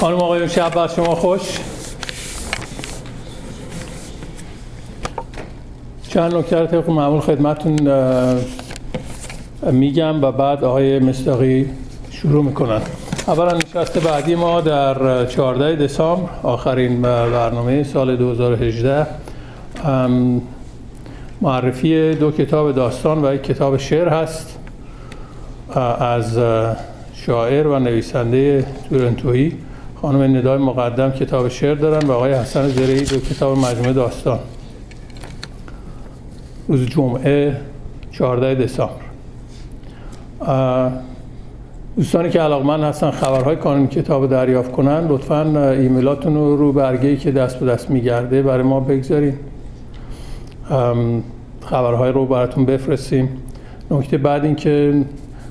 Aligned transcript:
خانم 0.00 0.16
آقایون 0.16 0.48
شب 0.48 0.74
بر 0.74 0.88
شما 0.88 1.14
خوش. 1.14 1.40
چند 6.08 6.34
نکته 6.34 6.60
رو 6.60 6.66
طبق 6.66 6.90
معمول 6.90 7.20
خدمتون 7.20 7.78
میگم 9.62 10.24
و 10.24 10.32
بعد 10.32 10.64
آقای 10.64 10.98
مستاقی 10.98 11.70
شروع 12.10 12.44
می‌کنن. 12.44 12.80
اولا 13.26 13.52
نشست 13.56 13.98
بعدی 13.98 14.34
ما 14.34 14.60
در 14.60 15.26
14 15.26 15.84
دسامبر 15.84 16.30
آخرین 16.42 17.02
برنامه 17.02 17.82
سال 17.82 18.16
2018 18.16 19.06
معرفی 21.40 22.14
دو 22.14 22.30
کتاب 22.30 22.72
داستان 22.72 23.24
و 23.24 23.34
یک 23.34 23.42
کتاب 23.42 23.76
شعر 23.76 24.08
هست 24.08 24.58
از 26.00 26.38
شاعر 27.14 27.66
و 27.66 27.78
نویسنده 27.78 28.66
تورنتویی. 28.90 29.52
خانم 30.06 30.36
ندای 30.36 30.58
مقدم 30.58 31.10
کتاب 31.10 31.48
شعر 31.48 31.74
دارن 31.74 32.06
و 32.06 32.12
آقای 32.12 32.32
حسن 32.32 32.68
زرعی 32.68 33.00
دو 33.00 33.20
کتاب 33.20 33.58
مجموعه 33.58 33.92
داستان. 33.92 34.38
روز 36.68 36.86
جمعه 36.86 37.56
14 38.10 38.54
دسامبر. 38.54 38.94
دوستانی 41.96 42.30
که 42.30 42.40
علاقمند 42.40 42.82
هستن 42.82 43.10
خبرهای 43.10 43.56
کانون 43.56 43.86
کتاب 43.86 44.30
دریافت 44.30 44.72
کنن 44.72 45.06
لطفا 45.08 45.70
ایمیلاتون 45.70 46.34
رو 46.34 46.56
رو 46.56 46.72
برگه 46.72 47.16
که 47.16 47.30
دست 47.30 47.60
به 47.60 47.66
دست 47.66 47.90
میگرده 47.90 48.42
برای 48.42 48.62
ما 48.62 48.80
بگذارین. 48.80 49.34
خبرهای 51.60 52.12
رو 52.12 52.26
براتون 52.26 52.64
بفرستیم. 52.64 53.28
نکته 53.90 54.18
بعد 54.18 54.44
این 54.44 54.56
که 54.56 55.04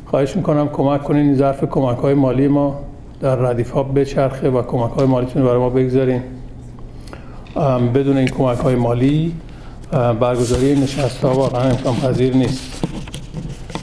خواهش 0.06 0.36
می‌کنم 0.36 0.70
کمک 0.70 1.04
کنین 1.04 1.26
این 1.26 1.36
ظرف 1.36 1.64
کمک 1.64 1.98
های 1.98 2.14
مالی 2.14 2.48
ما 2.48 2.80
در 3.22 3.36
ردیف 3.36 3.72
ها 3.72 3.84
بچرخه 3.84 4.50
و 4.50 4.62
کمک 4.62 4.92
های 4.92 5.06
مالیتون 5.06 5.44
برای 5.44 5.58
ما 5.58 5.70
بگذارین. 5.70 6.22
بدون 7.94 8.18
این 8.18 8.28
کمک 8.28 8.58
های 8.58 8.76
مالی 8.76 9.36
برگزاری 10.20 10.76
نشست 10.76 11.26
ها 11.26 11.34
واقعا 11.34 11.62
امکان 11.62 11.96
پذیر 11.96 12.36
نیست. 12.36 12.84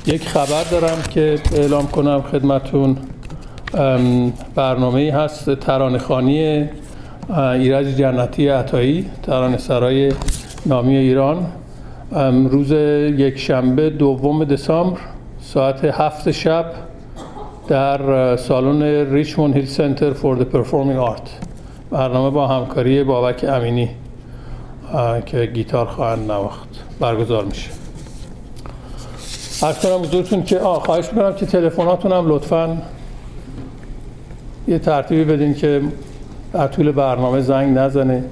یک 0.07 0.29
خبر 0.29 0.65
دارم 0.71 1.03
که 1.11 1.39
اعلام 1.55 1.87
کنم 1.87 2.23
خدمتون. 2.33 2.97
برنامه 4.55 5.13
هست 5.13 5.55
ترانه 5.55 5.99
خانی 5.99 6.69
ایرج 7.37 7.87
جنتی 7.87 8.49
عطایی 8.49 9.07
ترانه 9.23 9.59
سرای 9.59 10.13
نامی 10.67 10.97
ایران. 10.97 11.47
روز 12.51 12.71
یک 13.19 13.39
شنبه 13.39 13.91
دوم 13.91 14.45
دسامبر 14.45 15.01
ساعت 15.41 15.85
هفت 15.85 16.31
شب 16.31 16.65
در 17.73 18.37
سالن 18.37 19.13
Richmond 19.13 19.55
Hill 19.57 19.67
Centre 19.67 20.13
for 20.13 20.37
the 20.37 20.43
Performing 20.43 20.99
Art 20.99 21.31
برنامه 21.91 22.31
با 22.31 22.47
همکاری 22.47 23.05
بابک 23.05 23.45
امینی 23.49 23.91
که 25.27 25.47
گیتار 25.47 25.87
خواهند 25.87 26.31
نواخت. 26.33 26.69
برگزار 27.01 27.45
میشه. 27.45 27.71
عرض 29.63 29.81
کنم 29.81 30.01
حضورتون 30.01 30.43
که 30.43 30.59
آه 30.59 30.83
خواهش 30.83 31.13
می‌کنم 31.13 31.35
که 31.35 31.47
تلفناتون 31.47 32.13
هم 32.13 32.29
لطفا 32.29 32.83
یه 34.69 34.79
ترتیبی 34.79 35.25
بدین 35.25 35.55
که 35.55 35.83
در 36.53 36.67
طول 36.67 36.93
برنامه 36.93 37.41
زنگ 37.41 37.79
نزنه. 37.79 38.25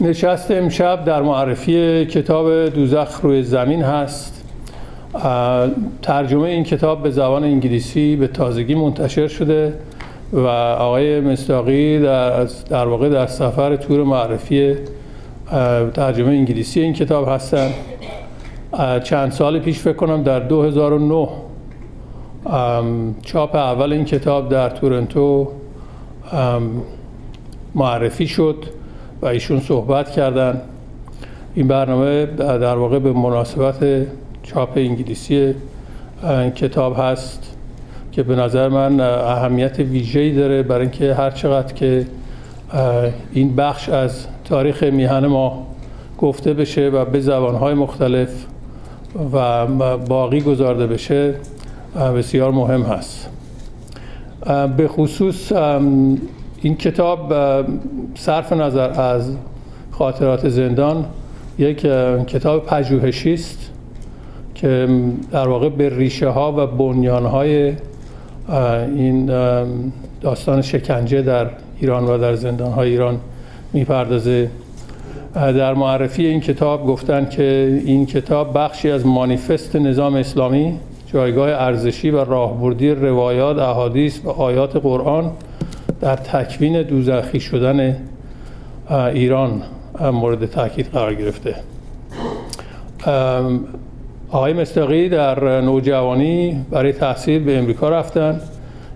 نشست 0.00 0.50
امشب 0.50 1.04
در 1.04 1.22
معرفی 1.22 2.06
کتاب 2.06 2.68
دوزخ 2.68 3.20
روی 3.22 3.42
زمین 3.42 3.82
هست. 3.82 4.44
ترجمه 6.02 6.42
این 6.42 6.64
کتاب 6.64 7.02
به 7.02 7.10
زبان 7.10 7.44
انگلیسی 7.44 8.16
به 8.16 8.26
تازگی 8.26 8.74
منتشر 8.74 9.28
شده 9.28 9.74
و 10.32 10.46
آقای 10.78 11.20
مستاقی 11.20 11.98
در, 11.98 12.44
در 12.44 12.86
واقع 12.86 13.08
در 13.08 13.26
سفر 13.26 13.76
تور 13.76 14.04
معرفی 14.04 14.76
ترجمه 15.94 16.28
انگلیسی 16.28 16.80
این 16.80 16.92
کتاب 16.92 17.28
هستن. 17.28 17.70
چند 19.04 19.32
سال 19.32 19.58
پیش 19.58 19.78
فکر 19.78 19.96
کنم 19.96 20.22
در 20.22 20.40
2009 20.40 21.28
چاپ 23.22 23.54
اول 23.54 23.92
این 23.92 24.04
کتاب 24.04 24.48
در 24.48 24.68
تورنتو 24.68 25.48
معرفی 27.74 28.26
شد. 28.26 28.75
و 29.22 29.26
ایشون 29.26 29.60
صحبت 29.60 30.10
کردن. 30.10 30.60
این 31.54 31.68
برنامه 31.68 32.26
در 32.36 32.74
واقع 32.76 32.98
به 32.98 33.12
مناسبت 33.12 34.06
چاپ 34.42 34.70
انگلیسی 34.76 35.54
کتاب 36.54 36.96
هست 36.98 37.56
که 38.12 38.22
به 38.22 38.36
نظر 38.36 38.68
من 38.68 39.00
اهمیت 39.00 39.78
ویژه‌ای 39.78 40.34
داره 40.34 40.62
برای 40.62 40.80
اینکه 40.80 41.14
هر 41.14 41.30
چقدر 41.30 41.72
که 41.72 42.06
این 43.32 43.56
بخش 43.56 43.88
از 43.88 44.26
تاریخ 44.44 44.82
میهن 44.82 45.26
ما 45.26 45.66
گفته 46.18 46.54
بشه 46.54 46.88
و 46.88 47.04
به 47.04 47.20
زبانهای 47.20 47.74
مختلف 47.74 48.28
و 49.32 49.66
باقی 49.96 50.40
گذارده 50.40 50.86
بشه 50.86 51.34
بسیار 52.16 52.50
مهم 52.50 52.82
هست. 52.82 53.28
به 54.76 54.88
خصوص 54.88 55.52
این 56.66 56.76
کتاب 56.76 57.34
صرف 58.14 58.52
نظر 58.52 59.00
از 59.00 59.36
خاطرات 59.90 60.48
زندان 60.48 61.04
یک 61.58 61.76
کتاب 62.26 62.66
پژوهشی 62.66 63.34
است 63.34 63.70
که 64.54 64.88
در 65.32 65.48
واقع 65.48 65.68
به 65.68 65.96
ریشه 65.96 66.28
ها 66.28 66.54
و 66.56 66.66
بنیان 66.66 67.26
های 67.26 67.72
این 68.96 69.26
داستان 70.20 70.62
شکنجه 70.62 71.22
در 71.22 71.46
ایران 71.80 72.04
و 72.04 72.18
در 72.18 72.34
زندان 72.34 72.72
های 72.72 72.90
ایران 72.90 73.20
می‌پردازه. 73.72 74.50
در 75.34 75.74
معرفی 75.74 76.26
این 76.26 76.40
کتاب 76.40 76.86
گفتن 76.86 77.28
که 77.28 77.80
این 77.84 78.06
کتاب 78.06 78.58
بخشی 78.58 78.90
از 78.90 79.06
مانیفست 79.06 79.76
نظام 79.76 80.14
اسلامی 80.14 80.78
جایگاه 81.12 81.48
ارزشی 81.48 82.10
و 82.10 82.24
راهبردی 82.24 82.90
روایات 82.90 83.58
احادیث 83.58 84.20
و 84.24 84.30
آیات 84.30 84.76
قرآن 84.76 85.32
در 86.00 86.16
تکوین 86.16 86.82
دوزخی 86.82 87.40
شدن 87.40 87.96
ایران 88.90 89.62
مورد 90.00 90.46
تاکید 90.46 90.86
قرار 90.86 91.14
گرفته. 91.14 91.54
آقای 94.30 94.52
مستقی 94.52 95.08
در 95.08 95.60
نوجوانی 95.60 96.64
برای 96.70 96.92
تحصیل 96.92 97.44
به 97.44 97.58
امریکا 97.58 97.88
رفتن. 97.88 98.40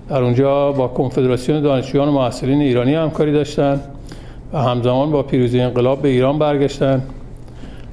در 0.09 0.23
اونجا 0.23 0.73
با 0.73 0.89
کنفدراسیون 0.89 1.63
دانشجویان 1.63 2.09
و 2.09 2.13
محصلین 2.13 2.61
ایرانی 2.61 2.95
همکاری 2.95 3.33
داشتن 3.33 3.81
و 4.53 4.59
همزمان 4.59 5.11
با 5.11 5.23
پیروزی 5.23 5.61
انقلاب 5.61 6.03
به 6.03 6.09
ایران 6.09 6.39
برگشتن. 6.39 7.03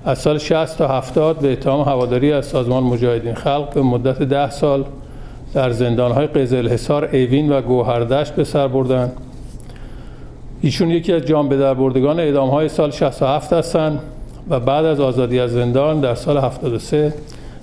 از 0.05 0.19
سال 0.19 0.37
60 0.37 0.77
تا 0.77 0.87
70 0.87 1.39
به 1.39 1.51
اتهام 1.51 1.81
هواداری 1.81 2.33
از 2.33 2.45
سازمان 2.45 2.83
مجاهدین 2.83 3.33
خلق 3.33 3.73
به 3.73 3.81
مدت 3.81 4.21
ده 4.21 4.49
سال 4.49 4.85
در 5.57 5.71
زندانهای 5.71 6.27
قزل 6.27 6.67
حصار 6.67 7.09
ایوین 7.11 7.51
و 7.51 7.61
گوهردشت 7.61 8.35
به 8.35 8.43
سر 8.43 8.67
بردن 8.67 9.11
ایشون 10.61 10.91
یکی 10.91 11.13
از 11.13 11.21
جان 11.21 11.49
به 11.49 11.73
بردگان 11.73 12.19
اعدام 12.19 12.49
های 12.49 12.69
سال 12.69 12.91
67 12.91 13.53
هستند 13.53 13.99
و 14.49 14.59
بعد 14.59 14.85
از 14.85 14.99
آزادی 14.99 15.39
از 15.39 15.51
زندان 15.51 16.01
در 16.01 16.15
سال 16.15 16.37
73 16.37 17.13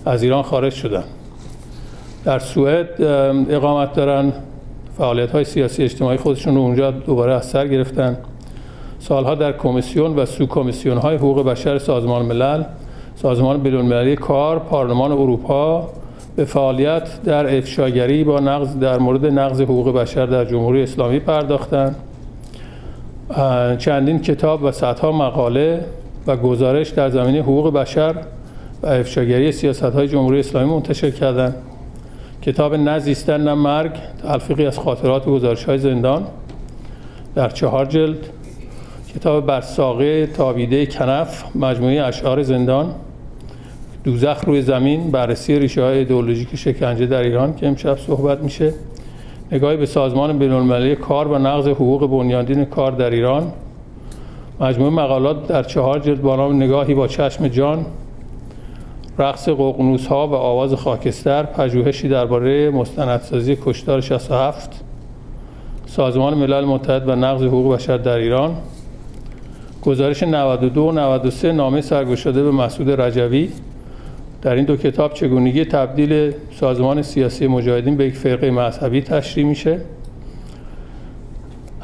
از 0.07 0.23
ایران 0.23 0.43
خارج 0.43 0.73
شدند. 0.73 1.05
در 2.25 2.39
سوئد 2.39 3.03
اقامت 3.51 3.95
دارن 3.95 4.33
فعالیت 4.99 5.31
های 5.31 5.45
سیاسی 5.45 5.83
اجتماعی 5.83 6.17
خودشون 6.17 6.55
رو 6.55 6.61
اونجا 6.61 6.91
دوباره 6.91 7.33
از 7.35 7.47
سر 7.47 7.69
گرفتن 7.69 8.19
سالها 8.99 9.35
در 9.35 9.53
کمیسیون 9.53 10.17
و 10.17 10.27
سو 10.27 10.47
کمیسیون 10.47 10.99
های 10.99 11.17
حقوق 11.17 11.45
بشر 11.45 11.79
سازمان 11.79 12.27
ملل 12.27 12.63
سازمان 13.17 13.63
بین‌المللی 13.63 14.17
کار 14.17 14.59
پارلمان 14.59 15.13
اروپا 15.13 15.91
به 16.37 16.45
فعالیت 16.45 17.23
در 17.23 17.57
افشاگری 17.57 18.25
با 18.25 18.41
نقض 18.41 18.79
در 18.79 18.99
مورد 18.99 19.27
نقض 19.27 19.61
حقوق 19.61 19.93
بشر 19.93 20.27
در 20.27 20.45
جمهوری 20.45 20.83
اسلامی 20.83 21.19
پرداختند. 21.19 21.97
چندین 23.79 24.19
کتاب 24.19 24.63
و 24.63 24.73
صدها 24.73 25.13
مقاله 25.13 25.85
و 26.27 26.37
گزارش 26.37 26.89
در 26.89 27.11
زمینه 27.11 27.43
حقوق 27.43 27.73
بشر 27.73 28.15
و 28.83 28.87
افشاگری 28.87 29.53
سیاست 29.53 29.83
های 29.83 30.09
جمهوری 30.09 30.41
اسلامی 30.41 30.71
منتشر 30.71 31.11
کردند. 31.11 31.55
کتاب 32.43 32.75
نزیستن 32.75 33.41
نه 33.41 33.55
مرگ 33.55 33.93
تلفیقی 34.23 34.67
از 34.67 34.79
خاطرات 34.79 35.29
و 35.29 35.31
گزارش 35.31 35.65
های 35.65 35.79
زندان. 35.79 36.27
در 37.35 37.49
چهار 37.49 37.85
جلد 37.85 38.29
کتاب 39.15 39.47
بر 39.47 39.61
ساقه 39.61 40.27
تابیده 40.27 40.87
کنف 40.87 41.45
مجموعه 41.57 42.03
اشعار 42.03 42.43
زندان. 42.43 42.95
دوزخ 44.05 44.45
روی 44.47 44.63
زمین 44.63 45.11
بررسی 45.11 45.59
ریشه 45.59 45.83
های 45.83 45.99
ایدئولوژیک 45.99 46.57
شکنجه 46.57 47.07
در 47.07 47.23
ایران 47.23 47.57
که 47.57 47.67
امشب 47.67 47.99
صحبت 47.99 48.41
میشه. 48.41 48.75
نگاهی 49.53 49.77
به 49.77 49.87
سازمان 49.87 50.39
بین‌المللی 50.39 50.97
کار 50.97 51.29
و 51.29 51.39
نقض 51.39 51.69
حقوق 51.69 52.11
بنیادین 52.11 52.65
کار 52.65 52.93
در 52.93 53.11
ایران. 53.11 53.53
مجموعه 54.61 54.91
مقالات 54.91 55.47
در 55.47 55.63
چهار 55.63 55.99
جلد 55.99 56.23
با 56.23 56.37
نام 56.37 56.63
نگاهی 56.63 56.95
با 56.95 57.07
چشم 57.07 57.49
جان. 57.49 57.87
رقص 59.19 59.49
ققنوس 59.49 60.07
ها 60.07 60.29
و 60.29 60.35
آواز 60.35 60.75
خاکستر 60.75 61.43
پژوهشی 61.43 62.09
درباره 62.09 62.71
مستندسازی 62.71 63.59
کشتار 63.65 64.01
67 64.01 64.85
سازمان 65.87 66.35
ملل 66.35 66.65
متحد 66.65 67.09
و 67.09 67.15
نقض 67.15 67.43
حقوق 67.43 67.75
بشر 67.75 67.97
در 67.97 68.17
ایران. 68.17 68.57
گزارش 69.83 70.23
92 70.23 70.81
و 70.81 70.93
93 70.93 71.53
نامه 71.53 71.81
سرگشاده 71.81 72.43
به 72.43 72.51
مسعود 72.51 73.01
رجوی. 73.01 73.49
در 74.45 74.55
این 74.55 74.65
دو 74.65 74.77
کتاب 74.77 75.15
چگونگی 75.15 75.65
تبدیل 75.65 76.33
سازمان 76.61 77.03
سیاسی 77.03 77.47
مجاهدین 77.47 77.97
به 77.97 78.07
یک 78.07 78.15
فرقه 78.15 78.51
مذهبی 78.51 79.01
تشریح 79.01 79.47
میشه. 79.47 79.81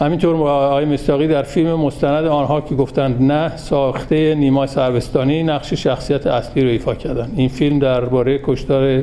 همینطور 0.00 0.36
آقای 0.36 0.84
مستاقی 0.84 1.28
در 1.28 1.42
فیلم 1.42 1.74
مستند 1.74 2.26
آنها 2.26 2.60
که 2.60 2.74
گفتند 2.74 3.32
نه 3.32 3.56
ساخته 3.56 4.34
نیما 4.34 4.66
سربستانی 4.66 5.42
نقش 5.42 5.74
شخصیت 5.74 6.26
اصلی 6.26 6.62
رو 6.62 6.68
ایفا 6.68 6.94
کردن 6.94 7.32
این 7.36 7.48
فیلم 7.48 7.78
درباره 7.78 8.40
کشتار 8.44 9.02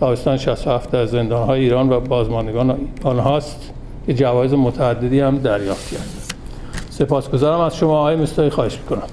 تابستان 0.00 0.36
67 0.36 0.90
در 0.90 1.06
زندانهای 1.06 1.60
ایران 1.60 1.92
و 1.92 2.00
بازماندگان 2.00 2.78
آنهاست 3.02 3.72
که 4.06 4.14
جوایز 4.14 4.52
متعددی 4.52 5.20
هم 5.20 5.38
دریافت 5.38 5.94
کرد 5.94 6.08
سپاسگزارم 6.90 7.60
از 7.60 7.76
شما 7.76 7.98
آقای 7.98 8.16
مستاقی 8.16 8.50
خواهش 8.50 8.78
می‌کنم. 8.78 9.08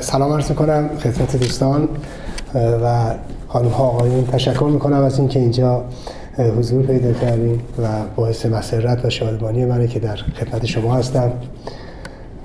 سلام 0.00 0.32
عرض 0.32 0.50
می‌کنم 0.50 0.90
خدمت 1.02 1.36
دوستان 1.36 1.88
و 2.54 3.14
خانم 3.48 3.68
آقایون 3.68 4.26
تشکر 4.26 4.64
می‌کنم 4.64 5.04
از 5.04 5.18
اینکه 5.18 5.38
اینجا 5.40 5.84
حضور 6.58 6.86
پیدا 6.86 7.12
کردیم 7.12 7.60
و 7.82 7.88
باعث 8.16 8.46
مسرت 8.46 9.04
و 9.04 9.10
شادمانی 9.10 9.64
منه 9.64 9.86
که 9.86 10.00
در 10.00 10.16
خدمت 10.16 10.66
شما 10.66 10.94
هستم. 10.94 11.32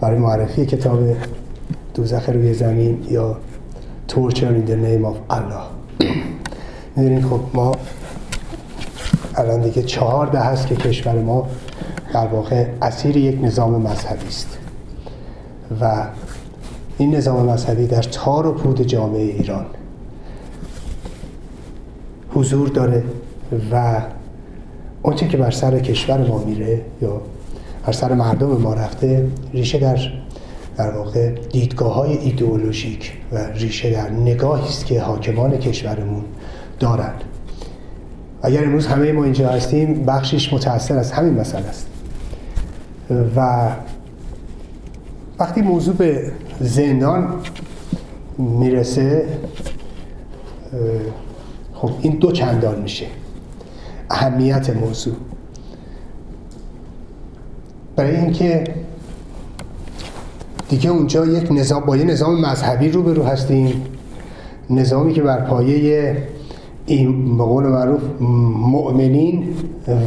برای 0.01 0.17
معرفی 0.17 0.65
کتاب 0.65 0.99
دوزخ 1.93 2.29
روی 2.29 2.53
زمین 2.53 3.05
یا 3.09 3.37
Torture 4.09 4.51
in 4.57 4.69
the 4.69 4.75
Name 4.75 5.05
of 5.05 5.33
Allah. 5.35 5.65
می‌دونید 6.95 7.25
خب 7.25 7.39
ما 7.53 7.71
الان 9.35 9.61
دیگه 9.61 9.83
چهار 9.83 10.27
ده 10.27 10.39
هست 10.39 10.67
که 10.67 10.75
کشور 10.75 11.15
ما 11.15 11.47
در 12.13 12.27
واقع 12.27 12.65
اسیر 12.81 13.17
یک 13.17 13.39
نظام 13.43 13.81
مذهبی 13.81 14.27
است. 14.27 14.57
و 15.81 16.03
این 16.99 17.15
نظام 17.15 17.45
مذهبی 17.45 17.87
در 17.87 18.01
تار 18.01 18.47
و 18.47 18.53
پود 18.53 18.81
جامعه 18.81 19.21
ایران 19.21 19.65
حضور 22.29 22.67
داره 22.67 23.03
و 23.71 24.01
اونچه 25.01 25.27
که 25.27 25.37
بر 25.37 25.51
سر 25.51 25.79
کشور 25.79 26.27
ما 26.27 26.37
میره 26.37 26.81
یا 27.01 27.21
بر 27.85 27.93
سر 27.93 28.13
مردم 28.13 28.47
ما 28.47 28.73
رفته 28.73 29.27
ریشه 29.53 29.79
در 29.79 29.99
در 30.77 30.91
واقع 30.91 31.29
دیدگاه 31.29 31.93
های 31.93 32.17
ایدئولوژیک 32.17 33.13
و 33.31 33.37
ریشه 33.37 33.91
در 33.91 34.09
نگاهی 34.09 34.67
است 34.67 34.85
که 34.85 35.01
حاکمان 35.01 35.57
کشورمون 35.57 36.23
دارن. 36.79 37.13
اگر 38.41 38.63
امروز 38.63 38.87
همه 38.87 39.11
ما 39.11 39.23
اینجا 39.23 39.49
هستیم 39.49 40.05
بخشش 40.05 40.53
متأثر 40.53 40.97
از 40.97 41.11
همین 41.11 41.33
مسئله 41.33 41.65
است. 41.65 41.87
و 43.35 43.69
وقتی 45.39 45.61
موضوع 45.61 45.95
به 45.95 46.31
زندان 46.59 47.27
می‌رسه 48.37 49.27
خب 51.73 51.89
این 52.01 52.13
دو 52.13 52.31
چندان 52.31 52.81
میشه. 52.81 53.05
اهمیت 54.09 54.69
موضوع. 54.69 55.15
برای 57.95 58.15
اینکه 58.15 58.63
دیگه 60.69 60.89
اونجا 60.89 61.25
یک 61.25 61.51
نظام 61.51 61.85
با 61.85 61.97
یه 61.97 62.03
نظام 62.03 62.45
مذهبی 62.45 62.89
روبرو 62.89 63.23
هستیم. 63.23 63.81
نظامی 64.69 65.13
که 65.13 65.21
بر 65.21 65.41
پایه 65.41 66.17
این 66.85 67.37
به 67.37 67.43
قول 67.43 67.65
معروف 67.65 68.01
مؤمنین 68.21 69.55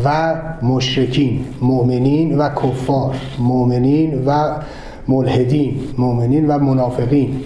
و 0.05 0.35
مشرکین. 0.63 1.45
مؤمنین 1.61 2.39
و 2.39 2.49
کفار. 2.49 3.17
مؤمنین 3.39 4.25
و 4.27 4.55
ملحدین 5.09 5.81
مؤمنین 5.99 6.47
و 6.47 6.59
منافقین 6.59 7.37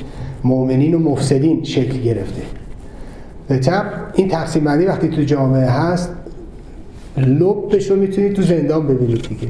مؤمنین 0.44 0.94
و 0.94 0.99
مفسدین 0.99 1.64
شکل 1.64 1.99
گرفته. 1.99 2.43
به 3.49 3.58
طب 3.58 3.85
این 4.14 4.29
تقسیم 4.29 4.64
بندی 4.64 4.85
وقتی 4.85 5.08
تو 5.08 5.23
جامعه 5.23 5.67
هست 5.67 6.11
لبش 7.17 7.91
رو 7.91 7.97
می‌تونید 7.97 8.32
تو 8.32 8.43
زندان 8.43 8.87
ببینید 8.87 9.29
دیگه. 9.29 9.49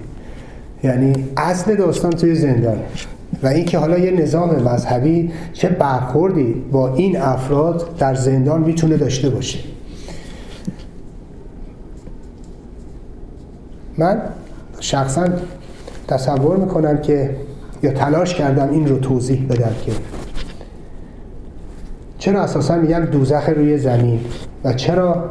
یعنی 0.85 1.13
اصل 1.37 1.75
داستان 1.75 2.11
توی 2.11 2.35
زندان. 2.35 2.79
و 3.43 3.47
اینکه 3.47 3.79
حالا 3.79 3.99
یه 3.99 4.11
نظام 4.11 4.63
مذهبی 4.63 5.31
چه 5.53 5.69
برخوردی 5.69 6.55
با 6.73 6.95
این 6.95 7.17
افراد 7.17 7.97
در 7.99 8.15
زندان 8.15 8.63
می‌تونه 8.63 8.97
داشته 8.97 9.31
باشه. 9.31 9.59
من 13.99 14.23
شخصا 14.81 15.29
تصور 16.09 16.57
می‌کنم 16.57 16.99
که 16.99 17.37
یا 17.83 17.93
تلاش 17.93 18.35
کردم 18.35 18.71
این 18.71 18.89
رو 18.89 18.99
توضیح 18.99 19.47
بدم 19.49 19.75
که 19.87 19.93
چرا 22.19 22.43
اساسا 22.43 22.77
میگم 22.77 23.05
دوزخ 23.05 23.49
روی 23.49 23.79
زمین 23.79 24.21
و 24.65 24.73
چرا 24.73 25.31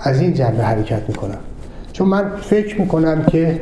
از 0.00 0.20
این 0.20 0.34
جنبه 0.34 0.64
حرکت 0.64 1.02
می‌کنم 1.08 1.38
چون 1.92 2.08
من 2.08 2.30
فکر 2.42 2.80
می‌کنم 2.80 3.24
که 3.24 3.60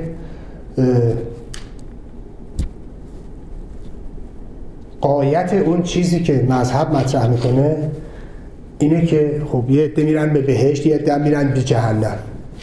قایت 5.00 5.52
اون 5.52 5.82
چیزی 5.82 6.22
که 6.22 6.46
مذهب 6.48 6.94
مطرح 6.94 7.28
می‌کنه 7.28 7.76
اینه 8.78 9.06
که 9.06 9.42
خب 9.52 9.70
یه 9.70 9.84
عده 9.84 10.04
میرن 10.04 10.32
به 10.32 10.40
بهشت 10.40 10.86
یه 10.86 10.94
عده 10.94 11.18
میرن 11.18 11.48
به 11.48 11.62
جهنم. 11.62 12.16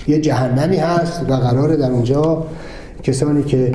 یه 0.08 0.22
جهنمی 0.22 0.78
هست 0.78 1.30
و 1.30 1.34
قراره 1.34 1.76
در 1.76 1.92
اونجا 1.92 2.46
کسانی 3.04 3.44
که 3.44 3.72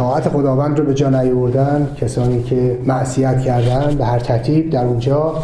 طاعت 0.00 0.28
خداوند 0.28 0.78
رو 0.78 0.84
به 0.84 0.94
جا 0.94 1.10
نیاوردن 1.10 1.96
کسانی 1.96 2.42
که 2.42 2.78
معصیت 2.86 3.40
کردن 3.40 3.94
به 3.94 4.04
هر 4.04 4.18
ترتیب 4.18 4.70
در 4.70 4.84
اونجا 4.84 5.34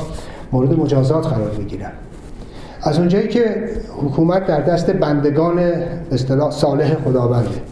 مورد 0.53 0.79
مجازات 0.79 1.26
قرار 1.26 1.50
بگیرن. 1.50 1.91
از 2.82 2.99
اونجایی 2.99 3.29
که 3.29 3.69
حکومت 4.03 4.47
در 4.47 4.61
دست 4.61 4.91
بندگان 4.91 5.59
اصطلاح 6.12 6.50
صالح 6.50 6.95
خداونده 6.95 7.62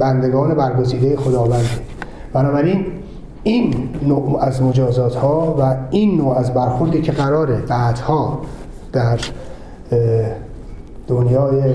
بندگان 0.00 0.54
برگزیده 0.54 1.16
خداونده. 1.16 1.68
بنابراین 2.32 2.86
این 3.42 3.88
نوع 4.06 4.38
از 4.40 4.62
مجازات 4.62 5.14
ها 5.14 5.56
و 5.60 5.76
این 5.90 6.16
نوع 6.16 6.38
از 6.38 6.54
برخوردی 6.54 7.02
که 7.02 7.12
قراره 7.12 7.56
بعدها 7.56 8.40
در 8.92 9.18
دنیای 11.08 11.74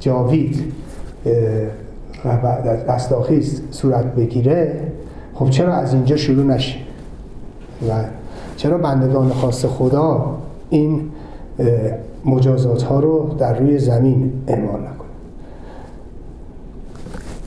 جاوید 0.00 0.72
و 2.24 2.36
بعد 2.36 2.66
از 2.66 2.84
استاخیز 2.84 3.62
صورت 3.70 4.04
بگیره 4.04 4.92
خب 5.34 5.50
چرا 5.50 5.74
از 5.74 5.94
اینجا 5.94 6.16
شروع 6.16 6.44
نشه؟ 6.44 6.78
و 7.88 7.92
چرا 8.56 8.78
بندگان 8.78 9.32
خاص 9.32 9.64
خدا 9.64 10.36
این 10.70 11.10
مجازات 12.24 12.82
ها 12.82 13.00
رو 13.00 13.34
در 13.38 13.58
روی 13.58 13.78
زمین 13.78 14.32
اعمال 14.46 14.80
نکنه؟ 14.80 15.08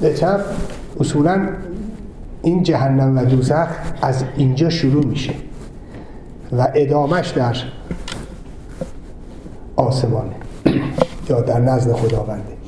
به 0.02 0.14
اصولا 1.00 1.48
این 2.42 2.64
جهنم 2.64 3.18
و 3.18 3.26
دوزخ 3.26 3.68
از 4.02 4.24
اینجا 4.38 4.70
شروع 4.70 5.06
میشه 5.06 5.34
و 6.58 6.68
ادامش 6.76 7.30
در 7.30 7.56
آسمانه 9.76 10.36
یا 11.30 11.42
در 11.42 11.60
نزد 11.60 11.92
خداونده. 11.92 12.61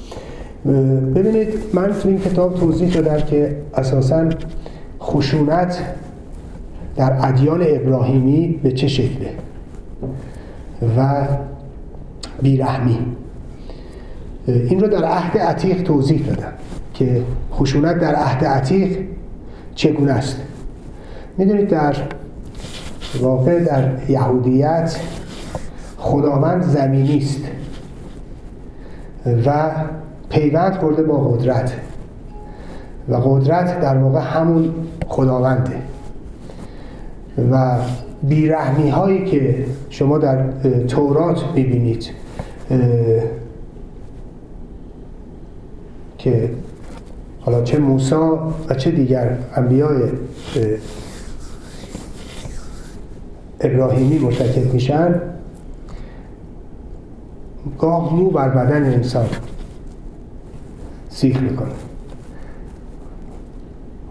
ببینید 1.15 1.48
من 1.74 1.93
تو 2.01 2.10
این 2.10 2.20
کتاب 2.20 2.55
توضیح 2.55 2.93
دادم 2.93 3.25
که 3.25 3.55
اساسا 3.74 4.29
خشونت 5.01 5.77
در 6.96 7.27
ادیان 7.27 7.63
ابراهیمی 7.67 8.60
به 8.63 8.72
چه 8.72 8.88
شکله 8.88 9.29
و 10.98 11.27
بیرحمی. 12.41 13.00
این 14.48 14.79
رو 14.79 14.88
در 14.88 15.03
عهد 15.03 15.38
عتیق 15.38 15.84
توضیح 15.84 16.25
دادم 16.25 16.53
که 16.93 17.22
خشونت 17.53 18.00
در 18.00 18.15
عهد 18.15 18.46
عتیق 18.46 18.98
چگونه 19.75 20.12
است. 20.12 20.38
می‌دونید 21.38 21.67
در 21.67 21.96
واقع 23.22 23.60
در 23.60 23.91
یهودیت 24.10 24.96
خداوند 25.98 26.63
زمینی 26.63 27.17
است 27.17 27.41
و 29.46 29.72
پیوند 30.33 30.75
خورده 30.75 31.03
با 31.03 31.17
قدرت. 31.17 31.73
و 33.09 33.15
قدرت 33.15 33.81
در 33.81 33.97
واقع 33.97 34.19
همون 34.19 34.73
خداونده. 35.07 35.75
و 37.51 37.77
بیرحمی 38.23 38.89
هایی 38.89 39.25
که 39.25 39.65
شما 39.89 40.17
در 40.17 40.49
تورات 40.87 41.43
می‌بینید 41.55 42.09
که 46.17 46.49
حالا 47.41 47.63
چه 47.63 47.79
موسی 47.79 48.15
و 48.69 48.73
چه 48.77 48.91
دیگر 48.91 49.37
انبیای 49.55 50.01
ابراهیمی 53.59 54.19
مرتکب 54.19 54.73
میشن 54.73 55.21
گاه 57.79 58.15
مو 58.15 58.29
بر 58.29 58.49
بدن 58.49 58.93
انسان. 58.93 59.25
سیخ 61.13 61.41
می‌کنه. 61.41 61.70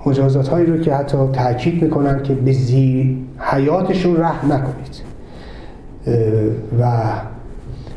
مجازات 0.07 0.49
هایی 0.49 0.67
رو 0.67 0.79
که 0.79 0.95
حتی 0.95 1.17
تاکید 1.33 1.83
می‌کنن 1.83 2.23
که 2.23 2.35
به 2.35 2.53
زیر 2.53 3.17
حیاتشون 3.39 4.17
رحم 4.17 4.53
نکنید. 4.53 5.03
و 6.81 6.91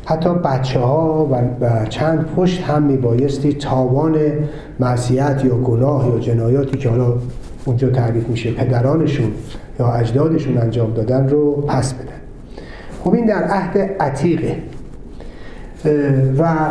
حتی 0.04 0.34
بچه 0.34 0.80
ها 0.80 1.28
و 1.30 1.86
چند 1.88 2.26
پشت 2.36 2.62
هم 2.62 2.82
میبایستی 2.82 3.52
تاوان 3.52 4.16
معصیت 4.80 5.42
یا 5.44 5.56
گناه 5.56 6.08
یا 6.08 6.18
جنایاتی 6.18 6.78
که 6.78 6.88
حالا 6.88 7.14
اونجا 7.64 7.90
تعریف 7.90 8.28
میشه 8.28 8.50
پدرانشون 8.50 9.30
یا 9.80 9.92
اجدادشون 9.92 10.58
انجام 10.58 10.92
دادن 10.92 11.28
رو 11.28 11.52
پس 11.52 11.94
بدن. 11.94 12.06
خب 13.04 13.14
این 13.14 13.26
در 13.26 13.42
عهد 13.44 13.78
عتیقه. 14.00 14.56
و 16.38 16.68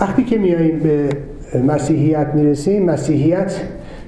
وقتی 0.00 0.24
که 0.24 0.38
میاییم 0.38 0.78
به 0.78 1.08
مسیحیت 1.54 2.26
می‌رسیم 2.34 2.84
مسیحیت 2.84 3.60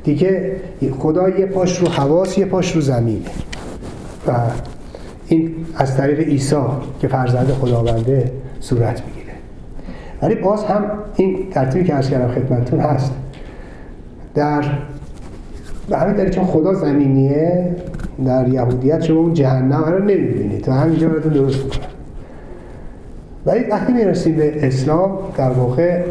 دیگه 0.04 0.56
خدا 0.99 1.28
یه 1.28 1.46
پاش 1.46 1.78
رو 1.78 1.88
حواس 1.88 2.38
یه 2.38 2.44
پاش 2.44 2.72
رو 2.72 2.80
زمینه 2.80 3.30
و 4.26 4.32
این 5.26 5.54
از 5.76 5.96
طریق 5.96 6.18
عیسی 6.18 6.56
که 7.00 7.08
فرزند 7.08 7.46
خداونده 7.46 8.32
صورت 8.61 9.02
می‌گیره. 9.06 9.32
ولی 10.22 10.34
باز 10.34 10.64
هم 10.64 10.84
این 11.16 11.38
ترتیبی 11.50 11.84
که 11.84 11.94
از 11.94 12.11
کردم 12.11 12.34
خدمتتون 12.34 12.80
هست. 12.80 13.12
در 14.34 14.64
به 15.88 15.99
همین 15.99 16.16
دلیل 16.16 16.30
چون 16.30 16.44
خدا 16.44 16.75
زمینیه 16.75 17.76
در 18.25 18.49
یهودیت 18.49 19.02
شما 19.02 19.20
اون 19.20 19.34
جهنم 19.34 19.84
رو 19.84 19.99
نمی‌بینید. 19.99 20.68
و 20.68 20.72
همینجا 20.72 21.08
براتون 21.08 21.32
درست 21.32 21.64
می‌کنم. 21.64 21.80
ولی 23.46 23.64
وقتی 23.64 23.92
می‌رسیم 23.92 24.37
به 24.37 24.66
اسلام 24.66 25.18
در 25.37 25.50
واقع 25.50 26.02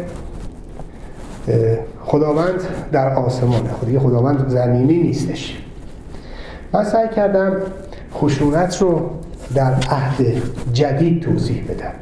خداوند 2.04 2.60
در 2.92 3.14
آسمانه 3.14 3.68
خودی 3.68 3.98
خداوند 3.98 4.48
زمینی 4.48 5.02
نیستش. 5.02 5.58
من 6.72 6.84
سعی 6.84 7.08
کردم 7.08 7.56
خشونت 8.14 8.82
رو 8.82 9.10
در 9.54 9.74
عهد 9.74 10.42
جدید 10.72 11.22
توضیح 11.22 11.64
بدم. 11.64 11.92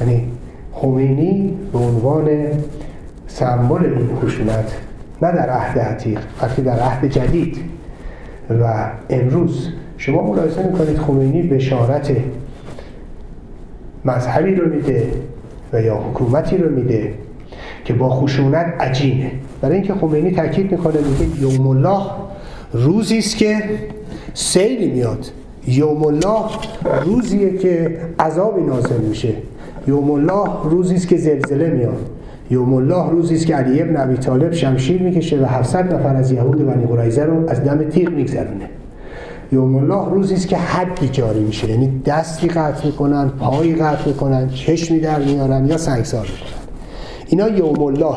یعنی 0.00 0.28
خمینی 0.72 1.56
به 1.72 1.78
عنوان 1.78 2.28
سمبل 3.26 3.84
این 3.84 4.16
خشونت 4.22 4.72
نه 5.22 5.32
در 5.32 5.50
عهد 5.50 5.78
عتیق 5.78 6.20
بلکه 6.40 6.62
در 6.62 6.80
عهد 6.80 7.06
جدید. 7.06 7.56
و 8.50 8.90
امروز 9.10 9.68
شما 9.96 10.22
ملاحظه 10.22 10.62
می‌کنید 10.62 10.98
خمینی 10.98 11.42
بشارت 11.42 12.10
مذهبی 14.04 14.54
رو 14.54 14.74
میده 14.74 15.12
و 15.72 15.80
یا 15.80 15.96
حکومتی 15.96 16.56
رو 16.56 16.70
میده. 16.70 17.14
که 17.84 17.94
با 17.94 18.10
خشونت 18.10 18.66
عجینه 18.80 19.30
برای 19.60 19.74
اینکه 19.74 19.94
خمینی 19.94 20.30
تاکید 20.30 20.72
می‌کنه 20.72 20.94
میگه 21.00 21.40
یوم 21.42 21.66
الله 21.66 22.02
روزی 22.72 23.18
است 23.18 23.36
که 23.36 23.62
سیلی 24.34 24.90
میاد. 24.90 25.26
یوم 25.66 26.04
الله 26.04 26.44
روزیه 27.04 27.58
که 27.58 27.98
عذابی 28.18 28.62
نازل 28.62 29.00
میشه. 29.00 29.32
یوم 29.88 30.10
الله 30.10 30.48
روزی 30.64 30.94
است 30.94 31.08
که 31.08 31.16
زلزله 31.16 31.70
میاد. 31.70 32.10
یوم 32.50 32.74
الله 32.74 33.10
روزی 33.10 33.34
است 33.34 33.46
که 33.46 33.56
علی 33.56 33.82
ابن 33.82 33.96
ابی 33.96 34.16
طالب 34.16 34.52
شمشیر 34.52 35.02
می‌کشه 35.02 35.42
و 35.42 35.44
700 35.44 35.94
نفر 35.94 36.16
از 36.16 36.32
یهود 36.32 36.66
بنی 36.66 36.86
قریظه 36.86 37.22
رو 37.22 37.50
از 37.50 37.64
دم 37.64 37.88
تیغ 37.88 38.10
میگذرونه. 38.10 38.68
یوم 39.52 39.76
الله 39.76 40.10
روزی 40.10 40.34
است 40.34 40.48
که 40.48 40.56
حدی 40.56 41.08
جاری 41.08 41.40
میشه. 41.40 41.70
یعنی 41.70 42.02
دستی 42.06 42.48
قطع 42.48 42.86
می‌کنن 42.86 43.28
پایی 43.28 43.74
قطع 43.74 44.08
می‌کنن 44.08 44.48
چشمی 44.48 45.00
در 45.00 45.18
میارن 45.18 45.66
یا 45.66 45.76
سنگسار 45.76 46.22
می‌کنن. 46.22 46.53
اینا 47.34 47.48
یوم 47.48 47.82
الله 47.82 48.16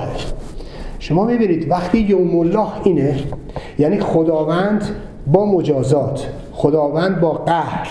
شما 0.99 1.23
می‌بینید 1.23 1.71
وقتی 1.71 1.97
یوم 1.97 2.39
الله 2.39 2.67
اینه 2.83 3.15
یعنی 3.79 3.99
خداوند 3.99 4.83
با 5.27 5.45
مجازات 5.45 6.27
خداوند 6.51 7.19
با 7.19 7.31
قهر 7.31 7.87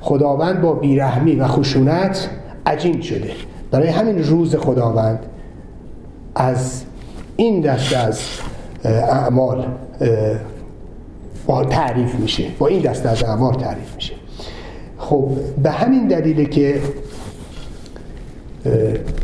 خداوند 0.00 0.60
با 0.60 0.72
بیرحمی 0.72 1.34
و 1.34 1.46
خشونت 1.46 2.30
عجین 2.66 3.00
شده. 3.00 3.30
برای 3.70 3.88
همین 3.88 4.24
روز 4.24 4.56
خداوند 4.56 5.26
از 6.34 6.82
این 7.36 7.60
دسته 7.60 7.96
از 7.96 8.20
اعمال 8.84 9.66
تعریف 11.70 12.14
میشه. 12.14 12.44
با 12.58 12.66
این 12.66 12.82
دسته 12.82 13.08
از 13.08 13.22
اعمال 13.22 13.54
تعریف 13.54 13.94
میشه. 13.94 14.14
خب 14.98 15.28
به 15.62 15.70
همین 15.70 16.08
دلیله 16.08 16.44
که 16.44 16.80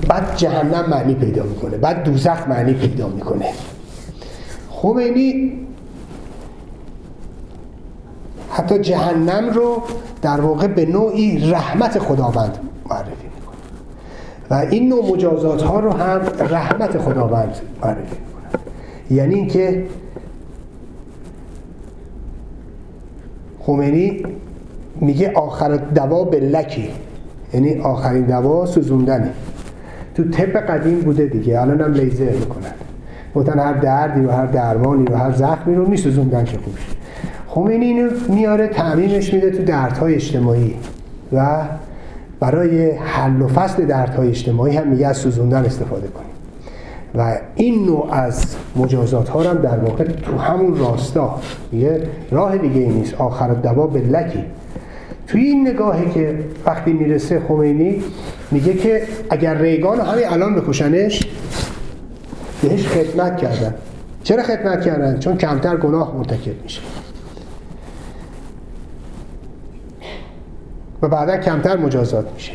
بعد 0.09 0.37
جهنم 0.37 0.91
معنی 0.91 1.15
پیدا 1.15 1.43
می‌کنه 1.43 1.77
بعد 1.77 2.03
دوزخ 2.05 2.49
معنی 2.49 2.73
پیدا 2.73 3.09
می‌کنه. 3.09 3.47
خمینی 4.71 5.53
حتی 8.51 8.79
جهنم 8.79 9.51
رو 9.51 9.83
در 10.23 10.41
واقع 10.41 10.67
به 10.67 10.87
نوعی 10.87 11.51
رحمت 11.51 11.99
خداوند 11.99 12.59
معرفی 12.91 13.11
می‌کنه. 13.11 13.57
و 14.51 14.55
این 14.71 14.89
نوع 14.89 15.13
مجازات 15.13 15.63
ها 15.63 15.81
رو 15.81 15.93
هم 15.93 16.21
رحمت 16.39 16.99
خداوند 16.99 17.57
معرفی 17.83 18.01
می‌کنه. 18.01 18.61
یعنی 19.11 19.35
اینکه 19.35 19.87
خمینی 23.61 24.23
میگه 25.01 25.33
آخر 25.33 25.77
دوا 25.77 26.25
به 26.25 26.41
لکی. 26.41 26.91
یعنی 27.55 27.81
آخرین 27.81 28.25
دوا 28.25 28.67
سوزوندنه. 28.67 29.31
تو 30.15 30.25
طب 30.25 30.57
قدیم 30.57 31.01
بوده 31.01 31.27
دیگه. 31.27 31.61
الان 31.61 31.81
هم 31.81 31.93
لیزر 31.93 32.33
می‌کنن. 32.33 32.73
گفتن 33.35 33.59
هر 33.59 33.73
دردی 33.73 34.21
و 34.21 34.31
هر 34.31 34.47
درمانی 34.47 35.05
و 35.05 35.17
هر 35.17 35.33
زخمی 35.33 35.75
رو 35.75 35.89
میسوزوندن 35.89 36.45
که 36.45 36.59
خوبش 36.59 36.87
خمینی 37.49 37.85
اینو 37.85 38.11
میاره 38.29 38.67
تعمیمش 38.67 39.35
میده 39.35 39.51
تو 39.51 39.63
دردهای 39.63 40.15
اجتماعی. 40.15 40.75
و 41.33 41.63
برای 42.41 42.91
حل 42.91 43.43
و 43.43 43.49
فصل 43.49 43.85
دردهای 43.85 44.29
اجتماعی 44.29 44.77
هم 44.77 44.89
میگه 44.89 45.07
از 45.07 45.17
سوزوندن 45.17 45.65
استفاده 45.65 46.09
کنیم. 46.09 46.31
و 47.15 47.37
این 47.55 47.87
نوع 47.87 48.09
از 48.13 48.57
مجازات 48.77 49.29
ها 49.29 49.43
هم 49.43 49.59
در 49.59 49.79
واقع 49.79 50.05
تو 50.05 50.39
همون 50.39 50.77
راستا. 50.77 51.41
میگه 51.73 52.03
راه 52.31 52.59
دیگه 52.59 52.81
ای 52.81 52.89
نیست. 52.89 53.15
آخر 53.15 53.49
دوا 53.49 53.87
به 53.87 54.01
لکی. 54.01 54.45
توی 55.35 55.43
این 55.43 55.69
نگاهی 55.69 56.11
که 56.11 56.39
وقتی 56.67 56.93
می‌رسه 56.93 57.41
خمینی 57.49 58.03
میگه 58.51 58.75
که 58.75 59.03
اگر 59.31 59.55
ریگان 59.59 59.99
رو 59.99 60.05
همین 60.05 60.29
الان 60.29 60.55
بکشنش 60.55 61.23
بهش 62.63 62.87
خدمت 62.87 63.37
کردن. 63.37 63.75
چرا 64.23 64.43
خدمت 64.43 64.85
کردن؟ 64.85 65.19
چون 65.19 65.37
کمتر 65.37 65.77
گناه 65.77 66.17
مرتکب 66.17 66.63
میشه. 66.63 66.81
و 71.03 71.09
بعدا 71.09 71.37
کمتر 71.37 71.77
مجازات 71.77 72.33
میشه. 72.35 72.53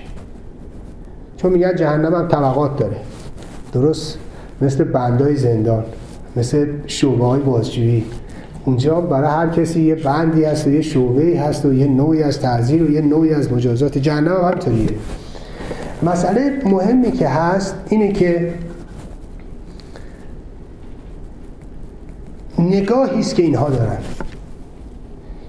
چون 1.37 1.51
میگن 1.51 1.75
جهنم 1.75 2.15
هم 2.15 2.27
طبقات 2.27 2.77
داره. 2.77 2.97
درست 3.73 4.19
مثل 4.61 4.83
بندای 4.83 5.35
زندان 5.35 5.83
مثل 6.35 6.67
شعبه 6.87 7.25
های 7.25 7.41
بازجویی. 7.41 8.05
اونجا 8.69 9.01
برای 9.01 9.29
هر 9.29 9.49
کسی 9.49 9.81
یه 9.81 9.95
بندی 9.95 10.43
هست 10.43 10.67
و 10.67 10.69
یه 10.69 10.81
شعبه 10.81 11.39
هست 11.39 11.65
و 11.65 11.73
یه 11.73 11.87
نوعی 11.87 12.23
از 12.23 12.39
تعذیر 12.39 12.83
و 12.83 12.91
یه 12.91 13.01
نوعی 13.01 13.33
از 13.33 13.53
مجازات 13.53 13.97
جهنم 13.97 14.27
هم 14.27 14.51
همطوریه 14.51 14.89
مسئله 16.03 16.61
مهمی 16.65 17.11
که 17.11 17.27
هست 17.27 17.75
اینه 17.89 18.11
که 18.11 18.53
نگاهی 22.59 23.19
است 23.19 23.35
که 23.35 23.43
اینها 23.43 23.69
دارن. 23.69 23.97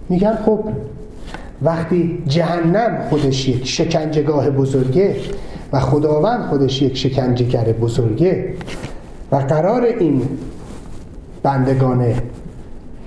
میگن 0.08 0.34
خب 0.46 0.64
وقتی 1.62 2.22
جهنم 2.26 2.98
خودش 3.10 3.48
یک 3.48 3.66
شکنجهگاه 3.66 4.50
بزرگه 4.50 5.16
و 5.72 5.80
خداوند 5.80 6.48
خودش 6.48 6.82
یک 6.82 6.96
شکنجهگر 6.96 7.64
بزرگه 7.64 8.54
و 9.32 9.36
قرار 9.36 9.82
این 9.82 10.22
بندگان 11.42 12.14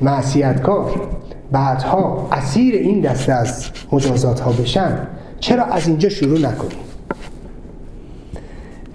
معصیتکار 0.02 1.08
بعدها 1.52 2.30
اسیر 2.32 2.76
این 2.76 3.02
دسته 3.02 3.34
از 3.34 3.66
مجازات 3.92 4.40
ها 4.40 4.52
بشن. 4.52 5.08
چرا 5.40 5.64
از 5.64 5.88
اینجا 5.88 6.10
شروع 6.10 6.40
نکنیم؟ 6.40 6.80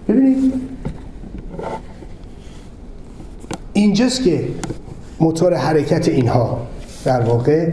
ببینید 0.09 0.53
اینجاست 3.73 4.23
که 4.25 4.49
موتور 5.21 5.55
حرکت 5.55 6.09
اینها 6.09 6.67
در 7.05 7.21
واقع 7.21 7.73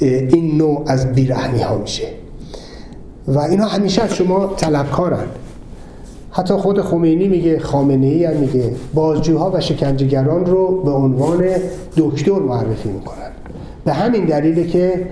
این 0.00 0.56
نوع 0.56 0.84
از 0.86 1.12
بیرحمی 1.12 1.62
ها 1.62 1.78
میشه. 1.78 2.08
و 3.26 3.38
اینا 3.38 3.66
همیشه 3.66 4.02
از 4.02 4.14
شما 4.14 4.46
طلبکارن. 4.46 5.26
حتی 6.38 6.54
خود 6.54 6.80
خمینی 6.80 7.28
میگه 7.28 7.58
خامنه 7.58 8.06
ای 8.06 8.24
هم 8.24 8.36
میگه. 8.36 8.70
بازجوها 8.94 9.50
و 9.54 9.60
شکنجهگران 9.60 10.46
رو 10.46 10.82
به 10.82 10.90
عنوان 10.90 11.44
دکتر 11.96 12.32
معرفی 12.32 12.88
می‌کنن. 12.88 13.30
به 13.84 13.92
همین 13.92 14.24
دلیله 14.24 14.64
که 14.64 15.06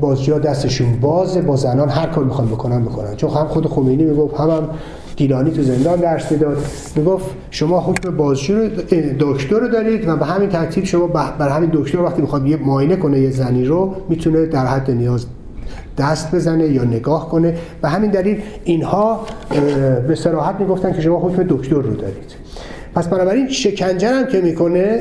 بازجوها 0.00 0.38
دستشون 0.38 1.00
بازه 1.00 1.40
با 1.40 1.56
زنان 1.56 1.88
هر 1.88 2.06
کار 2.06 2.24
می‌خوان 2.24 2.48
بکنن 2.48 2.84
بکنن 2.84 3.16
چون 3.16 3.30
هم 3.30 3.46
خود 3.46 3.66
خمینی 3.66 4.04
می‌گفت 4.04 4.34
هم, 4.34 4.50
هم 4.50 4.68
گیلانی 5.16 5.50
تو 5.50 5.62
زندان 5.62 6.00
درس 6.00 6.32
می‌داد. 6.32 6.56
می‌گفت 6.96 7.26
شما 7.50 7.80
حکم 7.80 8.16
بازجو 8.16 8.68
دکتر 9.20 9.58
رو 9.58 9.68
دارید 9.68 10.08
و 10.08 10.16
به 10.16 10.24
همین 10.24 10.48
ترتیب 10.48 10.84
شما 10.84 11.06
بر 11.06 11.48
همین 11.48 11.70
دکتر 11.72 12.00
وقتی 12.00 12.22
می‌خواد 12.22 12.46
یه 12.46 12.56
معاینه 12.56 12.96
کنه 12.96 13.20
یه 13.20 13.30
زنی 13.30 13.64
رو 13.64 13.94
می‌تونه 14.08 14.46
در 14.46 14.66
حد 14.66 14.90
نیاز 14.90 15.26
دست 15.98 16.34
بزنه 16.34 16.68
یا 16.68 16.84
نگاه 16.84 17.28
کنه. 17.28 17.54
به 17.82 17.88
همین 17.88 18.10
دلیل 18.10 18.40
اینها 18.64 19.20
به 20.08 20.14
صراحت 20.14 20.54
می‌گفتن 20.60 20.92
که 20.92 21.00
شما 21.00 21.18
حکم 21.18 21.42
دکتر 21.48 21.74
رو 21.74 21.94
دارید. 21.94 22.34
پس 22.94 23.08
بنابراین 23.08 23.48
شکنجه 23.48 24.08
هم 24.08 24.26
که 24.26 24.40
می‌کنه 24.40 25.00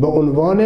به 0.00 0.06
عنوان 0.06 0.62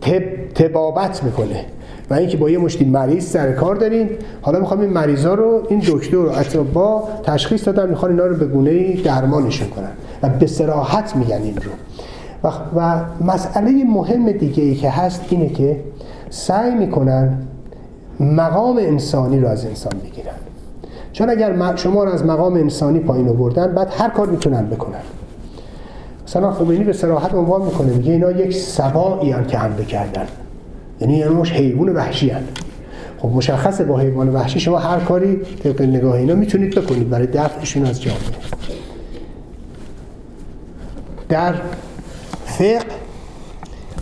تب، 0.00 0.22
تبابت 0.54 1.24
می‌کنه. 1.24 1.64
و 2.10 2.14
اینکه 2.14 2.36
با 2.36 2.50
یه 2.50 2.58
مشتی 2.58 2.84
مریض 2.84 3.24
سر 3.24 3.52
کار 3.52 3.74
داریم 3.74 4.08
حالا 4.42 4.58
می‌خوام 4.58 4.80
این 4.80 4.90
مریضا 4.90 5.34
رو 5.34 5.66
این 5.68 5.82
دکتر 5.88 6.16
و 6.58 6.64
با 6.64 7.08
تشخیص 7.24 7.68
دادن 7.68 7.90
می‌خوان 7.90 8.10
اینا 8.10 8.26
رو 8.26 8.36
به 8.36 8.46
گونه 8.46 9.02
درمانشون 9.02 9.68
کنن. 9.68 9.90
و 10.22 10.28
به 10.28 10.46
سراحت 10.46 11.16
میگن 11.16 11.42
این 11.42 11.56
رو. 11.56 11.70
و, 12.44 12.52
و 12.76 13.00
مسئله 13.24 13.84
مهم 13.84 14.32
دیگه 14.32 14.62
ای 14.62 14.74
که 14.74 14.90
هست 14.90 15.24
اینه 15.30 15.48
که 15.48 15.76
سعی 16.30 16.74
می‌کنن 16.74 17.38
مقام 18.20 18.76
انسانی 18.76 19.40
رو 19.40 19.48
از 19.48 19.64
انسان 19.64 19.92
بگیرن 20.04 20.34
چون 21.12 21.30
اگر 21.30 21.76
شما 21.76 22.04
رو 22.04 22.10
از 22.10 22.24
مقام 22.24 22.54
انسانی 22.54 22.98
پایین 22.98 23.28
آوردن 23.28 23.74
بعد 23.74 23.92
هر 23.98 24.08
کار 24.08 24.26
می‌تونن 24.26 24.66
بکنن. 24.66 25.00
مثلا 26.26 26.52
خمینی 26.52 26.84
به 26.84 26.92
صراحت 26.92 27.34
عنوان 27.34 27.62
می‌کنه 27.62 27.92
میگه 27.92 28.12
اینا 28.12 28.30
یک 28.30 28.56
سبایی 28.56 29.34
که 29.48 29.58
حمله 29.58 29.84
کردن. 29.84 30.26
یعنی 31.00 31.16
یه 31.16 31.28
مش 31.28 31.52
حیوان 31.52 31.88
وحشی 31.88 32.30
هن. 32.30 32.42
خب 33.18 33.28
مشخصه 33.28 33.84
با 33.84 33.98
حیوان 33.98 34.28
وحشی 34.28 34.60
شما 34.60 34.78
هر 34.78 35.00
کاری 35.00 35.36
طبق 35.36 35.82
نگاه 35.82 36.14
اینا 36.14 36.34
می‌تونید 36.34 36.74
بکنید. 36.74 37.10
برای 37.10 37.26
دفعشون 37.26 37.86
از 37.86 38.02
جامعه 38.02 38.20
در 41.28 41.54
فقه 42.44 42.78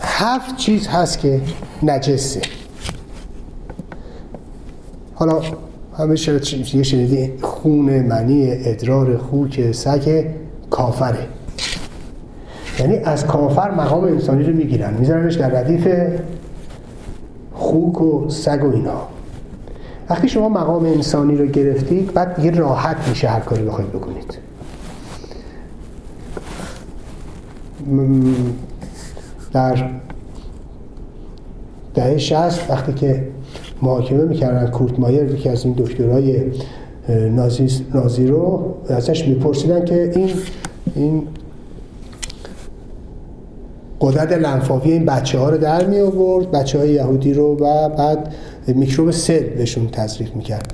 هفت 0.01 0.57
چیز 0.57 0.89
هست 0.89 1.19
که 1.19 1.41
نجسه. 1.83 2.41
حالا 5.19 5.41
همه 5.99 6.17
یه 6.75 6.83
شنیدی 6.83 7.33
خون 7.43 8.03
منی 8.03 8.51
ادرار 8.51 9.17
خوک 9.17 9.73
سگ 9.73 10.25
کافره. 10.71 11.27
یعنی 12.79 12.97
از 12.97 13.27
کافر 13.27 13.71
مقام 13.71 14.05
انسانی 14.05 14.45
رو 14.45 14.57
می‌گیرن. 14.57 14.95
میذارنش 14.95 15.35
در 15.35 15.49
ردیف 15.49 15.89
خوک 17.53 18.01
و 18.01 18.29
سگ 18.29 18.65
و 18.65 18.75
اینا. 18.75 19.03
وقتی 20.11 20.29
شما 20.29 20.49
مقام 20.49 20.85
انسانی 20.85 21.37
رو 21.37 21.47
گرفتید 21.47 22.15
بعد 22.15 22.45
یه 22.45 22.51
راحت 22.51 23.09
میشه 23.09 23.29
هر 23.29 23.41
کاری 23.41 23.63
بخواید 23.65 23.93
بکنید. 23.93 24.39
در 29.53 29.91
دهه 31.95 32.19
شست 32.19 32.71
وقتی 32.71 32.93
که 32.93 33.29
محاکمه 33.83 34.25
می‌کردن. 34.25 34.71
کورت 34.71 34.99
مایر 34.99 35.31
یکی 35.31 35.49
از 35.49 35.65
این 35.65 35.75
دکترهای 35.79 36.43
نازی, 37.31 37.69
نازی 37.95 38.27
رو 38.27 38.75
ازش 38.89 39.29
میپرسیدن 39.29 39.85
که 39.85 40.13
این 40.15 40.31
این 40.95 41.23
قدرت 44.01 44.33
لنفاوی 44.33 44.93
این 44.93 45.05
بچه 45.05 45.39
ها 45.39 45.51
رو 45.51 45.59
در 45.59 45.87
می 45.87 46.01
آورد 46.01 46.51
بچه 46.51 46.79
های 46.79 46.91
یهودی 46.91 47.35
رو 47.35 47.57
و 47.57 47.89
بعد 47.89 48.35
میکروب 48.67 49.11
سل 49.11 49.45
بهشون 49.45 49.89
تزریق 49.93 50.37
می‌کرد. 50.37 50.73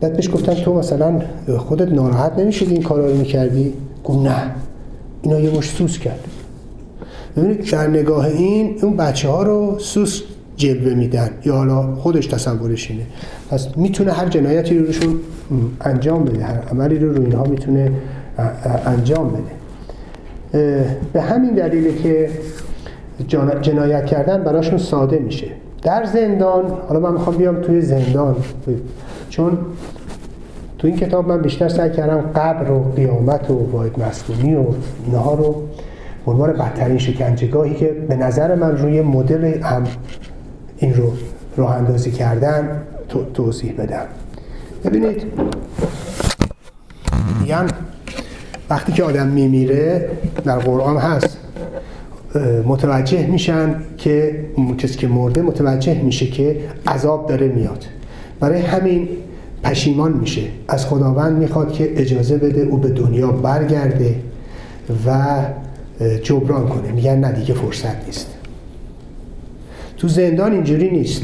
بعد 0.00 0.16
بهش 0.16 0.30
گفتن 0.30 0.54
تو 0.54 0.74
مثلا 0.74 1.20
خودت 1.58 1.92
ناراحت 1.92 2.38
نمیشید 2.38 2.70
این 2.70 2.82
کارا 2.82 3.06
رو 3.06 3.16
می‌کردی؟ 3.16 3.72
گفت 4.04 4.26
نه. 4.26 4.54
اینا 5.22 5.40
یه 5.40 5.50
مش 5.50 5.70
سوس 5.70 5.98
کرد. 5.98 6.20
ببینید 7.36 7.70
در 7.70 7.86
نگاه 7.86 8.24
این 8.24 8.78
اون 8.82 8.96
بچه 8.96 9.28
ها 9.28 9.42
رو 9.42 9.78
سوس 9.78 10.22
جلوه 10.62 10.94
میدن. 10.94 11.30
یا 11.44 11.56
حالا 11.56 11.94
خودش 11.94 12.26
تصورش 12.26 12.90
اینه. 12.90 13.02
پس 13.50 13.68
می‌تونه 13.76 14.12
هر 14.12 14.28
جنایتی 14.28 14.78
رو 14.78 14.86
روشون 14.86 15.20
انجام 15.80 16.24
بده. 16.24 16.44
هر 16.44 16.58
عملی 16.70 16.98
رو 16.98 17.14
رو 17.14 17.22
اینها 17.22 17.44
می‌تونه 17.44 17.92
انجام 18.86 19.30
بده. 19.30 19.52
به 21.12 21.20
همین 21.20 21.54
دلیله 21.54 21.94
که 21.94 22.30
جنایت 23.62 24.06
کردن 24.06 24.44
براشون 24.44 24.78
ساده 24.78 25.18
میشه. 25.18 25.46
در 25.82 26.04
زندان 26.04 26.64
حالا 26.88 27.00
من 27.00 27.12
می‌خوام 27.12 27.36
بیام 27.36 27.60
توی 27.60 27.80
زندان. 27.80 28.36
چون 29.30 29.58
تو 30.78 30.88
این 30.88 30.96
کتاب 30.96 31.28
من 31.28 31.42
بیشتر 31.42 31.68
سعی 31.68 31.90
کردم 31.90 32.20
قبر 32.20 32.70
و 32.70 32.92
قیامت 32.96 33.50
و 33.50 33.54
واحد 33.72 34.02
مسکونی 34.02 34.54
و 34.54 34.64
اینها 35.06 35.34
رو 35.34 35.62
عنوان 36.26 36.52
بدترین 36.52 36.98
شکنجهگاهی 36.98 37.74
که 37.74 37.86
به 38.08 38.16
نظر 38.16 38.54
من 38.54 38.76
روی 38.76 39.00
مدل 39.00 39.44
هم 39.62 39.84
این 40.82 40.94
رو 40.94 41.12
راه 41.56 41.76
اندازی 41.76 42.10
کردن 42.10 42.82
توضیح 43.34 43.72
بدم. 43.78 44.06
ببینید 44.84 45.22
میگن 47.40 47.66
وقتی 48.70 48.92
که 48.92 49.02
آدم 49.02 49.26
میمیره 49.26 50.08
در 50.44 50.58
قرآن 50.58 50.96
هست 50.96 51.38
متوجه 52.66 53.26
میشن 53.26 53.74
که 53.98 54.44
کسی 54.78 54.98
که 54.98 55.08
مرده 55.08 55.42
متوجه 55.42 56.02
میشه 56.02 56.26
که 56.26 56.60
عذاب 56.86 57.28
داره 57.28 57.48
میاد. 57.48 57.84
برای 58.40 58.60
همین 58.60 59.08
پشیمان 59.62 60.12
میشه. 60.12 60.42
از 60.68 60.86
خداوند 60.86 61.38
می‌خواد 61.38 61.72
که 61.72 62.00
اجازه 62.00 62.36
بده 62.36 62.60
او 62.60 62.76
به 62.76 62.88
دنیا 62.88 63.32
برگرده 63.32 64.14
و 65.06 65.38
جبران 66.22 66.68
کنه. 66.68 66.92
میگن 66.92 67.18
نه 67.18 67.32
دیگه 67.32 67.54
فرصت 67.54 68.06
نیست. 68.06 68.31
تو 70.02 70.08
زندان 70.08 70.52
اینجوری 70.52 70.90
نیست. 70.90 71.22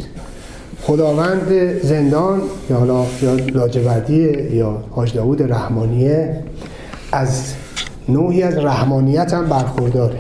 خداوند 0.82 1.52
زندان 1.82 2.40
یا 2.70 2.76
حالا 2.76 3.04
یا 3.22 3.34
لاجوردیه 3.34 4.54
یا 4.54 4.82
حاج 4.90 5.14
داود 5.14 5.42
رحمانیه 5.52 6.36
از 7.12 7.54
نوعی 8.08 8.42
از 8.42 8.56
رحمانیت 8.56 9.34
هم 9.34 9.46
برخورداره. 9.46 10.18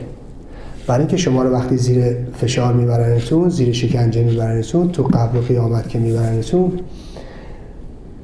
برای 0.86 1.00
اینکه 1.00 1.16
شما 1.16 1.42
رو 1.42 1.50
وقتی 1.50 1.76
زیر 1.76 2.16
فشار 2.40 2.72
میبرنتون 2.72 3.48
زیر 3.48 3.72
شکنجه 3.72 4.24
میبرنتون 4.24 4.92
تو 4.92 5.02
قبل 5.02 5.38
و 5.38 5.40
قیامت 5.40 5.88
که 5.88 5.98
میبرنتون 5.98 6.72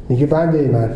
میگه 0.08 0.26
بنده 0.26 0.70
من 0.72 0.90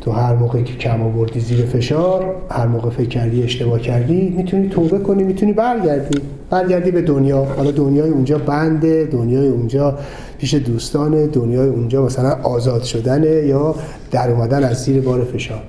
تو 0.00 0.10
هر 0.12 0.34
موقع 0.34 0.62
که 0.62 0.74
کم 0.74 1.02
آوردی 1.02 1.40
زیر 1.40 1.64
فشار 1.64 2.36
هر 2.50 2.66
موقع 2.66 2.90
فکر 2.90 3.08
کردی 3.08 3.42
اشتباه 3.42 3.80
کردی 3.80 4.34
می‌تونی 4.36 4.68
توبه 4.68 4.98
کنی 4.98 5.22
می‌تونی 5.22 5.52
برگردی. 5.52 6.20
برگردی 6.50 6.90
به 6.90 7.02
دنیا. 7.02 7.44
حالا 7.44 7.70
دنیای 7.70 8.10
اونجا 8.10 8.38
بنده 8.38 9.04
دنیای 9.04 9.48
اونجا 9.48 9.98
پیش 10.38 10.54
دوستان 10.54 11.26
دنیای 11.26 11.68
اونجا 11.68 12.04
مثلا 12.04 12.36
آزاد 12.42 12.82
شدنه 12.82 13.30
یا 13.30 13.74
در 14.10 14.30
اومدن 14.30 14.64
از 14.64 14.76
زیر 14.76 15.00
بار 15.02 15.24
فشار. 15.24 15.62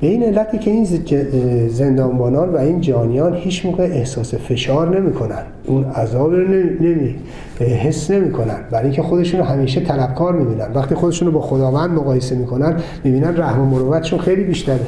به 0.00 0.06
این 0.06 0.22
علتی 0.22 0.58
که 0.58 0.70
این 0.70 1.68
زندانبانان 1.68 2.48
و 2.48 2.56
این 2.56 2.80
جانیان 2.80 3.34
هیچ 3.34 3.66
موقع 3.66 3.84
احساس 3.84 4.34
فشار 4.34 5.00
نمی‌کنن. 5.00 5.42
اون 5.66 5.84
عذاب 5.84 6.32
رو 6.32 6.48
نمی 6.48 7.14
حس 7.60 8.10
نمی‌کنن. 8.10 8.58
برای 8.70 8.84
اینکه 8.84 9.02
خودشون 9.02 9.40
رو 9.40 9.46
همیشه 9.46 9.80
طلبکار 9.80 10.32
می‌بینن. 10.32 10.72
وقتی 10.74 10.94
خودشون 10.94 11.28
رو 11.28 11.34
با 11.34 11.40
خداوند 11.40 11.90
مقایسه 11.90 12.34
می‌کنن 12.34 12.76
می‌بینن 13.04 13.36
رحم 13.36 13.60
و 13.60 13.64
مروتشون 13.64 14.18
خیلی 14.18 14.44
بیشتره. 14.44 14.86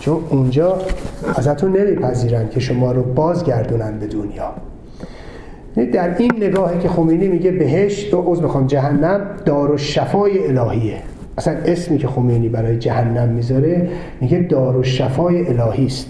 چون 0.00 0.18
اونجا 0.30 0.78
ازتون 1.36 1.76
نمیپذیرن 1.76 2.48
که 2.48 2.60
شما 2.60 2.92
رو 2.92 3.02
بازگردونن 3.02 3.98
به 3.98 4.06
دنیا. 4.06 4.52
در 5.74 6.18
این 6.18 6.32
نگاهی 6.40 6.78
که 6.78 6.88
خمینی 6.88 7.28
میگه 7.28 7.50
بهشت 7.50 8.14
و 8.14 8.20
عوض 8.20 8.40
می‌خوام 8.40 8.66
جهنم 8.66 9.20
دار 9.44 9.70
و 9.70 9.76
شفای 9.76 10.46
الهیه. 10.46 10.98
اصلا 11.38 11.54
اسمی 11.66 11.98
که 11.98 12.08
خمینی 12.08 12.48
برای 12.48 12.78
جهنم 12.78 13.28
می‌ذاره 13.28 13.88
میگه 14.20 14.38
دار 14.38 14.76
و 14.76 14.82
شفای 14.82 15.48
الهی 15.48 15.86
است. 15.86 16.06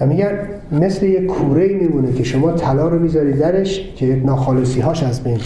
و 0.00 0.06
میگن 0.06 0.38
مثل 0.72 1.06
یه 1.06 1.26
کوره 1.26 1.68
میمونه 1.68 2.12
که 2.12 2.24
شما 2.24 2.52
طلا 2.52 2.88
رو 2.88 2.98
می‌ذاری 2.98 3.32
درش 3.32 3.92
که 3.96 4.22
ناخالصی 4.24 4.80
هاش 4.80 5.02
از 5.02 5.24
بین 5.24 5.38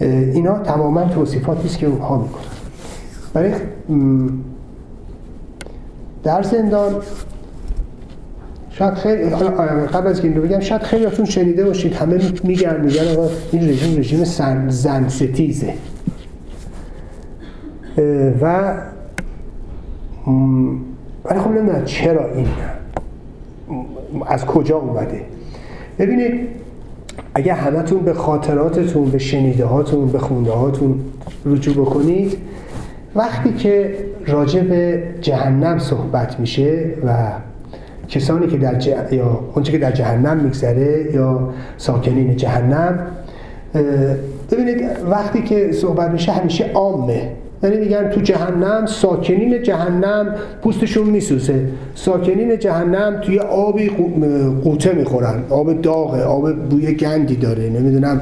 اینا 0.00 0.58
تماما 0.58 1.04
توصیفاتی 1.04 1.68
است 1.68 1.78
که 1.78 1.86
اونها 1.86 2.18
می‌کنن. 2.18 2.42
برای 3.34 3.52
در 6.24 6.42
زندان 6.42 6.92
شاید 8.82 8.94
خیلی 8.94 9.30
قبل 9.86 10.06
از 10.06 10.22
که 10.22 10.28
بگم 10.28 10.60
شاید 10.60 10.82
خیلی 10.82 11.06
اتون 11.06 11.24
شنیده 11.24 11.64
باشید 11.64 11.94
همه 11.94 12.20
میگن 12.44 12.80
میگن 12.80 13.08
آقا 13.08 13.28
این 13.52 13.68
رژیم 13.68 13.98
رژیم 13.98 14.24
زن 14.68 15.08
ستیزه 15.08 15.74
و 18.42 18.74
ولی 21.24 21.38
خب 21.38 21.50
نمی‌دونم 21.50 21.84
چرا 21.84 22.34
این 22.34 22.46
از 24.26 24.46
کجا 24.46 24.76
اومده. 24.76 25.20
ببینید 25.98 26.48
اگه 27.34 27.54
همتون 27.54 27.98
به 27.98 28.14
خاطراتتون 28.14 29.10
به 29.10 29.18
شنیده 29.18 29.64
هاتون 29.64 30.08
به 30.08 30.18
خونده 30.18 30.50
هاتون 30.52 31.00
رجوع 31.46 31.74
بکنید 31.74 32.36
وقتی 33.14 33.52
که 33.52 33.94
راجع 34.26 34.60
به 34.60 35.02
جهنم 35.20 35.78
صحبت 35.78 36.40
میشه 36.40 36.94
و 37.06 37.32
کسانی 38.12 38.46
که 38.46 38.56
در 38.56 39.14
یا 39.14 39.40
اونچه 39.54 39.72
که 39.72 39.78
در 39.78 39.92
جهنم 39.92 40.36
میگذره 40.36 41.10
یا 41.14 41.50
ساکنین 41.76 42.36
جهنم 42.36 42.98
ببینید 44.50 44.80
وقتی 45.10 45.42
که 45.42 45.72
صحبت 45.72 46.10
میشه 46.10 46.32
همیشه 46.32 46.70
عامه. 46.74 47.28
یعنی 47.62 47.76
میگن 47.76 48.10
تو 48.10 48.20
جهنم 48.20 48.86
ساکنین 48.86 49.62
جهنم 49.62 50.34
پوستشون 50.62 51.10
میسوزه. 51.10 51.64
ساکنین 51.94 52.58
جهنم 52.58 53.20
توی 53.22 53.38
آبی 53.38 53.90
قوطه 54.64 54.92
می‌خورن. 54.92 55.42
آب 55.50 55.80
داغه 55.80 56.22
آب 56.22 56.52
بوی 56.52 56.94
گندی 56.94 57.36
داره. 57.36 57.70
نمی‌دونم 57.70 58.20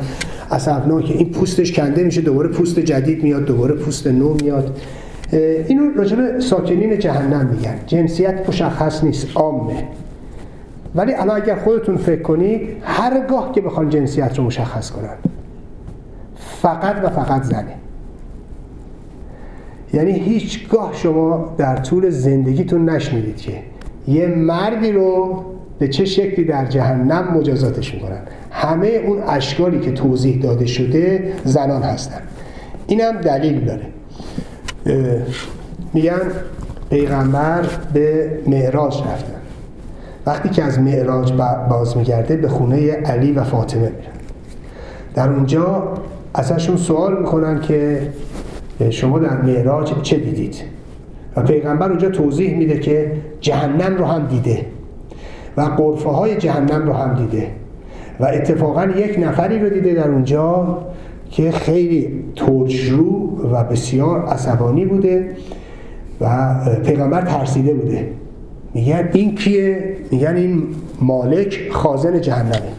که 1.01 1.15
این 1.15 1.31
پوستش 1.31 1.73
کنده 1.73 2.05
میشه 2.05 2.21
دوباره 2.21 2.49
پوست 2.49 2.81
جدید 2.81 3.23
میاد 3.23 3.45
دوباره 3.45 3.75
پوست 3.75 4.07
نو 4.07 4.35
میاد. 4.43 4.77
اینو 5.33 5.95
راجب 5.97 6.41
ساکنین 6.41 6.99
جهنم 6.99 7.47
میگن. 7.47 7.75
جنسیت 7.87 8.49
مشخص 8.49 9.05
نیست 9.05 9.37
عامه. 9.37 9.85
ولی 10.95 11.15
الان 11.15 11.43
اگر 11.43 11.57
خودتون 11.57 11.97
فکر 11.97 12.23
کنید 12.23 12.61
هرگاه 12.83 13.53
که 13.53 13.61
بخوان 13.61 13.89
جنسیت 13.89 14.39
رو 14.39 14.45
مشخص 14.45 14.91
کنن 14.91 15.15
فقط 16.37 16.97
و 17.05 17.09
فقط 17.09 17.43
زنه. 17.43 17.75
یعنی 19.95 20.13
هیچگاه 20.13 20.91
شما 20.95 21.55
در 21.59 21.77
طول 21.77 22.11
زندگیتون 22.11 22.91
نشنیدید 22.91 23.37
که 23.37 23.53
یه 24.09 24.27
مردی 24.27 24.93
رو 24.93 25.45
به 25.79 25.89
چه 25.89 26.05
شکلی 26.05 26.45
در 26.45 26.67
جهنم 26.67 27.35
مجازاتش 27.35 27.95
می‌کنن. 27.95 28.21
همه 28.51 28.87
اون 28.87 29.23
اشکالی 29.29 29.81
که 29.81 29.93
توضیح 29.93 30.43
داده 30.43 30.67
شده 30.67 31.33
زنان 31.45 31.83
هستن. 31.83 32.21
اینم 32.87 33.13
دلیل 33.13 33.65
داره. 33.65 33.87
میگن 35.95 36.21
پیغمبر 36.91 37.61
به 37.93 38.31
معراج 38.47 39.01
رفتن 39.01 39.41
وقتی 40.27 40.49
که 40.49 40.65
از 40.65 40.79
معراج 40.79 41.33
باز 41.71 41.97
میگرده 41.97 42.37
به 42.37 42.49
خونه 42.49 42.91
علی 42.91 43.33
و 43.33 43.45
فاطمه 43.45 43.81
میرن. 43.81 43.93
در 45.15 45.29
اونجا 45.29 45.95
ازشون 46.35 46.77
سوال 46.77 47.19
می‌کنن 47.19 47.61
که 47.61 48.09
شما 48.91 49.19
در 49.19 49.43
معراج 49.43 49.93
چه 50.03 50.17
دیدید؟ 50.17 50.57
و 51.37 51.43
پیغمبر 51.43 51.89
اونجا 51.89 52.09
توضیح 52.09 52.57
میده 52.57 52.79
که 52.79 53.13
جهنم 53.41 53.97
رو 53.97 54.05
هم 54.05 54.27
دیده 54.27 54.67
و 55.57 55.61
قرفه 55.63 56.09
های 56.09 56.37
جهنم 56.37 56.87
رو 56.87 56.93
هم 56.93 57.15
دیده. 57.15 57.47
و 58.21 58.25
اتفاقا 58.25 58.85
یک 58.85 59.19
نفری 59.19 59.59
رو 59.59 59.69
دیده 59.69 59.95
در 59.95 60.09
اونجا 60.09 60.79
که 61.31 61.51
خیلی 61.51 62.25
ترشرو 62.37 63.41
و 63.53 63.65
بسیار 63.65 64.25
عصبانی 64.25 64.85
بوده 64.85 65.37
و 66.21 66.55
پیغمبر 66.85 67.23
ترسیده 67.23 67.75
بوده. 67.75 68.09
میگن 68.75 69.09
این 69.13 69.35
کیه؟ 69.35 69.97
میگن 70.11 70.37
این 70.37 70.63
مالک 71.01 71.71
خازن 71.73 72.21
جهنمه. 72.21 72.73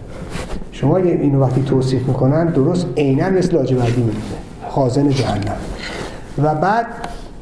شما 0.71 0.97
اگه 0.97 1.09
اینو 1.09 1.41
وقتی 1.41 1.61
توصیف 1.61 2.07
می‌کنن 2.07 2.45
درست 2.45 2.87
عینا 2.97 3.29
مثل 3.29 3.55
لاجوردی 3.55 4.01
میده 4.01 4.17
خازن 4.69 5.09
جهنم. 5.09 5.57
و 6.43 6.55
بعد 6.55 6.85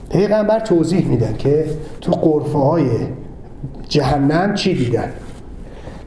پیغمبر 0.10 0.60
توضیح 0.60 1.08
میدن 1.08 1.36
که 1.38 1.66
تو 2.02 2.12
قرفه 2.12 2.58
های 2.58 2.88
جهنم 3.90 4.54
چی 4.54 4.74
دیدن. 4.74 5.12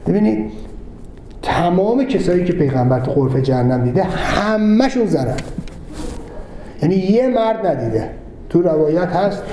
ببینید 0.07 0.51
تمام 1.43 2.03
کسایی 2.05 2.43
که 2.43 2.53
پیغمبر 2.53 2.99
تو 2.99 3.11
قرفه 3.11 3.41
جهنم 3.41 3.83
دیده 3.83 4.03
همهشون 4.03 5.05
زنن. 5.05 5.35
یعنی 6.81 6.95
یه 6.95 7.27
مرد 7.27 7.65
ندیده. 7.65 8.09
تو 8.49 8.61
روایت 8.61 9.07
هست. 9.07 9.43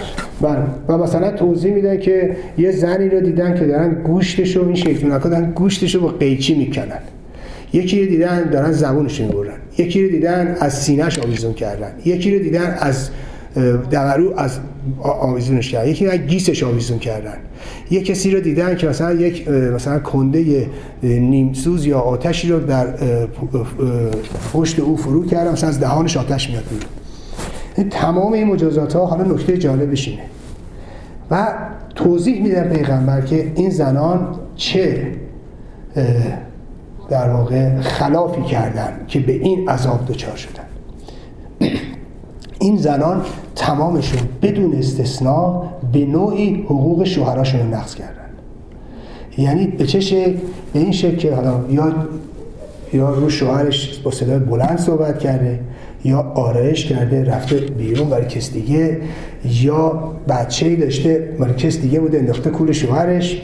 بله. 0.40 0.58
و 0.88 0.98
مثلا 0.98 1.30
توضیح 1.30 1.74
میدن 1.74 1.98
که 1.98 2.36
یه 2.58 2.70
زنی 2.70 3.08
رو 3.08 3.20
دیدن 3.20 3.58
که 3.58 3.66
دارن 3.66 4.02
گوشتش 4.02 4.56
رو 4.56 4.66
این 4.66 4.74
شکل 4.74 5.18
دارن 5.18 5.50
گوشتش 5.50 5.94
رو 5.94 6.00
با 6.00 6.08
قیچی 6.08 6.54
می‌کنن 6.54 6.98
یکی 7.72 8.02
رو 8.02 8.08
دیدن 8.08 8.50
دارن 8.50 8.72
زبونش 8.72 9.20
می‌برن. 9.20 9.54
یکی 9.78 10.04
رو 10.04 10.10
دیدن 10.10 10.56
از 10.60 10.74
سینهش 10.74 11.18
آویزون 11.18 11.54
کردن. 11.54 11.92
یکی 12.04 12.38
رو 12.38 12.42
دیدن 12.44 12.76
از 12.80 13.10
دقرو 13.92 14.34
از 14.36 14.58
آویزونش 15.02 15.70
کردن. 15.70 15.88
یکی 15.88 16.06
از 16.06 16.18
گیسش 16.18 16.62
آویزون 16.62 16.98
کردن. 16.98 17.36
یک 17.90 18.06
کسی 18.06 18.30
رو 18.30 18.40
دیدن 18.40 18.76
که 18.76 18.88
مثلا 18.88 19.12
یک 19.12 19.48
مثلا 19.48 19.98
کنده 19.98 20.66
نیمسوز 21.02 21.86
یا 21.86 22.00
آتشی 22.00 22.48
رو 22.48 22.60
در 22.60 22.86
پشت 24.52 24.80
او 24.80 24.96
فرو 24.96 25.26
کردن. 25.26 25.52
مثلا 25.52 25.68
از 25.68 25.80
دهانش 25.80 26.16
آتش 26.16 26.50
میاد 26.50 26.64
بیرون. 26.70 27.90
تمام 27.90 28.32
این 28.32 28.46
مجازات 28.48 28.92
ها 28.92 29.06
حالا 29.06 29.24
نکته 29.24 29.58
جالبش 29.58 30.08
اینه. 30.08 30.22
و 31.30 31.46
توضیح 31.94 32.42
میدن 32.42 32.68
پیغمبر 32.68 33.20
که 33.20 33.52
این 33.54 33.70
زنان 33.70 34.38
چه 34.56 35.12
در 37.08 37.30
واقع 37.30 37.80
خلافی 37.80 38.42
کردن 38.42 39.00
که 39.08 39.20
به 39.20 39.32
این 39.32 39.68
عذاب 39.68 40.06
دچار 40.06 40.36
شدن. 40.36 40.62
این 42.60 42.76
زنان 42.76 43.22
تمامشون 43.56 44.20
بدون 44.42 44.74
استثنا 44.74 45.62
به 45.92 46.04
نوعی 46.04 46.62
حقوق 46.64 47.04
شوهراشون 47.04 47.60
رو 47.60 47.66
نقض 47.66 47.94
کردن. 47.94 48.14
یعنی 49.38 49.66
به 49.66 49.86
چه 49.86 50.00
شکل؟ 50.00 50.36
به 50.72 50.80
این 50.80 50.92
شکل 50.92 51.16
که 51.16 51.34
حالا 51.34 51.54
یا 51.70 51.94
یا 52.92 53.10
رو 53.10 53.30
شوهرش 53.30 53.98
با 53.98 54.10
صدای 54.10 54.38
بلند 54.38 54.78
صحبت 54.78 55.18
کرده 55.18 55.60
یا 56.04 56.32
آرایش 56.34 56.86
کرده 56.86 57.24
رفته 57.24 57.56
بیرون 57.56 58.08
برای 58.10 58.26
کس 58.26 58.52
دیگه 58.52 59.00
یا 59.44 60.12
بچه 60.28 60.66
ای 60.66 60.76
داشته 60.76 61.28
برای 61.38 61.54
کس 61.54 61.78
دیگه 61.78 62.00
بوده 62.00 62.18
انداخته 62.18 62.50
کول 62.50 62.72
شوهرش 62.72 63.42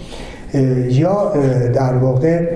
یا 0.91 1.33
در 1.75 1.97
واقع 1.97 2.49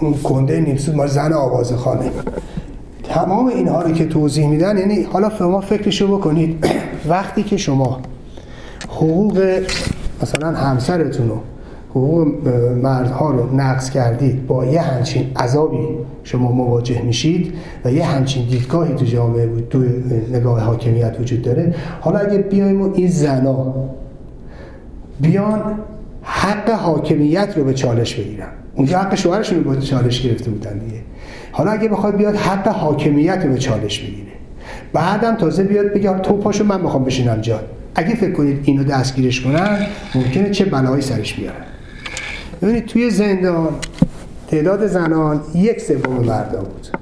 اون 0.00 0.14
کنده 0.24 0.60
نیمسود 0.60 0.94
ما 0.94 1.06
زن 1.06 1.32
آواز 1.32 1.72
خانه 1.72 2.10
تمام 3.10 3.46
اینها 3.46 3.82
رو 3.82 3.92
که 3.92 4.06
توضیح 4.06 4.48
میدن 4.48 4.78
یعنی 4.78 5.02
حالا 5.02 5.30
شما 5.38 5.60
فکرشو 5.60 6.18
بکنید. 6.18 6.66
وقتی 7.08 7.42
که 7.42 7.56
شما 7.56 8.00
حقوق 8.88 9.60
مثلا 10.22 10.50
همسرتون 10.50 11.28
رو 11.28 11.40
حقوق 11.90 12.26
مردها 12.82 13.30
رو 13.30 13.56
نقض 13.56 13.90
کردید 13.90 14.46
با 14.46 14.64
یه 14.64 14.80
همچین 14.80 15.36
عذابی 15.36 15.88
شما 16.24 16.52
مواجه 16.52 17.02
میشید 17.02 17.52
و 17.84 17.92
یه 17.92 18.04
همچین 18.04 18.46
دیدگاهی 18.48 18.94
تو 18.94 19.04
جامعه 19.04 19.46
بود 19.46 19.68
تو 19.68 19.78
نگاه 20.32 20.60
حاکمیت 20.60 21.16
وجود 21.20 21.42
داره 21.42 21.74
حالا 22.00 22.18
اگه 22.18 22.38
بیایم 22.38 22.82
و 22.82 22.94
این 22.94 23.08
زنا 23.08 23.74
بیان 25.20 25.60
حق 26.22 26.70
حاکمیت 26.70 27.52
رو 27.56 27.64
به 27.64 27.74
چالش 27.74 28.14
بگیرن 28.14 28.48
اونجا 28.74 28.98
حق 28.98 29.14
شوهرشون 29.14 29.64
رو 29.64 29.70
به 29.70 29.80
چالش 29.80 30.22
گرفته 30.22 30.50
بودن 30.50 30.78
دیگه. 30.78 31.00
حالا 31.52 31.70
اگه 31.70 31.88
بخواد 31.88 32.16
بیاد 32.16 32.36
حق 32.36 32.68
حاکمیت 32.68 33.44
رو 33.44 33.52
به 33.52 33.58
چالش 33.58 33.98
بگیره. 34.00 34.32
بعدم 34.92 35.36
تازه 35.36 35.64
بیاد 35.64 35.92
بگه 35.92 36.18
تو 36.18 36.36
پاشو 36.36 36.64
من 36.64 36.80
می‌خوام 36.80 37.04
بشینم 37.04 37.40
جا. 37.40 37.60
اگه 37.94 38.14
فکر 38.14 38.32
کنید 38.32 38.60
اینو 38.64 38.84
دستگیرش 38.84 39.40
کنن 39.40 39.86
ممکنه 40.14 40.50
چه 40.50 40.64
بلایی 40.64 41.02
سرش 41.02 41.34
بیارن. 41.34 41.64
ببینید 42.62 42.86
توی 42.86 43.10
زندان 43.10 43.68
تعداد 44.48 44.86
زنان 44.86 45.40
یک 45.54 45.80
سوم 45.80 46.24
مردا 46.24 46.60
بود. 46.60 46.99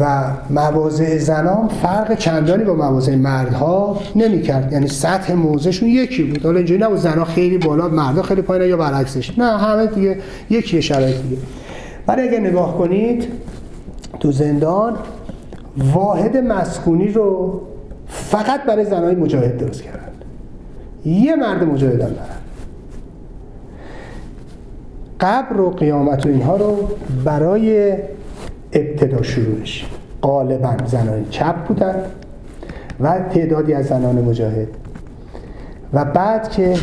و 0.00 0.30
مواضع 0.50 1.18
زنان 1.18 1.68
فرق 1.68 2.18
چندانی 2.18 2.64
با 2.64 2.74
مواضع 2.74 3.14
مردها 3.14 4.00
نمی‌کرد. 4.16 4.72
یعنی 4.72 4.88
سطح 4.88 5.32
موضعشون 5.32 5.88
یکی 5.88 6.22
بود. 6.22 6.44
حالا 6.44 6.56
اینجوری 6.56 6.80
نبود 6.82 6.98
زنها 6.98 7.24
خیلی 7.24 7.58
بالا 7.58 7.88
مردا 7.88 8.22
خیلی 8.22 8.42
پایین 8.42 8.68
یا 8.68 8.76
برعکسش. 8.76 9.38
نه 9.38 9.58
همه 9.58 9.86
دیگه 9.86 10.18
یکی 10.50 10.82
شرایط 10.82 11.22
دیگه. 11.22 11.36
ولی 12.08 12.28
اگه 12.28 12.40
نگاه 12.40 12.78
کنید 12.78 13.28
تو 14.20 14.32
زندان 14.32 14.96
واحد 15.94 16.36
مسکونی 16.36 17.08
رو 17.08 17.60
فقط 18.06 18.64
برای 18.64 18.84
زنهای 18.84 19.14
مجاهد 19.14 19.56
درست 19.56 19.82
کردن. 19.82 19.98
یه 21.04 21.36
مرد 21.36 21.64
مجاهد 21.64 22.00
هم 22.00 22.08
دارن. 22.08 22.42
قبر 25.20 25.60
و 25.60 25.70
قیامت 25.70 26.26
و 26.26 26.28
اینها 26.28 26.56
رو 26.56 26.88
برای 27.24 27.94
ابتدا 28.72 29.22
شروعش 29.22 29.86
غالبا 30.22 30.76
زنان 30.86 31.26
چپ 31.30 31.64
بودن 31.64 31.94
و 33.00 33.20
تعدادی 33.20 33.74
از 33.74 33.86
زنان 33.86 34.14
مجاهد. 34.14 34.68
و 35.92 36.04
بعد 36.04 36.50
که 36.50 36.74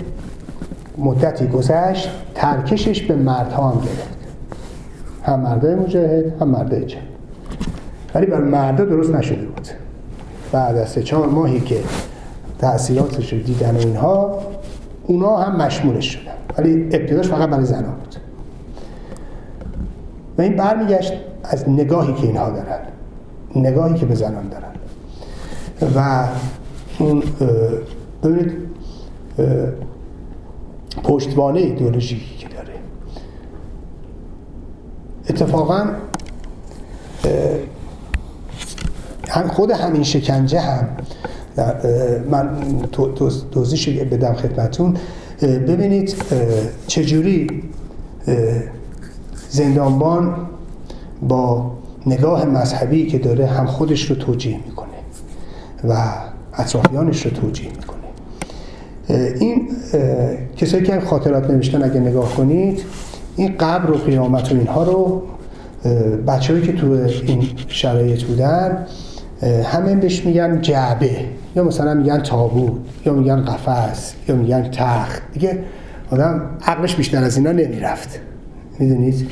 مدتی 0.98 1.48
گذشت 1.48 2.10
ترکشش 2.36 3.02
به 3.02 3.16
مردها 3.16 3.70
هم 3.70 3.80
گرفت. 3.80 4.18
هم 5.24 5.40
مردای 5.40 5.76
مجاهد 5.76 6.42
هم 6.42 6.48
مردای 6.48 6.86
چپ. 6.86 7.00
ولی 8.16 8.26
بر 8.26 8.42
مردا 8.42 8.86
درست 8.86 9.16
نشده 9.16 9.46
بود. 9.46 9.68
بعد 10.52 10.78
از 10.78 10.90
سه 10.90 11.04
چهار 11.04 11.28
ماهی 11.28 11.60
که 11.60 11.80
تاثیراتش 12.60 13.34
رو 13.34 13.40
دیدن 13.40 13.76
اینها 13.76 14.40
اونا 15.08 15.38
هم 15.38 15.62
مشمولش 15.62 16.06
شدن. 16.06 16.32
ولی 16.58 16.84
ابتداش 16.84 17.28
فقط 17.28 17.50
برای 17.50 17.66
بود 17.66 18.09
و 20.40 20.42
این 20.42 20.56
برمیگشت 20.56 21.14
از 21.44 21.70
نگاهی 21.70 22.14
که 22.14 22.24
اینها 22.24 22.50
دارن 22.50 22.80
نگاهی 23.56 23.94
که 23.94 24.06
به 24.06 24.16
زنان 24.16 24.50
دارن 24.50 24.72
و 25.96 26.28
اون 27.00 27.24
ببینید 28.24 28.52
پشتوانه 31.04 31.60
ایدئولوژیکی 31.60 32.38
که 32.38 32.48
داره. 32.48 32.74
اتفاقا 35.30 35.86
هم 39.30 39.48
خود 39.48 39.72
همین 39.72 40.04
شکنجه 40.04 40.60
هم 40.60 40.88
من 42.30 42.50
توضیح 43.52 44.04
بدم 44.04 44.34
خدمتون. 44.34 44.98
ببینید 45.42 46.16
چجوری 46.88 47.64
زندانبان 49.50 50.36
با 51.22 51.72
نگاه 52.06 52.46
مذهبی 52.46 53.06
که 53.06 53.20
داره 53.20 53.46
هم 53.46 53.66
خودش 53.66 54.10
رو 54.10 54.16
توجیه 54.16 54.60
می‌کنه 54.66 54.88
و 55.90 55.98
اطرافیانش 56.54 57.26
رو 57.26 57.32
توجیه 57.32 57.70
می‌کنه. 57.70 58.00
این 59.40 59.70
کسایی 60.58 60.84
که 60.84 61.00
خاطرات 61.00 61.50
نوشتن 61.50 61.84
اگه 61.84 62.00
نگاه 62.00 62.36
کنید 62.36 62.84
این 63.36 63.56
قبر 63.60 63.92
و 63.92 63.96
قیامت 63.96 64.52
و 64.52 64.56
اینها 64.56 64.84
رو 64.84 65.24
بچه‌ای 66.28 66.62
که 66.62 66.74
تو 66.74 67.08
این 67.26 67.50
شرایط 67.68 68.24
بودن 68.24 68.86
همه 69.64 69.96
بهش 69.96 70.26
میگن 70.26 70.62
جعبه 70.62 71.12
یا 71.56 71.64
مثلا 71.64 71.94
میگن 71.94 72.20
تابوت 72.20 72.72
یا 73.06 73.14
میگن 73.14 73.46
قفس 73.46 74.14
یا 74.28 74.36
میگن 74.36 74.72
تخت. 74.72 75.22
دیگه 75.34 75.64
آدم 76.12 76.42
عقلش 76.66 76.96
بیشتر 76.96 77.24
از 77.24 77.38
اینا 77.38 77.52
نمی‌رفت. 77.52 78.20
می‌دونید؟ 78.80 79.28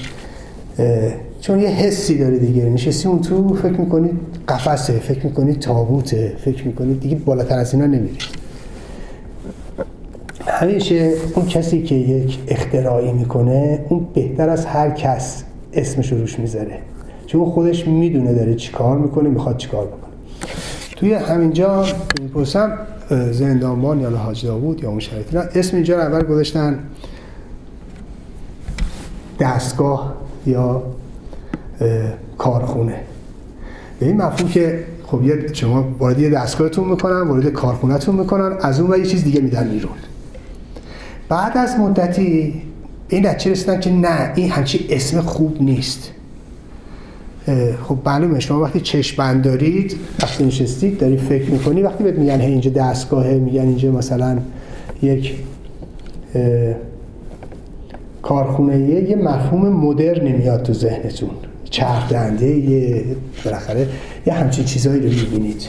چون 1.41 1.59
یه 1.59 1.67
حسی 1.67 2.17
داره 2.17 2.37
دیگه. 2.37 2.65
نشستی 2.65 3.07
اون 3.07 3.21
تو 3.21 3.53
فکر 3.53 3.71
می‌کنید 3.71 4.11
قفسه 4.47 4.93
فکر 4.93 5.25
می‌کنید 5.25 5.59
تابوته 5.59 6.33
فکر 6.37 6.67
می‌کنید 6.67 6.99
دیگه 6.99 7.15
بالاتر 7.15 7.57
از 7.57 7.73
اینا 7.73 7.85
نمیرید. 7.85 8.21
همیشه 10.47 11.13
اون 11.35 11.45
کسی 11.45 11.83
که 11.83 11.95
یک 11.95 12.39
اختراعی 12.47 13.11
می‌کنه 13.11 13.79
اون 13.89 14.07
بهتر 14.13 14.49
از 14.49 14.65
هر 14.65 14.89
کس 14.89 15.43
اسمش 15.73 16.11
رو 16.11 16.17
روش 16.17 16.39
می‌ذاره. 16.39 16.79
چون 17.25 17.45
خودش 17.45 17.87
می‌دونه 17.87 18.33
داره 18.33 18.55
چیکار 18.55 18.97
می‌کنه 18.97 19.29
می‌خواد 19.29 19.57
چیکار 19.57 19.87
بکنه. 19.87 20.13
توی 20.95 21.13
همینجا 21.13 21.85
می‌پرسم 22.21 22.77
زندانبان 23.31 23.99
یا 23.99 24.09
حاج 24.09 24.45
داوود 24.45 24.83
یا 24.83 24.89
اون 24.89 25.01
اسم 25.55 25.75
اینجا 25.75 25.95
رو 25.95 26.01
اول 26.01 26.23
گذاشتن. 26.23 26.79
دستگاه 29.39 30.13
یا 30.45 30.83
کارخونه. 32.37 32.95
به 33.99 34.05
این 34.05 34.17
مفهوم 34.17 34.49
که 34.49 34.83
خب 35.03 35.23
یه 35.23 35.53
شما 35.53 35.85
وارد 35.99 36.33
دستگاهتون 36.33 36.89
می‌کنن 36.89 37.21
وارد 37.27 37.47
کارخونهتون 37.47 38.15
می‌کنن 38.15 38.57
از 38.61 38.79
اون 38.79 38.93
و 38.93 38.97
یه 38.97 39.05
چیز 39.05 39.23
دیگه 39.23 39.41
میدن 39.41 39.69
بیرون. 39.69 39.91
بعد 41.29 41.57
از 41.57 41.79
مدتی 41.79 42.61
این 43.09 43.27
نتیجه 43.27 43.51
رسیدن 43.51 43.79
که 43.79 43.91
نه 43.91 44.33
این 44.35 44.51
همچی 44.51 44.87
اسم 44.89 45.21
خوب 45.21 45.61
نیست. 45.61 46.11
خب 47.83 47.97
معلومه 48.05 48.39
شما 48.39 48.61
وقتی 48.61 48.79
چشم 48.79 49.17
بند 49.17 49.43
دارید 49.43 49.95
وقتی 50.23 50.45
نشستید 50.45 50.97
داری 50.97 51.17
فکر 51.17 51.51
می‌کنی 51.51 51.81
وقتی 51.81 52.03
بهت 52.03 52.15
میگن 52.15 52.41
اینجا 52.41 52.71
دستگاهه 52.71 53.33
میگن 53.33 53.61
اینجا 53.61 53.91
مثلا 53.91 54.37
یک 55.01 55.35
کارخونه 58.21 58.79
یه 58.79 59.15
مفهوم 59.15 59.69
مدرن 59.69 60.31
میاد 60.31 60.63
تو 60.63 60.73
ذهنتون. 60.73 61.29
چرخ 61.69 62.09
دنده 62.09 62.45
یه 62.45 63.03
بالاخره 63.45 63.87
یه 64.27 64.33
همچین 64.33 64.65
چیزایی 64.65 65.01
رو 65.01 65.09
می‌بینید. 65.09 65.67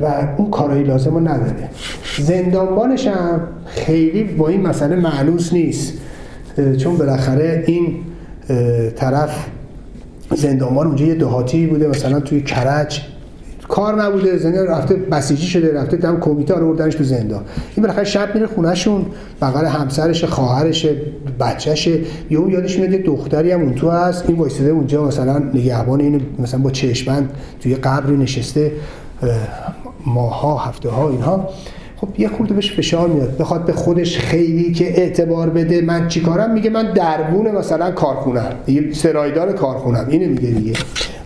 و 0.00 0.28
اون 0.36 0.50
کارایی 0.50 0.84
لازم 0.84 1.14
رو 1.14 1.20
نداره. 1.20 1.68
زندانبانش 2.18 3.06
هم 3.06 3.40
خیلی 3.66 4.24
با 4.24 4.48
این 4.48 4.60
مسئله 4.62 4.96
معلوس 4.96 5.52
نیست. 5.52 5.92
چون 6.78 6.96
بالاخره 6.96 7.64
این 7.66 7.96
طرف 8.96 9.46
زندانبان 10.34 10.86
اونجا 10.86 11.04
یه 11.04 11.14
دهاتی 11.14 11.66
بوده 11.66 11.86
مثلا 11.86 12.20
توی 12.20 12.42
کرج 12.42 13.00
کار 13.68 14.02
نبوده 14.02 14.38
زندان 14.38 14.66
رفته 14.66 14.94
بسیجی 14.94 15.46
شده 15.46 15.74
رفته 15.74 15.96
دم 15.96 16.20
کمیته 16.20 16.54
رو 16.54 16.72
بردنش 16.72 16.94
تو 16.94 17.04
زندان. 17.04 17.42
این 17.76 17.82
بالاخره 17.82 18.04
شب 18.04 18.34
میره 18.34 18.46
خونهشون 18.46 19.06
بغل 19.42 19.64
همسرش 19.64 20.24
خواهرش 20.24 20.86
بچهشه. 21.40 21.98
یهو 22.30 22.50
یادش 22.50 22.78
میاد 22.78 22.92
یه 22.92 22.98
دختری 22.98 23.52
هم 23.52 23.60
اون 23.60 23.74
تو 23.74 23.90
هست 23.90 24.24
این 24.28 24.38
وایساده 24.38 24.70
اونجا 24.70 25.04
مثلا 25.04 25.38
نگهبان 25.38 26.00
اینو 26.00 26.18
مثلا 26.38 26.60
با 26.60 26.70
چشمند 26.70 27.30
توی 27.60 27.74
قبری 27.74 28.16
نشسته 28.16 28.72
ماها 30.06 30.58
هفته 30.58 30.88
ها 30.88 31.10
اینها. 31.10 31.48
خب 31.96 32.08
یه 32.18 32.28
خورده 32.28 32.54
بهش 32.54 32.72
فشار 32.72 33.08
میاد 33.08 33.36
بخواد 33.36 33.64
به 33.64 33.72
خودش 33.72 34.18
خیلی 34.18 34.72
که 34.72 35.00
اعتبار 35.00 35.50
بده 35.50 35.80
من 35.80 36.08
چیکارم؟ 36.08 36.52
میگه 36.52 36.70
من 36.70 36.92
دربون 36.92 37.50
مثلا 37.50 37.90
کارخونم 37.90 38.52
یه 38.68 38.92
سرایدار 38.92 39.52
کارخونم 39.52 40.06
اینو 40.08 40.28
میگه 40.28 40.50
دیگه. 40.50 40.72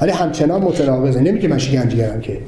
ولی 0.01 0.11
همچنان 0.11 0.63
متناقضه. 0.63 1.21
نمیگه 1.21 1.49
من 1.49 1.59
شکنجهگرم 1.59 2.21
که. 2.21 2.39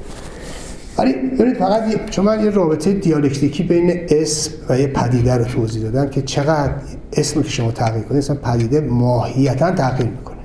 ولی 0.99 1.13
ببینید 1.13 1.57
فقط 1.57 2.11
چون 2.11 2.25
من 2.25 2.45
یه 2.45 2.51
رابطه 2.51 2.93
دیالکتیکی 2.93 3.63
بین 3.63 4.01
اسم 4.09 4.53
و 4.69 4.79
یه 4.79 4.87
پدیده 4.87 5.35
رو 5.35 5.45
توضیح 5.45 5.83
دادم 5.83 6.11
که 6.11 6.23
چقدر 6.23 6.73
اسم 7.13 7.43
که 7.43 7.49
شما 7.49 7.73
تغییر 7.73 8.05
کنید 8.05 8.19
اصلا 8.19 8.37
پدیده 8.37 8.81
ماهیتا 8.81 9.71
تغییر 9.71 10.11
می‌کنه. 10.11 10.37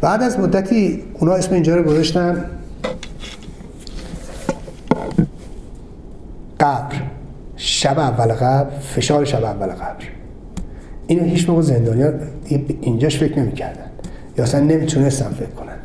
بعد 0.00 0.22
از 0.22 0.38
مدتی 0.38 1.02
اونا 1.20 1.34
اسم 1.34 1.54
اینجا 1.54 1.76
رو 1.76 1.82
گذاشتن. 1.82 2.44
قبر. 6.60 6.96
شب 7.56 7.98
اول 7.98 8.32
قبر 8.34 8.78
فشار 8.78 9.24
شب 9.24 9.44
اول 9.44 9.66
قبر. 9.66 10.04
اینو 11.06 11.24
هیچ 11.24 11.48
موقع 11.48 11.62
زندانیا 11.62 12.12
اینجاش 12.80 13.18
فکر 13.18 13.38
نمی‌کردن. 13.38 13.85
یا 14.38 14.44
اصلا 14.44 14.60
نمی‌تونستن 14.60 15.28
فکر 15.28 15.46
کنن. 15.46 15.76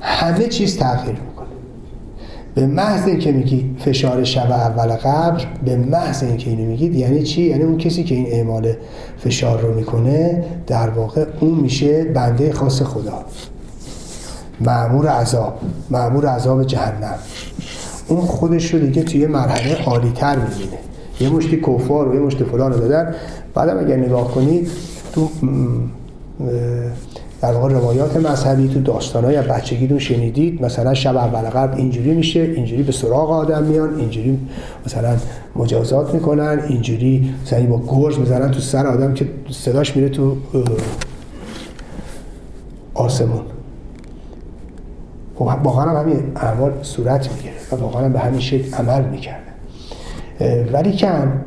همه 0.00 0.46
چیز 0.46 0.78
تغییر 0.78 1.16
می‌کنه. 1.20 1.48
به 2.54 2.66
محض 2.66 3.06
اینکه 3.08 3.32
میگی 3.32 3.76
فشار 3.78 4.24
شب 4.24 4.50
اول 4.50 4.88
قبر 4.88 5.46
به 5.64 5.76
محض 5.76 6.22
اینکه 6.22 6.50
اینو 6.50 6.64
میگید 6.64 6.94
یعنی 6.94 7.22
چی؟ 7.22 7.42
یعنی 7.42 7.62
اون 7.62 7.78
کسی 7.78 8.04
که 8.04 8.14
این 8.14 8.26
اعمال 8.26 8.72
فشار 9.18 9.60
رو 9.60 9.74
می‌کنه 9.74 10.44
در 10.66 10.90
واقع 10.90 11.24
اون 11.40 11.54
میشه 11.54 12.04
بنده 12.04 12.52
خاص 12.52 12.82
خدا. 12.82 13.24
معمور 14.60 15.08
عذاب 15.08 15.58
معمور 15.90 16.26
عذاب 16.26 16.64
جهنم. 16.64 17.18
اون 18.08 18.20
خودش 18.20 18.74
رو 18.74 18.80
دیگه 18.80 19.02
توی 19.02 19.26
مرحله 19.26 19.84
عالی 19.84 20.12
تر 20.12 20.36
می‌بینه. 20.36 20.78
یه 21.20 21.30
مشتی 21.30 21.60
کفار 21.60 22.08
و 22.08 22.14
یه 22.14 22.20
مشتی 22.20 22.44
فلان 22.44 22.72
رو 22.72 22.78
دادن. 22.78 23.14
بعدم 23.54 23.78
اگر 23.78 23.96
نگاه 23.96 24.34
کنید 24.34 24.70
تو 25.12 25.28
در 27.40 27.52
واقع 27.52 27.72
روایات 27.72 28.16
مذهبی 28.16 28.68
تو 28.68 28.80
داستانهای 28.80 29.42
بچگیتون 29.42 29.98
شنیدید. 29.98 30.64
مثلا 30.64 30.94
شب 30.94 31.16
اول 31.16 31.50
قبل 31.50 31.78
اینجوری 31.78 32.14
میشه 32.14 32.40
اینجوری 32.40 32.82
به 32.82 32.92
سراغ 32.92 33.30
آدم 33.30 33.62
میان 33.62 33.94
اینجوری 33.98 34.38
مثلا 34.86 35.16
مجازات 35.56 36.14
می‌کنن 36.14 36.62
اینجوری 36.68 37.34
مثلا 37.42 37.66
با 37.66 37.82
گرز 37.88 38.18
می‌زنن 38.18 38.50
تو 38.50 38.60
سر 38.60 38.86
آدم 38.86 39.14
که 39.14 39.28
صداش 39.50 39.96
میره 39.96 40.08
تو 40.08 40.36
آسمون. 42.94 43.42
خب 45.36 45.50
واقعا 45.64 45.90
هم 45.90 45.96
همین 45.96 46.22
اعمال 46.36 46.72
صورت 46.82 47.28
می‌گیره 47.32 47.54
و 47.72 47.76
واقعا 47.76 48.08
به 48.08 48.18
همین 48.18 48.40
شکل 48.40 48.74
عمل 48.74 49.04
می‌کرده. 49.04 49.48
ولی 50.72 50.96
کن 50.96 51.44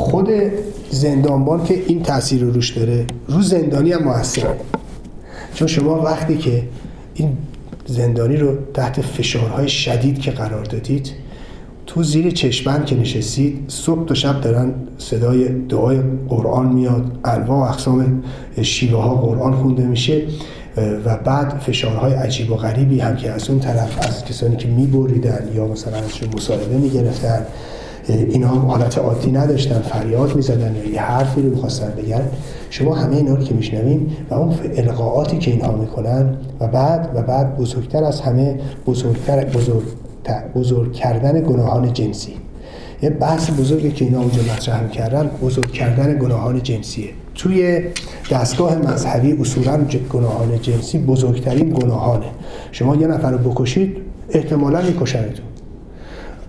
خود 0.00 0.28
زندانبان 0.90 1.64
که 1.64 1.82
این 1.86 2.02
تاثیر 2.02 2.42
رو 2.42 2.50
روش 2.50 2.70
داره. 2.76 3.06
رو 3.28 3.42
زندانی 3.42 3.92
هم 3.92 4.02
موثره 4.02 4.56
چون 5.54 5.68
شما 5.68 6.02
وقتی 6.02 6.36
که 6.36 6.62
این 7.14 7.36
زندانی 7.86 8.36
رو 8.36 8.54
تحت 8.74 9.00
فشارهای 9.00 9.68
شدید 9.68 10.18
که 10.18 10.30
قرار 10.30 10.64
دادید 10.64 11.12
تو 11.86 12.02
زیر 12.02 12.30
چشمند 12.30 12.86
که 12.86 12.96
نشستید 12.96 13.64
صبح 13.68 14.04
تا 14.04 14.14
شب 14.14 14.40
دارن 14.40 14.74
صدای 14.98 15.48
دعای 15.48 16.00
قرآن 16.28 16.66
میاد 16.66 17.18
انواع 17.24 17.58
و 17.58 17.72
اقسام 17.72 18.22
شیوه 18.62 19.02
ها 19.02 19.14
قرآن 19.14 19.52
خونده 19.52 19.86
میشه 19.86 20.22
و 21.04 21.16
بعد 21.16 21.58
فشارهای 21.58 22.12
عجیب 22.12 22.52
و 22.52 22.56
غریبی 22.56 23.00
هم 23.00 23.16
که 23.16 23.30
از 23.30 23.50
اون 23.50 23.60
طرف 23.60 24.08
از 24.08 24.24
کسانی 24.24 24.56
که 24.56 24.68
میبریدن 24.68 25.48
یا 25.54 25.66
مثلا 25.66 25.96
ازشون 25.96 26.28
مصاحبه 26.36 26.76
می‌گرفتن 26.76 27.46
اینا 28.18 28.48
هم 28.48 28.66
حالت 28.66 28.98
عادی 28.98 29.32
نداشتن 29.32 29.78
فریاد 29.80 30.36
می‌زدن 30.36 30.76
یا 30.76 30.92
یه 30.92 31.00
حرفی 31.00 31.42
رو 31.42 31.50
می‌خواستن 31.50 31.92
بگن. 31.98 32.22
شما 32.70 32.94
همه 32.94 33.16
اینا 33.16 33.34
رو 33.34 33.42
که 33.44 33.54
میشنویم 33.54 34.16
و 34.30 34.34
اون 34.34 34.54
القاعاتی 34.76 35.38
که 35.38 35.50
اینها 35.50 35.72
می‌کنن 35.72 36.34
و 36.60 36.66
بعد 36.66 37.10
و 37.14 37.22
بعد 37.22 37.56
بزرگتر 37.56 38.04
از 38.04 38.20
همه 38.20 38.58
بزرگتر 38.86 39.44
بزرگ, 39.44 39.82
بزرگ 40.54 40.92
کردن 40.92 41.40
گناهان 41.40 41.92
جنسی. 41.92 42.32
یه 43.02 43.10
بحث 43.10 43.50
بزرگی 43.50 43.90
که 43.90 44.04
اینا 44.04 44.18
اونجا 44.18 44.42
مطرح 44.42 44.88
کردن 44.88 45.30
بزرگ 45.42 45.72
کردن 45.72 46.18
گناهان 46.18 46.62
جنسیه. 46.62 47.08
توی 47.34 47.80
دستگاه 48.30 48.76
مذهبی 48.76 49.32
اصولا 49.32 49.78
گناهان 50.12 50.60
جنسی 50.62 50.98
بزرگترین 50.98 51.70
گناهانه. 51.70 52.26
شما 52.72 52.96
یه 52.96 53.06
نفر 53.06 53.30
رو 53.30 53.38
بکشید 53.38 53.96
احتمالا 54.30 54.80
میکشنتون. 54.82 55.49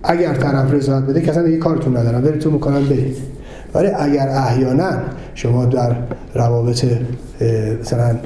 اگر 0.04 0.34
طرف 0.34 0.74
رضایت 0.74 1.02
بده 1.02 1.20
کسا 1.20 1.42
دیگه 1.42 1.56
کارتون 1.56 1.96
ندارم. 1.96 2.22
برید 2.22 2.46
می‌کنن 2.46 2.84
برید. 2.84 3.16
ولی 3.74 3.88
اگر 3.88 4.28
احیانا 4.28 4.90
شما 5.34 5.64
در 5.64 5.96
روابط 6.34 6.84
مثلا 7.80 8.16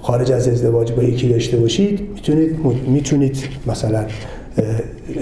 خارج 0.00 0.32
از 0.32 0.48
ازدواج 0.48 0.92
با 0.92 1.02
یکی 1.02 1.28
داشته 1.28 1.56
باشید 1.56 2.00
می‌تونید 2.14 2.56
می‌تونید 2.88 3.36
مثلا 3.66 4.04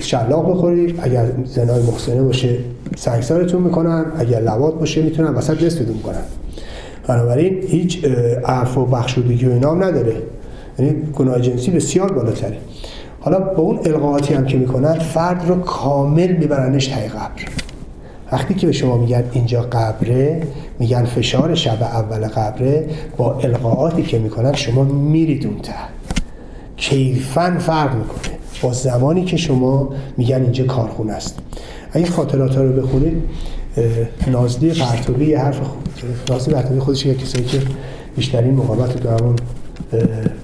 شلاق 0.00 0.50
بخورید. 0.50 0.98
اگر 1.02 1.26
زنای 1.44 1.82
محسنه 1.82 2.22
باشه 2.22 2.56
سنگسارتون 2.96 3.62
می‌کنن. 3.62 4.04
اگر 4.18 4.40
لوات 4.40 4.74
باشه 4.74 5.02
می‌تونن 5.02 5.34
وسط 5.34 5.64
دستتون 5.64 5.98
کنن 5.98 6.22
بنابراین 7.08 7.62
هیچ 7.62 8.04
عفو 8.44 8.80
و 8.80 8.86
بخشودگی 8.86 9.46
و 9.46 9.52
اینام 9.52 9.84
نداره. 9.84 10.14
یعنی 10.78 10.96
گناه 11.16 11.40
جنسی 11.40 11.70
بسیار 11.70 12.12
بالاتره 12.12 12.56
حالا 13.24 13.40
با 13.40 13.62
اون 13.62 13.78
القاعاتی 13.84 14.34
هم 14.34 14.46
که 14.46 14.56
می‌کنن 14.56 14.98
فرد 14.98 15.48
رو 15.48 15.60
کامل 15.60 16.32
میبرنش 16.32 16.86
تای 16.86 17.08
قبر. 17.08 17.42
وقتی 18.32 18.54
که 18.54 18.66
به 18.66 18.72
شما 18.72 18.96
میگن 18.96 19.24
اینجا 19.32 19.62
قبره 19.62 20.42
میگن 20.78 21.04
فشار 21.04 21.54
شب 21.54 21.82
اول 21.82 22.28
قبره 22.28 22.86
با 23.16 23.38
القاعاتی 23.38 24.02
که 24.02 24.18
می‌کنن 24.18 24.52
شما 24.52 24.84
میرید 24.84 25.46
اون 25.46 25.58
ته. 25.58 25.72
کیفن 26.76 27.58
فرق 27.58 27.94
می‌کنه. 27.94 28.34
با 28.62 28.72
زمانی 28.72 29.24
که 29.24 29.36
شما 29.36 29.88
میگن 30.16 30.42
اینجا 30.42 30.64
کارخونه 30.64 31.12
است. 31.12 31.38
اگه 31.92 32.06
خاطرات 32.06 32.56
ها 32.56 32.62
رو 32.62 32.82
بخونید 32.82 33.22
نازلی 34.26 34.72
پرتوبی 34.72 35.26
یه 35.26 35.38
حرف 35.38 35.60
خوب 35.60 35.82
نازلی 36.30 36.54
پرتوبی 36.54 36.80
خودش 36.80 37.06
یه 37.06 37.14
کسایی 37.14 37.44
که 37.44 37.60
بیشترین 38.16 38.54
مقامت 38.54 39.06
رو 39.06 39.10
همون 39.10 39.36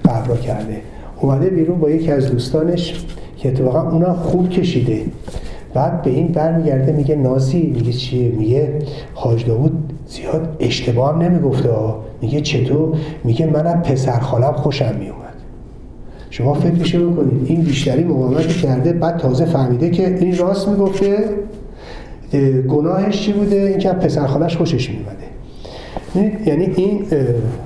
قبرا 0.05 0.37
کرده. 0.37 0.81
اومده 1.21 1.49
بیرون 1.49 1.79
با 1.79 1.89
یکی 1.89 2.11
از 2.11 2.31
دوستانش 2.31 3.05
که 3.37 3.49
اتفاقا 3.49 3.91
اونا 3.91 4.13
خوب 4.13 4.49
کشیده. 4.49 5.01
بعد 5.73 6.01
به 6.01 6.09
این 6.09 6.27
برمیگرده 6.27 6.91
میگه 6.91 7.15
نازی 7.15 7.61
میگه 7.61 7.93
چیه؟ 7.93 8.29
میگه 8.29 8.79
حاج 9.13 9.45
داوود 9.45 9.93
زیاد 10.07 10.55
اشتباه 10.59 11.23
نمی‌گفته 11.23 11.69
میگه 12.21 12.41
چطور؟ 12.41 12.97
میگه 13.23 13.45
منم 13.45 13.81
پسر 13.81 14.19
خالم 14.19 14.51
خوشم 14.51 14.95
میومد. 14.99 15.21
شما 16.29 16.53
فکرشو 16.53 17.11
بکنید. 17.11 17.45
این 17.45 17.61
بیشتری 17.61 18.03
مقاومت 18.03 18.47
کرده 18.47 18.93
بعد 18.93 19.17
تازه 19.17 19.45
فهمیده 19.45 19.89
که 19.89 20.17
این 20.19 20.37
راست 20.37 20.67
می‌گفته. 20.67 21.29
گناهش 22.69 23.21
چی 23.21 23.33
بوده؟ 23.33 23.55
اینکه 23.55 23.89
پسر 23.89 24.27
خالش 24.27 24.57
خوشش 24.57 24.89
میومده 24.89 25.20
یعنی 26.15 26.65
این 26.65 27.05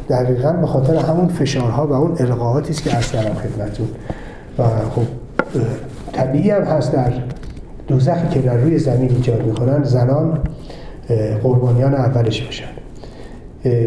دقیقا 0.09 0.51
به 0.51 0.67
خاطر 0.67 0.95
همون 0.95 1.27
فشارها 1.27 1.87
و 1.87 1.93
اون 1.93 2.15
القاعاتی 2.19 2.71
است 2.71 2.83
که 2.83 2.95
از 2.95 3.11
دارم 3.11 3.33
خدمتتون. 3.33 3.87
و 4.59 4.63
خب 4.63 5.01
طبیعی 6.13 6.49
هم 6.49 6.61
هست 6.61 6.93
در 6.93 7.13
دوزخی 7.87 8.27
که 8.27 8.39
در 8.39 8.57
روی 8.57 8.79
زمین 8.79 9.09
ایجاد 9.09 9.45
می‌کنن 9.45 9.83
زنان 9.83 10.39
قربانیان 11.43 11.93
اولش 11.93 12.41
باشن. 12.41 12.65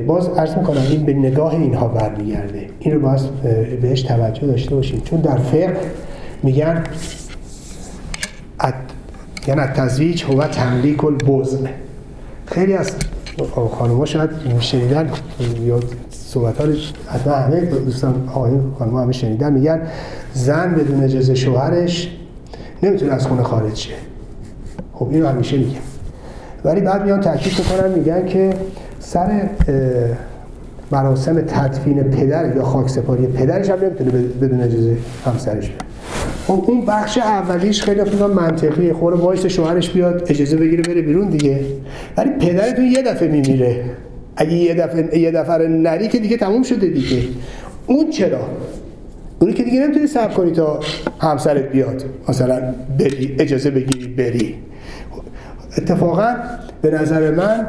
باز 0.06 0.28
عرض 0.28 0.56
می‌کنم 0.56 0.82
این 0.90 1.04
به 1.04 1.14
نگاه 1.14 1.54
اینها 1.54 1.88
برمیگرده. 1.88 2.66
این 2.78 2.94
رو 2.94 3.00
باز 3.00 3.26
بهش 3.82 4.02
توجه 4.02 4.46
داشته 4.46 4.74
باشیم 4.74 5.00
چون 5.00 5.20
در 5.20 5.36
فقه 5.36 5.76
میگن 6.42 6.84
یعنی 9.46 9.60
تزویج 9.60 10.24
هو 10.24 10.46
تملیک 10.46 11.04
البزن 11.04 11.68
خیلی 12.46 12.74
از 12.74 12.90
خانوما 13.78 14.04
شاید 14.04 14.30
شنیدن 14.60 15.10
یا 15.64 15.80
صحبت 16.10 16.60
ها 16.60 16.66
حتما 17.06 17.34
همه 17.34 17.60
دوستان 17.60 18.28
آقایون 18.28 18.72
خانوما 18.78 19.00
همه 19.00 19.12
شنیدن 19.12 19.52
میگن 19.52 19.82
زن 20.34 20.74
بدون 20.74 21.04
اجازه 21.04 21.34
شوهرش 21.34 22.10
نمی‌تونه 22.82 23.12
از 23.12 23.26
خونه 23.26 23.42
خارج 23.42 23.74
شه. 23.74 23.94
خب 24.94 25.08
اینو 25.10 25.26
همیشه 25.26 25.56
میگم 25.56 25.80
ولی 26.64 26.80
بعد 26.80 27.04
میان 27.04 27.20
تاکید 27.20 27.52
می‌کنن 27.58 27.92
میگن 27.92 28.26
که 28.26 28.54
سر 29.00 29.48
مراسم 30.92 31.40
تدفین 31.40 32.02
پدر 32.02 32.56
یا 32.56 32.64
خاک 32.64 32.88
سپاری 32.88 33.26
پدرش 33.26 33.70
هم 33.70 33.78
نمی‌تونه 33.84 34.10
بدون 34.10 34.60
اجازه 34.60 34.96
همسرش 35.24 35.68
بره. 35.68 35.78
خب 36.48 36.64
اون 36.66 36.84
بخش 36.84 37.18
اولیش 37.18 37.82
خیلی 37.82 38.04
فکر 38.04 38.26
منطقیه. 38.26 38.92
خور 38.92 39.14
وایس 39.14 39.46
شوهرش 39.46 39.90
بیاد 39.90 40.26
اجازه 40.30 40.56
بگیره 40.56 40.82
بره 40.82 41.02
بیرون 41.02 41.28
دیگه. 41.28 41.60
ولی 42.16 42.30
پدرتون 42.30 42.84
یه 42.84 43.02
دفعه 43.02 43.28
میمیره. 43.28 43.84
اگه 44.36 44.52
یه 44.52 44.74
دفعه 44.74 45.18
یه 45.18 45.30
دفعه 45.30 45.68
نری 45.68 46.08
که 46.08 46.18
دیگه 46.18 46.36
تموم 46.36 46.62
شده 46.62 46.86
دیگه. 46.86 47.22
اون 47.86 48.10
چرا؟ 48.10 48.40
اونی 49.38 49.54
که 49.54 49.62
دیگه 49.62 49.80
نمی‌تونی 49.80 50.06
صبر 50.06 50.34
کنی 50.34 50.50
تا 50.50 50.80
همسرت 51.20 51.72
بیاد. 51.72 52.04
مثلا 52.28 52.74
بری 52.98 53.36
اجازه 53.38 53.70
بگیری 53.70 54.06
بری. 54.06 54.54
اتفاقا 55.78 56.34
به 56.82 56.90
نظر 56.90 57.30
من 57.30 57.66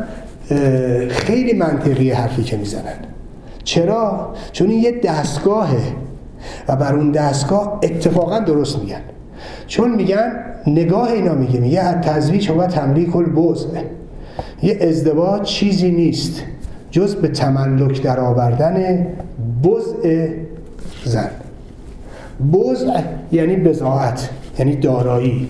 خیلی 1.09 1.53
منطقی 1.53 2.11
حرفی 2.11 2.43
که 2.43 2.57
می‌زنن. 2.57 2.99
چرا؟ 3.63 4.35
چون 4.51 4.69
این 4.69 4.79
یه 4.79 4.91
دستگاهه. 5.03 6.08
و 6.67 6.75
بر 6.75 6.95
اون 6.95 7.11
دستگاه 7.11 7.79
اتفاقا 7.83 8.39
درست 8.39 8.79
میگن. 8.79 9.01
چون 9.67 9.95
میگن 9.95 10.31
نگاه 10.67 11.11
اینا 11.11 11.33
میگه 11.33 11.59
میگه 11.59 11.79
از 11.79 11.95
تزویج 11.95 12.49
و 12.49 12.67
تملیک 12.67 13.15
البوز 13.15 13.67
یه 14.63 14.77
ازدواج 14.81 15.41
چیزی 15.41 15.91
نیست 15.91 16.43
جز 16.91 17.15
به 17.15 17.27
تملک 17.27 18.01
در 18.01 18.19
آوردن 18.19 19.07
بزع 19.63 20.27
زن. 21.05 21.29
بزع 22.53 23.01
یعنی 23.31 23.55
بزاعت 23.55 24.29
یعنی 24.59 24.75
دارایی. 24.75 25.47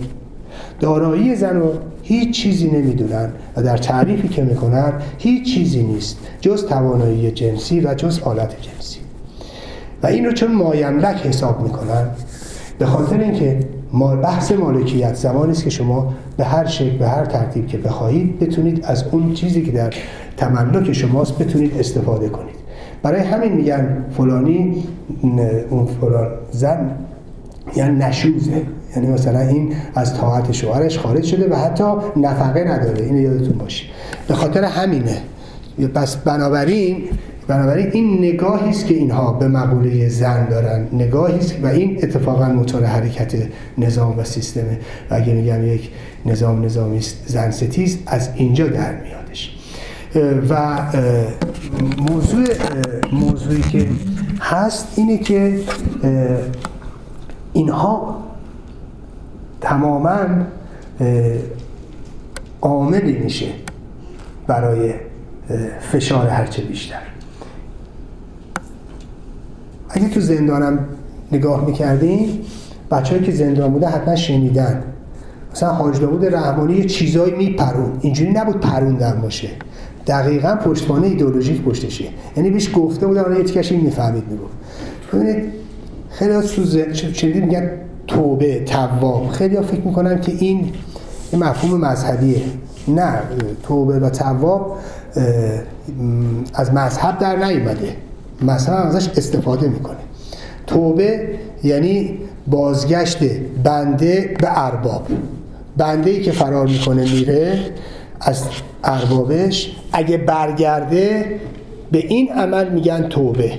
دارایی 0.80 1.36
زن 1.36 1.56
رو 1.56 1.72
هیچ 2.02 2.42
چیزی 2.42 2.70
نمی‌دونن 2.70 3.32
و 3.56 3.62
در 3.62 3.76
تعریفی 3.76 4.28
که 4.28 4.42
می‌کنن 4.42 4.92
هیچ 5.18 5.54
چیزی 5.54 5.82
نیست 5.82 6.18
جز 6.40 6.66
توانایی 6.66 7.30
جنسی 7.30 7.80
و 7.80 7.94
جز 7.94 8.22
آلت 8.22 8.54
جنسی. 8.60 8.99
و 10.02 10.06
این 10.06 10.24
رو 10.24 10.32
چون 10.32 10.54
مایملک 10.54 11.26
حساب 11.26 11.62
می‌کنن 11.62 12.06
به 12.78 12.86
خاطر 12.86 13.20
اینکه 13.20 13.60
بحث 14.22 14.52
مالکیت 14.52 15.14
زمانی 15.14 15.52
است 15.52 15.64
که 15.64 15.70
شما 15.70 16.14
به 16.36 16.44
هر 16.44 16.66
شکل 16.66 16.98
به 16.98 17.08
هر 17.08 17.24
ترتیب 17.24 17.66
که 17.66 17.78
بخواهید 17.78 18.38
بتونید 18.38 18.84
از 18.84 19.04
اون 19.10 19.32
چیزی 19.32 19.62
که 19.62 19.72
در 19.72 19.94
تملک 20.36 20.92
شماست 20.92 21.38
بتونید 21.38 21.78
استفاده 21.78 22.28
کنید. 22.28 22.54
برای 23.02 23.20
همین 23.20 23.52
میگن 23.52 24.04
فلانی 24.16 24.84
اون 25.70 25.86
فلان 26.00 26.28
زن 26.50 26.90
یعنی 27.76 27.98
نشوزه. 27.98 28.62
یعنی 28.96 29.08
مثلا 29.08 29.40
این 29.40 29.72
از 29.94 30.14
طاعت 30.14 30.52
شوهرش 30.52 30.98
خارج 30.98 31.24
شده 31.24 31.50
و 31.50 31.54
حتی 31.54 31.84
نفقه 32.16 32.64
نداره. 32.64 33.04
اینو 33.04 33.20
یادتون 33.20 33.58
باشه. 33.58 33.84
به 34.28 34.34
خاطر 34.34 34.64
همینه. 34.64 35.16
پس 35.94 36.16
بنابراین 36.16 37.04
بنابراین 37.48 37.90
این 37.92 38.18
نگاهی 38.18 38.70
است 38.70 38.86
که 38.86 38.94
اینها 38.94 39.32
به 39.32 39.48
مقوله 39.48 40.08
زن 40.08 40.48
دارن. 40.48 40.86
نگاهی 40.92 41.38
است 41.38 41.54
و 41.62 41.66
این 41.66 41.98
اتفاقا 42.02 42.48
موتور 42.48 42.84
حرکت 42.84 43.34
نظام 43.78 44.18
و 44.18 44.24
سیستمه 44.24 44.78
و 45.10 45.14
اگه 45.14 45.34
میگم 45.34 45.66
یک 45.66 45.90
نظام 46.26 46.64
نظامی 46.64 47.00
زن 47.26 47.50
ستیز 47.50 47.98
از 48.06 48.28
اینجا 48.34 48.66
در 48.66 48.94
میادش. 49.00 49.56
و 50.50 50.78
موضوع 52.10 52.46
موضوعی 53.12 53.62
که 53.62 53.86
هست 54.40 54.88
اینه 54.96 55.18
که 55.18 55.60
اینها 57.52 58.24
تماما 59.60 60.26
عاملی 62.62 63.18
میشه 63.18 63.46
برای 64.46 64.94
فشار 65.80 66.26
هرچه 66.26 66.62
بیشتر. 66.62 67.09
اگه 69.90 70.08
تو 70.08 70.20
زندانم 70.20 70.78
نگاه 71.32 71.66
می‌کردیم 71.66 72.40
بچه‌ای 72.90 73.22
که 73.22 73.32
زندان 73.32 73.72
بوده 73.72 73.86
حتما 73.86 74.16
شنیدن. 74.16 74.82
مثلا 75.52 75.68
حاج 75.68 76.00
داوود 76.00 76.24
رحمانی 76.24 76.74
یه 76.74 76.84
چیزایی 76.84 77.34
میپرون. 77.34 77.92
اینجوری 78.00 78.32
نبود 78.32 78.60
پروندن 78.60 79.20
باشه. 79.22 79.48
دقیقا 80.06 80.56
پشتوانه 80.56 81.06
ایدئولوژیک 81.06 81.62
پشتشه. 81.62 82.04
یعنی 82.36 82.50
بیش 82.50 82.70
گفته 82.74 83.06
بودن 83.06 83.22
حالا 83.22 83.38
یه 83.38 83.44
کشی 83.44 83.76
می‌فهمید 83.76 84.24
می‌گفت. 84.30 84.52
ببینید 85.12 85.52
خیلی 86.10 86.32
ها 86.32 86.42
سوزه 86.42 86.92
چندی 86.92 87.40
میگن؟ 87.40 87.70
توبه 88.06 88.64
تواب 88.64 89.28
خیلی 89.28 89.56
ها 89.56 89.62
فکر 89.62 89.80
می‌کنن 89.80 90.20
که 90.20 90.32
این 90.32 90.72
این 91.32 91.44
مفهوم 91.44 91.80
مذهبیه. 91.80 92.42
نه 92.88 93.18
توبه 93.62 93.98
و 93.98 94.10
تواب 94.10 94.78
از 96.54 96.74
مذهب 96.74 97.18
در 97.18 97.46
نیومده. 97.46 97.96
مثلا 98.42 98.76
ازش 98.76 99.08
استفاده 99.08 99.68
می‌کنه. 99.68 99.96
توبه 100.66 101.28
یعنی 101.64 102.18
بازگشت 102.46 103.18
بنده 103.64 104.36
به 104.40 104.64
ارباب. 104.64 105.06
بنده 105.76 106.10
ای 106.10 106.22
که 106.22 106.32
فرار 106.32 106.66
می‌کنه 106.66 107.12
میره 107.12 107.60
از 108.20 108.44
اربابش. 108.84 109.76
اگه 109.92 110.16
برگرده 110.16 111.40
به 111.92 111.98
این 111.98 112.32
عمل 112.32 112.68
میگن 112.68 113.02
توبه 113.08 113.52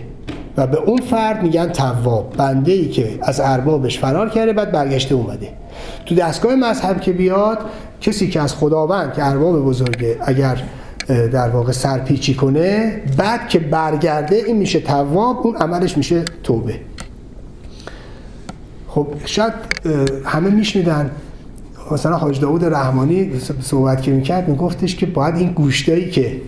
و 0.58 0.68
به 0.68 0.78
اون 0.78 1.02
فرد 1.02 1.44
میگن 1.44 1.68
تواب. 1.68 2.34
بنده 2.38 2.72
ای 2.72 2.90
که 2.90 3.20
از 3.22 3.40
اربابش 3.40 4.00
فرار 4.00 4.30
کرده 4.30 4.54
بعد 4.54 4.72
برگشته 4.72 5.16
اومده. 5.16 5.50
تو 6.06 6.16
دستگاه 6.16 6.56
مذهب 6.56 7.02
که 7.02 7.12
بیاد 7.12 7.58
کسی 8.02 8.30
که 8.30 8.42
از 8.42 8.54
خداوند 8.56 9.14
که 9.14 9.28
ارباب 9.28 9.66
بزرگه 9.66 10.18
اگر 10.22 10.64
در 11.08 11.50
واقع 11.50 11.72
سرپیچی 11.72 12.34
کنه 12.34 13.02
بعد 13.18 13.50
که 13.50 13.60
برگرده 13.60 14.36
این 14.36 14.58
میشه 14.58 14.80
تواب 14.80 15.48
اون 15.48 15.56
عملش 15.56 15.98
میشه 15.98 16.24
توبه. 16.44 16.76
خب 18.88 19.08
شاید 19.26 19.54
همه 20.26 20.50
میشنیدن 20.50 21.12
مثلا 21.92 22.18
حاج 22.18 22.40
داود 22.40 22.66
رحمانی 22.66 23.32
صحبت 23.62 24.02
که 24.02 24.12
می‌کرد 24.12 24.50
میگفتش 24.50 24.96
که 24.96 25.06
باید 25.06 25.36
این 25.36 25.52
گوشتایی 25.52 26.10
که 26.10 26.42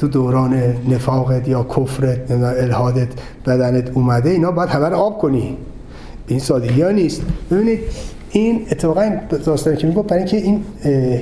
تو 0.00 0.08
دوران 0.08 0.62
نفاقت 0.88 1.48
یا 1.48 1.66
کفرت 1.76 2.30
الهادت 2.30 3.08
بدنت 3.46 3.90
اومده 3.94 4.30
اینا 4.30 4.50
باید 4.50 4.68
همه 4.68 4.88
رو 4.88 4.96
آب 4.96 5.18
کنی. 5.18 5.56
این 6.26 6.38
سادگی 6.38 6.82
ها 6.82 6.90
نیست. 6.90 7.22
ببینید 7.50 7.80
این 8.30 8.66
اتفاقا 8.70 9.10
داستانی 9.44 9.76
که 9.76 9.86
می‌گفت 9.86 10.08
برای 10.08 10.22
اینکه 10.22 10.36
این 10.36 10.62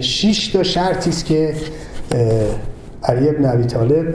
شش 0.00 0.48
تا 0.48 0.62
شرطی 0.62 1.10
است 1.10 1.24
که 1.24 1.54
علی 3.04 3.28
ابن 3.28 3.44
ابی 3.44 3.64
طالب 3.64 4.06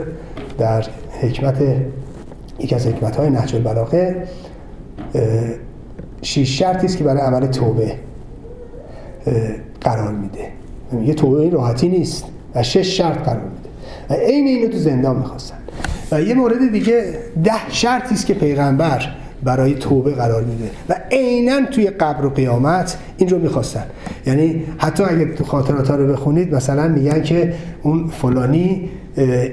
در 0.58 0.84
حکمت 1.20 1.56
یکی 2.58 2.74
از 2.74 2.86
حکمت 2.86 3.16
های 3.16 3.30
نهج 3.30 3.54
البلاغه 3.54 4.28
شش 6.22 6.58
شرطی 6.58 6.86
است 6.86 6.96
که 6.96 7.04
برای 7.04 7.20
عمل 7.20 7.46
توبه 7.46 7.92
قرار 9.80 10.12
میده. 10.12 10.48
یه 11.04 11.14
توبه 11.14 11.40
این 11.40 11.52
راحتی 11.52 11.88
نیست 11.88 12.24
و 12.54 12.62
شش 12.62 12.96
شرط 12.96 13.18
قرار 13.18 13.42
میده. 13.42 13.68
و 14.10 14.14
عین 14.14 14.46
اینو 14.46 14.68
تو 14.68 14.78
زندان 14.78 15.16
می‌خواستن. 15.16 15.56
و 16.12 16.20
یه 16.20 16.34
مورد 16.34 16.72
دیگه 16.72 17.18
ده 17.44 17.70
شرطی 17.70 18.14
است 18.14 18.26
که 18.26 18.34
پیغمبر 18.34 19.14
برای 19.42 19.74
توبه 19.74 20.10
قرار 20.10 20.42
میده. 20.44 20.70
و 20.88 20.94
عینا 21.10 21.66
توی 21.66 21.86
قبر 21.86 22.26
و 22.26 22.30
قیامت 22.30 22.96
این 23.18 23.28
رو 23.28 23.38
می‌خواستن. 23.38 23.84
یعنی 24.26 24.62
حتی 24.78 25.02
اگه 25.02 25.24
تو 25.24 25.44
خاطرات 25.44 25.90
رو 25.90 26.12
بخونید 26.12 26.54
مثلا 26.54 26.88
میگن 26.88 27.22
که 27.22 27.52
اون 27.82 28.06
فلانی 28.06 28.88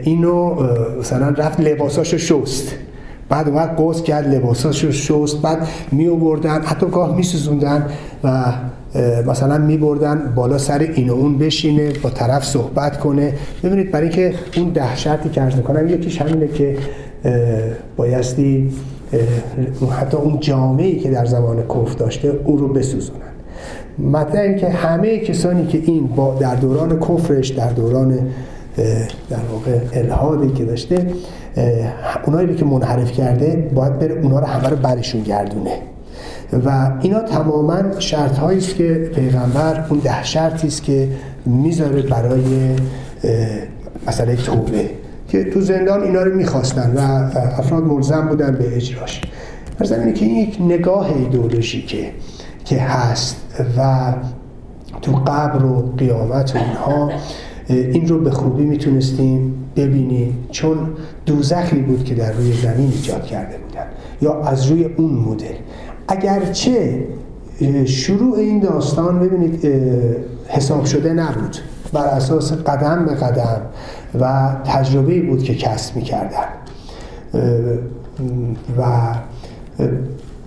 اینو 0.03 0.63
مثلا 0.99 1.30
رفت 1.30 1.59
لباساشو 1.59 2.17
شست. 2.17 2.76
بعد 3.30 3.49
اومد 3.49 3.76
قوس 3.76 4.03
کرد 4.03 4.36
لباساشو 4.36 4.91
شست. 4.91 5.41
بعد 5.41 5.67
می 5.91 6.07
آوردن 6.07 6.61
حتی 6.61 6.86
گاه 6.86 7.15
می 7.15 7.24
سوزوندن 7.24 7.86
و 8.24 8.53
مثلا 9.28 9.57
می 9.57 9.78
بردن 9.78 10.34
بالا 10.36 10.57
سر 10.57 10.80
این 10.80 11.09
و 11.09 11.13
اون 11.13 11.38
بشینه 11.38 11.91
با 12.03 12.09
طرف 12.09 12.45
صحبت 12.45 12.99
کنه. 12.99 13.34
ببینید 13.63 13.91
برای 13.91 14.07
اینکه 14.07 14.34
اون 14.57 14.69
ده 14.69 14.95
شرطی 14.95 15.30
که 15.30 15.41
عرض 15.41 15.55
می‌کنم 15.55 15.89
یکیش 15.89 16.22
همینه 16.22 16.47
که 16.47 16.78
بایستی 17.97 18.72
حتی 19.99 20.17
اون 20.17 20.39
جامعه 20.39 20.95
که 20.95 21.09
در 21.09 21.26
زمان 21.26 21.57
کف 21.67 21.95
داشته 21.95 22.39
او 22.43 22.57
رو 22.57 22.67
بسوزونن. 22.67 23.30
مطلب 24.04 24.58
که 24.58 24.70
همه 24.70 25.20
کسانی 25.20 25.68
که 25.68 25.82
این 25.86 26.08
با 26.08 26.38
در 26.39 26.56
دوران 26.56 26.99
کفرش 26.99 27.49
در 27.49 27.70
دوران 27.70 28.20
در 29.30 29.38
واقع 29.52 29.80
الهادی 29.93 30.54
که 30.54 30.66
داشته 30.66 31.08
اونایی 32.26 32.56
که 32.56 32.66
منحرف 32.66 33.12
کرده 33.12 33.70
باید 33.76 33.99
بره 33.99 34.20
اونا 34.24 34.39
رو 34.39 34.45
همه 34.45 34.70
رو 34.70 34.76
برشون 34.76 35.22
گردونه. 35.22 35.72
و 36.66 36.91
اینا 37.02 37.20
تماما 37.20 37.99
شرط 37.99 38.43
است 38.43 38.76
که 38.76 38.93
پیغمبر 39.16 39.86
اون 39.89 39.99
ده 39.99 40.24
شرطی 40.24 40.68
است 40.68 40.84
که 40.84 41.08
می‌ذاره 41.45 42.02
برای 42.02 42.76
مسئله 44.08 44.36
توبه 44.36 44.89
که 45.28 45.43
تو 45.43 45.62
زندان 45.62 46.04
اینا 46.04 46.24
رو 46.24 46.36
می‌خواستن 46.36 46.93
و 46.95 46.99
افراد 47.60 47.84
ملزم 47.84 48.28
بودن 48.28 48.52
به 48.52 48.76
اجراش. 48.76 49.22
از 49.80 49.91
اینه 49.91 50.14
که 50.14 50.26
این 50.26 50.36
یک 50.36 50.58
نگاه 50.62 51.18
ایدئولوژیکه. 51.18 52.06
که 52.72 52.82
هست 52.82 53.36
و 53.78 54.13
تو 55.01 55.11
قبر 55.11 55.65
و 55.65 55.93
قیامت 55.97 56.55
و 56.55 56.59
اینها 56.59 57.11
این 57.67 58.07
رو 58.07 58.19
به 58.19 58.32
خوبی 58.32 58.63
می‌تونستیم 58.63 59.53
ببینیم 59.76 60.47
چون 60.51 60.78
دوزخی 61.26 61.80
بود 61.80 62.03
که 62.03 62.15
در 62.15 62.32
روی 62.32 62.53
زمین 62.53 62.91
ایجاد 62.91 63.26
کرده 63.26 63.57
بودن 63.57 63.86
یا 64.22 64.43
از 64.43 64.65
روی 64.65 64.84
اون 64.84 65.13
مدل. 65.13 65.55
اگرچه 66.07 67.07
شروع 67.86 68.38
این 68.38 68.59
داستان 68.59 69.19
ببینید 69.19 69.65
حساب 70.47 70.86
شده 70.86 71.13
نبود. 71.13 71.57
بر 71.93 72.05
اساس 72.05 72.53
قدم 72.53 73.05
به 73.05 73.15
قدم 73.15 73.61
و 74.19 74.55
تجربه 74.65 75.22
بود 75.22 75.43
که 75.43 75.55
کسب 75.55 75.95
می‌کردن. 75.95 76.47
و 78.78 78.84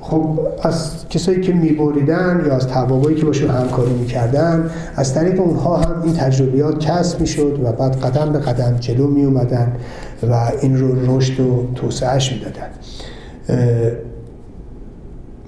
خب 0.07 0.39
از 0.63 1.09
کسایی 1.11 1.41
که 1.41 1.53
میبریدن 1.53 2.45
یا 2.47 2.57
از 2.57 2.69
توابایی 2.69 3.17
که 3.17 3.25
باشون 3.27 3.51
همکاری 3.51 3.93
می‌کردن 3.93 4.71
از 4.97 5.15
طریق 5.15 5.41
اونها 5.41 5.77
هم 5.77 6.03
این 6.03 6.15
تجربیات 6.15 6.79
کسب 6.79 7.21
می‌شد 7.21 7.61
و 7.65 7.73
بعد 7.73 7.97
قدم 7.97 8.33
به 8.33 8.39
قدم 8.39 8.77
جلو 8.81 9.07
می 9.07 9.25
اومدن 9.25 9.73
و 10.31 10.51
این 10.61 10.77
رو 10.77 11.17
رشد 11.17 11.41
و 11.41 11.67
توسعهش 11.75 12.33
می‌دادن. 12.33 12.71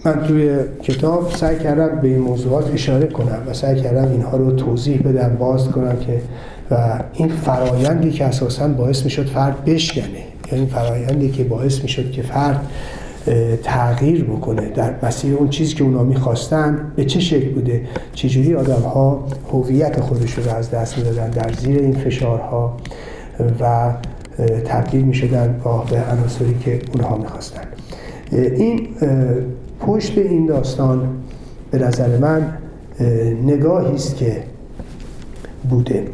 من 0.04 0.26
توی 0.26 0.58
کتاب 0.82 1.30
سعی 1.30 1.58
کردم 1.58 2.00
به 2.00 2.08
این 2.08 2.18
موضوعات 2.18 2.74
اشاره 2.74 3.06
کنم 3.06 3.38
و 3.46 3.54
سعی 3.54 3.80
کردم 3.80 4.10
اینها 4.10 4.36
رو 4.36 4.50
توضیح 4.52 5.02
بدم 5.02 5.36
باز 5.38 5.68
کنم 5.68 5.96
که 5.96 6.20
و 6.70 7.00
این 7.12 7.28
فرایندی 7.28 8.10
که 8.10 8.24
اساسا 8.24 8.68
باعث 8.68 9.04
می‌شد 9.04 9.26
فرد 9.26 9.64
بشکنه 9.64 10.04
یعنی 10.52 10.66
فرایندی 10.66 11.30
که 11.30 11.44
باعث 11.44 11.82
می‌شد 11.82 12.10
که 12.10 12.22
فرد 12.22 12.60
تغییر 13.62 14.24
بکنه 14.24 14.68
در 14.68 14.94
مسیر 15.02 15.34
اون 15.34 15.48
چیزی 15.48 15.74
که 15.74 15.84
اونا 15.84 16.02
می‌خواستن. 16.02 16.92
به 16.96 17.04
چه 17.04 17.20
شکل 17.20 17.48
بوده؟ 17.48 17.80
چجوری 18.12 18.54
آدم 18.54 18.82
ها 18.82 19.26
هویت 19.52 20.00
خودشون 20.00 20.44
رو 20.44 20.50
از 20.50 20.70
دست 20.70 20.98
می‌دادن 20.98 21.30
در 21.30 21.52
زیر 21.52 21.78
این 21.78 21.92
فشارها 21.92 22.76
و 23.60 23.92
تبدیل 24.64 25.02
می‌شدن 25.02 25.60
به 25.90 26.12
عناصری 26.12 26.58
که 26.64 26.80
اونها 26.94 27.16
می‌خواستن. 27.16 27.62
این 28.32 28.88
پشت 29.80 30.18
این 30.18 30.46
داستان 30.46 31.08
به 31.70 31.78
نظر 31.78 32.18
من 32.18 32.52
نگاهی 33.46 33.94
است 33.94 34.16
که 34.16 34.42
بوده. 35.70 36.04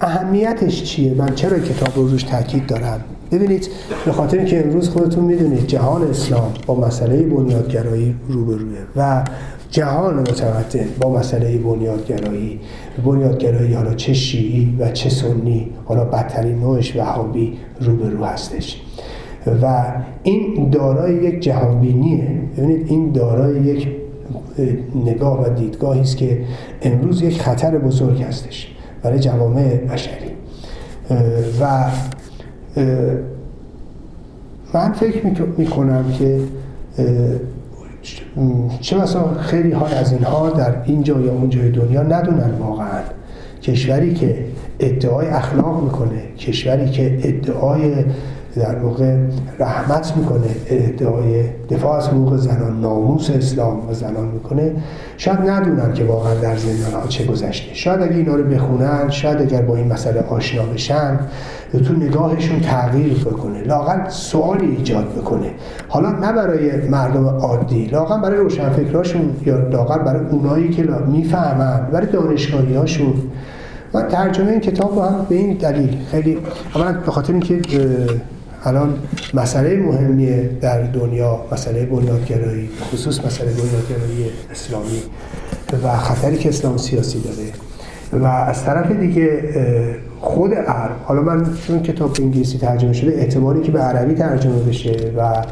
اهمیتش 0.00 0.82
چیه؟ 0.82 1.14
من 1.14 1.34
چرا 1.34 1.58
کتاب 1.58 1.96
رو 1.96 2.08
روش 2.08 2.22
تاکید 2.22 2.66
دارم؟ 2.66 3.00
ببینید 3.32 3.68
به 4.04 4.12
خاطر 4.12 4.38
اینکه 4.38 4.64
امروز 4.64 4.88
خودتون 4.88 5.24
می‌دونید 5.24 5.66
جهان 5.66 6.02
اسلام 6.02 6.52
با 6.66 6.74
مسئله 6.74 7.22
بنیادگرایی 7.22 8.14
روبروه 8.28 8.78
و 8.96 9.24
جهان 9.70 10.14
متمدن 10.14 10.86
با 11.00 11.12
مسئله 11.12 11.58
بنیادگرایی 11.58 12.60
بنیادگرایی 13.04 13.74
حالا 13.74 13.94
چه 13.94 14.12
شیعی 14.12 14.76
و 14.78 14.90
چه 14.90 15.10
سنی 15.10 15.70
حالا 15.84 16.04
بدترین 16.04 16.60
نوعش 16.60 16.96
وهابی 16.96 17.58
روبرو 17.80 18.24
هستش. 18.24 18.80
و 19.62 19.84
این 20.22 20.70
دارای 20.70 21.14
یک 21.14 21.40
جهانبینیه. 21.40 22.28
ببینید 22.56 22.90
این 22.90 23.12
دارای 23.12 23.60
یک 23.60 23.88
نگاه 25.06 25.46
و 25.46 25.48
دیدگاهی 25.54 26.00
است 26.00 26.16
که 26.16 26.44
امروز 26.82 27.22
یک 27.22 27.42
خطر 27.42 27.78
بزرگ 27.78 28.22
هستش 28.22 28.68
برای 29.02 29.18
جوامع 29.18 29.74
بشری. 29.74 30.32
و 31.60 31.84
من 34.74 34.92
فکر 34.92 35.26
می‌کنم 35.56 36.04
که 36.18 36.40
چه 38.80 38.98
مثلا 38.98 39.34
خیلی 39.34 39.72
های 39.72 39.94
از 39.94 40.12
اینها 40.12 40.50
در 40.50 40.74
این 40.84 41.02
جا 41.02 41.20
یا 41.20 41.32
اون 41.32 41.50
جای 41.50 41.70
دنیا 41.70 42.02
ندونن 42.02 42.50
واقعا. 42.60 43.00
کشوری 43.62 44.14
که 44.14 44.44
ادعای 44.80 45.26
اخلاق 45.26 45.82
می‌کنه 45.82 46.22
کشوری 46.38 46.90
که 46.90 47.18
ادعای 47.22 47.94
در 48.56 48.78
واقع 48.78 49.16
رحمت 49.58 50.16
می‌کنه 50.16 50.46
ادعای 50.66 51.44
دفاع 51.70 51.96
از 51.96 52.08
حقوق 52.08 52.36
زنان 52.36 52.80
ناموس 52.80 53.30
اسلام 53.30 53.90
و 53.90 53.94
زنان 53.94 54.28
می‌کنه. 54.28 54.72
شاید 55.16 55.38
ندونن 55.38 55.92
که 55.92 56.04
واقعا 56.04 56.34
در 56.34 56.56
زندان 56.56 57.00
ها 57.00 57.06
چه 57.08 57.24
گذشته. 57.24 57.74
شاید 57.74 58.02
اگه 58.02 58.16
اینا 58.16 58.34
رو 58.34 58.44
بخونن 58.44 59.10
شاید 59.10 59.40
اگر 59.40 59.62
با 59.62 59.76
این 59.76 59.92
مسئله 59.92 60.20
آشنا 60.20 60.62
بشن 60.62 61.20
تو 61.88 61.94
نگاهشون 61.94 62.60
تغییر 62.60 63.24
بکنه 63.24 63.62
لاقل 63.62 64.08
سوالی 64.08 64.66
ایجاد 64.66 65.08
بکنه. 65.08 65.50
حالا 65.88 66.10
نه 66.10 66.32
برای 66.32 66.88
مردم 66.88 67.26
عادی 67.26 67.86
لاقل 67.86 68.20
برای 68.20 68.38
روشنفکراشون 68.38 69.30
یا 69.46 69.68
لاقل 69.68 69.98
برای 69.98 70.26
اونایی 70.26 70.70
که 70.70 70.82
می‌فهمن 70.82 71.88
برای 71.92 72.06
دانشگاهی 72.06 72.74
هاشون 72.74 73.14
و 73.94 74.02
ترجمه 74.02 74.50
این 74.50 74.60
کتاب 74.60 74.94
رو 74.94 75.02
هم 75.02 75.26
به 75.28 75.34
این 75.34 75.56
دلیل 75.56 75.96
خیلی 76.10 76.38
اولا 76.74 76.92
به 76.92 77.10
خاطر 77.10 77.32
اینکه 77.32 77.60
الان 78.64 78.98
مسئله 79.34 79.76
مهمیه 79.76 80.50
در 80.60 80.82
دنیا 80.82 81.40
مسئله 81.52 81.86
بنیادگرایی 81.86 82.68
خصوص 82.92 83.24
مسئله 83.24 83.50
بنیادگرایی 83.50 84.30
اسلامی 84.50 85.02
و 85.84 85.96
خطری 85.96 86.38
که 86.38 86.48
اسلام 86.48 86.76
سیاسی 86.76 87.20
داره. 87.20 87.52
و 88.12 88.26
از 88.26 88.64
طرف 88.64 88.92
دیگه 88.92 89.42
خود 90.20 90.54
عرب 90.54 90.96
حالا 91.04 91.22
من 91.22 91.46
چون 91.66 91.82
کتاب 91.82 92.16
انگلیسی 92.20 92.58
ترجمه 92.58 92.92
شده 92.92 93.12
احتمالی 93.14 93.60
که 93.60 93.72
به 93.72 93.80
عربی 93.80 94.14
ترجمه 94.14 94.58
بشه 94.58 95.12
و 95.18 95.44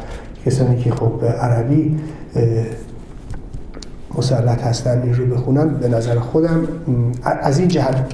کسانی 0.46 0.82
که 0.82 0.90
خب 0.90 1.12
به 1.20 1.28
عربی 1.28 1.96
مسلط 4.18 4.62
هستن 4.62 5.02
این 5.02 5.14
رو 5.14 5.26
بخونن 5.26 5.68
به 5.68 5.88
نظر 5.88 6.18
خودم 6.18 6.68
از 7.22 7.58
این 7.58 7.68
جهت 7.68 8.04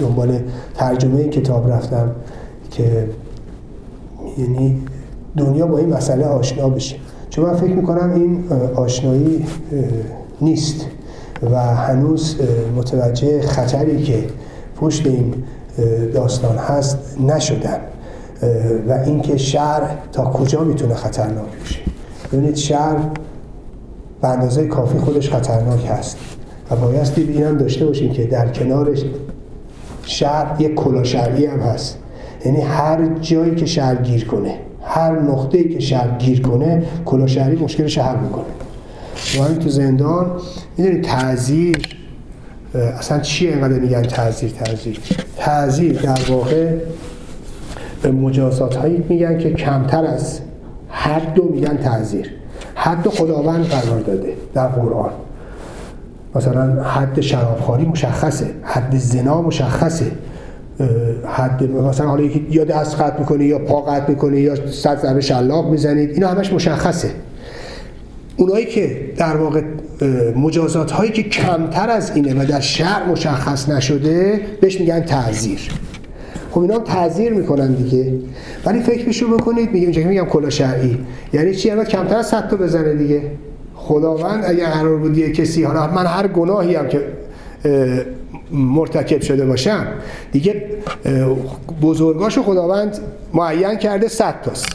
دنبال 0.00 0.38
ترجمه 0.74 1.28
کتاب 1.28 1.72
رفتم 1.72 2.10
که 2.70 3.08
یعنی 4.38 4.82
دنیا 5.36 5.66
با 5.66 5.78
این 5.78 5.88
مسئله 5.88 6.24
آشنا 6.24 6.68
بشه. 6.68 6.96
چون 7.30 7.44
من 7.44 7.56
فکر 7.56 7.72
می‌کنم 7.72 8.12
این 8.14 8.44
آشنایی 8.74 9.46
نیست 10.40 10.86
و 11.50 11.58
هنوز 11.58 12.36
متوجه 12.76 13.42
خطری 13.42 14.02
که 14.02 14.24
پشت 14.76 15.06
این 15.06 15.34
داستان 16.14 16.56
هست 16.56 16.98
نشدن. 17.20 17.78
و 18.88 18.92
اینکه 18.92 19.36
شهر 19.36 19.82
تا 20.12 20.24
کجا 20.24 20.64
می‌تونه 20.64 20.94
خطرناک 20.94 21.60
بشه. 21.64 21.80
ببینید 22.32 22.56
شهر 22.56 22.96
به 24.22 24.28
اندازه 24.28 24.66
کافی 24.66 24.98
خودش 24.98 25.30
خطرناک 25.30 25.86
هست 25.90 26.16
و 26.70 26.76
بایستی 26.76 27.22
این 27.22 27.56
داشته 27.56 27.86
باشیم 27.86 28.12
که 28.12 28.24
در 28.24 28.48
کنارش 28.48 29.04
شهر 30.04 30.60
یک 30.60 30.74
کلا 30.74 31.04
شهری 31.04 31.46
هم 31.46 31.60
هست. 31.60 31.98
یعنی 32.44 32.60
هر 32.60 33.06
جایی 33.20 33.54
که 33.54 33.66
شهر 33.66 33.94
گیر 33.94 34.24
کنه 34.24 34.54
هر 34.84 35.20
نقطه‌ای 35.20 35.68
که 35.68 35.80
شهر 35.80 36.18
گیر 36.18 36.42
کنه 36.42 36.82
کلا 37.04 37.26
شهری 37.26 37.56
مشکلش 37.56 37.98
حل 37.98 38.16
می‌کنه. 38.16 38.44
ما 39.38 39.48
تو 39.48 39.68
زندان 39.68 40.26
می‌دونید 40.76 41.04
تعذیر 41.04 41.98
اصلا 42.98 43.18
چی 43.20 43.48
اینقدر 43.48 43.78
میگن 43.78 44.02
تعذیر 44.02 44.50
تعذیر؟ 44.50 45.00
تعذیر 45.36 46.00
در 46.00 46.20
واقع 46.28 46.76
به 48.02 48.10
مجازات 48.10 48.76
هایی 48.76 49.04
میگن 49.08 49.38
که 49.38 49.52
کمتر 49.52 50.04
از 50.04 50.40
هر 50.88 51.20
دو 51.20 51.44
میگن 51.44 51.76
تعذیر. 51.76 52.30
حد 52.74 53.08
خداوند 53.08 53.64
قرار 53.64 54.00
داده 54.00 54.32
در 54.54 54.66
قرآن. 54.66 55.10
مثلا 56.34 56.82
حد 56.82 57.20
شرابخواری 57.20 57.84
مشخصه 57.84 58.46
حد 58.62 58.98
زنا 58.98 59.42
مشخصه. 59.42 60.06
حد 61.26 61.70
مثلا 61.72 62.06
حالا 62.06 62.22
یکی 62.22 62.46
یا 62.50 62.64
دست 62.64 63.00
قطع 63.00 63.18
می‌کنه 63.18 63.44
یا 63.44 63.58
پا 63.58 63.80
قطع 63.80 64.08
می‌کنه 64.08 64.40
یا 64.40 64.70
صد 64.70 65.02
ضربه 65.02 65.20
شلاق 65.20 65.70
می‌زنید 65.70 66.10
اینا 66.10 66.28
همش 66.28 66.52
مشخصه. 66.52 67.10
اونایی 68.36 68.66
که 68.66 68.96
در 69.16 69.36
واقع 69.36 69.62
مجازات 70.36 70.90
هایی 70.90 71.10
که 71.12 71.22
کمتر 71.22 71.90
از 71.90 72.12
اینه 72.14 72.42
و 72.42 72.46
در 72.46 72.60
شهر 72.60 73.06
مشخص 73.08 73.68
نشده 73.68 74.40
بهش 74.60 74.80
میگن 74.80 75.00
تعذیر. 75.00 75.60
خب 76.50 76.60
اینا 76.60 76.74
هم 76.74 76.84
تعذیر 76.84 77.32
می‌کنن 77.32 77.72
دیگه. 77.72 78.12
ولی 78.66 78.80
فکر 78.80 79.08
بشو 79.08 79.36
بکنید 79.36 79.72
میگم 79.72 79.86
اینجا 79.86 80.08
میگم 80.08 80.24
کلا 80.24 80.50
شرعی. 80.50 80.98
یعنی 81.32 81.54
چی؟ 81.54 81.70
الان 81.70 81.84
کمتر 81.84 82.16
از 82.16 82.26
100 82.26 82.48
تا 82.48 82.56
بزنه 82.56 82.94
دیگه. 82.94 83.22
خداوند 83.74 84.44
اگر 84.46 84.66
قرار 84.70 84.96
بود 84.96 85.18
یه 85.18 85.32
کسی 85.32 85.62
حالا 85.62 85.86
من 85.86 86.06
هر 86.06 86.28
گناهی 86.28 86.74
هم 86.74 86.88
که 86.88 87.00
مرتکب 88.52 89.20
شده 89.20 89.46
باشم 89.46 89.86
دیگه 90.32 90.64
بزرگاشو 91.82 92.42
خداوند 92.42 92.98
معین 93.34 93.76
کرده 93.76 94.08
100 94.08 94.34
تاست. 94.44 94.66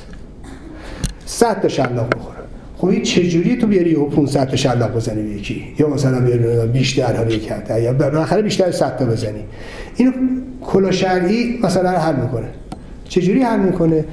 100 1.25 1.61
تا 1.61 1.67
شلاق 1.67 2.15
بخوره. 2.15 2.37
خب 2.77 2.87
این 2.87 3.03
چجوری 3.03 3.55
تو 3.55 3.67
بیاری 3.67 3.95
و 3.95 4.05
500 4.05 4.49
تا 4.49 4.55
شلاق 4.55 4.95
بزنی 4.95 5.23
به 5.23 5.29
یکی؟ 5.29 5.63
یا 5.79 5.89
مثلا 5.89 6.19
بیاری 6.19 6.67
بیشتر 6.67 7.17
حالا 7.17 7.37
کرده 7.37 7.81
یا 7.81 7.93
بالاخره 7.93 8.41
بیشتر 8.41 8.71
100 8.71 8.97
تا 8.97 9.05
بزنی. 9.05 9.43
اینو 9.95 10.11
کلا 10.61 10.91
شرعی 10.91 11.59
مثلا 11.63 11.89
حل 11.89 12.15
می‌کنه. 12.15 12.47
چجوری 13.09 13.41
حل 13.41 13.59
می‌کنه؟ 13.59 14.05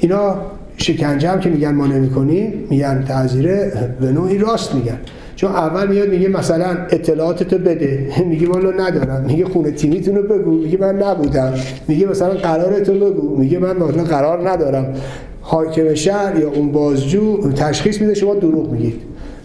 اینا 0.00 0.36
شکنجه 0.76 1.30
هم 1.30 1.40
که 1.40 1.50
میگن 1.50 1.74
ما 1.74 1.86
نمی‌کنیم 1.86 2.66
میگن 2.70 3.04
تعذیره 3.08 3.72
به 4.00 4.12
نوعی 4.12 4.38
راست 4.38 4.74
میگن. 4.74 4.98
چون 5.40 5.50
اول 5.50 5.88
میاد 5.88 6.08
میگه 6.08 6.28
مثلا 6.28 6.76
اطلاعاتتو 6.90 7.58
بده. 7.58 8.12
میگه 8.30 8.48
والا 8.48 8.70
ندارم. 8.70 9.24
میگه 9.26 9.44
خونه 9.44 9.70
تیمیتون 9.70 10.16
رو 10.16 10.22
بگو. 10.22 10.50
میگه 10.50 10.78
من 10.78 11.02
نبودم. 11.02 11.54
میگه 11.88 12.06
مثلا 12.06 12.34
قرارتو 12.34 12.94
بگو. 12.94 13.36
میگه 13.36 13.58
من 13.58 13.76
مثلا 13.76 14.04
قرار 14.04 14.50
ندارم. 14.50 14.94
حاکم 15.40 15.94
شهر 15.94 16.40
یا 16.40 16.50
اون 16.50 16.72
بازجو 16.72 17.52
تشخیص 17.52 18.00
میده 18.00 18.14
شما 18.14 18.34
دروغ 18.34 18.72
میگید. 18.72 19.00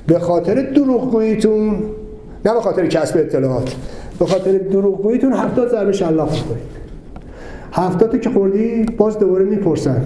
به 0.08 0.20
خاطر 0.20 0.62
دروغگوییتون 0.62 1.70
نه 2.46 2.54
به 2.54 2.62
خاطر 2.62 2.88
کسب 2.88 3.18
اطلاعات 3.18 3.76
به 4.20 4.26
خاطر 4.26 4.52
دروغگوییتون 4.58 5.34
هفتاد 5.34 5.72
ضربه 5.72 5.92
شلاق 5.92 6.32
می‌کنید 6.32 6.76
هفتاد 7.72 8.22
که 8.22 8.30
خوردی 8.30 8.86
باز 8.98 9.20
دوباره 9.20 9.46
می‌پرسن. 9.46 10.02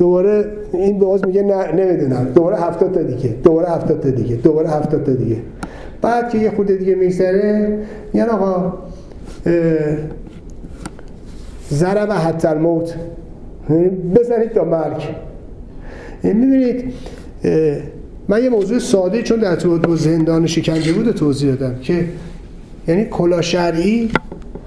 دوباره 0.00 0.44
این 0.72 0.98
باز 0.98 1.26
میگه 1.26 1.42
نه 1.42 1.72
نمی‌دونم. 1.72 2.24
دوباره 2.34 2.56
هفتاد 2.56 2.94
تا 2.94 3.02
دیگه. 3.02 3.28
دوباره 3.28 3.68
هفتاد 3.68 4.00
تا 4.00 4.10
دیگه. 4.10 4.36
دوباره 4.36 4.68
هفتاد 4.68 5.04
تا 5.04 5.12
دیگه. 5.12 5.36
بعد 6.02 6.30
که 6.30 6.38
یه 6.38 6.50
خورده 6.50 6.76
دیگه 6.76 6.94
میگذره 6.94 7.78
یعنی 8.14 8.30
آقا 8.30 8.72
ضرب 11.72 12.12
حتی 12.12 12.48
الموت. 12.48 12.94
بزنید 14.14 14.52
تا 14.52 14.64
مرگ. 14.64 15.02
می‌دونید 16.22 16.92
من 18.28 18.42
یه 18.42 18.50
موضوع 18.50 18.78
ساده 18.78 19.22
چون 19.22 19.40
در 19.40 19.56
تو 19.56 19.96
زندان 19.96 20.46
شکنجه 20.46 20.92
بود 20.92 21.10
توضیح 21.10 21.54
دادم 21.54 21.78
که 21.80 22.04
یعنی 22.88 23.04
کلا 23.04 23.40
شرعی 23.40 24.10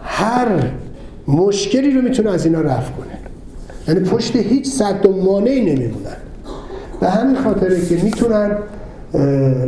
هر 0.03 0.47
مشکلی 1.27 1.91
رو 1.91 2.01
می‌تونه 2.01 2.31
از 2.31 2.45
اینا 2.45 2.61
رفع 2.61 2.91
کنه. 2.91 3.12
یعنی 3.87 3.99
پشت 3.99 4.35
هیچ 4.35 4.71
صد 4.71 5.05
و 5.05 5.23
مانعی 5.23 5.61
نمیمونن. 5.61 6.17
به 6.99 7.09
همین 7.09 7.43
خاطره 7.43 7.85
که 7.85 7.95
می‌تونن 8.03 8.57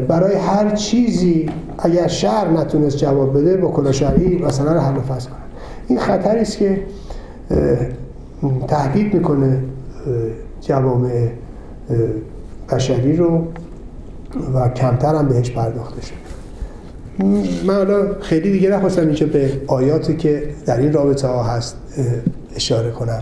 برای 0.07 0.35
هر 0.35 0.75
چیزی 0.75 1.49
اگر 1.77 2.07
شهر 2.07 2.49
نتونست 2.49 2.97
جواب 2.97 3.37
بده 3.37 3.57
با 3.57 3.71
کلا 3.71 3.91
شرعی 3.91 4.37
مثلا 4.37 4.81
حل 4.81 4.97
و 4.97 5.01
فصل 5.01 5.29
کنن. 5.29 5.39
این 5.87 5.99
خطری 5.99 6.39
است 6.39 6.57
که 6.57 6.81
تهدید 8.67 9.13
می‌کنه 9.13 9.59
جوامع 10.61 11.27
بشری 12.71 13.15
رو 13.17 13.47
و 14.55 14.69
کمتر 14.69 15.15
هم 15.15 15.27
بهش 15.27 15.51
پرداخته 15.51 16.01
شده 16.01 16.17
من 17.67 17.75
حالا 17.75 18.19
خیلی 18.21 18.51
دیگه 18.51 18.69
نخواستم 18.69 19.01
اینجا 19.01 19.25
به 19.25 19.51
آیاتی 19.67 20.15
که 20.15 20.43
در 20.65 20.77
این 20.77 20.93
رابطه 20.93 21.27
ها 21.27 21.43
هست 21.43 21.77
اشاره 22.55 22.91
کنم. 22.91 23.21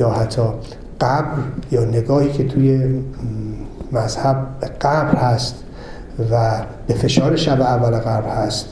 یا 0.00 0.10
حتی 0.10 0.42
قبر 1.00 1.38
یا 1.72 1.84
نگاهی 1.84 2.32
که 2.32 2.44
توی 2.44 3.00
مذهب 3.92 4.46
به 4.60 4.66
قبر 4.66 5.16
هست 5.16 5.54
و 6.30 6.62
به 6.86 6.94
فشار 6.94 7.36
شب 7.36 7.60
اول 7.60 7.90
قبر 7.90 8.28
هست 8.28 8.66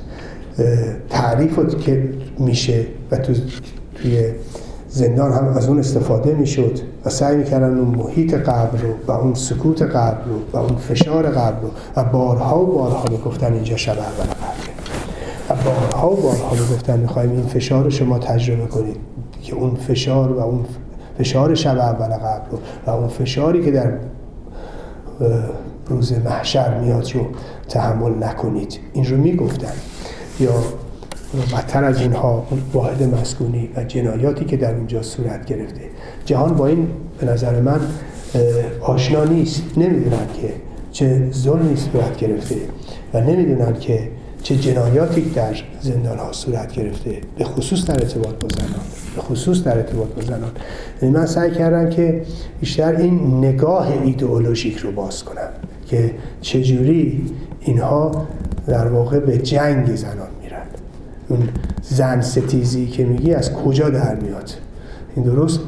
تعریف 1.10 1.76
که 1.84 2.10
میشه 2.38 2.86
و 3.10 3.16
تو 3.16 3.32
توی 3.94 4.32
زندان 4.88 5.32
هم 5.32 5.48
از 5.48 5.68
اون 5.68 5.78
استفاده 5.78 6.34
می‌شد 6.34 6.78
و 7.04 7.10
سعی 7.10 7.36
می‌کردن 7.36 7.78
اون 7.78 7.88
محیط 7.88 8.34
قبر 8.34 8.78
رو 8.78 8.94
و 9.06 9.10
اون 9.12 9.34
سکوت 9.34 9.82
قبر 9.82 10.24
رو 10.24 10.40
و 10.52 10.56
اون 10.56 10.76
فشار 10.76 11.26
قبر 11.26 11.60
رو 11.60 11.70
و 11.96 12.04
بارها 12.04 12.60
و 12.62 12.66
بارها 12.66 13.04
می‌گفتن 13.10 13.52
اینجا 13.52 13.76
شب 13.76 13.98
اول 13.98 14.24
قبره. 14.24 14.68
و 15.50 15.54
بارها 15.64 16.10
و 16.10 16.16
بارها 16.16 16.52
می‌گفتن 16.52 16.98
می‌خوایم 17.00 17.30
این 17.30 17.46
فشار 17.46 17.84
رو 17.84 17.90
شما 17.90 18.18
تجربه 18.18 18.66
کنید 18.66 18.96
که 19.42 19.54
اون 19.54 19.74
فشار 19.74 20.32
و 20.32 20.40
اون 20.40 20.64
فشار 21.18 21.54
شب 21.54 21.78
اول 21.78 22.08
رو 22.50 22.58
و 22.86 22.90
اون 22.90 23.08
فشاری 23.08 23.64
که 23.64 23.70
در 23.70 23.92
روز 25.86 26.12
محشر 26.12 26.78
میاد 26.80 27.14
رو 27.14 27.26
تحمل 27.68 28.24
نکنید. 28.24 28.78
این 28.92 29.04
رو 29.04 29.16
می‌گفتن. 29.16 29.72
یا 30.40 30.52
بدتر 31.52 31.84
از 31.84 32.00
اینها 32.00 32.46
واحد 32.72 33.02
مسکونی 33.02 33.68
و 33.76 33.84
جنایاتی 33.84 34.44
که 34.44 34.56
در 34.56 34.74
اونجا 34.74 35.02
صورت 35.02 35.46
گرفته. 35.46 35.80
جهان 36.24 36.54
با 36.54 36.66
این 36.66 36.88
به 37.20 37.26
نظر 37.26 37.60
من 37.60 37.80
آشنا 38.80 39.24
نیست. 39.24 39.62
نمی‌دونن 39.76 40.26
که 40.40 40.52
چه 40.92 41.30
ظلمی 41.32 41.76
صورت 41.76 42.16
گرفته 42.16 42.56
و 43.14 43.20
نمی‌دونن 43.20 43.72
که 43.72 44.08
چه 44.42 44.56
جنایاتی 44.56 45.20
در 45.20 45.56
زندان 45.80 46.18
ها 46.18 46.32
صورت 46.32 46.72
گرفته 46.72 47.20
به 47.38 47.44
خصوص 47.44 47.84
در 47.84 47.94
ارتباط 47.94 48.34
با 48.34 48.48
زنان 48.48 48.80
به 49.16 49.22
خصوص 49.22 49.62
در 49.62 49.76
ارتباط 49.76 50.08
با 50.08 50.22
زنان. 50.22 50.50
یعنی 51.02 51.14
من 51.14 51.26
سعی 51.26 51.50
کردم 51.50 51.90
که 51.90 52.22
بیشتر 52.60 52.96
این 52.96 53.38
نگاه 53.38 54.02
ایدئولوژیک 54.02 54.76
رو 54.76 54.92
باز 54.92 55.24
کنم 55.24 55.48
که 55.86 56.14
چجوری 56.40 57.26
اینها 57.60 58.26
در 58.66 58.86
واقع 58.86 59.18
به 59.18 59.38
جنگ 59.38 59.96
زنان 59.96 60.28
میرن. 60.42 60.66
اون 61.28 61.48
زن 61.82 62.20
ستیزی 62.20 62.86
که 62.86 63.04
میگی 63.04 63.34
از 63.34 63.52
کجا 63.52 63.90
در 63.90 64.14
میاد؟ 64.14 64.50
این 65.16 65.24
درست؟ 65.24 65.60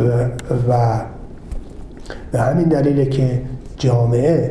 و, 0.00 0.24
و 0.68 1.00
به 2.32 2.40
همین 2.40 2.68
دلیله 2.68 3.06
که 3.06 3.42
جامعه 3.76 4.50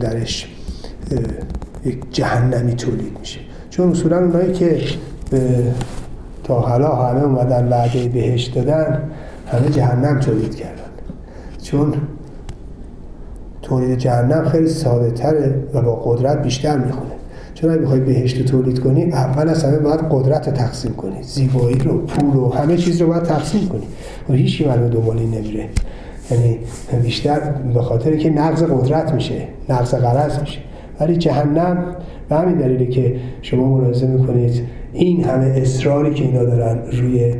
درش 0.00 0.48
یک 1.86 1.98
جهنمی 2.10 2.74
تولید 2.74 3.18
میشه. 3.20 3.40
چون 3.70 3.90
اصولا 3.90 4.18
اونایی 4.18 4.52
که 4.52 4.80
تا 6.44 6.60
حالا 6.60 6.88
همه 6.88 7.24
اومدن 7.24 7.68
وعده 7.68 8.08
بهشت 8.08 8.54
دادن 8.54 9.02
همه 9.46 9.68
جهنم 9.68 10.20
تولید 10.20 10.56
کردن. 10.56 10.82
چون 11.62 11.94
تولید 13.62 13.98
جهنم 13.98 14.48
خیلی 14.48 14.68
ساده 14.68 15.10
تره 15.10 15.54
و 15.74 15.82
با 15.82 15.94
قدرت 15.94 16.42
بیشتر 16.42 16.78
می‌خونه. 16.78 17.10
چون 17.54 17.70
اگه 17.70 17.80
بخوای 17.80 18.00
بهشت 18.00 18.44
تولید 18.44 18.80
کنی 18.80 19.12
اول 19.12 19.48
از 19.48 19.64
همه 19.64 19.78
باید 19.78 20.00
قدرت 20.10 20.48
رو 20.48 20.54
تقسیم 20.54 20.94
کنی. 20.94 21.22
زیبایی 21.22 21.78
رو 21.78 21.98
پول 21.98 22.36
و 22.36 22.48
همه 22.48 22.76
چیز 22.76 23.00
رو 23.00 23.08
باید 23.08 23.22
تقسیم 23.22 23.68
کنی. 23.68 23.86
و 24.28 24.32
هیچی 24.32 24.68
من 24.68 24.88
دنبال 24.88 25.18
نمیره. 25.18 25.68
یعنی 26.30 26.58
بیشتر 27.02 27.40
به 27.74 27.82
خاطر 27.82 28.16
که 28.16 28.30
نقض 28.30 28.62
قدرت 28.62 29.12
میشه 29.12 29.42
نقض 29.68 29.94
قرض 29.94 30.38
میشه. 30.40 30.58
ولی 31.00 31.16
جهنم 31.16 31.96
به 32.28 32.36
همین 32.36 32.54
دلیله 32.58 32.86
که 32.86 33.16
شما 33.42 33.78
ملاحظه 33.78 34.06
می‌کنید 34.06 34.64
این 34.92 35.24
همه 35.24 35.46
اصراری 35.46 36.14
که 36.14 36.24
اینا 36.24 36.44
دارن 36.44 36.78
روی 36.92 37.34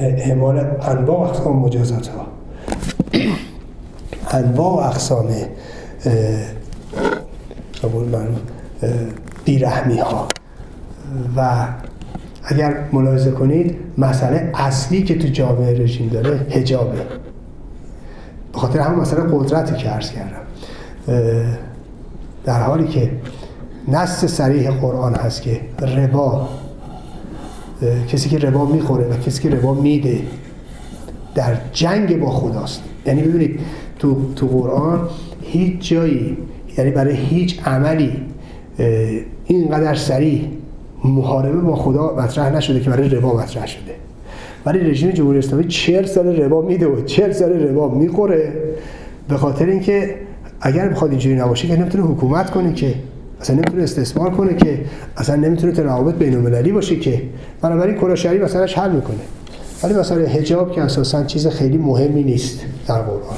اعمال 0.00 0.66
انواع 0.82 1.28
اقسام 1.28 1.56
مجازات 1.56 2.08
ها 2.08 2.26
انواع 4.38 4.86
اقسام 4.86 5.26
بیرحمی 9.44 9.98
ها 9.98 10.28
و 11.36 11.66
اگر 12.44 12.76
ملاحظه 12.92 13.30
کنید 13.30 13.76
مسئله 13.98 14.50
اصلی 14.54 15.02
که 15.02 15.18
تو 15.18 15.28
جامعه 15.28 15.82
رژیم 15.82 16.08
داره 16.08 16.46
هجابه 16.50 16.98
به 18.52 18.58
خاطر 18.58 18.78
همون 18.78 19.00
مسئله 19.00 19.20
قدرتی 19.32 19.74
که 19.74 19.88
عرض 19.88 20.10
کردم. 20.10 20.44
در 22.44 22.62
حالی 22.62 22.88
که 22.88 23.10
نص 23.88 24.24
سریح 24.24 24.70
قرآن 24.70 25.14
هست 25.14 25.42
که 25.42 25.60
ربا 25.96 26.48
کسی 28.08 28.28
که 28.28 28.38
ربا 28.38 28.64
می‌خوره 28.64 29.04
و 29.04 29.16
کسی 29.16 29.42
که 29.42 29.56
ربا 29.56 29.74
میده 29.74 30.18
در 31.34 31.56
جنگ 31.72 32.20
با 32.20 32.30
خداست. 32.30 32.82
یعنی 33.06 33.22
ببینید 33.22 33.60
تو, 33.98 34.16
تو 34.36 34.46
قرآن 34.46 35.08
هیچ 35.42 35.88
جایی 35.88 36.36
یعنی 36.78 36.90
برای 36.90 37.16
هیچ 37.16 37.60
عملی 37.66 38.12
اینقدر 39.46 39.94
سریع 39.94 40.44
محاربه 41.04 41.60
با 41.60 41.76
خدا 41.76 42.14
مطرح 42.18 42.56
نشده 42.56 42.80
که 42.80 42.90
برای 42.90 43.08
ربا 43.08 43.36
مطرح 43.36 43.66
شده. 43.66 43.94
ولی 44.66 44.78
رژیم 44.78 45.10
جمهوری 45.10 45.38
اسلامی 45.38 45.64
40 45.64 46.06
سال 46.06 46.26
ربا 46.26 46.62
میده 46.62 46.86
و 46.86 47.02
40 47.02 47.32
سال 47.32 47.52
ربا 47.52 47.88
می‌خوره 47.88 48.52
به 49.28 49.36
خاطر 49.36 49.66
اینکه 49.66 50.14
اگر 50.66 50.88
بخواد 50.88 51.10
اینجوری 51.10 51.36
نباشه 51.36 51.68
که 51.68 51.76
نمی‌تونه 51.76 52.04
حکومت 52.04 52.50
کنه 52.50 52.72
که 52.72 52.94
اصلا 53.40 53.56
نمی‌تونه 53.56 53.82
استثمار 53.82 54.30
کنه 54.30 54.54
که 54.54 54.84
اصلا 55.16 55.36
نمی‌تونه 55.36 55.72
روابط 55.72 56.14
بین 56.14 56.34
المللی 56.34 56.72
باشه 56.72 56.96
که. 56.96 57.22
بنابراین 57.60 57.96
کراشری 57.96 58.38
مثلاش 58.38 58.78
حل 58.78 58.92
می‌کنه. 58.92 59.16
ولی 59.82 59.94
مثلا 59.94 60.26
حجاب 60.26 60.72
که 60.72 60.82
اساسا 60.82 61.24
چیز 61.24 61.46
خیلی 61.46 61.78
مهمی 61.78 62.22
نیست 62.22 62.60
در 62.88 63.02
قرآن. 63.02 63.36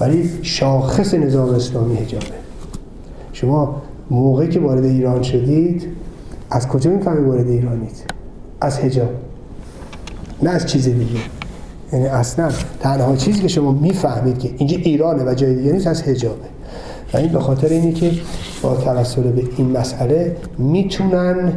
ولی 0.00 0.30
شاخص 0.42 1.14
نظام 1.14 1.54
اسلامی 1.54 1.96
حجابه. 1.96 2.26
شما 3.32 3.82
موقعی 4.10 4.48
که 4.48 4.60
وارد 4.60 4.84
ایران 4.84 5.22
شدید 5.22 5.86
از 6.50 6.68
کجا 6.68 6.90
می‌فهمید 6.90 7.26
وارد 7.26 7.48
ایرانید 7.48 8.04
از 8.60 8.78
حجاب. 8.78 9.10
نه 10.42 10.50
از 10.50 10.66
چیز 10.66 10.84
دیگه. 10.84 11.20
یعنی 11.92 12.06
اصلا 12.06 12.50
تنها 12.80 13.16
چیزی 13.16 13.40
که 13.40 13.48
شما 13.48 13.72
می‌فهمید 13.72 14.38
که 14.38 14.50
اینجا 14.56 14.76
ایرانه 14.76 15.24
و 15.24 15.34
جای 15.34 15.54
دیگه 15.54 15.72
نیست 15.72 15.86
از 15.86 16.02
حجابه. 16.02 16.48
و 17.14 17.16
این 17.16 17.32
به 17.32 17.40
خاطر 17.40 17.68
اینه 17.68 17.92
که 17.92 18.10
با 18.62 18.74
توسل 18.74 19.22
به 19.22 19.42
این 19.56 19.70
مسئله 19.78 20.36
می‌تونن 20.58 21.52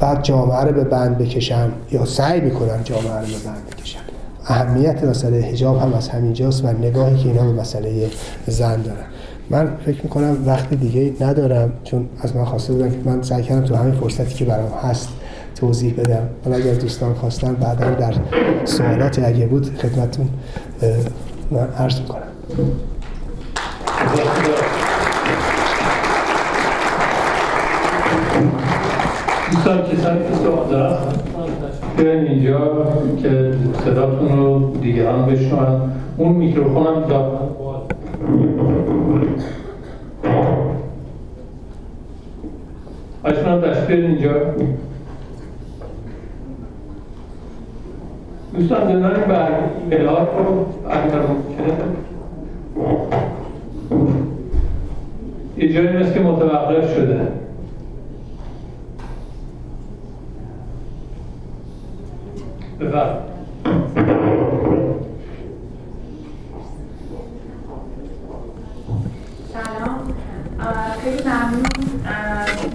بعد 0.00 0.22
جامعه 0.22 0.60
رو 0.60 0.72
به 0.72 0.84
بند 0.84 1.18
بکشن 1.18 1.68
یا 1.92 2.04
سعی 2.04 2.40
می‌کنن 2.40 2.84
جامعه 2.84 3.20
رو 3.20 3.26
به 3.26 3.44
بند 3.44 3.76
بکشن. 3.76 3.98
اهمیت 4.46 5.04
مسئله 5.04 5.40
حجاب 5.40 5.78
هم 5.78 5.94
از 5.94 6.08
همینجاست 6.08 6.64
و 6.64 6.68
نگاهی 6.68 7.16
که 7.16 7.28
اینا 7.28 7.42
به 7.42 7.60
مسئله 7.60 8.06
زن 8.46 8.82
دارن. 8.82 9.04
من 9.50 9.76
فکر 9.86 10.02
می‌کنم 10.02 10.36
وقت 10.46 10.74
دیگه 10.74 11.12
ندارم 11.20 11.72
چون 11.84 12.08
از 12.20 12.36
من 12.36 12.44
خواسته 12.44 12.72
بودن 12.72 12.90
که 12.90 12.96
من 13.04 13.22
سعی 13.22 13.42
کردم 13.42 13.64
تو 13.66 13.74
همین 13.74 13.94
فرصتی 13.94 14.34
که 14.34 14.44
برام 14.44 14.72
هست 14.82 15.08
توضیح 15.60 15.94
بدم. 15.94 16.22
حالا 16.44 16.56
اگر 16.56 16.74
دوستان 16.74 17.14
خواستن 17.14 17.54
بعدا 17.54 17.90
در 17.90 18.14
سوالات 18.64 19.18
اگه 19.18 19.46
بود 19.46 19.78
خدمتون 19.78 20.28
من 21.50 21.68
عرض 21.78 22.00
می‌کنم. 22.00 22.20
دوستان 29.50 29.82
کسانی 29.82 30.18
که 30.18 30.34
سوال 30.44 30.70
دارن 30.70 30.98
بیاین 31.96 32.26
اینجا 32.26 32.86
که 33.22 33.54
صداتون 33.84 34.38
رو 34.38 34.76
دیگران 34.82 35.26
بشنون. 35.26 35.92
اون 36.16 36.32
میکروفون 36.32 36.86
هم 36.86 37.00
دارن 37.08 37.38
آشنا 43.24 43.60
دست 43.60 43.90
اینجا. 43.90 44.30
دوستان 48.60 49.02
برگه 49.02 49.56
ایمیل 49.80 50.06
ها 50.06 50.18
رو 50.18 50.66
اگر 50.90 51.18
ممکنه 51.18 51.74
یه 55.56 55.72
جایی 55.72 55.88
مثل 55.88 56.12
که 56.14 56.20
متوقف 56.20 56.94
شده. 56.94 57.20
بفرد 62.80 63.22
سلام 69.52 69.98
خیلی 71.02 71.22
ممنون. 71.22 71.62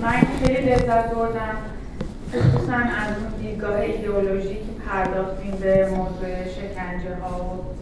من 0.01 0.11
خیلی 0.43 0.69
لذت 0.69 1.13
بردم. 1.15 1.57
خصوصا 2.31 2.73
از 2.73 3.15
اون 3.17 3.41
دیدگاه 3.41 3.79
ایدئولوژی 3.79 4.57
پرداختیم 4.89 5.51
به 5.61 5.87
موضوع 5.89 6.29
شکنجه 6.55 7.15
ها 7.21 7.37
و 7.39 7.75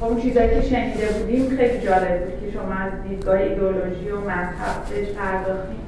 خب 0.00 0.04
اون 0.04 0.20
چیزایی 0.20 0.48
که 0.48 0.62
شنیده 0.62 1.06
بودیم 1.06 1.56
خیلی 1.56 1.78
جالب 1.86 2.24
بود 2.24 2.40
که 2.40 2.58
شما 2.58 2.74
از 2.74 2.92
دیدگاه 3.08 3.36
ایدئولوژی 3.36 4.10
و 4.10 4.20
مذهب 4.20 4.84
بهش 4.90 5.08
پرداختیم. 5.08 5.80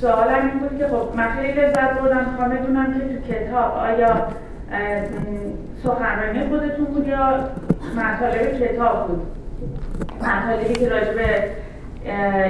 سوالم 0.00 0.50
این 0.50 0.58
بود 0.58 0.78
که 0.78 0.88
خب 0.88 1.16
من 1.16 1.30
خیلی 1.30 1.52
لذت 1.52 1.90
بردم. 2.00 2.30
می‌خوام 2.30 2.48
بدونم 2.48 2.94
که 2.94 3.00
تو 3.00 3.32
کتاب 3.32 3.72
آیا 3.74 4.26
سخنرانی 5.82 6.48
خودتون 6.48 6.84
بود 6.84 7.08
یا 7.08 7.48
مطالب 7.96 8.60
کتاب 8.60 9.06
بود؟ 9.06 9.22
مطالبی 10.20 10.74
که 10.74 10.88
راجع 10.88 11.12
به 11.12 11.50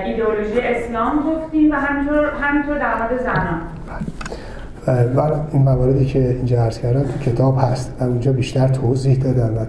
ایدئولوژی 0.04 0.60
اسلام 0.60 1.32
گفتیم 1.32 1.70
و 1.70 1.74
همینطور 1.74 2.30
همینطور 2.40 2.78
در 2.78 2.94
مورد 2.94 3.22
زنان. 3.22 3.62
بله 4.86 5.32
این 5.52 5.62
مواردی 5.62 6.06
که 6.06 6.30
اینجا 6.30 6.62
عرض 6.62 6.78
کردم 6.78 7.02
تو 7.02 7.30
کتاب 7.30 7.58
هست 7.58 7.92
و 8.00 8.04
اونجا 8.04 8.32
بیشتر 8.32 8.68
توضیح 8.68 9.18
دادم 9.18 9.54
و 9.56 9.66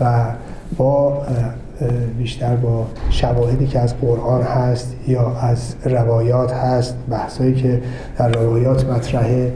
و 0.00 0.24
با 0.76 1.22
بیشتر 2.18 2.56
با 2.56 2.86
شواهدی 3.10 3.66
که 3.66 3.78
از 3.78 4.00
قرآن 4.00 4.42
هست 4.42 4.96
یا 5.08 5.36
از 5.40 5.74
روایات 5.84 6.52
هست 6.52 6.94
بحثایی 7.10 7.54
که 7.54 7.82
در 8.18 8.32
روایات 8.32 8.86
مطرحه 8.86 9.52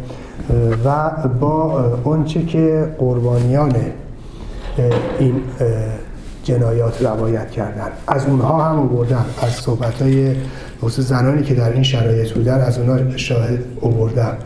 و 0.84 1.10
با 1.40 1.84
اونچه 2.04 2.42
که 2.42 2.88
قربانیان 2.98 3.72
این 5.18 5.34
جنایات 6.44 7.02
روایت 7.02 7.50
کردن. 7.50 7.88
از 8.06 8.26
اونها 8.26 8.64
هم 8.64 8.88
بردم 8.88 9.24
از 9.42 9.50
صحبت 9.50 10.02
های 10.02 10.34
زنانی 10.88 11.42
که 11.42 11.54
در 11.54 11.72
این 11.72 11.82
شرایط 11.82 12.32
بودن 12.32 12.60
از 12.60 12.78
اونها 12.78 13.16
شاهد 13.16 13.58
اووردم 13.80 14.36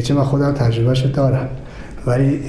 چه 0.00 0.14
من 0.14 0.24
خودم 0.24 0.52
تجربهش 0.52 1.00
دارم. 1.00 1.48
ولی 2.06 2.40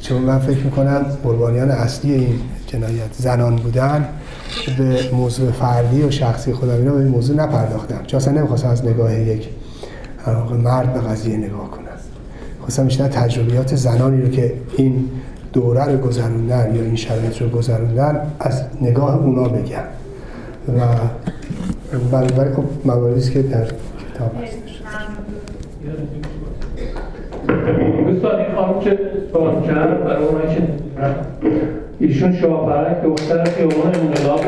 چون 0.00 0.22
من 0.22 0.38
فکر 0.38 0.64
می‌کنم 0.64 1.06
قربانیان 1.24 1.70
اصلی 1.70 2.12
این 2.12 2.38
جنایت 2.66 3.12
زنان 3.18 3.56
بودن 3.56 4.08
به 4.78 4.98
موضوع 5.12 5.50
فردی 5.50 6.02
و 6.02 6.10
شخصی 6.10 6.52
خودم 6.52 6.72
اینا 6.72 6.92
به 6.92 6.98
این 6.98 7.08
موضوع 7.08 7.36
نپرداختم. 7.36 8.00
چون 8.06 8.20
اصلا 8.20 8.34
نمی‌خواستم 8.34 8.68
از 8.68 8.84
نگاه 8.84 9.20
یک 9.20 9.48
مرد 10.64 10.92
به 10.94 11.00
قضیه 11.00 11.36
نگاه 11.36 11.70
کنم. 11.70 11.86
خواستم 12.60 12.84
بیشتر 12.84 13.08
تجربیات 13.08 13.76
زنانی 13.76 14.22
رو 14.22 14.28
که 14.28 14.54
این 14.76 15.08
دوره 15.52 15.84
رو 15.84 15.98
گذروندن 15.98 16.74
یا 16.74 16.82
این 16.82 16.96
شرایط 16.96 17.42
رو 17.42 17.48
گذروندن 17.48 18.20
از 18.40 18.62
نگاه 18.82 19.16
اونا 19.16 19.48
بگم. 19.48 19.82
و 20.68 20.80
برای 22.12 22.54
خب 22.54 22.64
مواردی 22.84 23.30
که 23.30 23.42
در 23.42 23.64
کتاب 23.64 24.32
هستش 24.42 24.65
دوستان 27.46 28.40
این 28.40 28.54
خانم 28.56 28.80
که 28.80 28.98
سوال 29.32 29.62
کرد 29.66 30.04
برای 30.04 30.24
اونایی 30.24 30.54
که 30.56 30.62
ایشون 32.00 32.32
شاهبرک 32.32 33.02
دختر 33.02 33.44
خیابان 33.44 33.92
انقلاب 33.94 34.40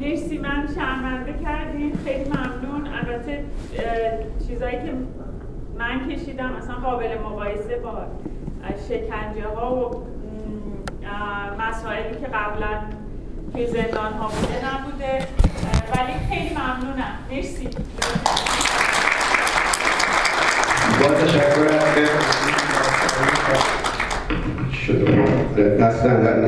مرسی. 0.00 0.38
من 0.38 0.68
شرمنده 0.74 1.34
کردیم. 1.44 1.92
خیلی 2.04 2.24
ممنون. 2.24 2.86
البته 2.86 3.44
چیزایی 4.48 4.76
که 4.76 4.92
من 5.78 6.08
کشیدم 6.10 6.52
اصلا 6.58 6.74
قابل 6.74 7.18
مقایسه 7.18 7.76
با 7.76 8.02
شکنجه 8.88 9.48
ها 9.56 9.90
و 9.90 10.04
مسائلی 11.62 12.16
که 12.20 12.26
قبلا 12.26 12.80
توی 13.52 13.66
زندان 13.66 14.12
ها 14.12 14.28
بوده 14.28 14.58
نبوده. 14.74 15.26
ولی 15.94 16.12
خیلی 16.30 16.50
ممنونم. 16.54 17.18
مرسی. 17.30 17.68
با 21.00 21.06
تشکر 21.14 21.70
شده. 24.72 25.76
دستن 25.80 26.22
در 26.22 26.40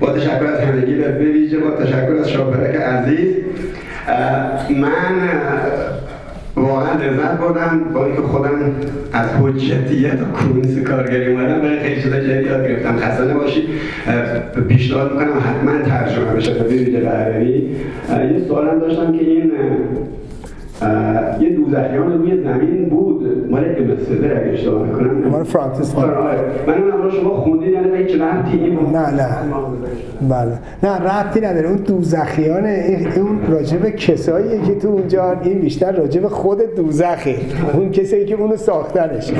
با 0.00 0.12
تشکر 0.12 0.46
از 0.46 0.60
همگی 0.60 0.94
به 0.94 1.08
ویژه 1.08 1.58
با 1.58 1.70
تشکر 1.70 2.12
از 2.20 2.30
شاپرک 2.30 2.74
عزیز. 2.74 3.36
من 4.80 5.28
واقعا 6.56 6.94
لذت 6.94 7.38
بردم 7.38 7.80
با 7.94 8.06
اینکه 8.06 8.22
خودم 8.22 8.50
از 9.12 9.26
حجتیت 9.42 10.18
و 10.22 10.24
کونس 10.24 10.78
کارگری 10.78 11.32
اومدم 11.32 11.60
برای 11.60 11.78
خیلی 11.78 12.02
چیزا 12.02 12.20
جدید 12.20 12.46
یاد 12.46 12.68
گرفتم. 12.68 12.96
خسته 12.96 13.34
باشید 13.34 13.64
پیشنهاد 14.68 15.12
می‌کنم 15.12 15.38
حتما 15.40 15.88
ترجمه 15.88 16.34
بشه 16.36 16.54
به 16.54 16.64
ویژه 16.64 17.00
یه 18.32 18.44
سوالم 18.48 18.78
داشتم 18.80 19.12
که 19.12 19.24
این 19.24 19.52
یه 21.40 21.50
دوزخیان 21.56 22.12
روی 22.12 22.44
زمین 22.44 22.88
بود. 22.88 23.50
مال 23.50 23.64
ابن 23.64 23.96
سدر 23.96 24.40
اگه 24.40 24.52
اشتباه 24.52 24.88
نکنم. 24.88 25.28
مال 25.28 25.44
فرانسیس 25.44 25.94
آره، 25.94 26.14
آره. 26.14 26.38
من 26.66 26.74
اون 26.74 27.10
شما 27.10 27.30
خوندید 27.30 27.72
یعنی 27.72 27.96
هیچ 27.96 28.20
ربطی 28.20 28.78
نه 28.92 29.14
نه. 29.14 29.28
بله. 30.28 30.58
نه 30.82 30.98
ربطی 30.98 31.40
نداره. 31.40 31.68
اون 31.68 31.76
دوزخیان 31.76 32.66
اون 33.16 33.38
راجب 33.50 33.88
کساییه 33.88 34.62
که 34.66 34.74
تو 34.74 34.88
اونجا 34.88 35.36
این 35.42 35.60
بیشتر 35.60 35.92
راجب 35.92 36.26
خود 36.26 36.58
دوزخه. 36.76 37.34
اون 37.74 37.90
کسایی 37.90 38.24
که 38.24 38.34
اونو 38.34 38.56
ساختنش. 38.56 39.32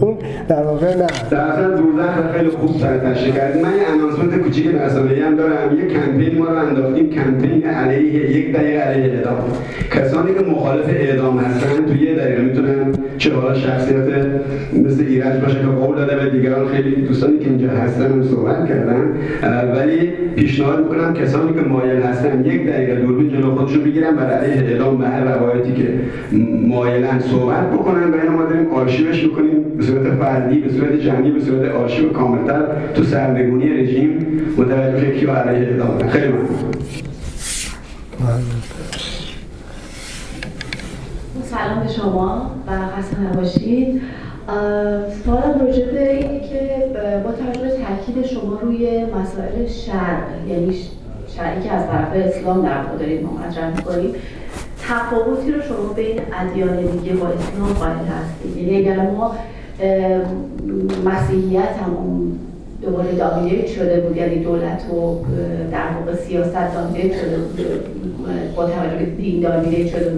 اون 0.00 0.16
در 0.48 0.62
واقع 0.62 0.96
نه. 0.96 1.06
در 1.30 1.40
اصل 1.40 1.76
دوزخ 1.76 2.32
خیلی 2.36 2.48
خوب 2.50 2.70
تشریح 3.04 3.34
کردیم. 3.34 3.62
من 3.62 3.68
یه 3.68 3.82
انانسمنت 3.94 4.42
کوچیک 4.42 4.66
رسانه‌ای 4.66 5.20
هم 5.20 5.36
دارم. 5.36 5.78
یه 5.78 5.86
کمپین 5.86 6.38
ما 6.38 6.44
رو 6.44 6.56
انداختیم. 6.56 7.10
کمپین 7.10 7.64
علیه 7.64 8.30
یک 8.38 8.56
دقیقه 8.56 8.78
علیه 8.78 9.12
کسانی 9.90 10.34
که 10.34 10.44
مخالف 10.74 10.96
اعدام 10.96 11.38
هستن 11.38 11.86
تو 11.86 11.96
یه 12.04 12.14
دقیقه 12.14 12.42
می‌تونن 12.42 12.94
چه 13.18 13.34
حالا 13.34 13.54
شخصیت 13.54 13.96
مثل 14.84 15.04
ایرج 15.08 15.40
باشه 15.40 15.60
که 15.60 15.66
قول 15.66 15.96
داده 15.96 16.16
به 16.16 16.30
دیگران. 16.30 16.68
خیلی 16.68 16.90
دوستانی 16.90 17.38
که 17.38 17.48
اینجا 17.48 17.68
هستن 17.68 18.22
صحبت 18.22 18.68
کردن. 18.68 19.02
ولی 19.74 20.10
پیشنهاد 20.36 20.78
می‌کنم 20.78 21.14
کسانی 21.14 21.52
که 21.54 21.60
مایل 21.60 22.02
هستن 22.02 22.44
یک 22.44 22.66
دقیقه 22.66 22.94
دوربین 22.94 23.28
جلو 23.28 23.54
خودشو 23.54 23.80
بگیرن 23.80 24.16
برای 24.16 24.34
علیه 24.34 24.70
اعدام 24.70 24.98
به 24.98 25.08
هر 25.08 25.24
روایتی 25.34 25.72
که 25.72 25.88
مایلن 26.68 27.18
صحبت 27.18 27.72
بکنن. 27.72 28.10
و 28.10 28.14
اینو 28.22 28.32
ما 28.32 28.44
داریم 28.44 28.66
آرشیوش 28.66 29.24
می‌کنیم 29.24 29.62
به 29.76 29.82
صورت 29.82 30.14
فردی 30.14 30.60
به 30.60 30.72
صورت 30.72 31.00
جمعی 31.00 31.30
به 31.30 31.40
صورت 31.40 31.72
آرشیو 31.72 32.08
کاملتر 32.08 32.62
تو 32.94 33.02
سرنگونی 33.02 33.68
رژیم. 33.68 34.26
متوجه 34.58 35.10
کی 35.10 35.26
علیه 35.26 35.68
اعدام 35.68 36.08
خیلی 36.08 36.28
ممنون. 36.28 36.54
سلام 41.54 41.80
به 41.80 41.92
شما 41.92 42.50
و 42.66 42.70
خسته 42.96 43.20
نباشید. 43.20 44.02
سوالم 45.24 45.60
راجع 45.60 45.84
به 45.84 46.12
اینه 46.12 46.40
که 46.40 46.86
با 47.24 47.32
توجه 47.32 47.68
تاکید 47.68 48.26
شما 48.26 48.58
روی 48.62 49.04
مسائل 49.04 49.66
شرق 49.66 50.48
یعنی 50.48 50.76
شرعی 51.36 51.62
که 51.62 51.72
از 51.72 51.86
طرف 51.86 52.08
اسلام 52.14 52.62
در 52.62 52.82
واقع 52.82 52.98
دارید 52.98 53.26
مطرح 53.26 53.76
می‌کنید 53.76 54.14
تفاوتی 54.88 55.52
رو 55.52 55.62
شما 55.62 55.92
بین 55.96 56.20
ادیان 56.40 56.86
دیگه 56.86 57.14
با 57.14 57.26
اسلام 57.26 57.72
قائل 57.72 57.96
هستید؟ 57.96 58.56
یعنی 58.56 58.76
اگر 58.76 59.10
ما 59.10 59.36
مسیحیت 61.04 61.76
هم 61.84 61.96
دوباره 62.84 63.12
دامینیت 63.12 63.66
شده 63.66 64.00
بود 64.00 64.16
یعنی 64.16 64.44
دولت 64.44 64.82
و 64.90 65.24
در 65.72 65.86
واقع 66.00 66.16
سیاست 66.16 66.74
دامینیت 66.74 67.12
شده 67.20 67.36
بود 67.36 67.60
با 68.56 68.66
توجه 68.66 68.96
به 68.98 69.04
دین 69.04 69.40
دامینیت 69.40 69.88
شده 69.88 70.10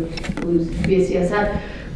بود 0.43 0.69
توی 0.85 1.05
سیاست. 1.05 1.35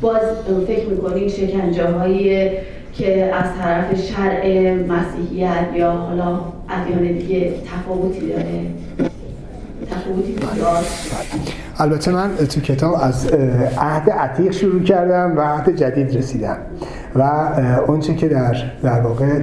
باز 0.01 0.21
فکر 0.66 0.87
می‌کنید 0.87 1.29
شکنجه 1.29 1.87
هایی 1.87 2.51
که 2.93 3.35
از 3.35 3.45
طرف 3.61 4.01
شرع 4.03 4.75
مسیحیت 4.75 5.66
یا 5.77 5.91
حالا 5.91 6.41
ادیان 6.68 7.12
دیگه 7.12 7.53
داره؟ 7.71 8.66
تفاوتی 9.91 10.35
البته 11.79 12.12
من 12.12 12.37
تو 12.37 12.61
کتاب 12.61 12.95
از 13.03 13.27
عهد 13.79 14.11
عتیق 14.11 14.53
شروع 14.53 14.83
کردم 14.83 15.37
و 15.37 15.41
عهد 15.41 15.77
جدید 15.77 16.16
رسیدم 16.16 16.57
و 17.14 17.23
اونچه 17.87 18.14
که 18.14 18.29
در 18.29 18.57
در 18.83 19.01
واقع 19.01 19.39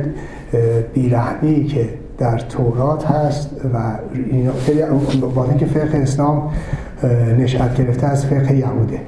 بیرحمی 0.94 1.64
که 1.64 1.90
در 2.18 2.38
تورات 2.38 3.06
هست 3.06 3.50
و 3.74 3.78
خیلی 4.66 4.82
با 5.36 5.46
اینکه 5.46 5.66
فقه 5.66 5.98
اسلام 5.98 6.50
نشأت 7.40 7.76
گرفته 7.76 8.08
از 8.08 8.26
فقه 8.26 8.56
یهوده. 8.56 9.00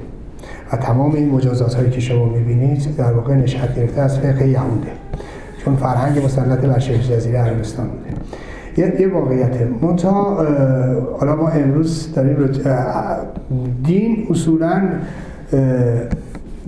و 0.72 0.76
تمام 0.76 1.14
این 1.14 1.30
مجازات 1.30 1.74
هایی 1.74 1.90
که 1.90 2.00
شما 2.00 2.24
می‌بینید 2.24 2.96
در 2.96 3.12
واقع 3.12 3.34
نشأت 3.34 3.76
گرفته 3.76 4.00
از 4.00 4.18
فقه 4.18 4.48
یهوده. 4.48 4.90
چون 5.64 5.76
فرهنگ 5.76 6.24
مسلط 6.24 6.58
بر 6.58 6.78
شبه 6.78 6.98
جزیره 6.98 7.38
عربستان 7.38 7.86
بوده. 7.86 9.00
یه, 9.00 9.08
واقعیت. 9.08 9.50
منتها 9.82 10.46
حالا 11.20 11.36
ما 11.36 11.48
امروز 11.48 12.12
داریم 12.14 12.50
دین 13.84 14.26
اصولا 14.30 14.82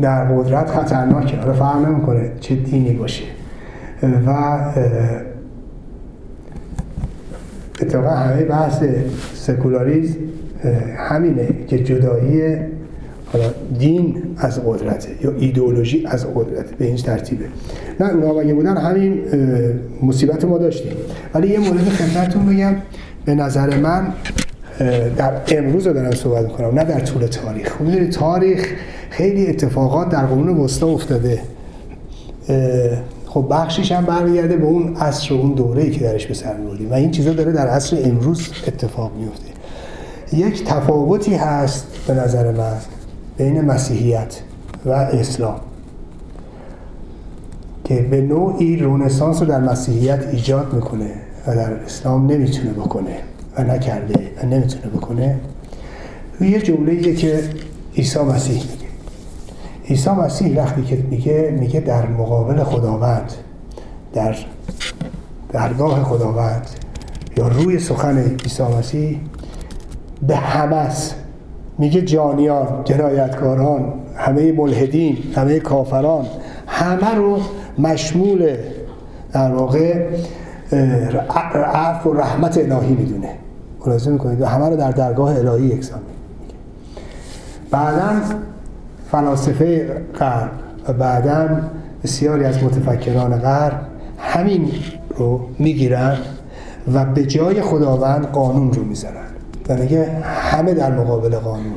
در 0.01 0.25
قدرت 0.25 0.71
خطرناکه. 0.71 1.37
حالا 1.37 1.53
فرق 1.53 1.87
نمی‌کنه 1.89 2.31
چه 2.41 2.55
دینی 2.55 2.93
باشه. 2.93 3.25
و 4.03 4.59
اتفاقا 7.81 8.09
همه 8.09 8.45
بحث 8.45 8.83
سکولاریزم 9.35 10.17
همینه 10.97 11.49
که 11.69 11.79
جدایی 11.79 12.57
دین 13.79 14.23
از 14.37 14.61
قدرته 14.65 15.09
یا 15.25 15.33
ایدئولوژی 15.39 16.07
از 16.07 16.27
قدرت 16.35 16.71
به 16.71 16.85
این 16.85 16.97
ترتیبه. 16.97 17.45
نه 18.01 18.11
اونا 18.11 18.55
بودن؟ 18.55 18.77
همین 18.77 19.21
مصیبت 20.03 20.45
ما 20.45 20.59
داشتیم. 20.59 20.93
ولی 21.35 21.49
یه 21.49 21.59
مورد 21.59 21.89
خدمتتون 21.89 22.47
بگم. 22.47 22.75
به 23.25 23.35
نظر 23.35 23.79
من 23.79 24.07
در 25.17 25.33
امروز 25.59 25.87
رو 25.87 25.93
دارم 25.93 26.11
صحبت 26.11 26.45
می‌کنم 26.45 26.79
نه 26.79 26.85
در 26.85 27.01
طول 27.01 27.27
تاریخ. 27.27 27.81
می‌دونید 27.81 28.11
تاریخ 28.11 28.67
خیلی 29.11 29.47
اتفاقات 29.47 30.09
در 30.09 30.27
قرون 30.27 30.49
وسطا 30.49 30.87
افتاده. 30.87 31.39
خب 33.35 33.47
بخشیش 33.51 33.93
هم 33.93 34.05
برمیگرده 34.05 34.57
به 34.57 34.65
اون 34.65 34.97
عصر 34.97 35.35
و 35.35 35.37
اون 35.37 35.53
دوره‌ای 35.53 35.91
که 35.91 36.01
درش 36.01 36.27
به 36.27 36.35
سر 36.35 36.57
می‌بریم 36.57 36.91
و 36.91 36.95
این 36.95 37.11
چیزا 37.11 37.33
داره 37.33 37.53
در 37.53 37.67
عصر 37.67 37.99
امروز 38.05 38.49
اتفاق 38.67 39.13
میفته 39.17 39.47
یک 40.33 40.65
تفاوتی 40.65 41.35
هست 41.35 41.87
به 42.07 42.15
نظر 42.15 42.51
من 42.51 42.77
بین 43.37 43.61
مسیحیت 43.61 44.41
و 44.87 44.91
اسلام 44.91 45.61
که 47.85 47.95
به 47.95 48.21
نوعی 48.21 48.77
رونسانس 48.77 49.41
رو 49.41 49.47
در 49.47 49.61
مسیحیت 49.61 50.25
ایجاد 50.33 50.73
می‌کنه 50.73 51.11
و 51.47 51.55
در 51.55 51.73
اسلام 51.73 52.27
نمی‌تونه 52.27 52.71
بکنه 52.71 53.17
و 53.59 53.65
نکرده 53.65 54.31
و 54.43 54.47
نمی‌تونه 54.47 54.87
بکنه. 54.87 55.41
یه 56.41 56.63
جمله 56.63 57.15
که 57.15 57.45
عیسی 57.97 58.19
مسیح 58.19 58.55
میگه. 58.55 58.82
عیسی 59.89 60.11
مسیح 60.11 60.63
وقتی 60.63 60.83
که 60.83 60.97
میگه 61.11 61.57
میگه 61.61 61.81
در 61.81 62.07
مقابل 62.07 62.65
خداوند 62.65 63.33
در 64.13 64.37
درگاه 65.53 66.03
خداوند 66.03 66.67
یا 67.37 67.49
روی 67.49 67.79
سخن 67.79 68.19
عیسی 68.19 68.63
مسیح 68.63 69.21
به 70.27 70.37
همس 70.37 71.15
میگه 71.79 72.03
جانیان 72.03 72.67
جنایتکاران 72.85 73.93
همه 74.17 74.53
ملحدین 74.53 75.19
همه 75.35 75.61
کافران 75.61 76.27
همه 76.67 77.15
رو 77.15 77.39
مشمول 77.79 78.57
در 79.33 79.55
واقع 79.55 80.07
عفو 81.75 82.11
و 82.11 82.15
رحمت 82.15 82.59
الهی 82.59 82.95
می‌دونه. 82.95 83.29
ملاحظه 83.87 84.11
می‌کنید؟ 84.11 84.41
و 84.41 84.47
همه 84.47 84.69
رو 84.69 84.77
در 84.77 84.91
درگاه 84.91 85.37
الهی 85.37 85.67
یکسان 85.67 86.01
بعدا 87.71 88.21
فلاسفه 89.13 90.01
غرب 90.19 90.51
و 90.89 90.93
بعدا 90.93 91.49
بسیاری 92.05 92.45
از 92.45 92.65
متفکران 92.65 93.39
غرب 93.39 93.81
همین 94.19 94.71
رو 95.17 95.41
می‌گیرن 95.59 96.17
و 96.95 97.05
به 97.05 97.27
جای 97.27 97.63
خداوند 97.63 98.27
قانون 98.27 98.73
رو 98.73 98.85
می‌ذارن. 98.85 99.27
و 99.69 99.77
میگه 99.77 100.09
همه 100.25 100.75
در 100.75 100.93
مقابل 100.93 101.37
قانون. 101.37 101.73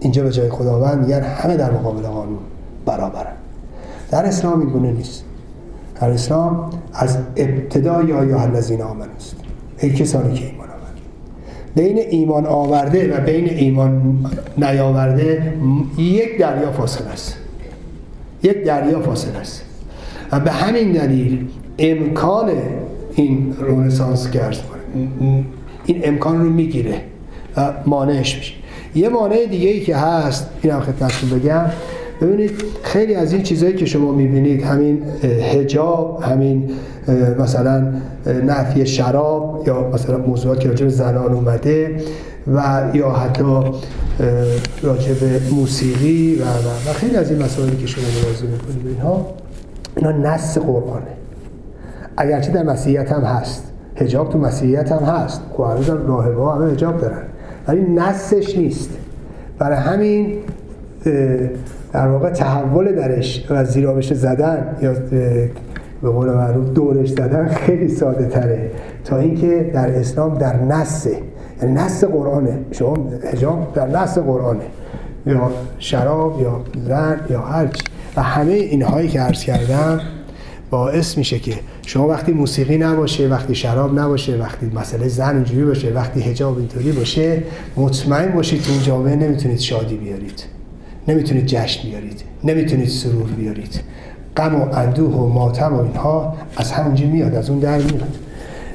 اینجا 0.00 0.22
به 0.22 0.30
جای 0.30 0.50
خداوند 0.50 0.98
میگن 0.98 1.20
همه 1.20 1.56
در 1.56 1.70
مقابل 1.70 2.02
قانون 2.02 2.38
برابرن. 2.86 3.32
در 4.10 4.26
اسلام 4.26 4.60
این 4.60 4.70
گونه 4.70 4.92
نیست. 4.92 5.24
در 6.00 6.10
اسلام 6.10 6.70
از 6.94 7.18
ابتدا 7.36 8.02
یا 8.02 8.24
یا 8.24 8.40
الذین 8.40 8.82
است. 9.16 9.36
ای 9.78 9.90
کسانی 9.90 10.34
که 10.34 10.46
ایمان 10.46 10.69
بین 11.76 11.98
ایمان 12.10 12.46
آورده 12.46 13.16
و 13.16 13.20
بین 13.20 13.48
ایمان 13.50 14.18
نیاورده 14.58 15.52
یک 15.98 16.38
دریا 16.38 16.72
فاصله 16.72 17.08
است. 17.08 17.36
یک 18.42 18.64
دریا 18.64 19.00
فاصله 19.00 19.38
است. 19.38 19.62
و 20.32 20.40
به 20.40 20.50
همین 20.50 20.92
دلیل 20.92 21.48
امکان 21.78 22.50
این 23.14 23.54
رونسانس 23.60 24.30
کرد 24.30 24.56
این 25.86 26.00
امکان 26.04 26.40
رو 26.40 26.50
می‌گیره 26.50 27.00
و 27.56 27.72
مانعش 27.86 28.36
میشه. 28.36 28.54
یه 28.94 29.08
مانع 29.08 29.46
دیگه 29.46 29.68
ای 29.68 29.80
که 29.80 29.96
هست 29.96 30.50
اینم 30.62 30.80
خدمتتون 30.80 31.30
بگم 31.30 31.64
ببینید 32.20 32.50
خیلی 32.82 33.14
از 33.14 33.32
این 33.32 33.42
چیزهایی 33.42 33.74
که 33.74 33.86
شما 33.86 34.12
می‌بینید 34.12 34.62
همین 34.62 35.02
هجاب 35.22 36.22
همین 36.22 36.70
مثلا 37.38 37.92
نفی 38.46 38.86
شراب 38.86 39.64
یا 39.66 39.90
مثلا 39.94 40.18
موضوعات 40.18 40.60
که 40.60 40.68
راجع 40.68 40.84
به 40.84 40.90
زنان 40.90 41.32
اومده 41.32 42.00
و 42.54 42.82
یا 42.94 43.10
حتی 43.10 43.42
راجع 44.82 45.14
به 45.14 45.40
موسیقی 45.52 46.34
و, 46.34 46.42
و, 46.42 46.90
و 46.90 46.92
خیلی 46.92 47.16
از 47.16 47.30
این 47.30 47.42
مسائلی 47.42 47.76
که 47.76 47.86
شما 47.86 48.04
ملاحظه 48.04 48.46
می‌کنید 48.46 48.86
اینها 48.86 49.26
اینا 49.96 50.12
نص 50.12 50.58
قرآنه. 50.58 51.02
اگرچه 52.16 52.52
در 52.52 52.62
مسیحیت 52.62 53.12
هم 53.12 53.22
هست. 53.22 53.64
هجاب 53.96 54.32
تو 54.32 54.38
مسیحیت 54.38 54.92
هم 54.92 55.02
هست. 55.02 55.40
که 55.56 55.62
هم 55.62 56.06
راهبه 56.06 56.52
همه 56.52 56.72
هجاب 56.72 57.00
دارن. 57.00 57.22
ولی 57.68 57.80
نصش 57.80 58.58
نیست. 58.58 58.90
برای 59.58 59.78
همین 59.78 60.38
در 61.92 62.08
واقع 62.08 62.30
تحول 62.30 62.92
درش 62.92 63.46
و 63.50 63.64
زیرابش 63.64 64.12
زدن 64.12 64.76
یا 64.82 64.92
به 66.02 66.10
قول 66.10 66.30
معروف 66.30 66.68
دورش 66.68 67.08
زدن 67.08 67.48
خیلی 67.48 67.88
ساده 67.88 68.26
تره. 68.26 68.70
تا 69.04 69.18
اینکه 69.18 69.70
در 69.74 69.90
اسلام 69.90 70.38
در 70.38 70.56
نسه 70.56 71.16
یعنی 71.62 71.74
نص 71.74 72.04
قرآنه. 72.04 72.58
شما 72.70 72.96
حجاب 73.32 73.72
در 73.74 73.86
نص 73.86 74.18
قرآنه. 74.18 74.64
یا 75.26 75.50
شراب 75.78 76.40
یا 76.42 76.60
زن 76.88 77.20
یا 77.30 77.40
هرچی 77.40 77.84
و 78.16 78.22
همه 78.22 78.52
اینهایی 78.52 79.08
که 79.08 79.20
عرض 79.20 79.44
کردم 79.44 80.00
باعث 80.70 81.18
میشه 81.18 81.38
که 81.38 81.54
شما 81.86 82.08
وقتی 82.08 82.32
موسیقی 82.32 82.78
نباشه 82.78 83.28
وقتی 83.28 83.54
شراب 83.54 83.98
نباشه 83.98 84.36
وقتی 84.36 84.70
مسئله 84.74 85.08
زن 85.08 85.34
اینجوری 85.34 85.64
باشه 85.64 85.92
وقتی 85.92 86.20
حجاب 86.20 86.58
اینطوری 86.58 86.92
باشه 86.92 87.42
مطمئن 87.76 88.32
باشید 88.32 88.62
تو 88.62 88.72
جامعه 88.86 89.16
نمی‌تونید 89.16 89.58
شادی 89.58 89.96
بیارید. 89.96 90.59
نمی‌تونید 91.08 91.46
جشن 91.46 91.88
بیارید 91.88 92.22
نمی‌تونید 92.44 92.88
سرور 92.88 93.30
بیارید. 93.30 93.80
غم 94.36 94.54
و 94.54 94.74
اندوه 94.74 95.14
و 95.14 95.28
ماتم 95.28 95.74
و 95.74 95.80
اینها 95.80 96.36
از 96.56 96.72
همونجا 96.72 97.06
میاد 97.06 97.34
از 97.34 97.50
اون 97.50 97.58
در 97.58 97.78
میاد. 97.78 98.16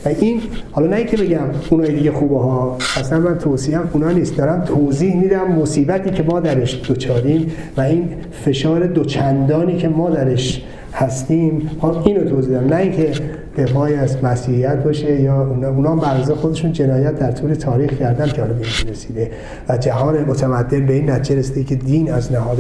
و 0.06 0.10
این 0.10 0.42
حالا 0.72 0.88
نه 0.88 0.96
اینکه 0.96 1.18
بگم 1.18 1.40
اونای 1.70 1.96
دیگه 1.96 2.12
خوبه 2.12 2.40
ها 2.40 2.78
اصلا 2.98 3.20
من 3.20 3.38
توصیه 3.38 3.78
هم 3.78 3.90
اونا 3.94 4.12
نیست. 4.12 4.38
دارم 4.38 4.62
توضیح 4.62 5.16
میدم 5.16 5.52
مصیبتی 5.52 6.10
که 6.10 6.24
ما 6.24 6.40
درش 6.40 6.82
دوچاریم 6.88 7.52
و 7.78 7.82
این 7.82 8.10
فشار 8.46 8.88
دوچندانی 8.88 9.78
که 9.78 9.88
ما 9.88 10.10
درش 10.10 10.64
هستیم. 10.94 11.70
اینو 12.06 12.30
توضیح 12.30 12.52
دارم. 12.52 12.68
نه 12.68 12.76
اینکه 12.76 13.12
دفاعی 13.58 13.96
از 13.96 14.24
مسیحیت 14.24 14.84
باشه 14.84 15.22
یا 15.22 15.42
اونا, 15.42 15.70
اونا 15.70 15.96
برزه 15.96 16.36
خودشون 16.36 16.72
جنایت 16.72 17.20
در 17.20 17.32
طول 17.32 17.54
تاریخ 17.54 18.00
کردن 18.00 18.28
که 18.28 18.42
حالا 18.42 18.54
به 18.54 18.92
رسیده. 18.92 19.32
و 19.70 19.78
جهان 19.78 20.24
متمدن 20.24 20.86
به 20.86 20.94
این 20.94 21.10
نتیجه 21.10 21.40
رسیده 21.40 21.64
که 21.64 21.76
دین 21.76 22.12
از 22.12 22.32
نهاد 22.32 22.58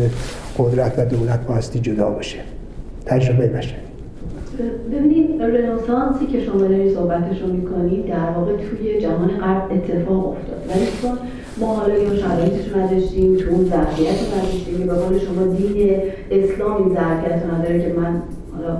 قدرت 0.57 0.99
و 0.99 1.05
دولت 1.05 1.47
باستی 1.47 1.79
جدا 1.79 2.09
باشه. 2.09 2.37
تجربه 3.05 3.47
بشه 3.47 3.75
ببینید 4.91 5.41
رنسانسی 5.41 6.25
که 6.25 6.41
شما 6.41 6.59
دارید 6.59 6.93
صحبتش 6.93 7.41
رو 7.41 7.53
می‌کنید 7.53 8.07
در 8.07 8.29
واقع 8.29 8.51
توی 8.51 9.01
جهان 9.01 9.27
غرب 9.27 9.71
اتفاق 9.71 10.27
افتاد. 10.27 10.69
ولی 10.69 10.85
چون 11.01 11.11
ما 11.57 11.75
حالا 11.75 11.97
یا 11.97 12.15
شرایطش 12.15 12.75
نداشتیم 12.77 13.37
تو 13.37 13.51
اون 13.51 13.65
ظرفیت 13.65 14.15
نداشتیم. 14.37 14.87
به 14.87 14.93
قول 14.93 15.19
شما 15.19 15.55
دین 15.55 16.01
اسلام 16.31 16.83
این 16.83 16.95
ظرفیت 16.95 17.43
نداره 17.53 17.79
که 17.81 17.93
من 17.99 18.21
حالا 18.55 18.77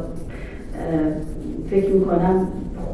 فکر 1.72 1.90
می‌کنم 1.90 2.48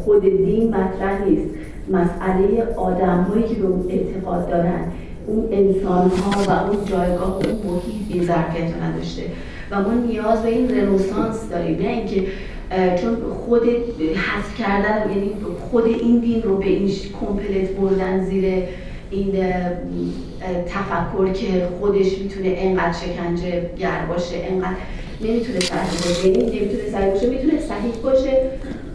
خود 0.05 0.21
دین 0.21 0.69
مطرح 0.69 1.25
نیست. 1.29 1.49
مسئله 1.89 2.63
آدم 2.75 3.23
هایی 3.23 3.43
که 3.43 3.55
به 3.55 3.67
اون 3.67 3.85
اعتقاد 3.89 4.49
دارن 4.49 4.83
اون 5.27 5.47
انسان 5.51 6.09
ها 6.09 6.43
و 6.47 6.69
اون 6.69 6.85
جایگاه 6.85 7.29
و 7.29 7.33
اون 7.33 7.75
محیط 7.75 8.13
این 8.13 8.23
ظرفیت 8.23 8.83
نداشته. 8.83 9.23
و 9.71 9.81
ما 9.81 9.93
نیاز 9.93 10.43
به 10.43 10.49
این 10.49 10.69
رنسانس 10.69 11.49
داریم. 11.49 11.81
نه 11.81 11.87
اینکه 11.87 12.23
چون 13.01 13.15
خود 13.45 13.63
حذف 13.99 14.57
کردن 14.59 15.09
یعنی 15.09 15.31
خود 15.71 15.85
این 15.85 16.19
دین 16.19 16.41
رو 16.43 16.57
به 16.57 16.65
این 16.65 16.91
کمپلت 17.21 17.69
بردن 17.69 18.25
زیر 18.25 18.45
این 19.11 19.31
تفکر 20.67 21.31
که 21.33 21.67
خودش 21.79 22.17
می‌تونه 22.17 22.55
انقدر 22.57 22.93
شکنجه 22.93 23.69
گر 23.79 24.05
باشه 24.09 24.35
انقدر 24.49 24.75
نمی‌تونه 25.23 25.59
صحیح 25.59 25.99
باشه. 26.07 26.27
یعنی 26.27 26.43
نمی‌تونه 26.43 26.83
صحیح 26.91 27.11
باشه. 27.13 27.29
می‌تونه 27.29 27.59
صحیح 27.59 27.93
باشه. 28.03 28.41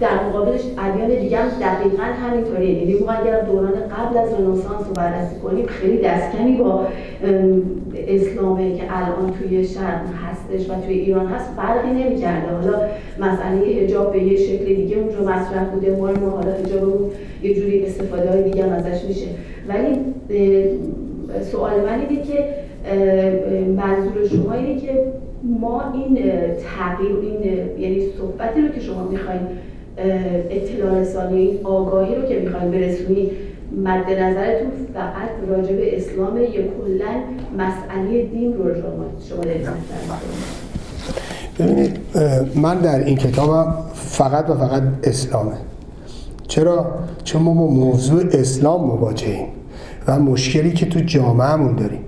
در 0.01 0.25
مقابلش 0.29 0.61
ادیان 0.79 1.21
دیگه 1.21 1.37
هم 1.37 1.49
دقیقا 1.49 2.03
همینطوریه. 2.03 2.79
یعنی 2.79 2.95
ما 2.95 3.13
اگر 3.13 3.41
دوران 3.41 3.73
قبل 3.73 4.19
از 4.19 4.33
رنسانس 4.33 4.87
رو 4.89 4.95
بررسی 4.95 5.37
کنیم 5.41 5.67
خیلی 5.67 5.99
دستکمی 5.99 6.57
با 6.57 6.87
اسلامه 8.09 8.77
که 8.77 8.83
الان 8.91 9.35
توی 9.39 9.65
شرق 9.65 10.03
هستش 10.25 10.71
و 10.71 10.75
توی 10.87 10.95
ایران 10.95 11.27
هست 11.27 11.51
فرقی 11.57 11.91
نمی‌کرده. 11.91 12.53
حالا 12.55 12.81
مسئله 13.21 13.83
حجاب 13.83 14.13
به 14.13 14.23
یه 14.23 14.37
شکل 14.37 14.65
دیگه 14.65 14.97
اونجا 14.97 15.21
مطرح 15.21 15.65
بوده. 15.65 15.91
ما 15.91 16.13
ما 16.13 16.31
حالا 16.31 16.53
حجابمون 16.53 17.11
یه 17.43 17.55
جوری 17.55 17.87
استفاده 17.87 18.31
های 18.31 18.43
دیگه 18.43 18.65
ازش 18.65 19.05
میشه. 19.05 19.27
ولی 19.69 19.99
سوال 21.53 21.73
من 21.81 22.01
اینه 22.09 22.23
که 22.23 22.49
منظور 23.77 24.29
شما 24.29 24.53
اینه 24.53 24.81
که 24.81 25.05
ما 25.61 25.83
این 25.95 26.19
تغییر 26.77 27.17
این 27.23 27.43
یعنی 27.79 28.07
صحبتی 28.19 28.61
رو 28.61 28.69
که 28.69 28.81
شما 28.81 29.05
می‌خواین 29.05 29.41
اطلاع 30.51 31.01
رسانی 31.01 31.41
این 31.41 31.59
آگاهی 31.65 32.15
رو 32.15 32.23
که 32.23 32.41
می‌خواین 32.41 32.71
برسونی 32.71 33.31
مد 33.85 34.11
نظرتون 34.11 34.71
فقط 34.95 35.49
راجع 35.49 35.77
به 35.77 35.97
اسلام 35.97 36.37
یا 36.37 36.49
کلا 36.51 37.11
مسئله 37.59 38.23
دین 38.23 38.55
رو 38.55 38.75
شما 38.75 39.05
شما 39.29 39.43
ببینید 41.59 41.99
من 42.55 42.79
در 42.79 43.05
این 43.05 43.17
کتابم 43.17 43.75
فقط 43.95 44.51
و 44.51 44.55
فقط 44.55 44.83
اسلامه. 45.05 45.53
چرا؟ 46.49 46.87
چون 47.25 47.43
ما 47.43 47.55
با 47.55 47.67
موضوع 47.67 48.23
اسلام 48.33 48.87
مواجهیم 48.87 49.47
و 50.09 50.19
مشکلی 50.19 50.73
که 50.73 50.87
تو 50.87 51.01
جامعهمون 51.01 51.77
داریم. 51.77 52.01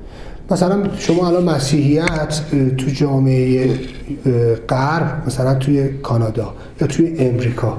مثلا 0.51 0.83
شما 0.99 1.29
الان 1.29 1.45
مسیحیت 1.45 2.41
تو 2.77 2.87
جامعه 2.87 3.71
غرب 4.69 5.23
مثلا 5.27 5.55
توی 5.55 5.89
کانادا 5.89 6.55
یا 6.81 6.87
توی 6.87 7.19
امریکا 7.19 7.79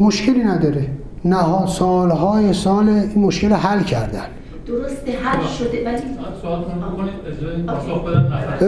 مشکلی 0.00 0.44
نداره. 0.44 0.86
نه 1.24 1.66
سالهای 1.66 2.52
سال 2.52 2.88
این 2.88 3.24
مشکل 3.24 3.52
حل 3.52 3.82
کردن. 3.82 4.26
درسته 4.66 5.12
حل 5.22 5.46
شده 5.58 5.84
ولی 5.86 5.96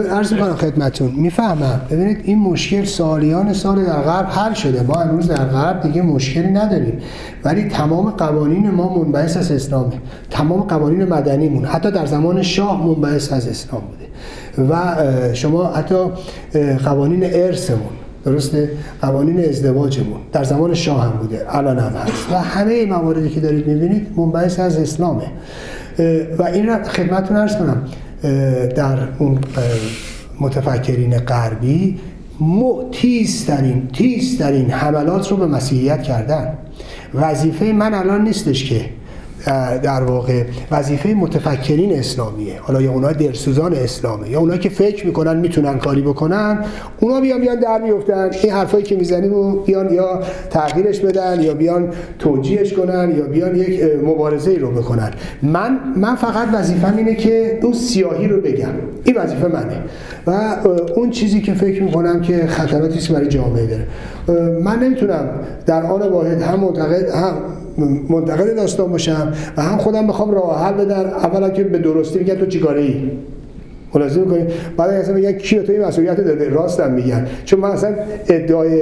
عرض 0.09 0.33
می‌کنم 0.33 0.55
خدمتون 0.55 1.11
می‌فهمم. 1.11 1.81
ببینید 1.89 2.17
این 2.23 2.39
مشکل 2.39 2.83
سالیان 2.83 3.53
سال 3.53 3.85
در 3.85 4.01
غرب 4.01 4.27
حل 4.29 4.53
شده. 4.53 4.83
ما 4.83 5.01
امروز 5.01 5.27
در 5.27 5.45
غرب 5.45 5.81
دیگه 5.81 6.01
مشکلی 6.01 6.47
نداریم. 6.47 7.01
ولی 7.43 7.63
تمام 7.63 8.09
قوانین 8.09 8.71
ما 8.71 8.97
منبعث 8.97 9.37
از 9.37 9.51
اسلامه. 9.51 9.93
تمام 10.29 10.61
قوانین 10.61 11.05
مدنیمون. 11.05 11.65
حتی 11.65 11.91
در 11.91 12.05
زمان 12.05 12.41
شاه 12.41 12.87
منبعث 12.87 13.33
از 13.33 13.47
اسلام 13.47 13.81
بوده. 13.81 14.07
و 14.69 14.95
شما 15.33 15.65
حتی 15.65 15.95
قوانین 16.85 17.23
ارثمون 17.23 17.79
درسته؟ 18.25 18.69
قوانین 19.01 19.49
ازدواجمون 19.49 20.19
در 20.31 20.43
زمان 20.43 20.73
شاه 20.73 21.03
هم 21.03 21.11
بوده. 21.11 21.45
الان 21.49 21.79
هم 21.79 21.93
هست. 21.93 22.31
و 22.31 22.35
همه 22.35 22.85
مواردی 22.85 23.29
که 23.29 23.39
دارید 23.39 23.67
می‌بینید 23.67 24.07
منبعث 24.17 24.59
از 24.59 24.77
اسلامه. 24.77 25.23
و 26.37 26.43
این 26.43 26.67
را 26.67 26.83
خدمتتون 26.83 27.37
ارز 27.37 27.55
کنم. 27.57 27.85
در 28.75 28.97
اون 29.17 29.39
متفکرین 30.39 31.17
غربی 31.17 31.99
تیزترین 32.91 33.87
تیزترین 33.87 34.71
حملات 34.71 35.31
رو 35.31 35.37
به 35.37 35.47
مسیحیت 35.47 36.03
کردن. 36.03 36.57
وظیفه 37.13 37.65
من 37.65 37.93
الان 37.93 38.23
نیستش 38.23 38.69
که 38.69 38.85
در 39.83 40.03
واقع 40.03 40.43
وظیفه 40.71 41.09
متفکرین 41.09 41.99
اسلامیه. 41.99 42.53
حالا 42.61 42.81
یا 42.81 42.91
اونها 42.91 43.11
درسوزان 43.11 43.73
اسلامه. 43.73 44.29
یا 44.29 44.39
اونها 44.39 44.57
که 44.57 44.69
فکر 44.69 45.05
می‌کنن 45.05 45.37
می‌تونن 45.37 45.77
کاری 45.77 46.01
بکنن 46.01 46.65
اونا 46.99 47.21
بیان 47.21 47.41
بیان 47.41 47.59
در 47.59 47.81
میفتن 47.81 48.29
این 48.43 48.53
حرفایی 48.53 48.83
که 48.83 48.95
می‌زنیم 48.95 49.33
و 49.33 49.51
بیان 49.51 49.93
یا 49.93 50.19
تغییرش 50.49 50.99
بدن 50.99 51.41
یا 51.41 51.53
بیان 51.53 51.89
توجیهش 52.19 52.73
کنن 52.73 53.13
یا 53.17 53.25
بیان 53.25 53.55
یک 53.55 53.83
مبارزه 54.05 54.57
رو 54.57 54.71
بکنن. 54.71 55.11
من 55.43 55.79
من 55.95 56.15
فقط 56.15 56.47
وظیفم 56.53 56.93
اینه 56.97 57.15
که 57.15 57.59
اون 57.63 57.73
سیاهی 57.73 58.27
رو 58.27 58.41
بگم. 58.41 58.69
این 59.03 59.17
وظیفه 59.17 59.47
منه. 59.47 59.83
و 60.27 60.55
اون 60.95 61.09
چیزی 61.09 61.41
که 61.41 61.53
فکر 61.53 61.83
می‌کنم 61.83 62.21
که 62.21 62.47
خطراتی 62.47 63.13
برای 63.13 63.27
جامعه 63.27 63.65
داره 63.65 63.87
من 64.59 64.79
نمی‌تونم 64.79 65.29
در 65.65 65.83
آن 65.83 66.01
واحد 66.01 66.41
هم 66.41 66.59
معتقد 66.59 67.09
هم 67.09 67.33
منتقد 68.09 68.55
داستان 68.55 68.91
باشم 68.91 69.33
و 69.57 69.61
هم 69.61 69.77
خودم 69.77 70.05
می‌خوام 70.05 70.31
راه 70.31 70.65
حل 70.65 70.73
بدم 70.73 70.99
اولا 70.99 71.49
که 71.49 71.63
به 71.63 71.77
درستی 71.77 72.19
میگن 72.19 72.35
تو 72.35 72.45
چیکاره 72.45 72.81
ای 72.81 73.11
ملاحظه 73.93 74.19
می‌کنید 74.19 74.47
بعد 74.77 74.89
اصلا 74.89 75.15
میگن 75.15 75.31
کی 75.31 75.59
تو 75.59 75.71
این 75.71 75.85
مسئولیت 75.85 76.17
داده 76.17 76.49
راستم 76.49 76.91
میگن. 76.91 77.27
چون 77.45 77.59
من 77.59 77.69
اصلا 77.69 77.95
ادعای 78.29 78.81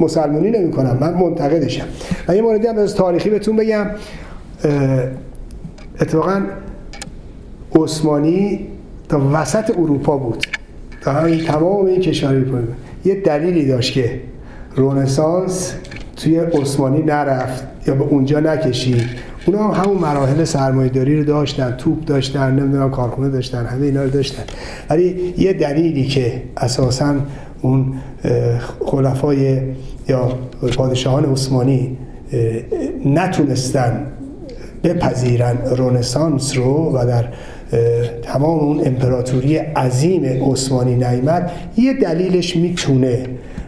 مسلمونی 0.00 0.50
نمی 0.50 0.70
کنم 0.70 0.98
من 1.00 1.14
منتقدشم. 1.14 1.84
و 2.28 2.36
یه 2.36 2.42
موردی 2.42 2.66
هم 2.66 2.78
از 2.78 2.94
تاریخی 2.94 3.30
بهتون 3.30 3.56
بگم. 3.56 3.86
اتفاقا 6.00 6.42
عثمانی 7.74 8.66
تا 9.08 9.20
وسط 9.32 9.70
اروپا 9.70 10.16
بود. 10.16 10.46
تا 11.02 11.12
همین 11.12 11.44
تمام 11.44 11.86
این 11.86 12.00
کشوری 12.00 12.46
یه 13.04 13.20
دلیلی 13.20 13.66
داشت 13.66 13.92
که 13.92 14.20
رونسانس 14.76 15.74
توی 16.16 16.38
عثمانی 16.38 17.02
نرفت 17.02 17.64
یا 17.86 17.94
به 17.94 18.04
اونجا 18.04 18.40
نکشید. 18.40 19.02
اونا 19.46 19.68
هم 19.68 19.84
همون 19.84 19.98
مراحل 19.98 20.44
سرمایه‌داری 20.44 21.16
رو 21.16 21.24
داشتن 21.24 21.74
توپ 21.78 22.04
داشتن 22.04 22.54
نمی‌دونم 22.54 22.90
کارخونه 22.90 23.28
داشتن 23.28 23.66
همه 23.66 23.86
اینا 23.86 24.02
رو 24.02 24.10
داشتن. 24.10 24.42
ولی 24.90 25.34
یه 25.38 25.52
دلیلی 25.52 26.04
که 26.04 26.42
اساسا 26.56 27.14
اون 27.62 27.92
خلفای 28.86 29.60
یا 30.08 30.38
پادشاهان 30.76 31.24
عثمانی 31.24 31.96
نتونستن 33.04 34.06
بپذیرن 34.84 35.56
رونسانس 35.76 36.56
رو 36.56 36.98
و 36.98 37.06
در 37.06 37.24
تمام 38.22 38.58
اون 38.58 38.86
امپراتوری 38.86 39.56
عظیم 39.56 40.24
عثمانی 40.24 40.94
نیمد 40.94 41.50
یه 41.76 41.92
دلیلش 41.94 42.56
می‌تونه 42.56 43.26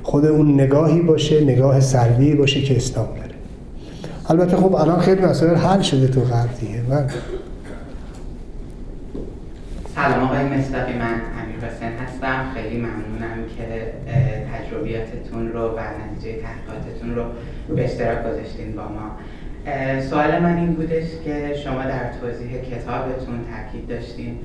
خود 0.09 0.24
اون 0.24 0.54
نگاهی 0.54 1.00
باشه 1.00 1.44
نگاه 1.44 1.80
سلبی 1.80 2.34
باشه 2.34 2.62
که 2.62 2.76
اسلام 2.76 3.06
داره. 3.06 3.34
البته 4.28 4.56
خب 4.56 4.74
الان 4.74 5.00
خیلی 5.00 5.22
مسائل 5.22 5.54
حل 5.54 5.80
شده 5.80 6.09
تو 6.09 6.20
غرب 6.20 6.59
دیگه. 6.61 6.82
من 6.88 7.06
سلام 9.94 10.24
آقای 10.24 10.44
مصدقی 10.44 10.92
من 10.92 11.20
امیر 11.42 11.64
حسین 11.64 11.88
هستم. 11.88 12.54
خیلی 12.54 12.76
ممنونم 12.76 13.38
که 13.56 13.92
تجربیاتتون 14.52 15.52
رو 15.52 15.68
و 15.68 15.80
نتیجه 15.80 16.38
تحقیقاتتون 16.42 17.14
رو 17.14 17.22
به 17.76 17.84
اشتراک 17.84 18.18
گذاشتین 18.18 18.76
با 18.76 18.82
ما. 18.82 19.11
سوال 20.00 20.38
من 20.38 20.56
این 20.56 20.72
بودش 20.72 21.06
که 21.24 21.54
شما 21.64 21.82
در 21.82 22.12
توضیح 22.20 22.50
کتابتون 22.61 23.38
تاکید 23.50 23.88
داشتین 23.88 24.38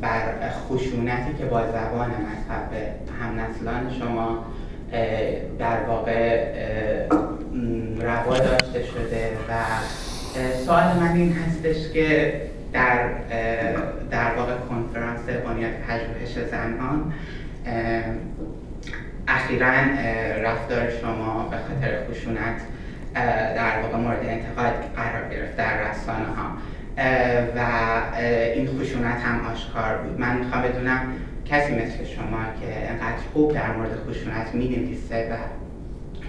بر 0.00 0.50
خشونتی 0.50 1.32
که 1.38 1.44
با 1.44 1.60
زبان 1.60 2.10
مذهب 2.10 2.70
همنسلان 3.20 3.90
شما 4.00 4.38
در 5.58 5.84
واقع 5.88 6.42
روا 8.00 8.38
داشته 8.38 8.82
شده 8.82 9.30
و 9.48 9.52
سوال 10.66 10.96
من 11.00 11.16
این 11.16 11.32
هستش 11.32 11.92
که 11.92 12.40
در 12.72 13.08
در 14.10 14.34
واقع 14.36 14.52
کنفرانس 14.68 15.20
بنیاد 15.20 15.72
پژوهش 15.72 16.48
زنان 16.50 17.12
اخیرا 19.28 19.72
رفتار 20.42 20.90
شما 21.00 21.48
به 21.50 21.56
خاطر 21.56 21.98
خشونت 22.10 22.60
در 23.56 23.80
واقع 23.82 23.96
مورد 23.96 24.20
انتقاد 24.22 24.72
قرار 24.96 25.28
گرفت 25.30 25.56
در 25.56 25.90
رسانه 25.90 26.26
ها 26.36 26.52
و 27.56 27.60
این 28.54 28.66
خشونت 28.66 29.20
هم 29.20 29.46
آشکار 29.52 29.96
بود. 29.96 30.20
من 30.20 30.36
می‌خوام 30.36 30.62
بدونم 30.62 31.00
کسی 31.46 31.74
مثل 31.74 32.04
شما 32.04 32.44
که 32.60 32.90
انقدر 32.90 33.22
خوب 33.32 33.54
در 33.54 33.76
مورد 33.76 33.90
خشونت 34.08 34.54
می‌نویسه 34.54 35.28
و 35.32 35.36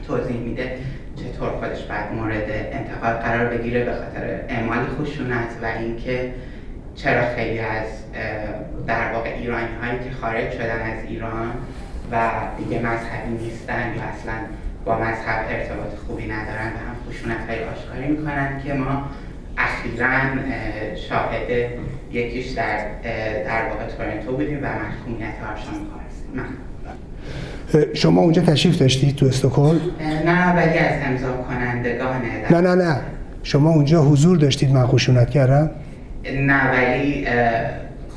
توضیح 0.07 0.38
میده 0.38 0.78
چطور 1.16 1.49
خودش 1.49 1.84
بعد 1.84 2.14
مورد 2.14 2.45
انتقاد 2.49 3.20
قرار 3.20 3.45
بگیره 3.45 3.84
به 3.84 3.91
خاطر 3.93 4.39
اعمال 4.49 4.86
خشونت 4.86 5.49
و 5.61 5.66
اینکه 5.66 6.34
چرا 6.95 7.36
خیلی 7.36 7.59
از 7.59 7.88
در 8.88 9.14
واقع 9.14 9.30
ایرانی 9.30 9.76
هایی 9.82 9.99
که 9.99 10.11
خارج 10.22 10.51
شدن 10.51 10.82
از 10.82 11.05
ایران 11.07 11.51
و 12.11 12.30
دیگه 12.57 12.80
مذهبی 12.80 13.43
نیستن 13.43 13.93
یا 13.95 14.03
اصلا 14.03 14.34
با 14.86 14.97
مذهب 14.97 15.45
ارتباط 15.49 15.95
خوبی 16.07 16.26
ندارن 16.26 16.68
و 16.68 16.78
هم 16.78 16.95
خشونت 17.09 17.49
های 17.49 17.64
آشکاری 17.64 18.07
می‌کنن 18.07 18.61
که 18.64 18.74
ما 18.74 19.09
اخیرا 19.57 20.09
شاهد 20.95 21.70
یکیش 22.14 22.51
در 22.51 22.78
در 23.45 23.70
واقع 23.70 23.86
تورنتو 23.97 24.32
بودیم 24.32 24.57
و 24.57 24.68
محکومیت 24.68 25.34
هستیم 25.55 25.93
شما 27.93 28.22
اونجا 28.22 28.41
تشریف 28.41 28.80
داشتید 28.80 29.16
تو 29.16 29.26
استکهلم؟ 29.26 29.82
نه 30.26 30.55
ولی 30.55 30.78
از 30.78 31.01
امضا 31.05 31.34
کنندگانه 31.34 32.51
نه 32.51 32.61
نه 32.61 32.76
نه 32.76 33.01
شما 33.43 33.70
اونجا 33.70 34.01
حضور 34.01 34.38
داشتید 34.38 34.72
من 34.72 34.88
خشونت 34.88 35.30
کردم؟ 35.30 35.70
نه 36.34 36.72
ولی 36.72 37.28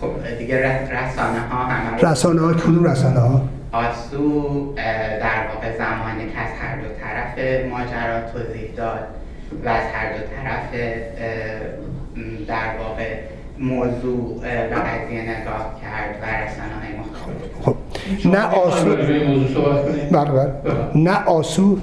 خب 0.01 0.39
دیگه 0.39 0.57
رسانه 0.83 1.41
ها 1.51 1.65
همه 1.65 2.11
رسانه 2.11 2.41
ها 2.41 2.55
کدوم 2.55 2.85
رسانه 2.85 3.21
ها؟ 3.21 3.49
آسو 3.73 4.75
در 5.21 5.47
واقع 5.55 5.79
زمانی 5.79 6.31
که 6.33 6.39
از 6.39 6.51
هر 6.61 6.77
دو 6.77 6.89
طرف 7.01 7.65
ماجرا 7.71 8.31
توضیح 8.33 8.71
داد 8.77 9.07
و 9.65 9.69
از 9.69 9.85
هر 9.93 10.13
دو 10.13 10.19
طرف 10.19 10.71
در 12.49 12.79
واقع 12.79 13.15
موضوع 13.61 14.41
به 14.41 14.49
قضیه 14.49 15.23
نگاه 15.23 15.81
کرد 15.83 16.17
و 16.23 16.25
رسانه 16.25 16.75
های 16.83 16.93
مختلف 16.99 17.63
خب. 17.63 17.77
نه 18.25 18.45
آسو 18.45 18.97
بله، 20.13 20.31
بله. 20.31 20.53
نه 20.95 21.25
آسو 21.25 21.79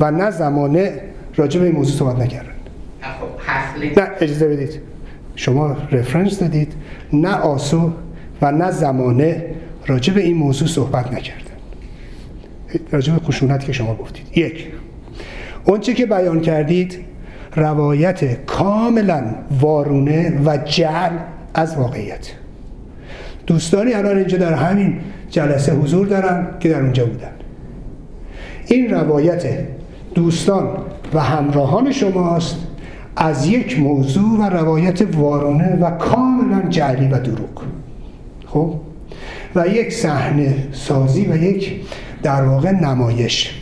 و 0.00 0.10
نه 0.10 0.30
زمانه 0.30 1.00
راجع 1.36 1.60
به 1.60 1.66
این 1.66 1.74
موضوع 1.74 1.96
صحبت 1.96 2.22
نکردن. 2.22 2.50
خب 3.02 4.00
نه 4.00 4.10
اجازه 4.20 4.48
بدید. 4.48 4.80
شما 5.36 5.76
رفرنس 5.92 6.38
دادید. 6.38 6.72
نه 7.12 7.34
آسو 7.34 7.92
و 8.42 8.52
نه 8.52 8.70
زمانه 8.70 9.46
راجع 9.86 10.14
به 10.14 10.20
این 10.20 10.36
موضوع 10.36 10.68
صحبت 10.68 11.12
نکردن. 11.12 11.40
راجع 12.90 13.12
به 13.12 13.20
خشونت 13.20 13.64
که 13.64 13.72
شما 13.72 13.94
گفتید. 13.94 14.38
یک 14.38 14.66
اون 15.64 15.80
که 15.80 16.06
بیان 16.06 16.40
کردید 16.40 17.13
روایت 17.56 18.44
کاملا 18.46 19.24
وارونه 19.60 20.40
و 20.44 20.56
جعل 20.56 21.12
از 21.54 21.76
واقعیت. 21.76 22.32
دوستانی 23.46 23.92
الان 23.92 24.16
اینجا 24.16 24.38
در 24.38 24.54
همین 24.54 25.00
جلسه 25.30 25.72
حضور 25.72 26.06
دارن 26.06 26.46
که 26.60 26.68
در 26.68 26.80
اونجا 26.80 27.06
بودن. 27.06 27.30
این 28.66 28.90
روایت 28.90 29.44
دوستان 30.14 30.68
و 31.14 31.20
همراهان 31.20 31.92
شماست 31.92 32.56
از 33.16 33.46
یک 33.46 33.80
موضوع 33.80 34.38
و 34.38 34.42
روایت 34.42 35.16
وارونه 35.16 35.78
و 35.80 35.90
کاملا 35.90 36.62
جعلی 36.68 37.08
و 37.08 37.18
دروغ. 37.18 37.62
خب؟ 38.46 38.74
و 39.54 39.68
یک 39.68 39.92
صحنه 39.92 40.54
سازی 40.72 41.26
و 41.26 41.36
یک 41.36 41.72
در 42.22 42.42
واقع 42.42 42.70
نمایش. 42.70 43.60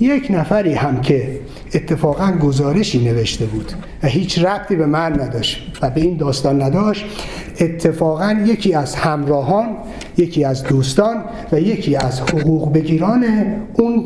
یک 0.00 0.26
نفری 0.30 0.74
هم 0.74 1.00
که 1.00 1.40
اتفاقا 1.74 2.32
گزارشی 2.42 3.04
نوشته 3.04 3.44
بود 3.44 3.72
و 4.02 4.06
هیچ 4.06 4.38
ربطی 4.38 4.76
به 4.76 4.86
من 4.86 5.20
نداشت 5.20 5.78
و 5.82 5.90
به 5.90 6.00
این 6.00 6.16
داستان 6.16 6.62
نداشت. 6.62 7.04
اتفاقا 7.60 8.36
یکی 8.46 8.74
از 8.74 8.94
همراهان 8.94 9.66
یکی 10.16 10.44
از 10.44 10.62
دوستان 10.62 11.16
و 11.52 11.60
یکی 11.60 11.96
از 11.96 12.20
حقوق 12.20 12.72
بگیران 12.72 13.24
اون 13.72 14.04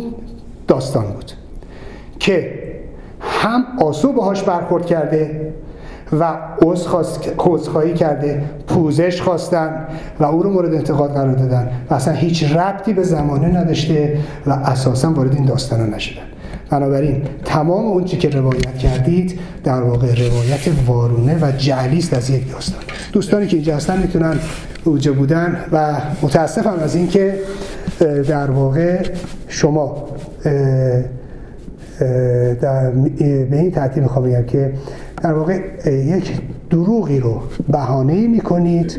داستان 0.68 1.04
بود 1.04 1.32
که 2.18 2.52
هم 3.20 3.64
آسو 3.80 4.12
باهاش 4.12 4.42
برخورد 4.42 4.86
کرده 4.86 5.52
و 6.20 6.36
عذرخواهی 7.38 7.94
کرده 7.94 8.44
پوزش 8.66 9.22
خواستن 9.22 9.86
و 10.20 10.24
او 10.24 10.42
رو 10.42 10.50
مورد 10.50 10.74
انتقاد 10.74 11.12
قرار 11.12 11.34
دادن 11.34 11.70
و 11.90 11.94
اصلا 11.94 12.14
هیچ 12.14 12.44
ربطی 12.44 12.92
به 12.92 13.02
زمانه 13.02 13.60
نداشته 13.60 14.18
و 14.46 14.52
اساسا 14.52 15.12
وارد 15.12 15.34
این 15.34 15.44
داستان 15.44 15.94
نشدن. 15.94 16.22
بنابراین 16.70 17.22
تمام 17.44 17.86
اون 17.86 18.04
چی 18.04 18.16
که 18.16 18.30
روایت 18.30 18.78
کردید 18.78 19.38
در 19.64 19.80
واقع 19.80 20.06
روایت 20.06 20.68
وارونه 20.86 21.38
و 21.40 21.52
جعلی 21.52 21.98
است 21.98 22.14
از 22.14 22.30
یک 22.30 22.52
داستان. 22.52 22.80
دوستانی 23.12 23.46
که 23.46 23.56
اینجا 23.56 23.76
هستن 23.76 24.02
می‌تونن 24.02 24.38
اوجه 24.84 25.12
بودن 25.12 25.56
و 25.72 25.94
متاسفم 26.22 26.78
از 26.82 26.96
اینکه 26.96 27.34
در 28.28 28.50
واقع 28.50 29.06
شما 29.48 30.08
در 32.60 32.90
به 33.50 33.58
این 33.58 33.70
ترتیب 33.70 34.02
می‌خوام 34.02 34.24
بگم 34.24 34.42
که 34.42 34.72
در 35.22 35.32
واقع 35.32 35.60
یک 35.90 36.32
دروغی 36.70 37.20
رو 37.20 37.42
بهانه 37.68 38.26
می‌کنید 38.26 38.98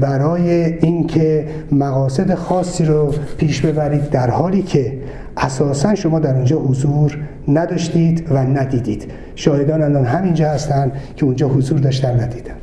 برای 0.00 0.78
اینکه 0.78 1.46
مقاصد 1.72 2.34
خاصی 2.34 2.84
رو 2.84 3.14
پیش 3.38 3.60
ببرید 3.60 4.10
در 4.10 4.30
حالی 4.30 4.62
که 4.62 4.92
اساسا 5.38 5.94
شما 5.94 6.18
در 6.20 6.34
اونجا 6.34 6.56
حضور 6.56 7.18
نداشتید 7.48 8.26
و 8.30 8.38
ندیدید. 8.38 9.10
شاهدان 9.34 9.82
الان 9.82 10.04
همینجا 10.04 10.48
هستن 10.48 10.92
که 11.16 11.24
اونجا 11.24 11.48
حضور 11.48 11.78
داشتن 11.78 12.20
ندیدن. 12.20 12.54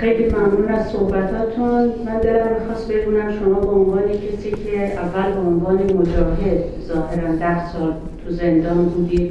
خیلی 0.00 0.24
ممنون 0.24 0.68
از 0.68 0.86
صحبتاتون. 0.86 1.92
من 2.06 2.20
دلم 2.22 2.46
می‌خواست 2.60 2.92
بدونم 2.92 3.38
شما 3.38 3.60
به 3.60 3.70
عنوان 3.70 4.02
کسی 4.02 4.50
که 4.50 4.98
اول 4.98 5.32
به 5.32 5.40
عنوان 5.40 5.76
مجاهد 5.76 6.58
ظاهرا 6.88 7.36
ده 7.36 7.72
سال 7.72 7.92
تو 8.24 8.32
زندان 8.32 8.84
بودید 8.84 9.30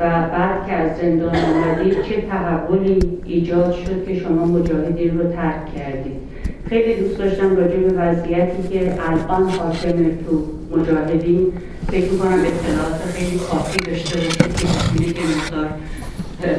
و 0.00 0.04
بعد 0.10 0.66
که 0.66 0.72
از 0.72 0.90
زندان 1.02 1.34
آمدید 1.36 1.92
چه 2.02 2.20
تحولی 2.30 2.98
ایجاد 3.24 3.72
شد 3.72 4.04
که 4.06 4.14
شما 4.14 4.44
مجاهدین 4.44 5.18
رو 5.18 5.32
ترک 5.32 5.74
کردید؟ 5.76 6.25
خیلی 6.68 7.00
دوست 7.00 7.18
داشتم 7.18 7.56
راجع 7.56 7.76
به 7.76 7.92
وضعیتی 8.00 8.68
که 8.70 8.92
الان 9.08 9.48
حاکم 9.50 9.92
تو 9.92 10.44
مجاهدین 10.76 11.46
فکر 11.90 12.12
می‌کنم 12.12 12.32
اطلاعات 12.32 13.00
خیلی 13.14 13.38
کافی 13.38 13.80
داشته 13.80 14.18
باشید 14.18 15.14
که 15.14 15.22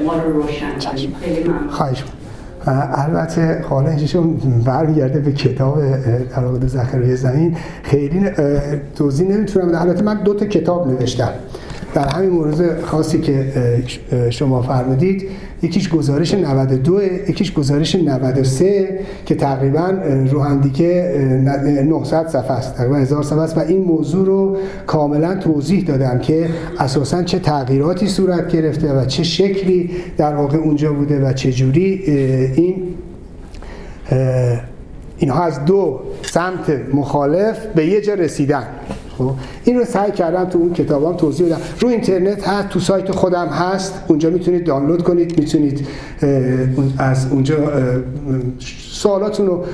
ما 0.05 0.13
رو 0.13 0.41
روشن 0.41 0.91
کنید 0.91 1.15
خیلی 1.21 1.49
ممنون. 1.49 1.69
خواهش. 1.69 2.03
البته 2.67 3.61
حالا 3.69 3.89
اینجاشون 3.89 4.37
برمیگرده 4.65 5.19
به 5.19 5.31
کتاب 5.31 5.81
در 6.35 6.45
واقع 6.45 6.67
ذخیره 6.67 7.15
زمین. 7.15 7.57
خیلی 7.83 8.21
توضیح 8.95 9.27
نمی‌تونم 9.27 9.75
البته 9.75 10.03
من 10.03 10.23
دو 10.23 10.33
تا 10.33 10.45
کتاب 10.45 10.87
نوشتم. 10.87 11.29
در 11.97 12.07
همین 12.07 12.29
مورد 12.29 12.81
خاصی 12.81 13.19
که 13.19 13.53
شما 14.29 14.61
فرمودید 14.61 15.29
یکیش 15.61 15.89
گزارش 15.89 16.33
92 16.33 17.01
یکیش 17.01 17.53
گزارش 17.53 17.95
93 17.95 18.99
که 19.25 19.35
تقریبا 19.35 19.93
رو 20.31 20.41
هم 20.43 20.61
دیگه 20.61 21.13
900 21.85 22.27
صفحه 22.27 22.51
است 22.51 22.75
تقریبا 22.75 22.95
1000 22.95 23.23
صفحه 23.23 23.39
است 23.39 23.57
و 23.57 23.59
این 23.59 23.83
موضوع 23.83 24.25
رو 24.25 24.57
کاملا 24.87 25.35
توضیح 25.35 25.83
دادم 25.85 26.19
که 26.19 26.49
اساسا 26.79 27.23
چه 27.23 27.39
تغییراتی 27.39 28.07
صورت 28.07 28.47
گرفته 28.47 28.93
و 28.93 29.05
چه 29.05 29.23
شکلی 29.23 29.89
در 30.17 30.35
واقع 30.35 30.57
اونجا 30.57 30.93
بوده 30.93 31.25
و 31.25 31.33
چه 31.33 31.51
جوری 31.51 32.03
این 32.55 32.83
اینها 35.17 35.43
از 35.43 35.65
دو 35.65 35.99
سمت 36.21 36.93
مخالف 36.93 37.65
به 37.75 37.85
یه 37.85 38.01
جا 38.01 38.13
رسیدن. 38.13 38.63
خب؟ 39.17 39.31
این 39.63 39.77
رو 39.77 39.85
سعی 39.85 40.11
کردم 40.11 40.45
تو 40.45 40.57
اون 40.57 40.73
کتابام 40.73 41.17
توضیح 41.17 41.47
بدم. 41.47 41.57
رو 41.79 41.87
اینترنت 41.87 42.47
هست 42.47 42.69
تو 42.69 42.79
سایت 42.79 43.11
خودم 43.11 43.47
هست. 43.47 43.93
اونجا 44.07 44.29
می‌تونید 44.29 44.65
دانلود 44.65 45.03
کنید 45.03 45.39
می‌تونید 45.39 45.87
از 46.97 47.27
اونجا 47.31 47.55
سوالاتون 48.97 49.47
رو 49.47 49.65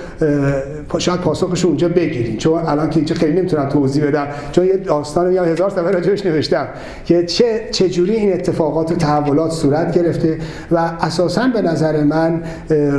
شاید 0.99 1.19
پاسخش 1.19 1.65
اونجا 1.65 1.89
بگیرید 1.89 2.37
چون 2.37 2.53
الان 2.65 2.89
که 2.89 2.97
اینجا 2.97 3.15
خیلی 3.15 3.39
نمی‌تونم 3.39 3.69
توضیح 3.69 4.07
بدم. 4.07 4.27
چون 4.51 4.65
یه 4.65 4.77
داستان 4.77 5.29
میام 5.29 5.45
هزار 5.45 5.69
صفحه 5.69 5.91
راجعش 5.91 6.25
نوشتم 6.25 6.67
که 7.05 7.25
چه 7.25 7.61
چجوری 7.71 8.15
این 8.15 8.33
اتفاقات 8.33 8.91
و 8.91 8.95
تحولات 8.95 9.51
صورت 9.51 9.97
گرفته 9.97 10.37
و 10.71 10.77
اساسا 10.77 11.47
به 11.53 11.61
نظر 11.61 12.03
من 12.03 12.41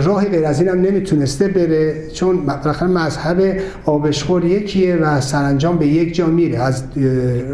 راه 0.02 0.24
غیر 0.24 0.46
از 0.46 0.60
اینم 0.60 0.80
نمی‌تونسته 0.80 1.48
بره 1.48 2.10
چون 2.12 2.46
بالاخره 2.46 2.88
مذهب 2.88 3.56
آبشخور 3.84 4.44
یکیه 4.44 4.96
و 4.96 5.20
سرانجام 5.20 5.78
به 5.78 5.86
یک 5.86 6.14
جا 6.14 6.26
میره. 6.26 6.58
از 6.58 6.82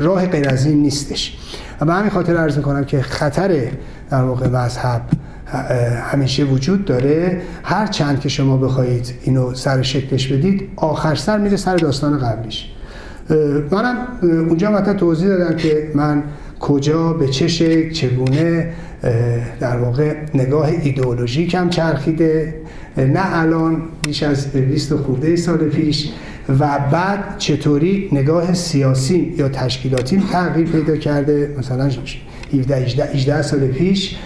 راه 0.01 0.27
غیر 0.27 0.49
از 0.49 0.67
این 0.67 0.83
نیستش. 0.83 1.39
و 1.81 1.85
به 1.85 1.93
همین 1.93 2.11
خاطر 2.11 2.37
عرض 2.37 2.57
می‌کنم 2.57 2.85
که 2.85 3.03
خطر 3.03 3.63
در 4.11 4.23
واقع 4.23 4.49
مذهب 4.49 5.01
همیشه 6.03 6.45
وجود 6.45 6.85
داره. 6.85 7.41
هر 7.63 7.87
چند 7.87 8.21
که 8.21 8.29
شما 8.29 8.57
بخواهید 8.57 9.15
اینو 9.23 9.55
سر 9.55 9.83
شکلش 9.83 10.29
بدید 10.29 10.69
آخر 10.77 11.15
سر 11.15 11.39
میره 11.39 11.57
سر 11.57 11.77
داستان 11.77 12.19
قبلیش. 12.19 12.67
منم 13.71 13.97
اونجا 14.23 14.71
مثلا 14.71 14.95
توضیح 14.95 15.29
دادم 15.29 15.57
که 15.57 15.91
من 15.95 16.23
کجا 16.61 17.13
به 17.13 17.29
چه 17.29 17.49
شکل 17.49 17.91
چگونه 17.91 18.73
در 19.61 19.77
واقع 19.77 20.17
نگاه 20.35 20.69
ایدئولوژیکم 20.83 21.69
چرخیده. 21.69 22.55
نه 22.97 23.39
الان 23.39 23.83
بیش 24.03 24.23
از 24.23 24.53
20 24.53 24.95
خورده 24.95 25.37
سال 25.37 25.59
پیش 25.59 26.11
و 26.49 26.79
بعد 26.93 27.39
چطوری 27.39 28.09
نگاه 28.13 28.55
سیاسی 28.55 29.35
یا 29.39 29.49
تشکیلاتی 29.49 30.23
تغییر 30.33 30.69
پیدا 30.69 30.97
کرده. 30.97 31.55
مثلا 31.59 31.91
17 32.53 32.77
18 33.15 33.43
سال 33.43 33.61
پیش 33.61 34.17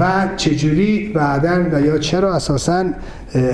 و 0.00 0.28
چجوری 0.36 1.12
بعدا 1.14 1.64
و 1.72 1.80
یا 1.80 1.98
چرا 1.98 2.34
اساسا 2.34 2.84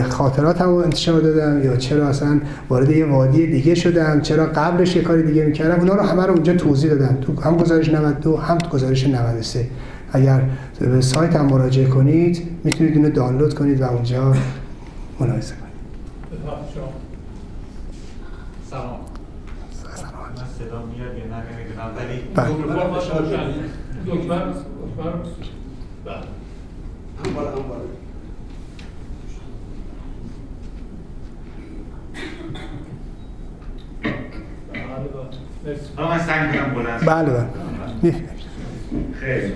خاطرات 0.09 0.61
هم 0.61 0.69
انتشار 0.69 1.21
دادم 1.21 1.65
یا 1.65 1.77
چرا 1.77 2.09
اصلا 2.09 2.41
وارد 2.69 2.91
یه 2.91 3.07
وادی 3.07 3.47
دیگه 3.47 3.75
شدم؟ 3.75 4.21
چرا 4.21 4.47
قبلش 4.47 4.97
یه 4.97 5.03
کار 5.03 5.21
دیگه 5.21 5.45
می‌کردم؟ 5.45 5.81
اونا 5.81 5.95
رو 5.95 6.03
همه 6.03 6.27
رو 6.27 6.33
اونجا 6.33 6.55
توضیح 6.55 6.91
دادم 6.91 7.19
تو 7.21 7.41
هم 7.41 7.57
گزارش 7.57 7.89
92 7.89 8.37
هم 8.37 8.59
گزارش 8.59 9.07
93 9.07 9.67
اگر 10.13 10.43
به 10.81 11.01
سایت 11.01 11.37
هم 11.37 11.47
مراجعه 11.47 11.87
کنید 11.87 12.49
می‌تونید 12.65 12.97
اینو 12.97 13.11
دانلود 13.11 13.55
کنید 13.55 13.81
و 13.81 13.85
اونجا 13.85 14.35
ملاحظه 15.21 15.55
کنید. 15.55 15.71
سلام. 18.71 19.01
سلام. 19.83 20.11
من 20.37 20.45
صدا 20.59 20.83
میاد 20.87 21.19
یا 21.19 21.25
نه؟ 21.25 21.39
نمی‌دونم 21.57 21.91
ولی 21.97 22.17
بله. 26.05 26.15
دکتر 27.25 27.63
بله. 27.63 27.87
من 36.09 36.19
سعی 36.19 36.59
کنم 36.59 36.75
بلند 36.75 37.05
بله 37.07 37.31
بله. 37.31 37.47
خیلی 39.21 39.53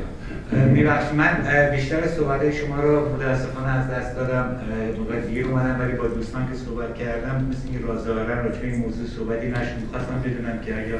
میبخش 0.72 1.12
من 1.12 1.36
بیشتر 1.70 2.06
صحبت 2.06 2.50
شما 2.50 2.80
رو 2.80 3.14
متاسفانه 3.14 3.68
از 3.68 3.90
دست 3.90 4.16
دادم. 4.16 4.60
موقع 4.98 5.20
دیر 5.20 5.46
اومدم 5.46 5.80
ولی 5.80 5.92
با 5.92 6.06
دوستان 6.06 6.48
که 6.48 6.54
صحبت 6.54 6.94
کردم 6.94 7.44
مثل 7.44 7.68
این 7.68 7.82
رازدارن 7.82 8.44
رو 8.44 8.50
این 8.62 8.80
موضوع 8.80 9.06
صحبتی 9.06 9.48
نشد. 9.48 9.80
می‌خواستم 9.80 10.22
بدونم 10.24 10.58
که 10.58 10.74
اگر 10.78 10.98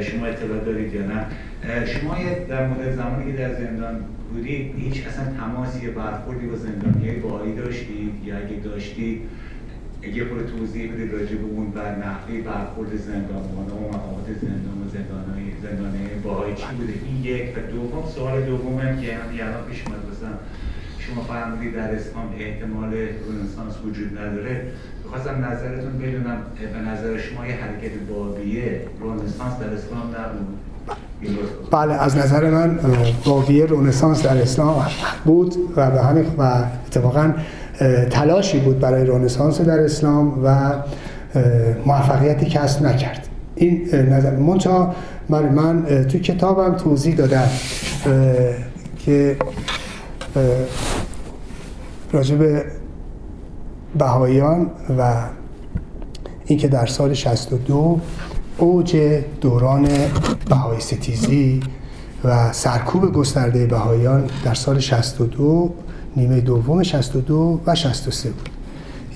شما 0.00 0.26
اطلاع 0.26 0.64
دارید 0.64 0.94
یا 0.94 1.02
نه. 1.02 1.26
شما 1.64 2.16
در 2.48 2.66
مورد 2.66 2.96
زمانی 2.96 3.32
که 3.32 3.38
در 3.38 3.54
زندان 3.54 4.00
بودید 4.32 4.74
هیچ 4.78 5.06
اصلا 5.06 5.24
تماسی 5.24 5.86
برخوردی 5.86 6.46
با 6.46 6.56
زندانی 6.56 7.10
باهایی 7.10 7.54
داشتید؟ 7.54 8.12
یا 8.24 8.36
اگه 8.36 8.56
داشتید 8.64 9.20
یه 10.14 10.24
خود 10.24 10.46
توضیح 10.46 10.92
بدید 10.92 11.12
راجع 11.12 11.36
به 11.36 11.44
اون 11.44 11.70
بر 11.70 11.96
نحوه 11.96 12.40
برخورد 12.40 12.96
زندانبان 12.96 13.66
و 13.66 13.88
مقامات 13.88 14.26
زندان 14.42 14.78
و 14.86 14.88
زندانهای 14.92 15.44
زندانه 15.62 16.08
باهایی 16.24 16.54
چی 16.54 16.66
بوده؟ 16.78 16.92
این 17.06 17.24
یک. 17.24 17.56
و 17.56 17.60
دوم 17.72 18.08
سوال 18.08 18.42
دوم 18.42 18.78
هم 18.78 19.00
که 19.00 19.14
هم 19.14 19.48
الان 19.48 19.64
پیش 19.70 19.82
اومد 19.86 20.04
شما 20.98 21.22
فرمودید 21.22 21.74
در 21.74 21.94
اسلام 21.94 22.34
احتمال 22.38 22.94
رنسانس 22.94 23.74
وجود 23.84 24.18
نداره. 24.18 24.66
بخواستم 25.04 25.44
نظرتون 25.44 25.98
بدونم 25.98 26.38
به 26.72 26.78
نظر 26.78 27.18
شما 27.18 27.46
یه 27.46 27.54
حرکت 27.54 27.98
بابیه 28.10 28.80
رنسانس 29.00 29.58
در 29.60 29.68
اسلام 29.68 30.02
نبود؟ 30.02 30.63
بله 31.70 31.94
از 31.94 32.16
نظر 32.16 32.50
من 32.50 32.78
باویه 33.24 33.66
رونسانس 33.66 34.22
در 34.22 34.42
اسلام 34.42 34.86
بود 35.24 35.54
و 35.76 35.90
به 35.90 36.02
همین 36.02 36.24
و 36.38 36.64
اتفاقا 36.86 37.32
تلاشی 38.10 38.60
بود 38.60 38.78
برای 38.78 39.06
رونسانس 39.06 39.60
در 39.60 39.80
اسلام 39.80 40.44
و 40.44 40.72
موفقیتی 41.86 42.46
کسب 42.46 42.82
نکرد. 42.82 43.28
این 43.54 43.94
نظر 43.94 44.36
منتها 44.36 44.94
من, 45.28 45.42
من 45.42 46.04
تو 46.04 46.18
کتابم 46.18 46.74
توضیح 46.74 47.14
دادم 47.14 47.48
که 48.98 49.36
راجع 52.12 52.36
به 52.36 52.64
بهاییان 53.98 54.70
و 54.98 55.14
اینکه 56.46 56.68
در 56.68 56.86
سال 56.86 57.14
62 57.14 58.00
اوج 58.58 58.96
دوران 59.40 59.88
بهای 60.48 60.80
ستیزی 60.80 61.60
و 62.24 62.52
سرکوب 62.52 63.12
گسترده 63.12 63.66
بهاییان 63.66 64.30
در 64.44 64.54
سال 64.54 64.80
62 64.80 65.74
نیمه 66.16 66.40
دوم 66.40 66.82
62 66.82 67.60
و 67.66 67.74
63 67.74 68.30
بود. 68.30 68.48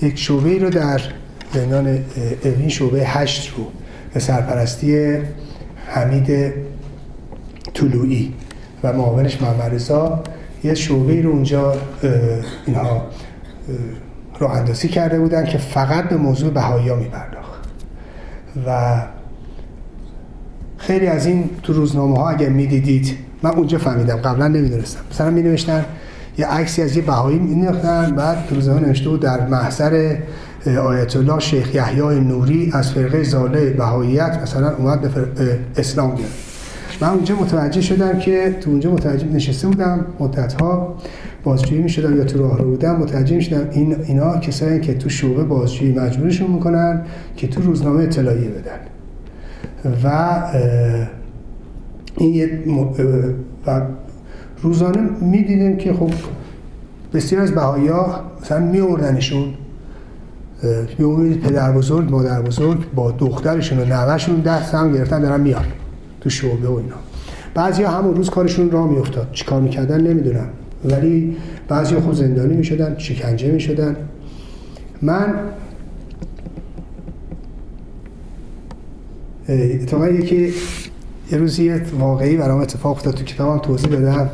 یک 0.01 0.17
شعبه 0.17 0.57
رو 0.57 0.69
در 0.69 1.01
زندان 1.53 1.99
اوین 2.43 2.69
شعبه 2.69 2.99
هشت 3.05 3.53
رو 3.57 3.65
به 4.13 4.19
سرپرستی 4.19 5.17
حمید 5.85 6.53
طلوعی 7.73 8.33
و 8.83 8.93
معاونش 8.93 9.41
محمد 9.41 9.81
یه 10.63 10.73
شعبه 10.73 11.21
رو 11.21 11.29
اونجا 11.29 11.75
اینها 12.65 13.01
راه 14.39 14.51
اندازی 14.51 14.87
کرده 14.87 15.19
بودن 15.19 15.45
که 15.45 15.57
فقط 15.57 16.09
به 16.09 16.17
موضوع 16.17 16.49
بهایی 16.49 16.89
ها 16.89 16.95
میپرداخت. 16.95 17.59
و 18.67 19.01
خیلی 20.79 21.07
از 21.07 21.25
این 21.25 21.49
تو 21.63 21.73
روزنامه 21.73 22.17
ها 22.17 22.29
اگر 22.29 22.49
می‌دیدید 22.49 23.17
من 23.43 23.51
اونجا 23.51 23.77
فهمیدم 23.77 24.15
قبلا 24.15 24.47
نمی‌دونستم. 24.47 24.99
مثلا 25.11 25.29
می 25.29 25.41
نوشتن 25.41 25.85
یه 26.37 26.47
عکسی 26.47 26.81
از 26.81 26.95
یه 26.95 27.01
بهایی 27.01 27.39
می 27.39 27.67
بعد 28.17 28.45
تو 28.49 28.55
روزنامه 28.55 28.87
نوشته 28.87 29.09
بود 29.09 29.19
در 29.19 29.47
محضر 29.47 30.15
آیت 30.83 31.15
الله 31.15 31.39
شیخ 31.39 31.75
یحیی 31.75 32.19
نوری 32.19 32.71
از 32.73 32.91
فرقه 32.91 33.23
زاله 33.23 33.69
بهاییت 33.69 34.39
مثلا 34.43 34.75
اومد 34.75 35.01
به 35.01 35.09
اسلام 35.77 36.15
گرفت. 36.15 36.49
من 37.01 37.09
اونجا 37.09 37.35
متوجه 37.35 37.81
شدم 37.81 38.19
که 38.19 38.57
تو 38.61 38.69
اونجا 38.69 38.91
متوجه 38.91 39.27
نشسته 39.27 39.67
بودم 39.67 40.05
مدت 40.19 40.61
ها 40.61 40.95
بازجویی 41.43 41.81
می 41.81 41.89
شدم 41.89 42.17
یا 42.17 42.23
تو 42.23 42.39
راه 42.39 42.57
رو 42.57 42.65
بودم 42.65 42.95
متوجه 42.95 43.35
می 43.35 43.41
شدم 43.41 43.67
این 43.71 43.95
اینا 44.03 44.37
کسایی 44.37 44.79
که 44.79 44.93
تو 44.93 45.09
شعبه 45.09 45.43
بازجویی 45.43 45.99
مجبورشون 45.99 46.51
می‌کنن 46.51 47.01
که 47.35 47.47
تو 47.47 47.61
روزنامه 47.61 48.03
اطلاعیه 48.03 48.49
بدن. 48.49 48.79
و 50.03 50.41
این 52.17 52.33
یه 52.33 52.59
و 53.67 53.81
روزانه 54.61 55.09
می‌دیدیم 55.21 55.77
که 55.77 55.93
خب 55.93 56.11
بسیار 57.13 57.41
از 57.41 57.51
بهایی 57.51 57.87
ها 57.87 58.21
مثلا 58.41 58.59
می 58.59 58.79
اردنشون 58.79 59.53
می‌بینید 60.97 61.39
پدر 61.41 61.71
بزرگ 61.71 62.11
مادر 62.11 62.41
بزرگ 62.41 62.93
با 62.95 63.11
دخترشون 63.11 63.79
و 63.79 63.85
نوهشون 63.85 64.39
دست 64.39 64.75
هم 64.75 64.93
گرفتن 64.93 65.21
دارن 65.21 65.41
میان 65.41 65.65
تو 66.21 66.29
شعبه 66.29 66.67
و 66.67 66.73
اینا. 66.73 66.95
بعضی 67.53 67.83
همون 67.83 68.15
روز 68.15 68.29
کارشون 68.29 68.71
را 68.71 68.87
میافتاد. 68.87 69.27
چیکار 69.31 69.61
می‌کردن 69.61 70.01
نمی‌دونم. 70.01 70.49
ولی 70.85 71.37
بعضی 71.67 71.95
خود 71.95 72.15
زندانی 72.15 72.55
می‌شدن 72.55 72.95
شکنجه 72.97 73.51
می‌شدن. 73.51 73.95
من 75.01 75.33
اتفاقا 79.49 80.07
یکی 80.07 80.53
یه 81.31 81.37
روزی 81.37 81.69
واقعی 81.99 82.37
برام 82.37 82.61
اتفاق 82.61 82.91
افتاد 82.91 83.13
تو 83.13 83.23
کتابم 83.23 83.59
توضیح 83.59 83.89
دادم. 83.89 84.29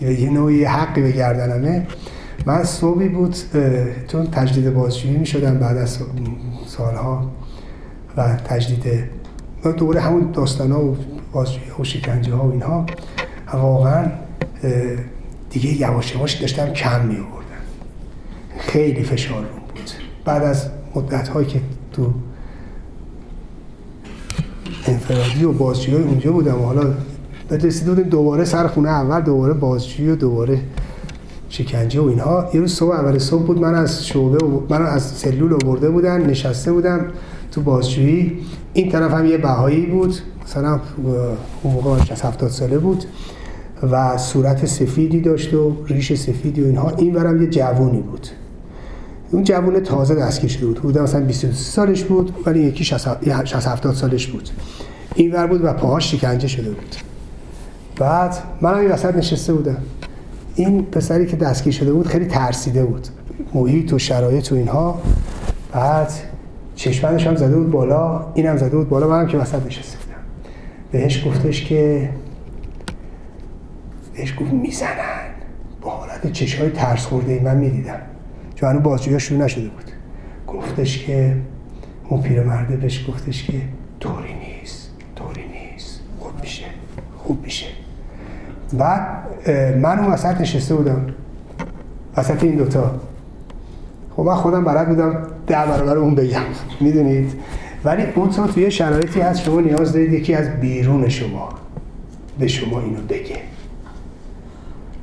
یه 0.00 0.30
نوعی 0.30 0.64
حقی 0.64 1.02
به 1.02 1.12
گردنمه. 1.12 1.86
من 2.46 2.64
صبحی 2.64 3.08
بود 3.08 3.36
چون 4.08 4.26
تجدید 4.26 4.74
بازجویی 4.74 5.16
می 5.16 5.26
شدم 5.26 5.58
بعد 5.58 5.76
از 5.76 5.98
سالها 6.66 7.30
و 8.16 8.36
تجدید 8.36 8.84
دوباره 9.76 10.00
همون 10.00 10.30
داستان 10.32 10.72
ها 10.72 10.84
و 10.84 10.96
بازجویی 11.32 11.70
و 11.80 11.84
شکنجه 11.84 12.34
ها 12.34 12.48
و 12.48 12.52
اینها 12.52 12.86
واقعا 13.52 14.06
دیگه 15.50 15.80
یواش 15.80 16.14
یواش 16.14 16.34
داشتم 16.34 16.72
کم 16.72 17.06
می 17.06 17.14
آوردم 17.16 17.62
خیلی 18.58 19.02
فشار 19.02 19.42
بود. 19.42 19.90
بعد 20.24 20.42
از 20.42 20.70
مدت 20.94 21.28
هایی 21.28 21.46
که 21.46 21.60
تو 21.92 22.12
انفرادی 24.86 25.44
و 25.44 25.52
بازجویی 25.52 26.02
اونجا 26.02 26.32
بودم. 26.32 26.60
و 26.62 26.64
حالا 26.64 26.94
رسیده 27.50 27.90
بودیم 27.90 28.08
دوباره 28.08 28.44
سر 28.44 28.66
خونه 28.66 28.88
اول 28.88 29.20
دوباره 29.20 29.54
بازجویی 29.54 30.10
و 30.10 30.16
دوباره 30.16 30.60
شکنجه 31.48 32.00
و 32.00 32.04
اینها. 32.04 32.50
یه 32.54 32.60
روز 32.60 32.74
صبح 32.74 32.94
اول 32.94 33.18
صبح 33.18 33.42
بود 33.42 33.60
من 33.60 33.74
از 33.74 34.06
شعبه 34.06 34.38
من 34.68 34.86
از 34.86 35.02
سلول 35.02 35.54
آورده 35.54 35.90
بودن 35.90 36.26
نشسته 36.26 36.72
بودم 36.72 37.06
تو 37.50 37.60
بازجویی. 37.60 38.38
این 38.72 38.92
طرف 38.92 39.12
هم 39.12 39.26
یه 39.26 39.38
بهایی 39.38 39.86
بود. 39.86 40.14
مثلا 40.44 40.80
اون 41.62 41.74
موقع 41.74 41.98
70 42.22 42.50
ساله 42.50 42.78
بود 42.78 43.04
و 43.92 44.18
صورت 44.18 44.66
سفیدی 44.66 45.20
داشت 45.20 45.54
و 45.54 45.76
ریش 45.86 46.12
سفیدی 46.12 46.62
و 46.62 46.66
اینها. 46.66 46.90
این 46.90 47.12
برم 47.12 47.42
یه 47.42 47.48
جوونی 47.48 48.00
بود. 48.00 48.26
اون 49.32 49.44
جوون 49.44 49.80
تازه 49.80 50.14
دستگیر 50.14 50.50
شده 50.50 50.66
بود. 50.66 50.78
حدود 50.78 50.98
مثلا 50.98 51.20
23 51.20 51.56
سالش 51.56 52.04
بود 52.04 52.34
ولی 52.46 52.60
یکی 52.60 52.84
60 52.84 53.06
70 53.66 53.94
سالش 53.94 54.26
بود. 54.26 54.48
این 55.14 55.32
ور 55.32 55.46
بود 55.46 55.64
و 55.64 55.72
پاهاش 55.72 56.14
شکنجه 56.14 56.48
شده 56.48 56.70
بود. 56.70 56.96
بعد 57.96 58.36
من 58.60 58.74
این 58.74 58.90
وسط 58.90 59.16
نشسته 59.16 59.52
بودم. 59.52 59.76
این 60.54 60.84
پسری 60.84 61.26
که 61.26 61.36
دستگیر 61.36 61.72
شده 61.72 61.92
بود 61.92 62.06
خیلی 62.06 62.26
ترسیده 62.26 62.84
بود. 62.84 63.08
محیط 63.54 63.92
و 63.92 63.98
شرایط 63.98 64.52
و 64.52 64.54
اینها. 64.54 65.02
بعد 65.72 66.12
چشمانش 66.74 67.26
هم 67.26 67.36
زده 67.36 67.56
بود 67.56 67.70
بالا 67.70 68.32
اینم 68.34 68.56
زده 68.56 68.76
بود 68.76 68.88
بالا. 68.88 69.08
منم 69.08 69.26
که 69.26 69.38
وسط 69.38 69.66
نشسته 69.66 69.98
بودم. 69.98 70.20
بهش 70.92 71.26
گفتش 71.26 71.64
که 71.64 72.10
بهش 74.14 74.34
گفت 74.40 74.52
می‌زنن. 74.52 75.32
با 75.80 75.90
حالت 75.90 76.32
چشهای 76.32 76.70
ترس 76.70 77.06
خورده 77.06 77.32
ای 77.32 77.40
من 77.40 77.56
می‌دیدم. 77.56 78.00
چون 78.62 78.70
هنو 78.70 78.80
بازجویی 78.80 79.20
شروع 79.20 79.40
نشده 79.40 79.68
بود. 79.68 79.90
گفتش 80.46 81.06
که 81.06 81.36
اون 82.08 82.22
پیرمرده 82.22 82.76
بهش 82.76 83.08
گفتش 83.08 83.46
که 83.46 83.60
طوری 84.00 84.34
نیست 84.34 84.90
طوری 85.16 85.42
نیست. 85.42 86.00
خوب 86.20 86.32
میشه 86.40 86.64
خوب 87.18 87.42
میشه. 87.44 87.66
بعد 88.72 89.00
من 89.76 89.98
اون 89.98 90.12
وسط 90.12 90.40
نشسته 90.40 90.74
بودم. 90.74 91.06
وسط 92.16 92.44
این 92.44 92.56
دوتا. 92.56 93.00
خب 94.16 94.22
من 94.22 94.34
خودم 94.34 94.64
بلد 94.64 94.88
بودم 94.88 95.26
ده 95.46 95.66
برابر 95.66 95.96
اون 95.98 96.14
بگم. 96.14 96.40
می‌دونید؟ 96.80 97.32
ولی 97.84 98.02
اون 98.14 98.30
تو 98.30 98.46
توی 98.46 98.70
شرایطی 98.70 99.20
هست 99.20 99.42
شما 99.42 99.60
نیاز 99.60 99.92
دارید 99.92 100.12
یکی 100.12 100.34
از 100.34 100.60
بیرون 100.60 101.08
شما 101.08 101.48
به 102.38 102.48
شما 102.48 102.80
اینو 102.80 103.00
بگه. 103.08 103.51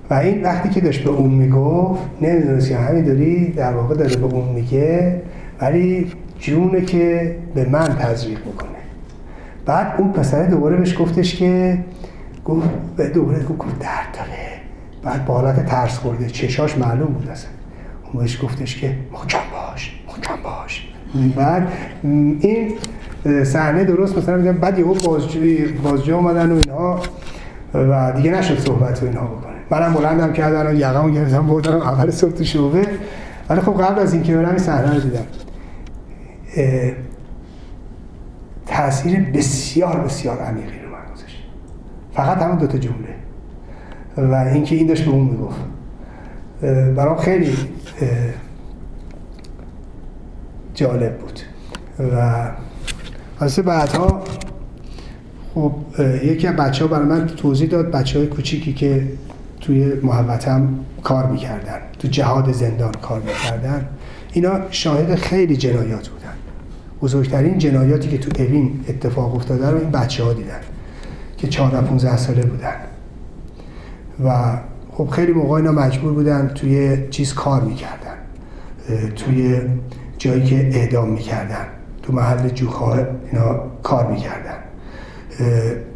و 0.10 0.14
این 0.14 0.44
وقتی 0.44 0.70
که 0.70 0.82
داشت 0.82 1.04
به 1.04 1.10
اون 1.10 1.30
می‌گفت 1.30 2.02
نمی‌دونست 2.22 2.70
که 2.70 2.78
همین 2.78 3.54
در 3.56 3.74
واقع 3.74 3.96
داره 3.96 4.16
به 4.16 4.26
اون 4.26 4.50
میگه 4.50 5.22
ولی 5.62 6.12
جونه 6.40 6.82
که 6.82 7.36
به 7.56 7.70
من 7.70 7.96
تزریق 8.00 8.46
می‌کنه. 8.46 8.70
بعد 9.66 9.94
اون 9.98 10.12
پسره 10.12 10.48
دوباره 10.48 10.78
بهش 10.78 11.02
گفتش 11.02 11.36
که 11.36 11.78
گفت 12.46 12.70
به 12.98 13.10
دوباره 13.10 13.44
گفت 13.44 13.80
درد 13.80 14.08
داره. 14.14 14.50
بعد 15.04 15.26
با 15.26 15.34
حالت 15.34 15.66
ترس 15.66 15.98
خورده. 15.98 16.28
چشاش 16.28 16.78
معلوم 16.78 17.14
بود 17.14 17.30
اصلا. 17.30 17.50
اون 18.14 18.24
بهش 18.24 18.44
گفتش 18.44 18.82
که 18.82 18.96
محکم 19.14 19.40
باش 19.52 20.00
محکم 20.08 20.36
باش. 20.44 20.88
بعد 21.36 21.68
این 22.04 22.72
صحنه 23.44 23.84
درست 23.84 24.18
مثلا 24.18 24.38
میگم 24.38 24.58
بعد 24.58 24.80
یهو 24.80 24.94
بازجوی 24.94 25.66
بازجو 25.66 26.16
اومدن 26.16 26.52
و 26.52 26.56
اینها 26.56 27.00
و 27.74 28.12
دیگه 28.12 28.32
نشد 28.32 28.60
صحبت 28.60 29.04
و 29.04 29.06
اینها 29.06 29.26
بکنه. 29.26 29.49
منم 29.72 29.94
بلندم 29.94 30.34
کردن 30.34 30.68
و 30.68 30.80
یقمو 30.80 31.12
گرفتم 31.12 31.48
بردم 31.48 31.82
اول 31.82 32.12
صبح 32.12 32.32
تو 32.32 32.44
شعبه. 32.44 32.88
ولی 33.50 33.62
خب 33.62 33.84
قبل 33.84 34.00
از 34.00 34.14
اینکه 34.14 34.36
برم 34.36 34.50
این 34.50 34.58
صحنه 34.58 34.94
رو 34.94 35.00
دیدم. 35.00 35.26
تاثیر 38.68 39.20
بسیار 39.20 40.00
بسیار 40.00 40.38
عمیقی 40.38 40.80
فقط 42.14 42.38
همون 42.38 42.58
دوتا 42.58 42.78
جمله. 42.78 43.16
و 44.18 44.36
اینکه 44.36 44.76
این 44.76 44.88
داشت 44.88 45.06
به 45.06 45.12
اون 45.12 45.26
می‌گفت. 45.26 45.60
برام 46.96 47.18
خیلی 47.18 47.58
جالب 50.74 51.18
بود. 51.18 51.40
و 52.00 52.50
واسه 53.42 53.62
بعدها 53.62 54.24
خب 55.56 55.74
یکی 56.24 56.48
از 56.48 56.56
بچه 56.56 56.86
ها 56.86 56.92
برای 56.92 57.06
من 57.06 57.28
توضیح 57.28 57.70
داد 57.70 57.92
بچه 57.92 58.20
های 58.20 58.28
کوچیکی 58.28 58.74
که 58.74 59.08
توی 59.62 59.94
محوطم 60.04 60.70
کار 61.04 61.26
می‌کردن 61.26 61.80
تو 62.00 62.08
جهاد 62.08 62.52
زندان 62.52 62.92
کار 62.92 63.22
می‌کردن. 63.22 63.88
اینا 64.34 64.60
شاهد 64.72 65.16
خیلی 65.16 65.58
جنایات 65.58 66.08
بودن. 66.08 66.34
بزرگترین 67.02 67.58
جنایاتی 67.58 68.10
که 68.10 68.18
تو 68.18 68.44
اوین 68.44 68.80
اتفاق 68.90 69.36
افتاده 69.36 69.70
رو 69.70 69.78
این 69.78 69.92
بچه 69.92 70.24
ها 70.24 70.34
دیدن 70.34 70.60
که 71.38 71.48
14 71.48 71.82
15 71.82 72.18
ساله 72.18 72.42
بودن. 72.42 72.76
و 74.26 74.58
خب 74.92 75.10
خیلی 75.10 75.32
موقع 75.32 75.54
اینا 75.54 75.72
مجبور 75.72 76.14
بودن 76.14 76.52
توی 76.56 77.08
چیز 77.10 77.34
کار 77.34 77.62
می‌کردن 77.62 78.16
توی 79.16 79.62
جایی 80.18 80.44
که 80.44 80.56
اعدام 80.56 81.10
می‌کردن 81.10 81.66
تو 82.04 82.14
محل 82.14 82.50
جوخواه 82.50 83.00
اینا 83.32 83.62
کار 83.84 84.12
می‌کردن. 84.12 84.56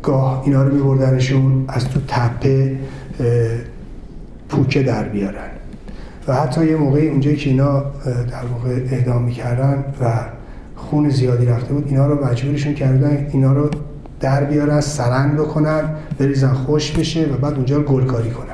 گاه 0.04 0.44
اینا 0.46 0.64
رو 0.64 0.76
میبردنشون 0.76 1.66
از 1.68 1.90
تو 1.90 2.00
تپه 2.08 2.78
پوکه 4.50 4.84
در 4.84 5.04
بیارن. 5.04 5.50
و 6.28 6.36
حتی 6.36 6.66
یه 6.66 6.76
موقعی 6.76 7.10
اونجایی 7.10 7.36
که 7.36 7.50
اینا 7.50 7.80
در 8.06 8.46
واقع 8.54 8.70
اعدام 8.70 9.24
می‌کردن 9.24 9.86
و 10.02 10.14
خون 10.76 11.10
زیادی 11.10 11.46
رفته 11.46 11.74
بود 11.74 11.88
اینا 11.88 12.08
رو 12.08 12.26
مجبورشون 12.26 12.74
کردن 12.74 13.28
اینا 13.32 13.54
رو 13.54 13.70
در 14.20 14.44
بیارن 14.44 14.82
سرنگ 14.82 15.34
بکنن 15.34 15.82
بریزن 16.20 16.54
خوش 16.54 16.92
بشه 16.92 17.26
و 17.26 17.38
بعد 17.38 17.54
اونجا 17.54 17.78
رو 17.78 17.84
گلکاری 17.84 18.30
کنن. 18.30 18.54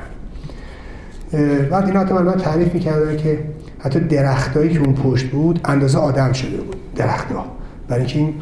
بعد 1.70 1.86
اینا 1.86 2.00
حتی 2.00 2.14
من 2.14 2.32
تعریف 2.32 2.74
می‌کردن 2.74 3.16
که 3.16 3.38
حتی 3.78 4.00
درختایی 4.00 4.70
که 4.70 4.80
اون 4.80 4.94
پشت 4.94 5.26
بود 5.26 5.60
اندازه 5.64 5.98
آدم 5.98 6.32
شده 6.32 6.56
بود 6.56 6.76
درختها. 6.96 7.44
برای 7.88 8.00
اینکه 8.00 8.18
این 8.18 8.34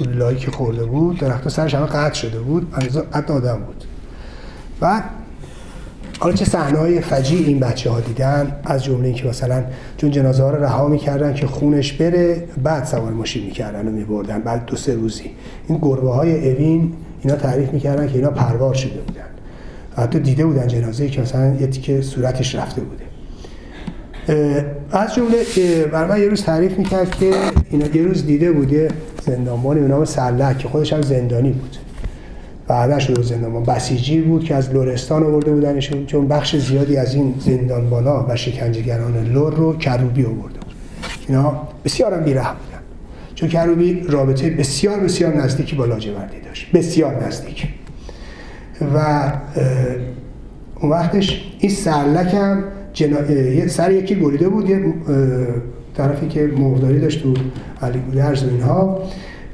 گلولایی 0.00 0.38
که 0.38 0.50
خورده 0.50 0.84
بود 0.84 1.18
درختها 1.18 1.48
سرش 1.48 1.74
همه 1.74 1.86
قطع 1.86 2.14
شده 2.14 2.38
بود 2.40 2.74
اندازه 2.74 3.00
قد 3.00 3.30
آدم 3.30 3.58
بود. 3.66 3.84
بعد 4.80 5.04
حالا 6.22 6.34
چه 6.34 6.44
صحنه 6.44 6.78
های 6.78 7.00
فجیع 7.00 7.46
این 7.46 7.60
بچه 7.60 7.90
ها 7.90 8.00
دیدن 8.00 8.52
از 8.64 8.84
جمله 8.84 9.04
اینکه 9.04 9.28
مثلا 9.28 9.64
چون 9.96 10.10
جنازه 10.10 10.42
ها 10.42 10.50
رو 10.50 10.64
رها 10.64 10.88
می‌کردن 10.88 11.34
که 11.34 11.46
خونش 11.46 11.92
بره 11.92 12.44
بعد 12.62 12.84
سوار 12.84 13.12
ماشین 13.12 13.44
می‌کردن 13.44 13.88
و 13.88 13.90
میبردن 13.90 14.38
بعد 14.40 14.64
دو 14.66 14.76
سه 14.76 14.94
روزی. 14.94 15.30
این 15.68 15.78
گربه 15.82 16.10
های 16.10 16.52
اوین 16.52 16.92
اینا 17.22 17.36
تعریف 17.36 17.72
می‌کردن 17.72 18.06
که 18.06 18.14
اینا 18.14 18.30
پروار 18.30 18.74
شده 18.74 19.00
بودن. 19.00 19.20
حتی 19.96 20.18
دیده 20.18 20.46
بودن 20.46 20.66
جنازه 20.66 21.08
که 21.08 21.20
مثلا 21.20 21.54
یه 21.60 21.66
تیکه 21.66 22.02
صورتش 22.02 22.54
رفته 22.54 22.80
بوده. 22.80 23.04
از 24.92 25.14
جمله 25.14 25.36
بر 25.92 26.06
من 26.06 26.20
یه 26.20 26.28
روز 26.28 26.42
تعریف 26.42 26.78
می‌کرد 26.78 27.10
که 27.10 27.32
اینا 27.70 27.86
یه 27.86 28.02
روز 28.02 28.26
دیده 28.26 28.52
بوده 28.52 28.88
زندانبانی 29.26 29.80
به 29.80 29.88
نام 29.88 30.04
سلک 30.04 30.58
که 30.58 30.68
خودش 30.68 30.92
هم 30.92 31.02
زندانی 31.02 31.52
بود. 31.52 31.76
بعدا 32.70 32.98
شده 32.98 33.22
زندانبان 33.22 33.62
بسیجی 33.62 34.20
بود 34.20 34.44
که 34.44 34.54
از 34.54 34.70
لورستان 34.70 35.22
آورده 35.22 35.50
بودنشون 35.50 36.06
چون 36.06 36.28
بخش 36.28 36.56
زیادی 36.56 36.96
از 36.96 37.14
این 37.14 37.34
زندانبانا 37.38 38.26
و 38.28 38.36
شکنجهگران 38.36 39.26
لور 39.32 39.54
رو 39.54 39.76
کروبی 39.76 40.24
آورده 40.24 40.58
بود. 40.58 40.74
اینا 41.28 41.68
بسیار 41.84 42.14
هم 42.14 42.24
بیرحم 42.24 42.54
بودن. 42.54 42.82
چون 43.34 43.48
کروبی 43.48 44.00
رابطه 44.08 44.50
بسیار 44.50 45.00
بسیار 45.00 45.36
نزدیکی 45.36 45.76
با 45.76 45.84
لاجوردی 45.84 46.40
داشت. 46.40 46.72
بسیار 46.72 47.26
نزدیک. 47.26 47.68
و 48.94 49.32
اون 50.80 50.92
وقتش 50.92 51.44
این 51.58 51.72
سرلک 51.72 52.34
هم 52.34 52.64
جنا... 52.92 53.18
سر 53.68 53.92
یکی 53.92 54.14
بریده 54.14 54.48
بود 54.48 54.70
یه 54.70 54.94
طرفی 55.96 56.28
که 56.28 56.46
مرداری 56.46 57.00
داشت 57.00 57.22
تو 57.22 57.34
علی 57.82 57.98
گودرز 57.98 58.44
و 58.44 58.48
اینها. 58.48 59.02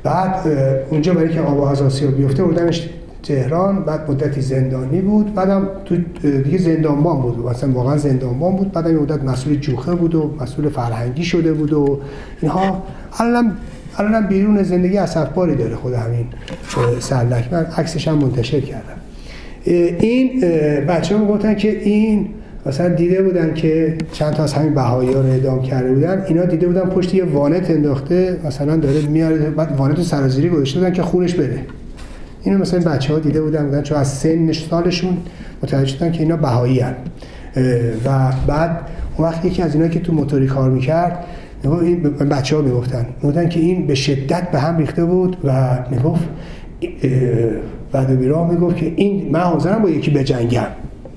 بعد 0.03 0.49
اونجا 0.91 1.15
برای 1.15 1.35
که 1.35 1.41
آب 1.41 1.61
از 1.61 1.83
آسیا 1.83 2.11
بیفته 2.11 2.45
بردنش 2.45 2.89
تهران 3.29 3.85
بعد 3.85 4.11
مدتی 4.11 4.41
زندانی 4.41 5.01
بود 5.01 5.35
بعدم 5.35 5.69
تو 5.85 5.97
دیگه 6.23 6.59
زندانبان 6.59 7.21
بود. 7.21 7.47
اصلا 7.47 7.73
واقعا 7.73 7.97
زندانبان 7.97 8.57
بود. 8.57 8.73
بعدم 8.73 8.95
مدت 8.95 9.25
مسئول 9.25 9.57
جوخه 9.57 9.95
بود 9.95 10.15
و 10.15 10.35
مسئول 10.41 10.69
فرهنگی 10.69 11.25
شده 11.25 11.53
بود 11.53 11.73
و 11.73 12.01
اینها. 12.43 12.83
الان 13.19 13.53
الان 13.99 14.27
بیرون 14.27 14.63
زندگی 14.63 14.99
اصفباری 14.99 15.55
داره 15.55 15.77
خود 15.77 15.93
همین 15.93 16.27
سرلک 17.01 17.53
من 17.53 17.67
عکسش 17.77 18.09
هم 18.09 18.19
منتشر 18.19 18.61
کردم. 18.61 18.97
این 20.01 20.41
بچه 20.89 21.19
هم 21.19 21.27
گفتن 21.27 21.55
که 21.55 21.81
این 21.81 22.29
مثلا 22.67 22.89
دیده 22.89 23.23
بودن 23.23 23.55
که 23.55 23.99
چند 24.13 24.33
تا 24.33 24.43
از 24.43 24.53
همین 24.53 24.75
بهایی 24.75 25.13
ها 25.13 25.21
رو 25.21 25.27
اعدام 25.27 25.63
کرده 25.63 25.95
بودن. 25.95 26.25
اینا 26.29 26.45
دیده 26.45 26.67
بودن 26.67 26.81
پشت 26.81 27.15
یه 27.15 27.25
وانت 27.25 27.71
انداخته 27.71 28.41
مثلا 28.47 28.77
داره 28.77 29.07
میاره 29.07 29.51
بعد 29.51 29.77
وانت 29.77 30.03
سرازیری 30.03 30.49
گذاشته 30.49 30.79
بودن 30.79 30.93
که 30.93 31.03
خونش 31.03 31.35
بره. 31.35 31.59
اینو 32.47 32.59
مثلا 32.59 32.81
بچه 32.81 33.13
ها 33.13 33.19
دیده 33.19 33.43
بودن 33.43 33.65
بودن 33.65 33.83
چون 33.83 33.99
از 33.99 34.09
سن 34.09 34.53
سالشون 34.53 35.17
متوجه 35.63 35.87
شدن 35.87 36.13
که 36.13 36.21
اینا 36.21 36.37
بهایی 36.37 36.81
هن. 36.81 36.95
و 38.05 38.33
بعد 38.47 38.81
اون 39.17 39.29
وقت 39.29 39.45
یکی 39.45 39.63
از 39.63 39.75
اینا 39.75 39.89
که 39.89 40.01
تو 40.01 40.13
موتوری 40.13 40.47
کار 40.47 40.71
می‌کرد 40.71 41.25
این 41.65 42.03
بچه 42.03 42.57
ها 42.57 42.63
می‌گفتن. 42.63 43.07
می‌گفتن 43.23 43.49
که 43.49 43.61
این 43.61 43.87
به 43.87 43.95
شدت 43.95 44.51
به 44.51 44.59
هم 44.59 44.77
ریخته 44.77 45.05
بود 45.05 45.37
و 45.45 45.79
می‌گفت 45.91 46.25
بعد 47.93 48.19
بیراه 48.19 48.51
می‌گفت 48.51 48.77
که 48.77 48.93
این 48.97 49.31
من 49.33 49.41
حاضرم 49.41 49.83
با 49.83 49.91
یکی 49.91 50.11
بجنگم 50.11 50.67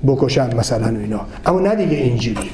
بکشم 0.06 0.50
مثلا 0.58 0.88
اینا. 0.98 1.20
اما 1.46 1.60
نه 1.60 1.74
دیگه 1.74 1.96
اینجوری 1.96 2.50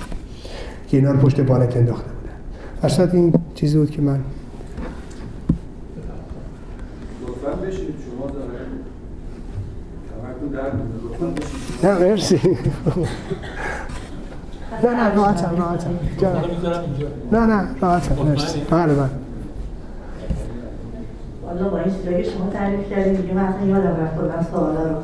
که 0.89 0.97
اینا 0.97 1.11
رو 1.11 1.19
پشت 1.19 1.41
بانت 1.41 1.77
انداخته 1.77 2.11
بودن. 2.11 2.35
اصلا 2.83 3.09
این 3.13 3.35
چیزی 3.55 3.79
بود 3.79 3.91
که 3.91 4.03
من 4.03 4.19
نه 11.83 11.99
مرسی. 11.99 12.41
نه 14.85 14.91
نه 14.91 15.15
راحتم 15.15 15.57
راحتم 15.59 15.91
نه 17.33 17.47
نه 17.47 17.69
راحتم 17.81 18.23
مرسی. 18.23 18.61
بله 18.71 18.95
بله. 18.95 19.09
والا 21.47 21.69
با 21.69 21.79
این 21.79 21.95
چیزایی 21.95 22.25
شما 22.25 22.51
تعریف 22.53 22.91
کردیم 22.91 23.15
دیگه 23.15 23.35
من 23.35 23.43
اصلا 23.43 23.67
یادم 23.67 23.97
رفت 24.03 24.15
بودم 24.15 24.47
سوالا 24.51 24.89
رو. 24.89 24.97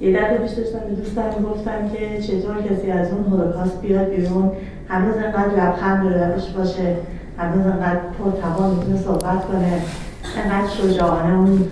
یه 0.00 0.18
دفعه 0.18 0.38
پیش 0.38 0.50
داشتم 0.50 0.78
به 0.78 0.94
دوستم 0.94 1.30
گفتم 1.50 1.88
که 1.88 2.22
چطور 2.22 2.62
کسی 2.62 2.90
از 2.90 3.08
اون 3.12 3.24
هولوکاست 3.24 3.80
بیاد 3.80 4.08
بیرون 4.08 4.52
هنوز 4.88 5.16
انقدر 5.16 5.66
لبخند 5.66 6.06
رو 6.06 6.24
روش 6.24 6.48
باشه 6.48 6.96
هنوز 7.38 7.66
انقدر 7.66 8.00
پرتوان 8.18 8.70
می‌تونه 8.70 8.98
صحبت 8.98 9.44
کنه 9.44 9.82
انقدر 10.44 10.68
شجاعانه 10.68 11.38
اون 11.38 11.64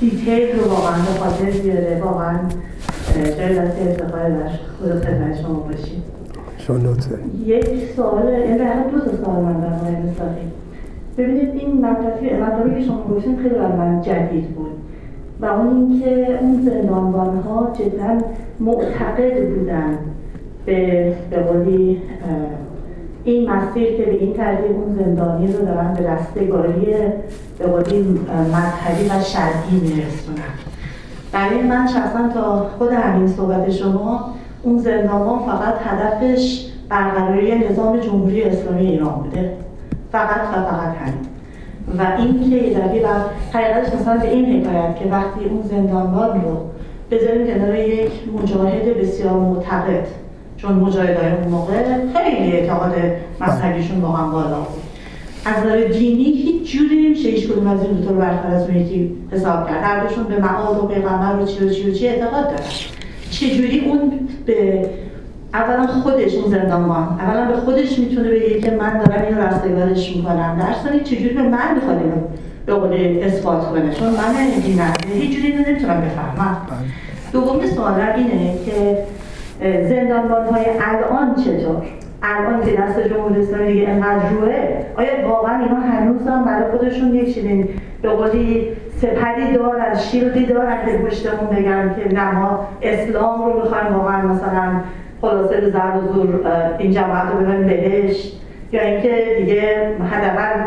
دیتیل 0.00 0.58
رو 0.58 0.70
واقعا 0.70 0.96
به 0.96 1.20
خاطر 1.20 1.50
بیاره 1.50 2.00
واقعا 2.04 2.38
جای 3.38 3.58
دست 3.58 3.76
افتخار 3.82 4.30
در 4.30 4.48
خود 4.78 5.04
خدمت 5.04 5.40
شما 5.42 5.60
باشید 5.60 6.02
یک 7.46 7.90
سوال 7.96 8.28
یعنی 8.28 8.90
دو 8.90 9.00
تا 9.00 9.24
سوال 9.24 9.44
من 9.44 9.60
در 9.60 9.68
مورد 9.68 10.14
ببینید 11.18 11.48
این 11.54 11.86
مطلبی 11.86 12.34
مطلبی 12.34 12.80
که 12.80 12.86
شما 12.86 13.04
گفتین 13.04 13.36
خیلی 13.36 13.54
برای 13.54 13.72
من 13.72 14.02
جدید 14.02 14.48
بود. 14.48 14.70
و 15.40 15.44
اون 15.44 15.76
اینکه 15.76 16.38
اون 16.40 16.62
زندانبان 16.62 17.36
ها 17.36 17.72
جدا 17.78 18.18
معتقد 18.60 19.48
بودن 19.48 19.98
به 20.66 21.12
به 21.30 21.36
قولی 21.36 22.00
این 23.30 23.50
مسیر 23.50 23.96
که 23.96 24.02
به 24.02 24.10
این 24.20 24.34
ترتیب 24.34 24.76
اون 24.76 24.94
زندانی 24.94 25.52
رو 25.52 25.64
دارن 25.64 25.94
به 25.94 26.10
رستگاری 26.10 26.86
به 27.58 27.66
قولی 27.66 28.20
مذهبی 28.30 29.08
و 29.08 29.22
شرعی 29.22 29.80
میرسونن. 29.82 30.54
برای 31.32 31.62
من 31.62 31.86
شخصا 31.86 32.28
تا 32.34 32.70
خود 32.78 32.92
همین 32.92 33.26
صحبت 33.26 33.70
شما 33.70 34.34
اون 34.62 34.78
زندانبان 34.78 35.38
فقط 35.38 35.74
هدفش 35.84 36.66
برقراری 36.88 37.68
نظام 37.68 38.00
جمهوری 38.00 38.42
اسلامی 38.42 38.86
ایران 38.86 39.14
بوده. 39.14 39.52
فقط 40.12 40.40
و 40.40 40.62
فقط 40.62 40.94
همین. 40.96 41.28
و 41.98 42.20
این 42.20 42.50
که 42.50 42.56
یه 42.56 43.04
و 43.04 43.08
حقیقتش 43.52 43.94
مثلا 43.94 44.16
به 44.16 44.30
این 44.30 44.66
حکایت 44.66 44.98
که 44.98 45.08
وقتی 45.10 45.44
اون 45.44 45.62
زندانبان 45.62 46.42
رو 46.42 46.56
بذاریم 47.10 47.46
کنار 47.46 47.74
یک 47.74 48.10
مجاهد 48.42 48.98
بسیار 49.00 49.32
معتقد 49.32 50.06
چون 50.62 50.72
مجاهدهای 50.72 51.32
اون 51.32 51.48
موقع 51.48 51.82
خیلی 52.14 52.52
اعتقاد 52.52 52.94
مذهبیشون 53.40 54.00
واقعا 54.00 54.28
بالا 54.28 54.60
بود. 54.60 54.82
از 55.44 55.66
نظر 55.66 55.76
دینی 55.76 56.24
هیچ 56.24 56.72
جوری 56.72 57.06
نمیشه 57.06 57.28
هیچ 57.28 57.48
کدوم 57.48 57.66
از 57.66 57.82
این 57.82 57.92
دو 57.92 58.08
رو 58.08 58.14
برتر 58.14 58.48
از 58.48 58.68
اون 58.68 58.76
یکی 58.76 59.16
حساب 59.32 59.68
کرد. 59.68 59.82
هر 59.82 60.06
دوشون 60.06 60.24
به 60.24 60.38
معاد 60.38 60.84
و 60.84 60.86
پیغمبر 60.86 61.42
و 61.42 61.46
چی 61.46 61.64
و 61.64 61.70
چی 61.70 61.90
و 61.90 61.94
چی 61.94 62.08
اعتقاد 62.08 62.44
دارن. 62.44 62.58
چجوری 63.30 63.80
اون 63.80 64.12
به 64.46 64.88
اولا 65.54 65.86
خودش 65.86 66.34
اون 66.34 66.50
زندانبان 66.50 67.18
اولا 67.20 67.44
به 67.44 67.56
خودش 67.56 67.98
می‌تونه 67.98 68.30
بگه 68.30 68.60
که 68.60 68.70
من 68.70 68.98
دارم 68.98 69.22
اینو 69.26 69.40
رستگارش 69.40 70.16
می‌کنم. 70.16 70.58
در 70.60 70.88
ثانی 70.88 71.00
چجوری 71.00 71.34
به 71.34 71.42
من 71.42 71.74
می‌خواد 71.74 71.98
اینو 71.98 72.16
به 72.66 72.74
قول 72.74 73.18
اثبات 73.22 73.68
کنه؟ 73.70 73.94
چون 73.94 74.08
من 74.08 74.34
نمی‌دونم 74.40 74.92
هیچ 75.14 75.36
جوری 75.36 75.52
نمی‌تونم 75.52 76.00
بفهمم. 76.00 76.56
دومی 77.32 77.66
سوالم 77.66 78.14
اینه 78.16 78.54
که 78.66 78.98
زندانبان 79.60 80.44
های 80.46 80.64
الان 80.80 81.34
چطور؟ 81.34 81.82
الان 82.22 82.60
که 82.64 82.76
دست 82.76 83.08
جمهوری 83.08 83.42
اسلامی 83.42 83.72
دیگه 83.72 83.88
انقدر 83.88 84.28
روه 84.30 84.54
آیا 84.96 85.28
واقعا 85.28 85.64
اینا 85.64 85.80
هنوز 85.80 86.26
هم 86.26 86.44
برای 86.44 86.70
خودشون 86.70 87.14
یک 87.14 87.38
به 88.02 88.08
قولی 88.08 88.68
سپری 88.96 89.52
دارن 89.54 89.94
شیلدی 89.94 90.46
دارن 90.46 90.76
که 90.86 90.98
پشتمون 90.98 91.56
بگن 91.56 91.94
که 91.94 92.14
نه 92.14 92.34
ما 92.34 92.68
اسلام 92.82 93.44
رو 93.44 93.62
می‌خوایم 93.62 93.94
واقعا 93.96 94.22
مثلا 94.22 94.80
خلاصه 95.20 95.60
به 95.60 95.70
زرد 95.70 95.96
و 95.96 96.12
زور 96.12 96.40
این 96.78 96.92
جماعت 96.92 97.32
رو 97.32 97.38
ببریم 97.38 97.66
بهش 97.66 98.32
یا 98.72 98.82
اینکه 98.82 99.24
دیگه 99.38 99.90
حداقل 100.10 100.60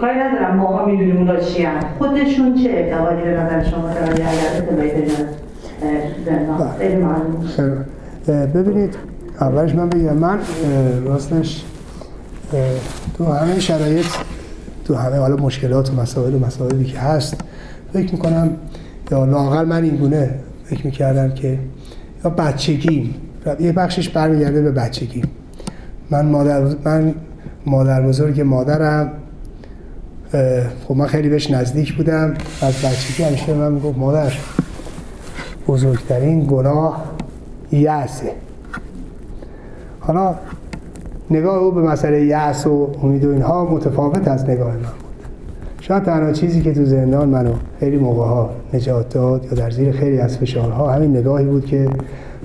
کاری 0.00 0.18
ندارم 0.18 0.56
ماها 0.56 0.86
می‌دونیم 0.86 1.16
اونا 1.16 1.36
چی 1.36 1.62
هم. 1.62 1.80
خودشون 1.98 2.54
چه 2.54 2.70
اعتقادی 2.70 3.22
به 3.22 3.30
نظر 3.30 3.62
شما 3.62 3.88
دارن؟ 3.88 4.12
اگر 4.12 4.24
اطلاعی 4.56 4.90
بدن 4.90 5.28
زندان. 6.24 6.70
خیلی 6.78 6.96
ممنون. 6.96 7.46
خیلی. 7.56 7.93
ببینید 8.28 8.96
اولش 9.40 9.74
من 9.74 9.88
بگم 9.88 10.16
من 10.16 10.38
راستش 11.04 11.64
تو 13.18 13.24
همه 13.24 13.60
شرایط 13.60 14.06
تو 14.84 14.94
همه 14.94 15.16
حالا 15.16 15.36
مشکلات 15.36 15.90
و 15.90 15.94
مسائل 15.94 16.34
و 16.34 16.38
مسائلی 16.38 16.84
که 16.84 16.98
هست 16.98 17.36
فکر 17.92 18.12
می‌کنم 18.12 18.50
یا 19.10 19.24
لاقل 19.24 19.64
من 19.64 19.84
این 19.84 19.96
گونه 19.96 20.34
فکر 20.64 20.86
می‌کردم 20.86 21.34
که 21.34 21.58
یا 22.24 22.30
بچگیم 22.30 23.14
یه 23.60 23.72
بخشش 23.72 24.08
برمیگرده 24.08 24.62
به 24.62 24.70
بچگیم. 24.72 25.24
من 26.10 26.26
مادر 26.26 26.62
من 26.84 27.14
مادر 27.66 28.02
بزرگ 28.02 28.40
مادرم 28.40 29.12
خب 30.88 30.96
من 30.96 31.06
خیلی 31.06 31.28
بهش 31.28 31.50
نزدیک 31.50 31.96
بودم 31.96 32.34
از 32.62 32.74
بچگی 32.82 33.22
همیشه 33.22 33.54
من 33.54 33.72
می‌گفت 33.72 33.98
مادر 33.98 34.32
بزرگترین 35.68 36.46
گناه 36.46 37.13
یأسه. 37.74 38.30
حالا 40.00 40.34
نگاه 41.30 41.58
او 41.58 41.70
به 41.70 41.82
مسئله 41.82 42.24
یأس 42.24 42.66
و 42.66 42.90
امید 43.02 43.24
و 43.24 43.30
اینها 43.30 43.64
متفاوت 43.64 44.28
از 44.28 44.50
نگاه 44.50 44.68
من 44.68 44.76
بود. 44.76 45.04
شاید 45.80 46.02
تنها 46.02 46.32
چیزی 46.32 46.62
که 46.62 46.74
تو 46.74 46.84
زندان 46.84 47.28
منو 47.28 47.52
خیلی 47.80 47.96
موقع 47.96 48.24
ها 48.24 48.50
نجات 48.74 49.08
داد 49.08 49.44
یا 49.44 49.50
در 49.50 49.70
زیر 49.70 49.92
خیلی 49.92 50.18
از 50.18 50.38
فشارها 50.38 50.92
همین 50.92 51.16
نگاهی 51.16 51.44
بود 51.44 51.66
که 51.66 51.88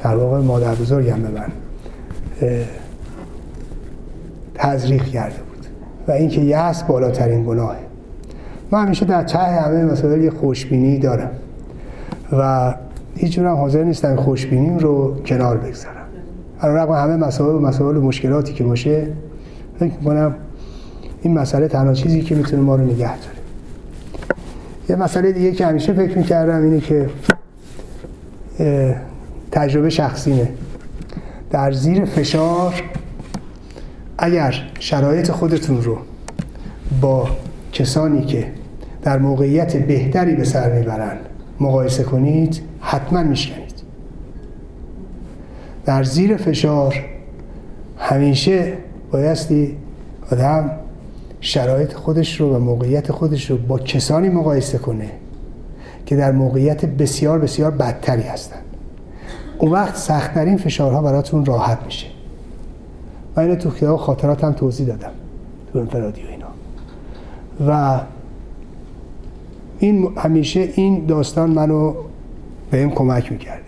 در 0.04 0.16
واقع 0.16 0.40
مادر 0.40 0.76
بزرگم 0.76 1.22
به 1.22 1.30
من 1.30 1.48
تزریق 4.56 5.04
کرده 5.04 5.36
بود. 5.36 5.66
و 6.08 6.12
اینکه 6.12 6.42
یأس 6.42 6.84
بالاترین 6.84 7.44
گناهه. 7.44 7.78
من 8.72 8.86
همیشه 8.86 9.06
در 9.06 9.24
ته 9.24 9.38
همه 9.38 9.84
مسائل 9.86 10.30
خوشبینی 10.30 11.00
دارم. 11.00 11.32
و 12.32 12.74
هیچ 13.22 13.34
جورم 13.34 13.56
حاضر 13.56 13.84
نیستم 13.84 14.16
خوشبینیم 14.16 14.78
رو 14.78 15.22
کنار 15.26 15.58
بگذارم 15.58 16.06
علی 16.62 16.74
رغم 16.74 16.94
همه 16.94 17.16
مسائل 17.16 17.56
و 17.56 17.60
مسائل 17.60 17.98
و 17.98 18.02
مشکلاتی 18.02 18.54
که 18.54 18.64
باشه 18.64 19.08
فکر 19.80 19.94
می‌کنم 19.94 20.36
این 21.22 21.34
مسئله 21.34 21.68
تنها 21.68 21.94
چیزی 21.94 22.22
که 22.22 22.36
می‌تونه 22.36 22.62
ما 22.62 22.76
رو 22.76 22.84
نگه 22.84 23.18
داره. 23.18 23.38
یه 24.90 24.96
مسئله 24.96 25.32
دیگه 25.32 25.52
که 25.52 25.66
همیشه 25.66 25.94
فکر 25.94 26.18
می‌کردم 26.18 26.64
اینه 26.64 26.80
که 26.80 27.10
تجربه 29.52 29.90
شخصیمه. 29.90 30.50
در 31.52 31.72
زیر 31.72 32.06
فشار 32.06 32.74
اگر 34.18 34.56
شرایط 34.80 35.32
خودتون 35.32 35.82
رو 35.82 35.98
با 37.02 37.28
کسانی 37.72 38.26
که 38.26 38.46
در 39.02 39.18
موقعیت 39.18 39.78
بهتری 39.78 40.36
به 40.36 40.44
سر 40.44 40.74
می‌برن 40.74 41.18
مقایسه 41.60 42.04
کنید 42.04 42.69
حتما 42.82 43.24
میشکنید. 43.24 43.74
در 45.86 46.04
زیر 46.04 46.38
فشار 46.38 46.96
همیشه 47.98 48.74
بایستی 49.12 49.78
آدم 50.32 50.72
شرایط 51.42 51.94
خودش 51.94 52.42
رو 52.42 52.56
و 52.56 52.60
موقعیت 52.60 53.12
خودش 53.12 53.52
رو 53.52 53.58
با 53.58 53.80
کسانی 53.80 54.30
مقایسه 54.30 54.78
کنه 54.78 55.12
که 56.06 56.16
در 56.16 56.32
موقعیت 56.32 56.86
بسیار 56.86 57.40
بسیار 57.40 57.72
بدتری 57.72 58.22
هستن. 58.22 58.60
اون 59.58 59.72
وقت 59.72 59.96
سختترین 59.96 60.58
فشارها 60.58 61.02
براتون 61.02 61.46
راحت 61.46 61.80
میشه. 61.86 62.08
من 63.36 63.44
اینو 63.44 63.56
تو 63.56 63.72
کتاب 63.72 63.98
خاطراتم 63.98 64.52
توضیح 64.52 64.88
دادم 64.88 65.12
تو 65.74 65.80
انفرادی 65.80 66.22
و 66.22 66.26
اینا. 66.28 66.48
و 67.68 68.02
این 69.80 70.18
همیشه 70.18 70.70
این 70.76 71.06
داستان 71.06 71.50
منو 71.50 71.94
بهم 72.72 72.92
کمک 72.92 73.32
می‌کرده. 73.32 73.64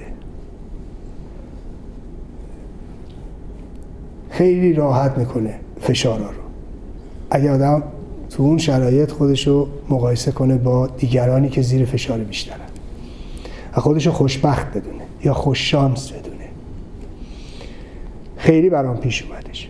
خیلی 4.30 4.74
راحت 4.74 5.18
می‌کنه 5.18 5.60
فشارا 5.82 6.26
رو. 6.30 6.42
اگه 7.32 7.52
آدم 7.52 7.84
تو 8.30 8.44
اون 8.44 8.58
شرایط 8.58 9.12
خودش 9.12 9.48
رو 9.48 9.68
مقایسه 9.90 10.32
کنه 10.32 10.58
با 10.58 10.88
دیگرانی 10.88 11.50
که 11.50 11.62
زیر 11.62 11.86
فشار 11.86 12.18
بیشترن. 12.18 12.58
و 13.78 13.82
خودش 13.82 14.06
رو 14.06 14.12
خوشبخت 14.12 14.68
بدونه 14.68 15.04
یا 15.24 15.34
خوش 15.34 15.72
شانس 15.72 16.12
بدونه. 16.12 16.50
خیلی 18.38 18.70
برام 18.70 18.98
پیش 18.98 19.24
اومدش. 19.24 19.70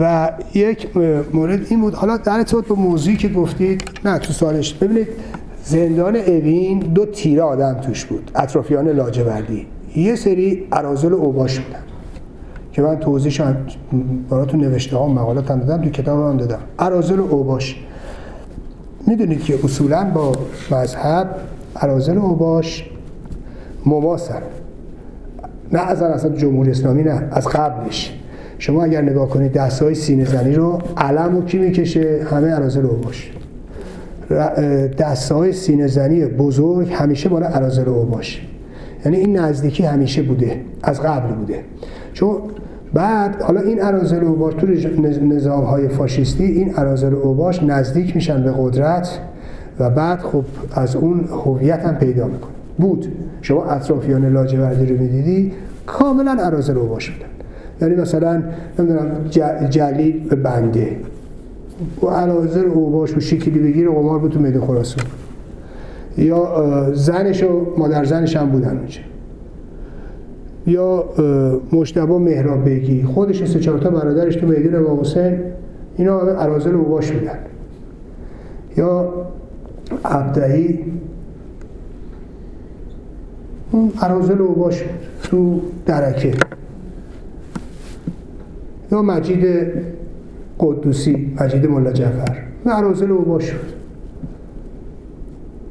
و 0.00 0.32
یک 0.54 0.96
مورد 1.32 1.66
این 1.70 1.80
بود. 1.80 1.94
حالا 1.94 2.16
در 2.16 2.32
ارتباط 2.32 2.66
با 2.66 2.74
موضوعی 2.74 3.16
که 3.16 3.28
گفتید 3.28 3.82
نه 4.04 4.18
تو 4.18 4.32
سالش 4.32 4.74
ببینید 4.74 5.08
زندان 5.68 6.16
اوین 6.16 6.78
دو 6.78 7.06
تیره 7.06 7.42
آدم 7.42 7.74
توش 7.74 8.04
بود 8.04 8.30
اطرافیان 8.34 8.88
لاجوردی. 8.88 9.66
یه 9.96 10.16
سری 10.16 10.66
ارازل 10.72 11.12
اوباش 11.12 11.60
بودن 11.60 11.78
که 12.72 12.82
من 12.82 12.98
توضیحش 12.98 13.40
براتون 14.30 14.60
نوشته 14.60 14.96
ها 14.96 15.06
مقالات 15.08 15.50
هم 15.50 15.60
دادم 15.60 15.84
تو 15.84 15.90
کتاب 15.90 16.30
هم 16.30 16.36
دادم. 16.36 16.58
ارازل 16.78 17.20
اوباش. 17.20 17.76
می‌دونید 19.06 19.44
که 19.44 19.64
اصولا 19.64 20.10
با 20.14 20.32
مذهب 20.70 21.36
ارازل 21.76 22.18
اوباش 22.18 22.90
مماسن. 23.86 24.42
نه 25.72 25.80
از 25.80 26.02
اصلا 26.02 26.36
جمهوری 26.36 26.70
اسلامی 26.70 27.02
نه 27.02 27.28
از 27.30 27.48
قبلش. 27.48 28.20
شما 28.58 28.84
اگر 28.84 29.02
نگاه 29.02 29.28
کنید 29.28 29.52
دست 29.52 29.82
های 29.82 29.94
سینه 29.94 30.24
زنی 30.24 30.54
رو 30.54 30.78
علم 30.96 31.36
و 31.36 31.44
کی 31.44 31.58
می‌کشه؟ 31.58 32.26
همه 32.30 32.52
ارازل 32.52 32.86
اوباش. 32.86 33.32
دست 34.98 35.32
های 35.32 36.26
بزرگ 36.26 36.92
همیشه 36.92 37.28
بالا 37.28 37.46
ارازل 37.46 37.88
اوباش 37.88 38.46
یعنی 39.04 39.16
این 39.16 39.36
نزدیکی 39.36 39.82
همیشه 39.82 40.22
بوده 40.22 40.60
از 40.82 41.00
قبل 41.00 41.34
بوده. 41.34 41.60
چون 42.12 42.36
بعد 42.94 43.42
حالا 43.42 43.60
این 43.60 43.82
ارازل 43.82 44.24
اوباش 44.24 44.54
تو 44.54 44.66
نظام 45.22 45.64
های 45.64 45.88
فاشیستی 45.88 46.44
این 46.44 46.72
ارازل 46.76 47.14
اوباش 47.14 47.62
نزدیک 47.62 48.14
میشن 48.14 48.42
به 48.42 48.52
قدرت 48.58 49.18
و 49.78 49.90
بعد 49.90 50.18
خب 50.18 50.44
از 50.72 50.96
اون 50.96 51.24
هویت 51.44 51.80
هم 51.80 51.94
پیدا 51.94 52.26
می‌کنه. 52.26 52.50
بود. 52.78 53.12
شما 53.42 53.64
اطرافیان 53.64 54.32
لاجوردی 54.32 54.86
رو 54.86 54.98
می‌دیدی 54.98 55.52
کاملا 55.86 56.36
ارازل 56.40 56.78
اوباش 56.78 57.10
بودن. 57.10 57.26
یعنی 57.80 58.02
مثلا 58.02 58.42
نمی‌دونم 58.78 59.10
جلیل 59.70 60.28
بنده. 60.28 60.96
و 62.02 62.06
ارازل 62.06 62.64
اوباش 62.64 63.16
و 63.16 63.20
شکلی 63.20 63.58
بگیر 63.58 63.90
قمار 63.90 64.18
بود 64.18 64.32
تو 64.32 64.40
میدون 64.40 64.66
خراسان. 64.66 65.04
یا 66.18 66.92
زنش 66.94 67.42
و 67.42 67.66
مادر 67.78 68.04
زنش 68.04 68.36
هم 68.36 68.50
بودن 68.50 68.76
اونجا. 68.76 69.00
یا 70.66 71.04
مجتبا 71.72 72.18
مهراب 72.18 72.64
بگی 72.64 73.02
خودش 73.02 73.44
سه 73.44 73.60
چهار 73.60 73.78
تا 73.78 73.90
برادرش 73.90 74.36
تو 74.36 74.46
میدون 74.46 74.74
امام 74.74 75.00
حسین. 75.00 75.38
اینا 75.96 76.20
ارازل 76.20 76.74
اوباش 76.74 77.12
بودن. 77.12 77.38
یا 78.76 79.12
عبدهی 80.04 80.78
اون 83.72 83.92
ارازل 84.02 84.40
اوباش 84.40 84.82
بود. 84.82 84.92
تو 85.22 85.60
درکه. 85.86 86.34
یا 88.92 89.02
مجید 89.02 89.46
قدوسی 90.60 91.36
مجید 91.40 91.66
ملا 91.66 91.92
جعفر. 91.92 92.42
ارازل 92.66 93.10
اوباش 93.10 93.52
بود 93.52 93.72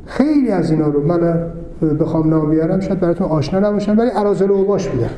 خیلی 0.05 0.51
از 0.51 0.71
اینا 0.71 0.87
رو 0.87 1.07
من 1.07 1.51
بخوام 1.99 2.29
نام 2.29 2.49
بیارم 2.49 2.79
شاید 2.79 2.99
براتون 2.99 3.27
آشنا 3.27 3.59
نباشن 3.59 3.95
ولی 3.95 4.09
ارازل 4.13 4.51
اوباش 4.51 4.87
بودن 4.87 5.09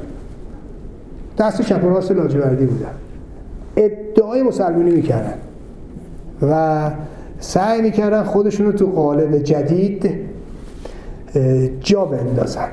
دست 1.37 1.61
چپ 1.61 1.83
و 1.83 1.89
راست 1.89 2.11
لاجوردی 2.11 2.65
بودن 2.65 2.89
ادعای 3.75 4.43
مسلمانی 4.43 4.91
می‌کردن. 4.91 5.33
و 6.41 6.91
سعی 7.39 7.81
می‌کردن 7.81 8.23
خودشون 8.23 8.65
رو 8.65 8.71
تو 8.71 8.85
قالب 8.85 9.37
جدید 9.37 10.11
جا 11.79 12.05
بندازن. 12.05 12.67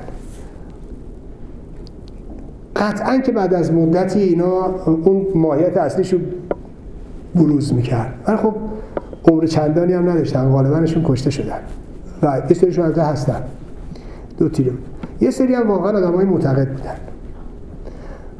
قطعا 2.76 3.18
که 3.18 3.32
بعد 3.32 3.54
از 3.54 3.72
مدتی 3.72 4.20
اینا 4.20 4.66
اون 5.04 5.26
ماهیت 5.34 5.76
اصلیش 5.76 6.12
رو 6.12 6.18
بروز 7.34 7.74
می‌کرد. 7.74 8.14
ولی 8.26 8.36
خب 8.36 8.54
عمر 9.28 9.46
چندانی 9.46 9.92
هم 9.92 10.10
نداشتن 10.10 10.48
غالبانشون 10.48 11.02
کشته 11.06 11.30
شدن. 11.30 11.60
و 12.22 12.42
یه 12.50 12.56
سریشون 12.56 12.84
از 12.84 12.98
هستن. 12.98 13.42
دو 14.38 14.48
تیره 14.48 14.72
یه 15.20 15.30
سری 15.30 15.54
هم 15.54 15.68
واقعا 15.68 15.98
آدم 15.98 16.14
های 16.14 16.24
معتقد 16.24 16.68
بودن. 16.68 16.96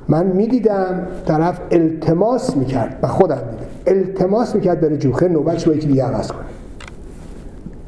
من 0.09 0.27
می‌دیدم 0.27 1.07
طرف 1.27 1.61
التماس 1.71 2.57
می‌کرد 2.57 2.99
و 3.03 3.09
خودم 3.09 3.35
دیدم. 3.35 3.99
التماس 3.99 4.55
می‌کرد 4.55 4.81
بره 4.81 4.97
جوخه 4.97 5.29
نوبتش 5.29 5.69
با 5.69 5.75
یکی 5.75 5.87
دیگه 5.87 6.05
عوض 6.05 6.33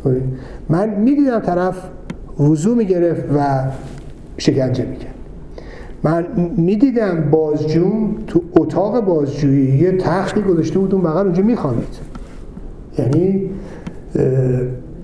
کنه. 0.04 0.20
من 0.68 0.90
می‌دیدم 0.90 1.40
طرف 1.40 1.76
وضو 2.40 2.74
می‌گرفت 2.74 3.22
و 3.36 3.64
شکنجه 4.38 4.84
می‌کرد. 4.84 5.14
من 6.02 6.26
می‌دیدم 6.56 7.30
بازجوم 7.30 8.14
تو 8.26 8.42
اتاق 8.56 9.00
بازجویی 9.00 9.78
یه 9.78 9.96
تختی 9.96 10.42
گذاشته 10.42 10.78
بود 10.78 10.94
اون 10.94 11.02
بغل 11.04 11.24
اونجا 11.24 11.42
میخوامید 11.42 11.98
یعنی 12.98 13.50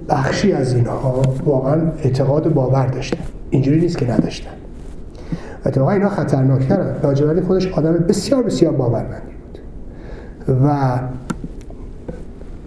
بخشی 0.09 0.53
از 0.53 0.75
اینها 0.75 1.23
واقعا 1.45 1.81
اعتقاد 2.05 2.55
باور 2.55 2.87
داشتن. 2.87 3.19
اینجوری 3.51 3.81
نیست 3.81 3.99
که 3.99 4.11
نداشتن. 4.11 4.51
اتفاقا 5.67 5.91
اینا 5.91 6.09
خطرناکترن. 6.09 6.95
لاجوردی 7.03 7.41
خودش 7.41 7.73
آدم 7.73 7.93
بسیار 7.93 8.43
بسیار 8.43 8.73
باورمندی 8.73 9.33
بود. 9.43 9.59
و 10.65 10.99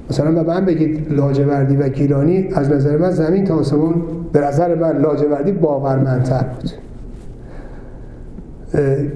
مثلا 0.09 0.31
به 0.31 0.43
من 0.43 0.65
بگید 0.65 1.13
لاجوردی 1.13 1.75
و 1.75 1.89
گیلانی 1.89 2.49
از 2.53 2.69
نظر 2.69 2.97
من 2.97 3.11
زمین 3.11 3.45
تا 3.45 3.55
آسمون 3.55 3.95
به 4.31 4.39
نظر 4.39 4.75
من 4.75 4.97
لاجوردی 4.97 5.51
باورمندتر 5.51 6.43
بود. 6.43 6.71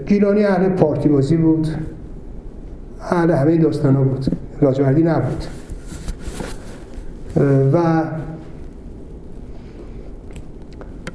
گیلانی 0.05 0.43
اهل 0.43 0.69
پارتی 0.69 1.09
بازی 1.09 1.37
بود. 1.37 1.67
اهل 3.01 3.31
همه 3.31 3.57
داستان 3.57 3.95
ها 3.95 4.03
بود. 4.03 4.25
لاجوردی 4.61 5.03
نبود. 5.03 5.45
و 7.73 8.03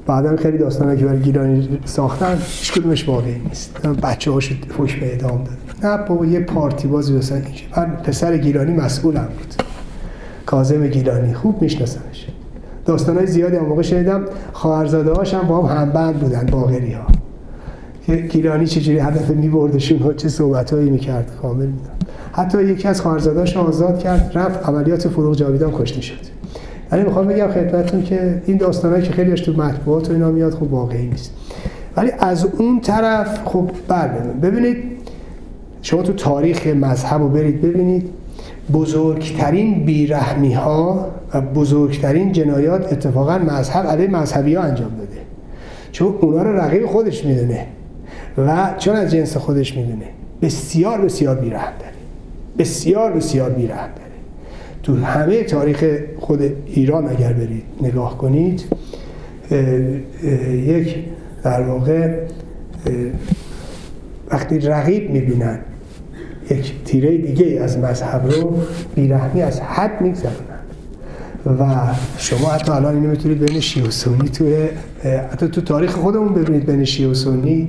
بعدا 0.06 0.36
خیلی 0.36 0.58
داستان 0.58 0.96
که 0.96 1.04
برای 1.04 1.20
گیلانی 1.20 1.80
ساختن 1.84 2.34
هیچ 2.34 2.72
کدومش 2.72 3.08
واقعی 3.08 3.38
نیست. 3.38 3.86
بچه 3.86 4.30
هاش 4.30 4.52
فوش 4.52 4.96
به 4.96 5.14
ادام 5.14 5.44
داد. 5.44 5.86
نه 5.92 6.04
بابا 6.08 6.26
یه 6.26 6.40
پارتی 6.40 6.88
بازی 6.88 7.12
مثلا 7.12 7.38
من 7.76 7.86
پسر 7.86 8.36
گیلانی 8.36 8.72
مسئولم 8.72 9.28
بود. 9.38 9.62
کازم 10.46 10.86
گیلانی 10.86 11.34
خوب 11.34 11.62
میشناسمش. 11.62 12.26
داستان 12.84 13.16
های 13.16 13.26
زیادی 13.26 13.56
هم 13.56 13.66
موقع 13.66 13.82
شنیدم. 13.82 14.24
خواهرزاده 14.52 15.12
هاش 15.12 15.34
هم 15.34 15.48
با 15.48 15.66
هم 15.66 15.80
همبند 15.80 16.14
بودن 16.14 16.46
باغری 16.46 16.92
ها 16.92 17.06
گیلانی 18.12 18.66
چجوری 18.66 18.98
هدف 18.98 19.30
میبردشون 19.30 19.98
ها 19.98 20.12
چه 20.12 20.28
صحبت 20.28 20.72
هایی 20.72 20.90
می‌کرد. 20.90 21.30
کامل 21.42 21.66
میدن 21.66 21.90
حتی 22.32 22.64
یکی 22.64 22.88
از 22.88 23.00
خواهرزادهاش 23.00 23.56
آزاد 23.56 23.98
کرد 23.98 24.30
رفت 24.34 24.68
عملیات 24.68 25.08
فروغ 25.08 25.36
جاویدان 25.36 25.72
کشته 25.72 26.00
شد. 26.00 26.34
ولی 26.92 27.02
می‌خوام 27.02 27.26
بگم 27.26 27.48
خدمتتون 27.48 28.02
که 28.02 28.42
این 28.46 28.56
داستانهایی 28.56 29.04
که 29.04 29.12
خیلیش 29.12 29.40
تو 29.40 29.52
مطبوعات 29.52 30.10
و 30.10 30.12
اینا 30.12 30.30
میاد 30.30 30.54
خب 30.54 30.72
واقعی 30.72 31.06
نیست. 31.06 31.32
ولی 31.96 32.10
از 32.18 32.44
اون 32.44 32.80
طرف 32.80 33.40
خب 33.44 33.70
بله 33.88 34.10
ببینید 34.42 34.76
شما 35.82 36.02
تو 36.02 36.12
تاریخ 36.12 36.66
مذهب 36.66 37.22
رو 37.22 37.28
برید 37.28 37.62
ببینید 37.62 38.10
بزرگترین 38.72 39.84
بیرحمی 39.84 40.52
ها 40.52 41.06
و 41.34 41.40
بزرگترین 41.40 42.32
جنایات 42.32 42.92
اتفاقا 42.92 43.38
مذهب 43.38 43.86
علیه 43.86 44.08
مذهبی 44.08 44.54
ها 44.54 44.62
انجام 44.62 44.90
داده. 44.98 45.20
چون 45.92 46.14
اونا 46.20 46.42
رو 46.42 46.56
رقیب 46.56 46.86
خودش 46.86 47.24
می‌دونه. 47.24 47.66
و 48.38 48.74
چون 48.78 48.96
از 48.96 49.10
جنس 49.10 49.36
خودش 49.36 49.76
می‌دونه 49.76 50.06
بسیار 50.42 51.00
بسیار 51.00 51.36
بیرحم 51.36 51.72
داره. 51.78 51.92
بسیار 52.58 53.12
بسیار 53.12 53.50
بیرحم 53.50 53.88
داره. 53.96 54.10
تو 54.82 54.96
همه 54.96 55.42
تاریخ 55.44 55.84
خود 56.18 56.40
ایران 56.66 57.08
اگر 57.08 57.32
برید 57.32 57.64
نگاه 57.82 58.18
کنید 58.18 58.64
یک 60.52 60.96
در 61.42 61.62
واقع 61.62 62.18
وقتی 64.30 64.58
رقیب 64.58 65.10
می‌بینن 65.10 65.58
یک 66.50 66.84
تیره 66.84 67.18
دیگه 67.18 67.60
از 67.60 67.78
مذهب 67.78 68.26
رو 68.26 68.58
بیرحمی 68.94 69.42
از 69.42 69.60
حد 69.60 70.00
میگذرونن. 70.00 70.34
و 71.46 71.94
شما 72.18 72.48
حتی 72.48 72.72
الان 72.72 72.94
اینو 72.94 73.10
می‌تونید 73.10 73.38
بین 73.38 73.60
شیعه 73.60 73.86
و 73.86 73.90
سنی 73.90 74.28
توی 74.28 74.68
حتی 75.32 75.48
تو 75.48 75.60
تاریخ 75.60 75.92
خودمون 75.92 76.34
ببینید 76.34 76.66
بین 76.66 76.84
شیعه 76.84 77.10
و 77.10 77.14
سنی. 77.14 77.68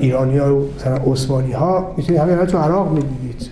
ایرانی 0.00 0.38
ها 0.38 0.56
و 0.56 0.68
مثلا 0.76 0.96
عثمانی 0.96 1.52
ها 1.52 1.94
می‌تونید 1.96 2.20
همین 2.20 2.44
تو 2.46 2.58
عراق 2.58 2.92
می‌دیدید. 2.92 3.50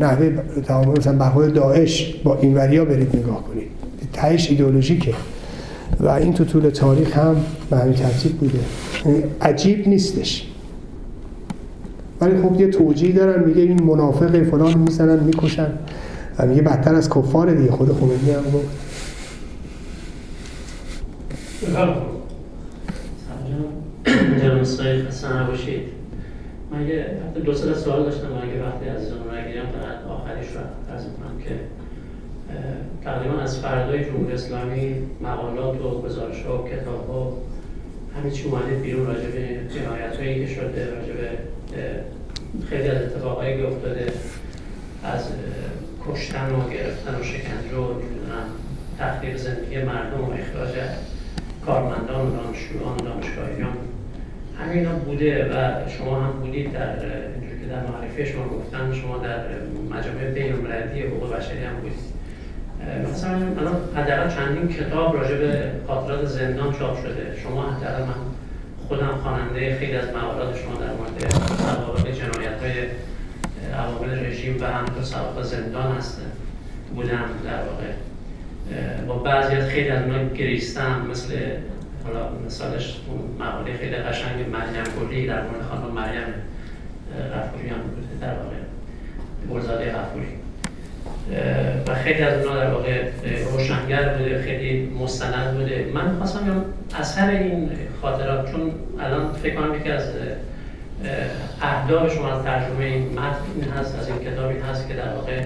نحوه 0.00 0.32
تمام 0.66 0.98
مثلا 0.98 1.12
برخورد 1.12 1.54
داعش 1.54 2.14
با 2.24 2.38
این 2.38 2.54
وریا 2.54 2.84
برید 2.84 3.16
نگاه 3.16 3.44
کنید. 3.44 3.68
تهش 4.12 4.50
ایدئولوژیکه. 4.50 5.14
و 6.00 6.08
این 6.08 6.34
تو 6.34 6.44
طول 6.44 6.70
تاریخ 6.70 7.18
هم 7.18 7.36
به 7.70 7.76
همین 7.76 7.94
ترتیب 7.94 8.32
بوده. 8.32 8.58
عجیب 9.42 9.88
نیستش. 9.88 10.46
ولی 12.20 12.42
خب 12.42 12.60
یه 12.60 12.70
توجیه 12.70 13.12
دارن 13.12 13.44
میگه 13.44 13.62
این 13.62 13.82
منافق 13.82 14.42
فلان 14.42 14.78
می‌زنن 14.78 15.24
می‌کشن. 15.24 15.68
و 16.38 16.46
میگه 16.46 16.62
بدتر 16.62 16.94
از 16.94 17.10
کفار 17.10 17.54
دیگه 17.54 17.70
خود 17.70 17.92
خمینی 17.92 18.30
هم 18.30 18.42
گفت. 18.54 18.68
جناب 24.42 24.62
سایی 24.62 25.02
خسته 25.02 25.36
نباشید. 25.36 25.82
من 26.70 26.88
یه 26.88 27.06
دو 27.44 27.54
سه 27.54 27.74
سوال 27.74 28.02
داشتم 28.02 28.26
اگه 28.26 28.66
وقتی 28.66 28.88
از 28.88 29.12
رو 29.12 29.34
نگیرم 29.34 29.66
فقط 29.66 30.10
آخریش 30.10 30.46
رو 30.46 30.60
عرض 30.92 31.02
کنم 31.02 31.42
که 31.44 31.50
تقریبا 33.04 33.38
از 33.38 33.58
فردای 33.58 34.04
جمهوری 34.04 34.32
اسلامی 34.32 34.94
مقالات 35.20 35.80
و 35.80 36.02
گزارش 36.02 36.42
ها 36.42 36.62
و 36.62 36.68
کتاب 36.68 37.08
ها 37.08 37.32
همه 38.16 38.30
چی 38.30 38.44
اومده 38.44 38.74
بیرون 38.74 39.06
راجع 39.06 39.30
به 39.30 39.60
جنایت 39.74 40.16
هایی 40.16 40.46
که 40.46 40.54
شده 40.54 40.90
راجع 40.90 41.12
به 41.12 41.28
خیلی 42.68 42.88
از 42.88 43.02
افتاده 43.66 44.12
از 45.04 45.28
کشتن 46.08 46.52
و 46.52 46.70
گرفتن 46.70 47.20
و 47.20 47.22
شکنجه 47.22 47.76
و 47.76 47.92
نمی‌دونم 47.92 48.46
تخریب 48.98 49.36
زندگی 49.36 49.82
مردم 49.82 50.20
و 50.20 50.32
اخراج 50.32 50.74
کارمندان 51.66 52.26
و 52.26 52.36
دانشجویان 52.36 52.94
و 52.94 53.04
دانشگاهیان. 53.04 53.76
همینا 54.60 54.92
بوده 54.92 55.44
و 55.44 55.88
شما 55.88 56.20
هم 56.20 56.32
بودید 56.32 56.72
در 56.72 56.90
اینجوری 56.90 57.60
که 57.60 57.66
در 57.66 57.86
معرفی 57.86 58.26
شما 58.26 58.48
گفتن 58.48 58.92
شما 58.92 59.18
در 59.18 59.38
مجامع 59.90 60.30
بین 60.34 60.52
المللی 60.52 61.02
حقوق 61.02 61.36
بشری 61.36 61.64
هم 61.64 61.76
بودید. 61.76 62.18
مثلا 63.12 63.30
الان 63.30 63.76
حداقل 63.96 64.28
چندین 64.36 64.68
کتاب 64.68 65.16
راجع 65.16 65.36
به 65.36 65.70
خاطرات 65.86 66.24
زندان 66.24 66.72
چاپ 66.72 67.02
شده. 67.02 67.36
شما 67.42 67.62
حداقل 67.62 68.02
من 68.02 68.14
خودم 68.88 69.18
خواننده 69.22 69.76
خیلی 69.76 69.96
از 69.96 70.08
مقالات 70.08 70.56
شما 70.56 70.74
در 70.74 70.92
مورد 70.92 71.30
سوابق 71.58 72.10
جنایت 72.10 72.60
های 72.62 72.72
عوامل 73.74 74.26
رژیم 74.26 74.56
و 74.60 74.64
همینطور 74.64 75.02
سوابق 75.02 75.42
زندان 75.42 75.92
هستن 75.96 76.30
بودم 76.94 77.24
در 77.44 77.62
واقع. 77.62 77.92
با 79.06 79.14
بعضی 79.14 79.54
از 79.54 79.68
خیلی 79.68 79.88
از 79.88 80.02
اونها 80.02 80.34
گریستم 80.34 81.06
مثل 81.10 81.34
حالا 82.08 82.28
مثالش 82.46 82.96
مقاله 83.38 83.76
خیلی 83.76 83.96
قشنگ 83.96 84.48
مریم 84.52 84.84
گلی 85.00 85.26
در 85.26 85.42
مورد 85.42 85.62
خانم 85.62 85.94
مریم 85.94 86.24
غفوری 87.34 87.68
هم 87.68 87.76
بوده 87.76 88.26
در 88.26 88.34
واقع. 88.34 88.56
گلزاده 89.50 89.92
غفوری. 89.92 90.28
و 91.86 91.94
خیلی 91.94 92.22
از 92.22 92.46
اونها 92.46 92.60
در 92.60 92.70
واقع 92.70 93.10
روشنگر 93.52 94.08
بوده 94.08 94.42
خیلی 94.42 94.86
مستند 94.86 95.54
بوده. 95.54 95.90
من 95.94 96.16
خواستم 96.18 96.64
اثر 96.98 97.30
این 97.30 97.70
خاطرات 98.02 98.52
چون 98.52 98.72
الان 99.00 99.32
فکر 99.32 99.54
کنم 99.54 99.74
یکی 99.74 99.90
از 99.90 100.02
اهداف 101.62 102.14
شما 102.14 102.32
از 102.32 102.44
ترجمه 102.44 102.84
این 102.84 103.12
متن 103.12 103.36
این 103.60 103.70
هست 103.70 103.98
از 103.98 104.08
این 104.08 104.18
کتاب 104.18 104.48
این 104.48 104.62
هست 104.62 104.88
که 104.88 104.94
در 104.94 105.14
واقع 105.14 105.42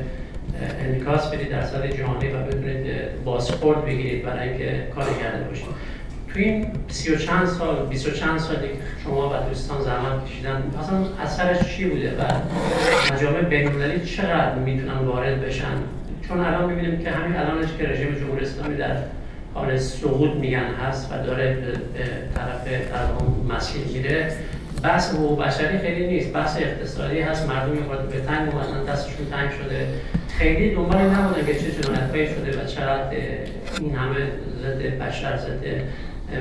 انکاس 0.80 1.30
بدید 1.30 1.50
در 1.50 1.64
سطح 1.64 1.86
جهانی 1.86 2.28
و 2.28 2.42
بتونید 2.42 2.86
بازخورد 3.24 3.84
بگیرید 3.84 4.24
برای 4.24 4.48
اینکه 4.48 4.86
کاری 4.94 5.14
کرده 5.22 5.44
باشید. 5.48 5.66
تو 6.34 6.38
این 6.38 6.66
سی 6.88 7.14
و 7.14 7.18
چند 7.18 7.46
سال 7.46 7.86
بیست 7.86 8.08
و 8.08 8.10
چند 8.10 8.38
سالی 8.38 8.68
که 8.68 8.74
شما 9.04 9.30
و 9.30 9.48
دوستان 9.48 9.82
زحمت 9.82 10.26
کشیدن 10.26 10.62
اصلا 10.80 10.96
اثرش 11.22 11.76
چی 11.76 11.84
بوده 11.84 12.10
و 12.10 12.22
مجامع 13.14 13.40
بین‌المللی 13.40 14.06
چقدر 14.06 14.54
می‌تونن 14.54 14.98
وارد 14.98 15.46
بشن؟ 15.46 15.76
چون 16.28 16.40
الان 16.40 16.72
می‌بینیم 16.72 16.98
که 16.98 17.10
همین 17.10 17.36
الانش 17.36 17.68
که 17.78 17.88
رژیم 17.88 18.14
جمهوری 18.14 18.44
اسلامی 18.44 18.76
در 18.76 18.96
حال 19.54 19.76
سقوط 19.76 20.30
میگن 20.30 20.74
هست 20.88 21.12
و 21.12 21.26
داره 21.26 21.54
به 21.54 21.72
طرف 22.34 22.68
در 22.68 23.54
مسیر 23.54 23.82
میره 23.86 24.32
بحث 24.82 25.14
حقوق 25.14 25.44
بشری 25.44 25.78
خیلی 25.78 26.06
نیست 26.06 26.32
بحث 26.32 26.56
اقتصادی 26.56 27.20
هست 27.20 27.48
مردم 27.48 27.72
می‌خواد 27.72 28.08
به 28.08 28.20
تنگ 28.20 28.48
اومدن 28.54 28.92
دستشون 28.92 29.26
تنگ 29.30 29.50
شده. 29.50 29.86
خیلی 30.38 30.74
دنبال 30.74 31.02
نبودن 31.02 31.46
که 31.46 31.54
چه 31.54 31.70
جنایتهایی 31.82 32.26
شده 32.26 32.62
و 32.62 32.66
چقدر 32.66 33.10
این 33.80 33.94
همه 33.94 34.16
ضد 34.62 34.98
بشر 34.98 35.36
ضد 35.36 35.64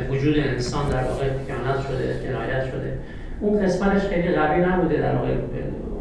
وجود 0.10 0.36
انسان 0.38 0.90
در 0.90 1.04
واقع 1.04 1.26
خیانت 1.48 1.88
شده 1.88 2.28
جنایت 2.28 2.64
شده. 2.66 2.94
اون 3.40 3.66
قسمتش 3.66 4.02
خیلی 4.02 4.36
قوی 4.36 4.62
نبوده 4.62 4.98
در 4.98 5.16
واقع 5.16 5.34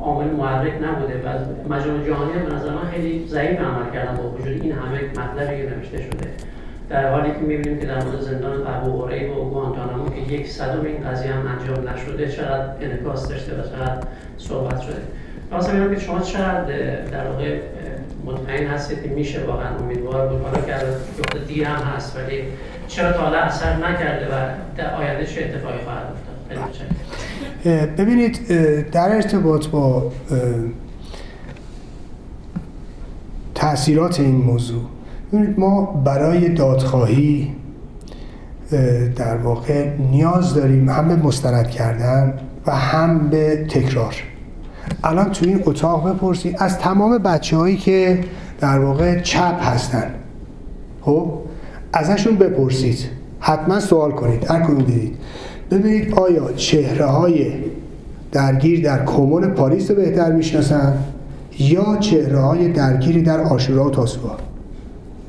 عامل 0.00 0.30
محرک 0.30 0.72
نبوده. 0.82 1.14
و 1.24 1.28
مجموع 1.74 2.06
جهانی 2.06 2.32
به 2.32 2.54
نظر 2.54 2.70
من 2.70 2.90
خیلی 2.92 3.26
ضعیف 3.28 3.60
عمل 3.60 3.92
کردن 3.94 4.16
با 4.16 4.30
وجود 4.30 4.62
این 4.62 4.72
همه 4.72 5.00
مطلبی 5.00 5.62
که 5.62 5.76
نوشته 5.76 5.98
شده. 6.02 6.26
در 6.88 7.12
حالی 7.12 7.30
که 7.30 7.38
می‌بینیم 7.38 7.78
که 7.78 7.86
در 7.86 8.04
مورد 8.04 8.20
زندان 8.20 8.66
ابو 8.66 8.98
غریب 8.98 9.36
و 9.36 9.50
گوانتانامو 9.50 10.08
که 10.08 10.32
یک 10.32 10.48
صدم 10.48 10.84
این 10.84 11.08
قضیه 11.08 11.32
هم 11.32 11.46
انجام 11.46 11.88
نشده 11.88 12.28
چقدر 12.28 12.68
انعکاس 12.80 13.28
داشته 13.28 13.52
و 13.52 13.62
چقدر 13.62 14.06
صحبت 14.38 14.80
شده. 14.80 14.96
واسه 15.50 15.72
میگم 15.72 15.94
که 15.94 16.00
شما 16.00 16.20
چقدر 16.20 16.64
در 17.10 17.28
واقع 17.28 17.58
مطمئن 18.24 18.66
هستید 18.66 19.02
که 19.02 19.08
میشه 19.08 19.44
واقعا 19.44 19.76
امیدوار 19.76 20.28
بود. 20.28 20.42
حالا 20.42 20.60
که 20.60 21.38
دیر 21.48 21.64
هم 21.64 21.82
هست 21.82 22.16
ولی 22.16 22.42
چرا 22.90 23.12
تا 23.12 23.20
حالا 23.20 23.38
اثر 23.38 23.76
نکرده 23.76 24.26
و 24.26 24.48
در 24.76 24.94
آینده 24.94 25.26
چه 25.26 25.40
اتفاقی 25.44 25.78
خواهد 25.84 26.06
افتاد؟ 26.12 27.96
ببینید 27.96 28.48
در 28.90 29.14
ارتباط 29.14 29.66
با 29.66 30.12
تاثیرات 33.54 34.20
این 34.20 34.36
موضوع 34.36 34.82
ببینید 35.32 35.58
ما 35.58 35.82
برای 36.04 36.48
دادخواهی 36.48 37.54
در 39.16 39.36
واقع 39.36 39.88
نیاز 40.10 40.54
داریم 40.54 40.88
هم 40.88 41.08
به 41.08 41.16
مستند 41.16 41.70
کردن 41.70 42.34
و 42.66 42.76
هم 42.76 43.28
به 43.28 43.66
تکرار. 43.68 44.14
الان 45.04 45.30
تو 45.32 45.46
این 45.46 45.62
اتاق 45.66 46.08
بپرسید 46.08 46.56
از 46.58 46.78
تمام 46.78 47.18
بچه 47.18 47.56
هایی 47.56 47.76
که 47.76 48.24
در 48.60 48.78
واقع 48.78 49.20
چپ 49.20 49.58
هستن 49.62 50.14
خب؟ 51.00 51.49
ازشون 51.92 52.36
بپرسید. 52.36 52.98
حتما 53.40 53.80
سوال 53.80 54.10
کنید. 54.10 54.44
کدوم 54.44 54.78
دیدید. 54.78 55.16
ببینید 55.70 56.14
آیا 56.14 56.52
چهره 56.52 57.04
های 57.04 57.52
درگیر 58.32 58.84
در 58.84 59.04
کمون 59.04 59.46
پاریس 59.46 59.90
رو 59.90 59.96
بهتر 59.96 60.32
می‌شناسن 60.32 60.94
یا 61.58 61.96
چهره 62.00 62.40
های 62.40 62.72
درگیری 62.72 63.22
در 63.22 63.40
آشورا 63.40 63.84
و 63.84 63.90
تاسوعا 63.90 64.34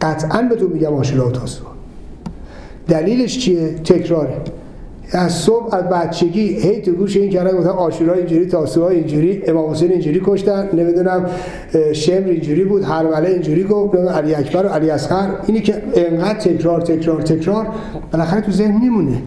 قطعا 0.02 0.50
تو 0.60 0.68
میگم 0.68 0.94
آشورا 0.94 1.28
و 1.28 1.32
تاسوعا 1.32 1.72
دلیلش 2.88 3.40
چیه؟ 3.40 3.70
تکراره. 3.74 4.38
از 5.14 5.34
صبح 5.34 5.76
از 5.76 5.84
بچگی 5.84 6.42
هی 6.42 6.82
تو 6.82 6.92
گوش 6.92 7.18
این 7.18 7.30
کردن 7.30 7.58
گفتن 7.58 7.70
آشورا 7.70 8.14
اینجوری 8.14 8.46
تاسوعا 8.46 8.90
اینجوری 8.90 9.44
امام 9.48 9.72
حسین 9.72 9.92
اینجوری 9.92 10.22
کشتن 10.26 10.70
نمی‌دونم 10.74 11.26
شمر 11.94 12.28
اینجوری 12.28 12.64
بود 12.64 12.84
هرمله 12.84 13.30
اینجوری 13.30 13.64
گفت 13.64 13.96
علی 13.96 14.36
اکبر 14.36 14.66
و 14.66 14.70
علی 14.70 14.90
اصغر. 14.90 15.30
اینی 15.48 15.62
که 15.62 15.82
انقدر 15.96 16.40
تکرار 16.40 16.82
تکرار 16.82 17.22
تکرار 17.22 17.68
بالاخره 18.12 18.42
تو 18.42 18.52
ذهن 18.52 18.82
میمونه. 18.82 19.22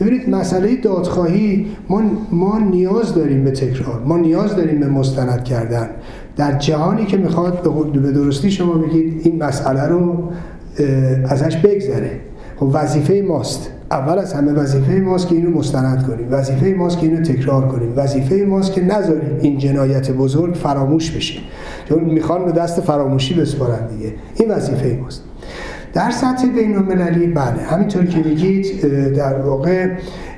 ببینید 0.00 0.30
مسئله 0.30 0.76
دادخواهی 0.76 1.66
ما, 1.88 2.02
ما 2.30 2.58
نیاز 2.58 3.14
داریم 3.14 3.44
به 3.44 3.50
تکرار 3.50 4.02
ما 4.04 4.16
نیاز 4.16 4.56
داریم 4.56 4.80
به 4.80 4.86
مستند 4.86 5.44
کردن. 5.44 5.90
در 6.36 6.58
جهانی 6.58 7.06
که 7.06 7.16
می‌خواد 7.16 7.62
به 7.92 8.12
درستی 8.12 8.50
شما 8.50 8.72
بگید 8.72 9.20
این 9.24 9.44
مسئله 9.44 9.82
رو 9.82 10.28
ازش 11.28 11.56
بگذره. 11.56 12.10
خب 12.56 12.70
وظیفه 12.72 13.24
ماست. 13.28 13.70
اول 13.90 14.18
از 14.18 14.32
همه 14.34 14.52
وظیفه 14.52 14.92
ماست 14.92 15.28
که 15.28 15.34
اینو 15.34 15.58
مستند 15.58 16.06
کنیم. 16.06 16.28
وظیفه 16.30 16.74
ماست 16.78 16.98
که 16.98 17.06
اینو 17.06 17.22
تکرار 17.22 17.68
کنیم. 17.68 17.92
وظیفه 17.96 18.44
ماست 18.48 18.72
که 18.72 18.84
نذاریم 18.84 19.38
این 19.40 19.58
جنایت 19.58 20.10
بزرگ 20.10 20.54
فراموش 20.54 21.10
بشه. 21.10 21.40
چون 21.88 22.04
می‌خوان 22.04 22.44
به 22.44 22.52
دست 22.52 22.80
فراموشی 22.80 23.34
بسپارن 23.34 23.86
دیگه. 23.86 24.12
این 24.34 24.50
وظیفه 24.50 24.98
ماست. 25.02 25.22
در 25.92 26.10
سطح 26.10 26.48
بین 26.48 26.76
المللی 26.76 27.26
بله. 27.26 27.62
همینطور 27.62 28.04
که 28.04 28.18
میگید 28.18 28.86
در 29.16 29.38
واقع 29.38 29.88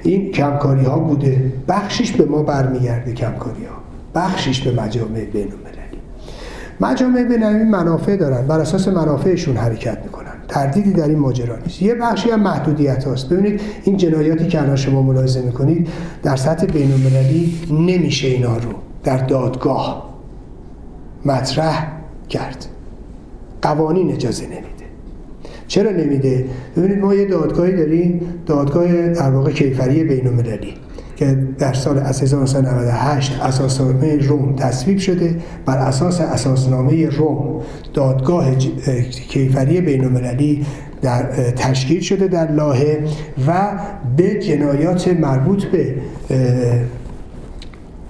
این 0.02 0.32
کمکاری 0.32 0.85
ها 0.85 0.98
بوده. 0.98 1.52
بخشش 1.68 2.12
به 2.12 2.24
ما 2.24 2.43
برمیگرده 2.43 3.12
کمکاری 3.12 3.64
ها 3.64 3.77
بخشش 4.14 4.60
به 4.60 4.82
مجامع 4.82 5.24
بین 5.24 5.48
المللی 5.52 6.01
مجامع 6.81 7.23
بین 7.23 7.43
المللی 7.43 7.70
منافع 7.70 8.16
دارن. 8.16 8.47
بر 8.47 8.60
اساس 8.60 8.89
منافعشون 8.89 9.56
حرکت 9.56 9.98
می‌کنن. 10.05 10.35
تردیدی 10.56 10.92
در 10.92 11.08
این 11.08 11.18
ماجرا 11.18 11.56
نیست. 11.56 11.82
یه 11.82 11.94
بخشی 11.94 12.30
هم 12.30 12.40
محدودیت 12.40 13.04
هاست. 13.04 13.28
ببینید 13.28 13.60
این 13.84 13.96
جنایاتی 13.96 14.46
که 14.46 14.62
الان 14.62 14.76
شما 14.76 15.02
ملاحظه 15.02 15.42
می‌کنید 15.42 15.88
در 16.22 16.36
سطح 16.36 16.66
بین 16.66 16.92
نمیشه 17.70 18.28
اینا 18.28 18.56
رو 18.56 18.70
در 19.04 19.16
دادگاه 19.16 20.16
مطرح 21.24 21.92
کرد. 22.28 22.66
قوانین 23.62 24.12
اجازه 24.12 24.44
نمیده. 24.44 24.66
چرا 25.68 25.90
نمیده؟ 25.90 26.44
ببینید 26.76 26.98
ما 26.98 27.14
یه 27.14 27.24
دادگاهی 27.24 27.76
داریم 27.76 28.20
دادگاه 28.46 29.08
در 29.08 29.30
واقع 29.30 29.52
کیفری 29.52 30.04
بین 30.04 30.26
المللی 30.26 30.74
که 31.16 31.38
در 31.59 31.72
سال 31.72 31.98
1998 31.98 33.40
اساسنامه 33.43 34.16
روم 34.16 34.56
تصویب 34.56 34.98
شده. 34.98 35.36
بر 35.66 35.78
اساس 35.78 36.20
اساسنامه 36.20 37.09
روم 37.09 37.62
دادگاه 37.94 38.55
کیفری 39.28 39.80
بین 39.80 40.05
المللی 40.05 40.66
در 41.02 41.22
تشکیل 41.51 42.01
شده 42.01 42.28
در 42.28 42.52
لاهه 42.52 43.05
و 43.47 43.72
به 44.16 44.34
جنایات 44.34 45.09
مربوط 45.09 45.64
به 45.64 45.94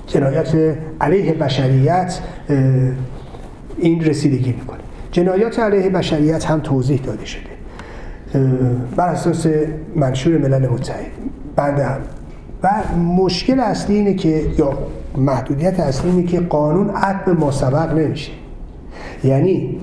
جنایات 0.07 0.74
علیه 1.01 1.33
بشریت 1.33 2.19
این 3.78 4.05
رسیدگی 4.05 4.53
می‌کنه. 4.53 4.78
جنایات 5.12 5.59
علیه 5.59 5.89
بشریت 5.89 6.45
هم 6.45 6.61
توضیح 6.61 7.01
داده 7.01 7.24
شده. 7.24 7.57
بر 8.97 9.09
اساس 9.09 9.47
منشور 9.97 10.39
ملل 10.39 10.69
متحد 10.69 11.07
بنده 11.57 11.87
هم 11.87 12.01
و 12.67 12.97
مشکل 12.99 13.61
اصلی 13.61 13.97
اینه 13.97 14.15
که 14.15 14.43
یا 14.59 14.79
محدودیت 15.17 15.81
اصلی 15.81 16.11
اینه 16.11 16.23
که 16.23 16.41
قانون 16.41 16.91
عدم 16.91 17.33
ما 17.33 17.51
سبق 17.51 17.93
نمیشه. 17.93 18.33
یعنی 19.25 19.77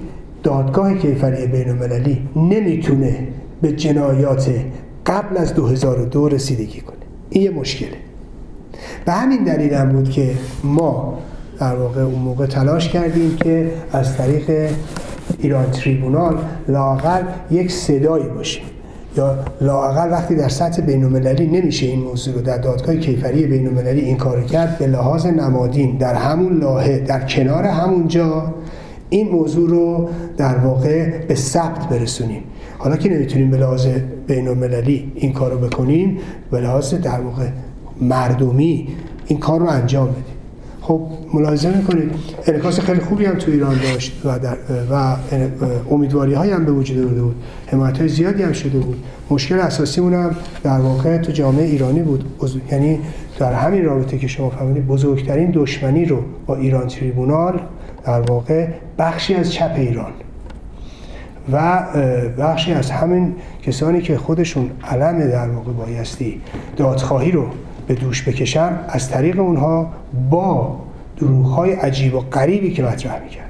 دادگاه 0.44 0.98
کیفری 0.98 1.48
بین 1.48 1.70
المللی 1.70 2.22
نمی‌تونه 2.36 3.28
به 3.62 3.72
جنایات 3.72 4.52
قبل 5.06 5.38
از 5.38 5.54
2002 5.54 6.30
رسیدگی 6.30 6.82
کنه. 6.82 6.98
این 7.30 7.44
یه 7.44 7.52
مشکله. 7.52 7.98
به 9.06 9.12
همین 9.12 9.44
دلیل 9.44 9.74
هم 9.74 9.90
بود 9.90 10.10
که 10.10 10.32
ما 10.64 11.20
در 11.60 11.76
واقع 11.76 12.02
اون 12.02 12.20
موقع 12.20 12.46
تلاش 12.46 12.90
کردیم 12.90 13.36
که 13.36 13.72
از 13.92 14.18
طریق 14.18 14.70
ایران 15.40 15.72
تریبونال 15.72 16.38
لاقل 16.68 17.24
یک 17.52 17.72
صدایی 17.72 18.28
باشیم. 18.30 18.64
یا 19.18 19.38
لاقل 19.62 20.12
وقتی 20.12 20.36
در 20.36 20.50
سطح 20.50 20.82
بین‌المللی 20.82 21.48
نمیشه 21.48 21.86
این 21.86 22.00
موضوع 22.00 22.34
رو 22.34 22.42
در 22.42 22.58
دادگاه 22.58 22.96
کیفری 22.96 23.46
بین‌المللی 23.46 24.02
این 24.02 24.18
کار 24.18 24.44
کرد 24.44 24.78
به 24.78 24.88
لحاظ 24.88 25.26
نمادین 25.26 25.98
در 25.98 26.16
همون 26.16 26.58
لاهه 26.58 27.00
در 27.00 27.26
کنار 27.26 27.64
همونجا 27.64 28.54
این 29.10 29.30
موضوع 29.30 29.70
رو 29.70 30.10
در 30.38 30.58
واقع 30.58 31.20
به 31.28 31.36
ثبت 31.36 31.90
برسونیم. 31.90 32.44
حالا 32.78 32.98
که 32.98 33.10
نمی‌تونیم 33.10 33.52
به 33.52 33.58
لحاظ 33.58 33.88
بین‌المللی 34.28 35.12
این 35.16 35.34
کار 35.34 35.52
رو 35.52 35.58
بکنیم 35.58 36.18
به 36.52 36.60
لحاظ 36.60 36.94
در 36.94 37.20
واقع 37.22 37.48
مردمی 38.02 38.88
این 39.28 39.40
کار 39.40 39.60
رو 39.60 39.66
انجام 39.66 40.08
بدیم. 40.08 40.33
خب 40.84 41.02
ملاحظه 41.34 41.78
می‌کنید 41.78 42.12
انعکاس 42.48 42.80
خیلی 42.80 43.00
خوبی 43.00 43.26
هم 43.26 43.36
تو 43.36 43.52
ایران 43.52 43.78
داشت 43.78 44.22
و, 44.26 44.40
در 44.40 44.58
و 44.92 45.16
امیدواری 45.92 46.34
های 46.34 46.52
هم 46.52 46.66
به 46.66 46.72
وجود 46.72 46.98
آورده 46.98 47.22
بود. 47.22 47.36
حمایت 47.68 47.98
های 47.98 48.08
زیادی 48.08 48.44
هم 48.44 48.54
شده 48.54 48.80
بود. 48.80 49.04
مشکل 49.30 49.60
اساسی 49.60 50.02
هم 50.02 50.36
در 50.64 50.80
واقع 50.80 51.18
تو 51.18 51.32
جامعه 51.32 51.66
ایرانی 51.66 52.02
بود. 52.02 52.24
یعنی 52.72 53.00
در 53.40 53.54
همین 53.54 53.86
رابطه 53.86 54.18
که 54.18 54.28
شما 54.28 54.50
فهمیدید 54.50 54.88
بزرگترین 54.88 55.52
دشمنی 55.52 56.06
رو 56.06 56.24
با 56.48 56.56
ایران 56.56 56.88
تریبونال 56.88 57.60
در 58.06 58.22
واقع 58.22 58.68
بخشی 58.98 59.34
از 59.36 59.52
چپ 59.52 59.74
ایران 59.78 60.12
و 61.52 61.84
بخشی 62.38 62.74
از 62.74 62.92
همین 62.92 63.36
کسانی 63.62 64.02
که 64.02 64.18
خودشون 64.18 64.72
علم 64.92 65.20
در 65.20 65.50
واقع 65.50 65.72
بایستی 65.72 66.42
دادخواهی 66.78 67.32
رو 67.32 67.48
به 67.88 67.94
دوش 67.94 68.28
بکشن 68.28 68.80
از 68.88 69.10
طریق 69.10 69.40
اونها 69.40 69.92
با 70.30 70.80
دروغ 71.18 71.60
عجیب 71.82 72.16
و 72.16 72.20
غریبی 72.20 72.74
که 72.74 72.84
مطرح 72.84 73.24
می‌کردن 73.24 73.50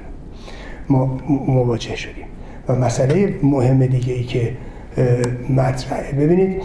ما 0.88 1.18
مواجه 1.48 1.96
شدیم. 1.96 2.24
و 2.68 2.74
مسئله 2.74 3.34
مهم 3.42 3.86
دیگه 3.86 4.14
ای 4.14 4.24
که 4.24 4.52
مطرحه 5.50 6.12
ببینید 6.12 6.62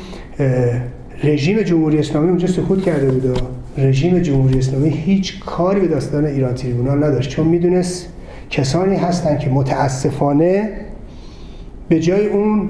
رژیم 1.24 1.62
جمهوری 1.62 2.00
اسلامی 2.00 2.30
اونجا 2.30 2.48
سکوت 2.48 2.82
کرده 2.82 3.12
بود 3.12 3.41
رژیم 3.78 4.20
جمهوری 4.20 4.58
اسلامی 4.58 4.90
هیچ 4.90 5.40
کاری 5.40 5.80
به 5.80 5.88
داستان 5.88 6.26
ایران 6.26 6.54
تریبونال 6.54 7.04
نداشت. 7.04 7.30
چون 7.30 7.48
می‌دونست 7.48 8.08
کسانی 8.50 8.96
هستن 8.96 9.38
که 9.38 9.50
متاسفانه 9.50 10.70
به 11.90 12.00
جای 12.00 12.28
اون 12.28 12.70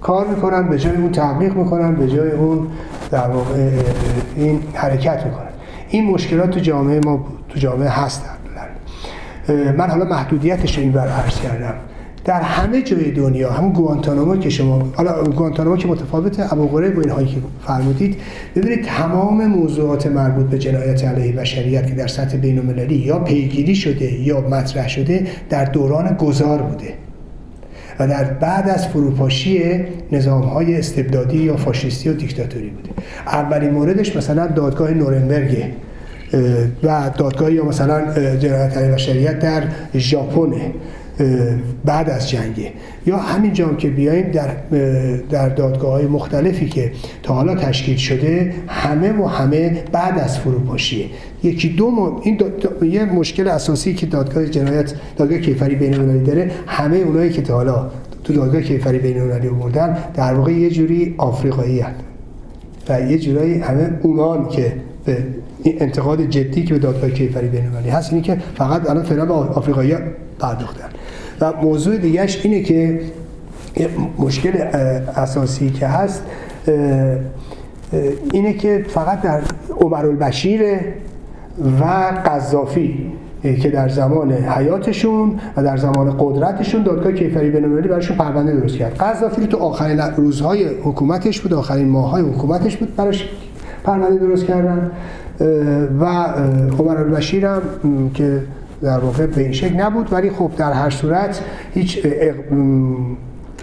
کار 0.00 0.26
می‌کنن 0.26 0.68
به 0.68 0.78
جای 0.78 0.96
اون 0.96 1.12
تبلیغ 1.12 1.56
می‌کنن 1.56 1.94
به 1.94 2.08
جای 2.08 2.30
اون 2.30 2.66
در 3.10 3.28
واقع 3.28 3.70
این 4.36 4.60
حرکت 4.74 5.26
می‌کنن. 5.26 5.48
این 5.88 6.04
مشکلات 6.04 6.50
تو 6.50 6.60
جامعه 6.60 7.00
ما 7.04 7.24
تو 7.48 7.58
جامعه 7.58 7.88
هستن 7.88 8.30
من 9.76 9.90
حالا 9.90 10.04
محدودیتش 10.04 10.76
رو 10.76 10.82
این 10.82 10.92
بر 10.92 11.08
عرض 11.08 11.40
کردم. 11.40 11.74
در 12.24 12.40
همه 12.40 12.82
جای 12.82 13.10
دنیا 13.10 13.52
هم 13.52 13.72
گوانتانامو 13.72 14.36
که 14.36 14.50
شما 14.50 14.82
حالا 14.94 15.24
گوانتانامو 15.24 15.76
که 15.76 15.88
متفاوت 15.88 16.52
ابو 16.52 16.66
غریب 16.66 16.98
و 16.98 17.00
اینهایی 17.00 17.26
که 17.26 17.36
فرمودید. 17.66 18.16
ببینید 18.56 18.84
تمام 18.84 19.46
موضوعات 19.46 20.06
مربوط 20.06 20.46
به 20.46 20.58
جنایت 20.58 21.04
علیه 21.04 21.32
بشریت 21.32 21.86
که 21.86 21.94
در 21.94 22.06
سطح 22.06 22.36
بین 22.36 22.78
یا 22.90 23.18
پیگیری 23.18 23.74
شده 23.74 24.12
یا 24.12 24.40
مطرح 24.40 24.88
شده 24.88 25.26
در 25.50 25.64
دوران 25.64 26.14
گذار 26.14 26.62
بوده. 26.62 26.94
و 28.02 28.06
در 28.06 28.24
بعد 28.24 28.68
از 28.68 28.88
فروپاشی 28.88 29.84
نظام 30.12 30.42
های 30.42 30.78
استبدادی 30.78 31.36
یا 31.36 31.56
فاشیستی 31.56 32.08
و 32.08 32.12
دیکتاتوری 32.12 32.68
بوده. 32.68 32.88
اولین 33.26 33.70
موردش 33.70 34.16
مثلا 34.16 34.46
دادگاه 34.46 34.90
نورنبرگ 34.90 35.64
و 36.82 37.10
دادگاه 37.16 37.52
یا 37.52 37.64
مثلا 37.64 38.14
جنایت 38.36 38.76
علیه 38.76 38.92
بشریت 38.92 39.38
در 39.38 39.62
ژاپن 39.96 40.52
بعد 41.84 42.10
از 42.10 42.30
جنگه. 42.30 42.72
یا 43.06 43.16
همین 43.16 43.52
جام 43.52 43.76
که 43.76 43.88
بیایم 43.88 44.30
در 44.30 44.48
در 45.30 45.48
دادگاه 45.48 45.92
های 45.92 46.06
مختلفی 46.06 46.68
که 46.68 46.92
تا 47.22 47.34
حالا 47.34 47.54
تشکیل 47.54 47.96
شده 47.96 48.54
همه 48.68 49.12
و 49.12 49.26
همه 49.26 49.84
بعد 49.92 50.18
از 50.18 50.38
فروپاشیه 50.38 51.06
یکی 51.42 51.68
دو 51.68 52.20
این 52.22 52.40
یه 52.82 53.04
مشکل 53.04 53.48
اساسی 53.48 53.94
که 53.94 54.06
دادگاه 54.06 54.46
جنایت 54.46 54.94
دادگاه 55.16 55.38
کیفری 55.38 55.74
بین 55.74 56.22
داره 56.22 56.50
همه 56.66 56.96
اونایی 56.96 57.30
که 57.30 57.42
تا 57.42 57.54
حالا 57.54 57.90
تو 58.24 58.32
دادگاه 58.32 58.62
کیفری 58.62 58.98
بین 58.98 59.20
المللی 59.20 59.48
آوردن 59.48 59.98
در 60.14 60.34
واقع 60.34 60.52
یه 60.52 60.70
جوری 60.70 61.14
آفریقایی 61.18 61.80
هست 61.80 62.00
و 62.88 63.00
یه 63.00 63.18
جورایی 63.18 63.58
همه 63.58 63.90
اونان 64.02 64.48
که 64.48 64.72
به 65.04 65.24
انتقاد 65.64 66.22
جدی 66.22 66.64
که 66.64 66.74
به 66.74 66.80
دادگاه 66.80 67.10
کیفری 67.10 67.48
بین 67.48 67.64
المللی 67.66 67.88
هست 67.88 68.12
اینه 68.12 68.24
که 68.24 68.38
فقط 68.54 68.90
الان 68.90 69.02
فعلا 69.02 69.26
به 69.26 69.32
آفریقایی 69.32 69.94
پرداختن. 70.38 70.88
و 71.40 71.52
موضوع 71.62 71.96
دیگهش 71.96 72.40
اینه 72.44 72.62
که 72.62 73.00
مشکل 74.18 74.52
اساسی 75.16 75.70
که 75.70 75.86
هست 75.86 76.22
اینه 78.32 78.52
که 78.52 78.84
فقط 78.88 79.20
در 79.20 79.40
عمر 79.80 80.06
البشیر 80.06 80.62
و 81.80 81.84
قذافی 82.26 83.12
که 83.62 83.70
در 83.70 83.88
زمان 83.88 84.32
حیاتشون 84.32 85.40
و 85.56 85.62
در 85.62 85.76
زمان 85.76 86.16
قدرتشون 86.18 86.82
دادگاه 86.82 87.12
کیفری 87.12 87.50
بین‌المللی 87.50 87.88
براشون 87.88 88.16
پرونده 88.16 88.52
درست 88.52 88.76
کرد. 88.76 88.94
قذافی 88.94 89.40
رو 89.40 89.46
تو 89.46 89.56
آخرین 89.56 90.00
روزهای 90.00 90.64
حکومتش 90.82 91.40
بود 91.40 91.54
آخرین 91.54 91.88
ماههای 91.88 92.22
حکومتش 92.22 92.76
بود 92.76 92.96
براش 92.96 93.28
پرونده 93.84 94.26
درست 94.26 94.44
کردن. 94.44 94.90
و 96.00 96.04
عمر 96.78 96.96
البشیر 96.96 97.46
هم 97.46 98.10
که 98.14 98.40
در 98.82 98.98
واقع 98.98 99.26
به 99.26 99.40
این 99.40 99.52
شکل 99.52 99.74
نبود 99.74 100.12
ولی 100.12 100.30
خب 100.30 100.50
در 100.56 100.72
هر 100.72 100.90
صورت 100.90 101.40
هیچ 101.74 102.06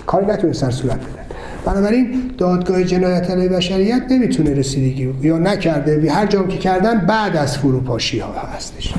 کاری 0.06 0.26
نتونستن 0.26 0.70
صورت 0.70 0.96
بدن. 0.96 1.26
بنابراین 1.66 2.22
دادگاه 2.38 2.84
جنایت 2.84 3.32
علیه 3.32 3.50
بشریت 3.50 4.02
نمی‌تونه 4.10 4.54
رسیدگی 4.54 5.14
یا 5.22 5.38
نکرده 5.38 6.12
هر 6.12 6.26
جام 6.26 6.48
که 6.48 6.58
کردن 6.58 7.00
بعد 7.00 7.38
از 7.38 7.58
فروپاشی 7.58 8.20
ها 8.20 8.34
هستش. 8.56 8.94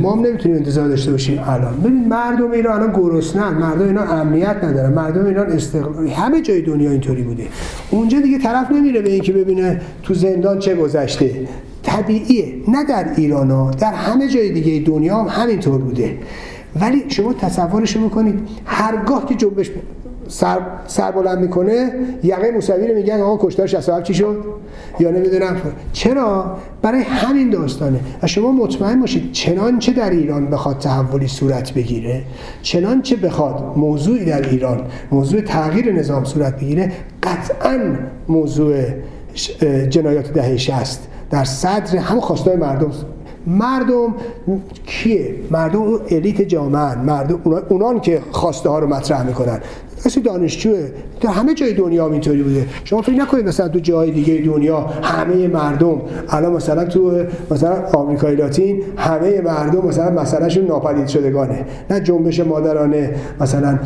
ما 0.00 0.12
هم 0.12 0.20
نمی‌تونیم 0.20 0.56
انتظار 0.56 0.88
داشته 0.88 1.10
باشیم 1.10 1.40
الان. 1.46 1.80
ببین 1.80 2.08
مردم 2.08 2.50
ایران 2.50 2.80
الان 2.80 2.92
گرسنن 2.92 3.54
مردم 3.54 3.86
اینا 3.86 4.02
امنیت 4.02 4.56
ندارن 4.64 4.92
مردم 4.92 5.26
ایران 5.26 5.52
استقلال 5.52 6.08
همه 6.08 6.40
جای 6.40 6.62
دنیا 6.62 6.90
اینطوری 6.90 7.22
بوده. 7.22 7.44
اونجا 7.90 8.20
دیگه 8.20 8.38
طرف 8.38 8.70
نمیره 8.70 9.02
به 9.02 9.10
اینکه 9.10 9.32
ببینه 9.32 9.80
تو 10.02 10.14
زندان 10.14 10.58
چه 10.58 10.74
گذشته. 10.74 11.30
طبیعیه. 11.88 12.54
نه 12.68 12.84
در 12.84 13.12
ایران 13.16 13.50
ها 13.50 13.70
در 13.70 13.92
همه 13.92 14.28
جای 14.28 14.52
دیگه 14.52 14.86
دنیا 14.86 15.16
هم 15.16 15.42
همینطور 15.42 15.78
بوده. 15.78 16.18
ولی 16.80 17.04
شما 17.08 17.32
تصورش 17.32 17.96
بکنید 17.96 18.48
هرگاه 18.64 19.26
که 19.26 19.34
جنبش 19.34 19.70
سر, 20.28 20.60
سر 20.86 21.10
بلند 21.10 21.38
می‌کنه 21.38 21.92
یقه 22.22 22.50
موسوی 22.50 22.88
رو 22.88 22.94
میگن 22.94 23.20
آقا 23.20 23.46
کشتار 23.46 23.66
67 23.66 24.04
چی 24.04 24.14
شد؟ 24.14 24.44
یا 25.00 25.10
نمی‌دونم. 25.10 25.56
چرا؟ 25.92 26.56
برای 26.82 27.02
همین 27.02 27.50
داستانه. 27.50 28.00
و 28.22 28.26
شما 28.26 28.52
مطمئن 28.52 29.00
باشید 29.00 29.32
چنانچه 29.32 29.92
در 29.92 30.10
ایران 30.10 30.46
بخواد 30.46 30.78
تحولی 30.78 31.28
صورت 31.28 31.72
بگیره 31.72 32.22
چنانچه 32.62 33.16
بخواد 33.16 33.72
موضوعی 33.76 34.24
در 34.24 34.48
ایران 34.48 34.80
موضوع 35.12 35.40
تغییر 35.40 35.92
نظام 35.92 36.24
صورت 36.24 36.56
بگیره 36.56 36.92
قطعا 37.22 37.78
موضوع 38.28 38.84
جنایات 39.90 40.32
دهه 40.32 40.56
60 40.56 41.08
در 41.30 41.44
صدر 41.44 41.96
هم 41.96 42.20
خواستای 42.20 42.56
مردم. 42.56 42.90
مردم 43.46 44.14
کیه؟ 44.86 45.34
مردم 45.50 45.82
اون 45.82 46.00
الیت 46.10 46.42
جامعه 46.42 46.94
مردم 46.94 47.40
اونان 47.68 48.00
که 48.00 48.22
خواسته 48.30 48.68
ها 48.68 48.78
رو 48.78 48.86
مطرح 48.86 49.22
می‌کنن. 49.22 49.60
مثل 50.06 50.20
دانشجوه. 50.20 50.88
در 51.20 51.30
همه 51.30 51.54
جای 51.54 51.74
دنیا 51.74 52.10
اینطوری 52.10 52.42
بوده. 52.42 52.66
شما 52.84 53.02
فکر 53.02 53.14
نکنید 53.14 53.48
مثلا 53.48 53.68
تو 53.68 53.78
جای 53.78 54.10
دیگه 54.10 54.34
دنیا 54.34 54.80
همه 54.80 55.48
مردم 55.48 56.02
الان 56.28 56.52
مثلا 56.52 56.84
تو 56.84 57.24
مثلا 57.50 57.84
آمریکای 57.94 58.36
لاتین 58.36 58.82
همه 58.96 59.40
مردم 59.40 59.86
مثلا 59.86 60.10
مسئلهشون 60.10 60.66
ناپدید 60.66 61.06
شدگانه. 61.06 61.64
نه 61.90 62.00
جنبش 62.00 62.40
مادرانه 62.40 63.14
مثلا 63.40 63.78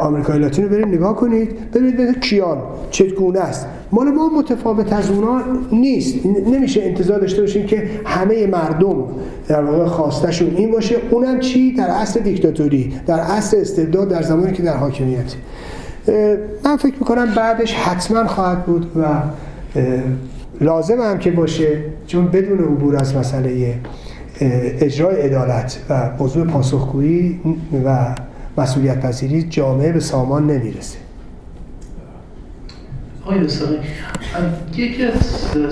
آمریکای 0.00 0.38
لاتین 0.38 0.64
رو 0.64 0.70
برید 0.70 0.86
نگاه 0.86 1.16
کنید 1.16 1.70
ببینید 1.70 2.20
کیان 2.20 2.58
چگونه 2.90 3.40
است. 3.40 3.66
مال 3.92 4.10
ما 4.10 4.28
متفاوت 4.28 4.92
از 4.92 5.10
اونا 5.10 5.40
نیست. 5.72 6.26
نمیشه 6.26 6.82
انتظار 6.82 7.18
داشته 7.18 7.40
باشیم 7.40 7.66
که 7.66 7.90
همه 8.04 8.46
مردم 8.46 9.04
در 9.48 9.62
واقع 9.62 9.84
خواستشون 9.84 10.56
این 10.56 10.70
باشه. 10.70 10.96
اونم 11.10 11.40
چی؟ 11.40 11.72
در 11.72 11.88
اصل 11.90 12.20
دیکتاتوری 12.20 12.92
در 13.06 13.20
اصل 13.20 13.56
استبداد 13.60 14.08
در 14.08 14.22
زمانی 14.22 14.52
که 14.52 14.62
در 14.62 14.76
حاکمیت. 14.76 15.34
من 16.64 16.76
فکر 16.76 16.94
می‌کنم 17.00 17.34
بعدش 17.34 17.74
حتما 17.74 18.26
خواهد 18.26 18.64
بود 18.64 18.92
و 18.96 19.04
لازم 20.60 21.00
هم 21.00 21.18
که 21.18 21.30
باشه 21.30 21.84
چون 22.06 22.26
بدون 22.26 22.58
عبور 22.58 22.96
از 22.96 23.16
مسئله 23.16 23.74
اجرای 24.40 25.22
عدالت 25.22 25.78
و 25.90 26.10
موضوع 26.18 26.46
پاسخگویی 26.46 27.40
و 27.84 28.14
مسئولیت 28.58 29.00
پذیری 29.00 29.42
جامعه 29.42 29.92
به 29.92 30.00
سامان 30.00 30.50
نمی‌رسه. 30.50 30.98
آقای 33.28 33.40
یکی 34.76 35.04
از 35.04 35.14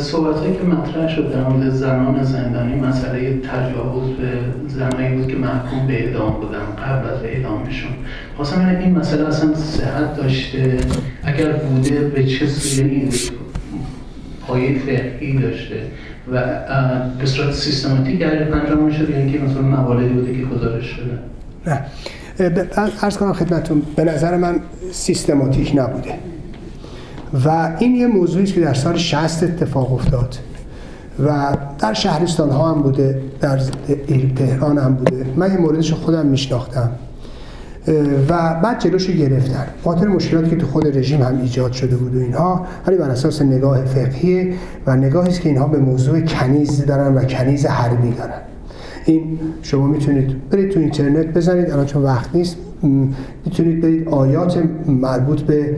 صحبت 0.02 0.58
که 0.58 0.62
مطرح 0.62 1.16
شد 1.16 1.32
در 1.32 1.48
مورد 1.48 1.70
زنان 1.70 2.24
زندانی 2.24 2.74
مسئله 2.74 3.40
تجاوز 3.40 4.10
به 4.10 4.28
زنایی 4.68 5.16
بود 5.16 5.28
که 5.28 5.36
محکوم 5.36 5.86
به 5.86 6.04
اعدام 6.04 6.32
بودن 6.32 6.58
قبل 6.58 7.08
از 7.08 7.22
اعدامشون. 7.22 7.90
خواستم 8.36 8.78
این 8.80 8.98
مسئله 8.98 9.28
اصلا 9.28 9.54
صحت 9.54 10.16
داشته؟ 10.16 10.78
اگر 11.24 11.52
بوده 11.52 12.00
به 12.00 12.24
چه 12.26 12.46
سویه 12.46 13.08
پایه 14.46 14.78
فقهی 14.78 15.38
داشته؟ 15.38 15.76
و 16.32 16.42
به 17.18 17.26
صورت 17.26 17.52
سیستماتیک 17.52 18.22
انجام 18.22 18.90
شده 18.90 19.18
یعنی 19.18 19.32
که 19.32 19.38
مثلا 19.38 19.62
مواردی 19.62 20.08
بوده 20.08 20.36
که 20.36 20.44
گزارش 20.44 20.84
شده؟ 20.84 21.18
نه. 21.66 21.84
ارز 23.02 23.16
کنم 23.16 23.32
خدمتون 23.32 23.82
به 23.96 24.04
نظر 24.04 24.36
من 24.36 24.60
سیستماتیک 24.92 25.72
نبوده. 25.74 26.14
و 27.44 27.76
این 27.78 27.94
یه 27.94 28.06
موضوعی 28.06 28.46
که 28.46 28.60
در 28.60 28.74
سال 28.74 28.96
60 28.96 29.42
اتفاق 29.42 29.92
افتاد 29.92 30.38
و 31.26 31.56
در 31.78 31.92
شهرستان 31.92 32.50
ها 32.50 32.72
هم 32.72 32.82
بوده 32.82 33.20
در 33.40 33.60
تهران 34.36 34.78
هم 34.78 34.94
بوده. 34.94 35.26
من 35.36 35.50
یه 35.50 35.58
موردش 35.58 35.92
خودم 35.92 36.26
میشناختم. 36.26 36.90
و 38.28 38.60
بعد 38.62 38.80
جلوشو 38.80 39.12
گرفتن. 39.12 39.66
خاطر 39.84 40.06
مشکلاتی 40.06 40.50
که 40.50 40.56
تو 40.56 40.66
خود 40.66 40.98
رژیم 40.98 41.22
هم 41.22 41.40
ایجاد 41.40 41.72
شده 41.72 41.96
بود 41.96 42.16
و 42.16 42.18
اینها 42.18 42.66
ولی 42.86 42.96
بر 42.96 43.10
اساس 43.10 43.42
نگاه 43.42 43.84
فقهی 43.84 44.52
و 44.86 44.96
نگاهی 44.96 45.28
است 45.28 45.40
که 45.40 45.48
اینها 45.48 45.66
به 45.66 45.78
موضوع 45.78 46.20
کنیز 46.20 46.86
دارن 46.86 47.14
و 47.14 47.24
کنیز 47.24 47.66
حربی 47.66 48.10
دارن. 48.10 48.40
این 49.04 49.38
شما 49.62 49.86
می‌تونید 49.86 50.50
برید 50.50 50.70
تو 50.70 50.80
اینترنت 50.80 51.26
بزنید 51.26 51.70
الان 51.70 51.86
چون 51.86 52.02
وقت 52.02 52.34
نیست 52.34 52.56
می‌تونید 53.44 53.80
برید 53.80 54.08
آیات 54.08 54.62
مربوط 54.86 55.40
به 55.40 55.76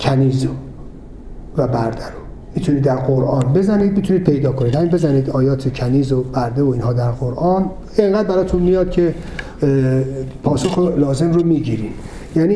کنیزو 0.00 0.48
و 1.56 1.66
برده 1.66 2.04
رو 2.04 2.20
می‌تونید 2.54 2.82
در 2.82 2.96
قرآن 2.96 3.52
بزنید 3.52 3.96
می‌تونید 3.96 4.24
پیدا 4.24 4.52
کنید. 4.52 4.74
همین 4.74 4.90
بزنید 4.90 5.30
آیات 5.30 5.74
کنیز 5.74 6.12
و 6.12 6.22
برده 6.22 6.62
و 6.62 6.68
اینها 6.68 6.92
در 6.92 7.10
قرآن. 7.10 7.70
اینقدر 7.98 8.28
براتون 8.28 8.62
میاد 8.62 8.90
که 8.90 9.14
پاسخ 10.42 10.78
لازم 10.78 11.32
رو 11.32 11.44
می‌گیرید 11.44 11.92
یعنی 12.36 12.54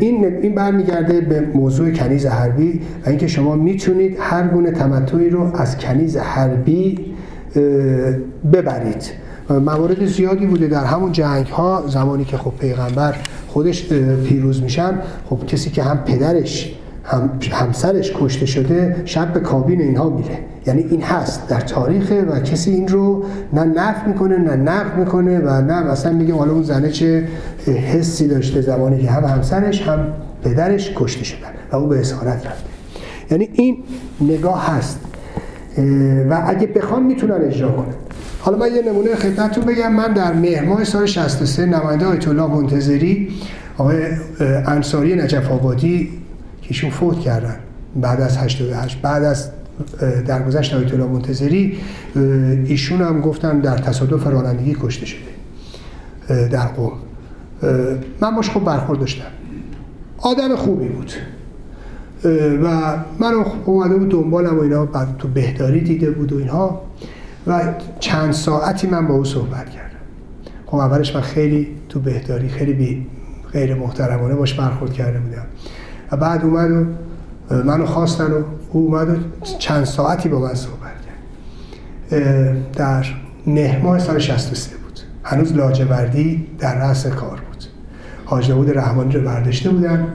این 0.00 0.24
این 0.24 0.54
برمیگرده 0.54 1.20
به 1.20 1.40
موضوع 1.54 1.90
کنیز 1.90 2.26
حربی 2.26 2.80
و 3.06 3.08
اینکه 3.08 3.26
شما 3.26 3.56
می‌تونید 3.56 4.16
هر 4.20 4.48
گونه 4.48 4.70
تمتعی 4.70 5.30
رو 5.30 5.56
از 5.56 5.78
کنیز 5.78 6.16
حربی 6.16 6.98
ببرید. 8.52 9.10
موارد 9.50 10.06
زیادی 10.06 10.46
بوده 10.46 10.66
در 10.66 10.84
همون 10.84 11.12
جنگ 11.12 11.46
ها 11.46 11.84
زمانی 11.88 12.24
که 12.24 12.36
خب 12.36 12.52
پیغمبر 12.60 13.14
خودش 13.52 13.88
پیروز 14.28 14.62
میشن 14.62 14.92
خب 15.30 15.46
کسی 15.46 15.70
که 15.70 15.82
هم 15.82 15.98
پدرش 15.98 16.74
هم 17.04 17.30
همسرش 17.52 18.12
کشته 18.16 18.46
شده 18.46 19.02
شب 19.04 19.32
به 19.32 19.40
کابین 19.40 19.80
اینها 19.80 20.10
میره. 20.10 20.38
یعنی 20.66 20.82
این 20.82 21.02
هست 21.02 21.48
در 21.48 21.60
تاریخ 21.60 22.12
و 22.30 22.40
کسی 22.40 22.70
این 22.70 22.88
رو 22.88 23.24
نه 23.52 23.64
نف 23.64 24.06
می‌کنه 24.06 24.38
نه 24.38 24.56
نقد 24.56 24.98
می‌کنه 24.98 25.38
و 25.38 25.60
نه 25.60 25.82
مثلا 25.82 26.12
میگه 26.12 26.34
حالا 26.34 26.52
اون 26.52 26.62
زنه 26.62 26.90
چه 26.90 27.28
حسی 27.66 28.28
داشته 28.28 28.60
زمانی 28.60 29.02
که 29.02 29.10
هم 29.10 29.24
همسرش 29.24 29.82
هم 29.82 30.06
پدرش 30.44 30.92
کشته 30.96 31.24
شدن 31.24 31.48
و 31.72 31.76
او 31.76 31.88
به 31.88 32.00
اسارت 32.00 32.46
رفته. 32.46 32.68
یعنی 33.30 33.48
این 33.52 33.76
نگاه 34.20 34.66
هست. 34.66 35.00
و 36.30 36.42
اگه 36.46 36.66
بخوان 36.66 37.02
می‌تونن 37.02 37.44
اجرا 37.44 37.72
کنن. 37.72 37.94
حالا 38.44 38.58
من 38.58 38.74
یه 38.74 38.82
نمونه 38.82 39.14
خدمتتون 39.14 39.64
بگم. 39.64 39.92
من 39.92 40.12
در 40.12 40.32
مهر 40.32 40.64
ماه 40.64 40.84
سال 40.84 41.06
63 41.06 41.66
نماینده 41.66 42.06
آیت 42.06 42.28
الله 42.28 42.46
منتظری 42.46 43.28
آقای 43.78 43.96
انصاری 44.66 45.14
نجف 45.14 45.50
آبادی 45.50 46.04
که 46.62 46.68
ایشون 46.68 46.90
فوت 46.90 47.20
کردن 47.20 47.56
بعد 47.96 48.20
از 48.20 48.36
88 48.36 49.00
بعد 49.02 49.24
از 49.24 49.48
درگذشت 50.26 50.74
آیت 50.74 50.94
الله 50.94 51.06
منتظری 51.06 51.78
ایشون 52.66 53.00
هم 53.00 53.20
گفتن 53.20 53.60
در 53.60 53.76
تصادف 53.78 54.26
رانندگی 54.26 54.76
کشته 54.80 55.06
شده 55.06 55.30
در 56.48 56.66
قوم. 56.66 56.92
من 58.20 58.36
باش 58.36 58.50
خوب 58.50 58.64
برخورد 58.64 59.00
داشتم. 59.00 59.24
آدم 60.18 60.56
خوبی 60.56 60.88
بود. 60.88 61.12
و 62.64 62.96
من 63.18 63.44
اومده 63.64 63.96
بود 63.96 64.08
دنبالم 64.08 64.58
و 64.58 64.60
اینا 64.60 64.86
بعد 64.86 65.08
تو 65.18 65.28
بهداری 65.28 65.80
دیده 65.80 66.10
بود 66.10 66.32
و 66.32 66.38
اینها. 66.38 66.80
و 67.46 67.74
چند 68.00 68.32
ساعتی 68.32 68.86
من 68.86 69.06
با 69.06 69.14
او 69.14 69.24
صحبت 69.24 69.70
کردم. 69.70 69.88
خب 70.66 70.76
اولش 70.76 71.14
من 71.14 71.22
خیلی 71.22 71.68
تو 71.88 72.00
بهداری 72.00 72.48
خیلی 72.48 72.72
بی 72.72 73.06
غیر 73.52 73.74
محترمانه 73.74 74.34
باش 74.34 74.54
برخورد 74.54 74.92
کرده 74.92 75.18
بودم. 75.18 75.46
و 76.12 76.16
بعد 76.16 76.44
اومد 76.44 76.70
و 76.70 76.84
منو 77.64 77.86
خواستن 77.86 78.32
و 78.32 78.42
او 78.70 78.80
اومد 78.86 79.08
و 79.10 79.16
چند 79.58 79.84
ساعتی 79.84 80.28
با 80.28 80.38
من 80.38 80.54
صحبت 80.54 80.92
کرد. 82.10 82.72
در 82.72 83.06
نه 83.46 83.98
سال 83.98 84.18
63 84.18 84.70
بود. 84.76 85.00
هنوز 85.24 85.52
لاجوردی 85.52 86.46
در 86.58 86.78
رأس 86.78 87.06
کار 87.06 87.40
بود. 87.40 87.64
حاج 88.24 88.48
داود 88.48 88.78
رحمانی 88.78 89.12
رو 89.12 89.20
برداشته 89.20 89.70
بودن 89.70 90.08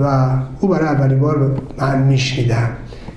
و 0.00 0.30
او 0.60 0.68
برای 0.68 0.88
اولین 0.88 1.18
بار 1.18 1.62
من 1.78 2.02
میشنیدم 2.02 2.68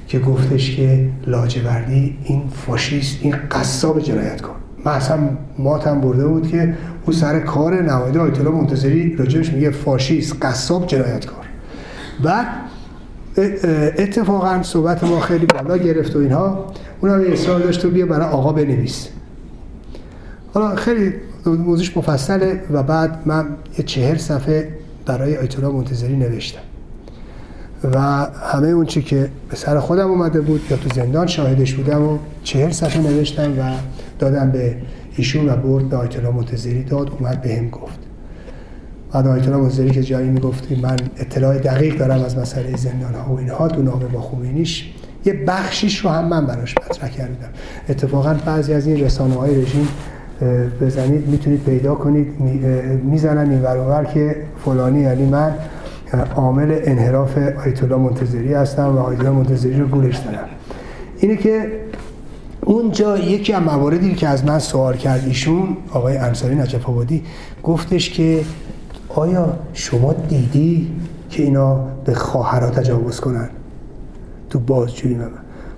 که 0.09 0.19
گفتش 0.19 0.75
که 0.75 1.09
لاجوردی 1.27 2.17
این 2.23 2.41
فاشیست 2.65 3.17
این 3.21 3.35
قصاب 3.51 3.99
جنایتکار. 3.99 4.55
من 4.85 4.91
اصلا 4.91 5.19
ماتم 5.59 6.01
برده 6.01 6.27
بود 6.27 6.47
که 6.47 6.73
او 7.05 7.13
سر 7.13 7.39
کار 7.39 7.81
نماینده 7.81 8.19
آیت 8.19 8.39
الله 8.39 8.51
منتظری 8.51 9.15
راجبش 9.15 9.53
میگه 9.53 9.71
فاشیست 9.71 10.35
قصاب 10.41 10.87
جنایتکار. 10.87 11.45
بعد 12.23 12.47
اتفاقا 13.97 14.63
صحبت 14.63 15.03
ما 15.03 15.19
خیلی 15.19 15.45
بالا 15.45 15.77
گرفت 15.77 16.15
و 16.15 16.19
اینها. 16.19 16.73
اونم 17.01 17.23
اصرار 17.31 17.59
داشت 17.59 17.85
و 17.85 17.89
بیا 17.89 18.05
برای 18.05 18.27
آقا 18.27 18.53
بنویس. 18.53 19.07
حالا 20.53 20.75
خیلی 20.75 21.13
موضوعش 21.45 21.97
مفصله 21.97 22.61
و 22.71 22.83
بعد 22.83 23.21
من 23.25 23.47
یه 23.77 23.85
چهر 23.85 24.17
صفحه 24.17 24.69
برای 25.05 25.37
آیت 25.37 25.59
الله 25.59 25.71
منتظری 25.75 26.15
نوشتم. 26.15 26.68
و 27.83 27.99
همه 28.51 28.67
اون 28.67 28.85
چی 28.85 29.01
که 29.01 29.29
به 29.49 29.55
سر 29.55 29.79
خودم 29.79 30.07
اومده 30.07 30.41
بود 30.41 30.61
یا 30.69 30.77
تو 30.77 30.89
زندان 30.95 31.27
شاهدش 31.27 31.73
بودم 31.73 32.03
و 32.03 32.17
چهر 32.43 32.71
صفحه 32.71 33.01
نوشتم 33.01 33.51
و 33.59 33.63
دادم 34.19 34.51
به 34.51 34.75
ایشون 35.15 35.49
و 35.49 35.55
برد 35.55 35.89
به 35.89 35.97
آیت 35.97 36.17
الله 36.17 36.31
منتظری 36.31 36.83
داد 36.83 37.11
اومد 37.19 37.41
به 37.41 37.55
هم 37.55 37.69
گفت. 37.69 37.99
بعد 39.13 39.27
آیت 39.27 39.47
الله 39.47 39.57
منتظری 39.57 39.89
که 39.89 40.03
جایی 40.03 40.29
می‌گفت 40.29 40.71
من 40.71 40.97
اطلاع 41.17 41.57
دقیق 41.57 41.97
دارم 41.97 42.23
از 42.23 42.37
مسئله 42.37 42.77
زندان 42.77 43.13
ها 43.13 43.33
و 43.33 43.39
اینها 43.39 43.67
تو 43.67 43.81
نامه 43.81 44.05
با 44.05 44.21
خومینیش 44.21 44.93
یه 45.25 45.33
بخشیش 45.47 45.99
رو 45.99 46.09
هم 46.09 46.27
من 46.27 46.45
براش 46.45 46.75
مطرح 46.77 47.09
کردم. 47.09 47.49
اتفاقا 47.89 48.35
بعضی 48.45 48.73
از 48.73 48.87
این 48.87 48.99
رسانه 48.99 49.33
های 49.33 49.61
رژیم 49.61 49.87
بزنید 50.81 51.27
می‌تونید 51.27 51.63
پیدا 51.63 51.95
کنید 51.95 52.39
می‌زنن 53.03 53.49
این 53.49 53.61
برابر 53.61 54.05
که 54.05 54.35
فلانی 54.65 55.01
یعنی 55.01 55.25
من 55.25 55.53
عامل 56.35 56.79
انحراف 56.83 57.37
آیت 57.37 57.83
الله 57.83 57.97
منتظری 57.97 58.53
هستم 58.53 58.95
و 58.95 58.99
آیت 58.99 59.19
الله 59.19 59.31
منتظری 59.31 59.79
رو 59.79 59.87
گولش 59.87 60.17
دارم 60.17 60.49
اینه 61.19 61.35
که 61.35 61.71
اونجا 62.65 63.17
یکی 63.17 63.53
از 63.53 63.63
مواردی 63.63 64.15
که 64.15 64.27
از 64.27 64.45
من 64.45 64.59
سوال 64.59 64.97
کرد 64.97 65.23
ایشون 65.25 65.77
آقای 65.91 66.17
انصاری 66.17 66.55
نجف 66.55 66.89
آبادی 66.89 67.23
گفتش 67.63 68.09
که 68.09 68.41
آیا 69.09 69.53
شما 69.73 70.13
دیدی 70.13 70.91
که 71.29 71.43
اینا 71.43 71.79
به 72.05 72.13
خواهرها 72.13 72.69
تجاوز 72.69 73.19
کنن؟ 73.19 73.49
تو 74.49 74.59
بازجویی 74.59 75.15
من. 75.15 75.29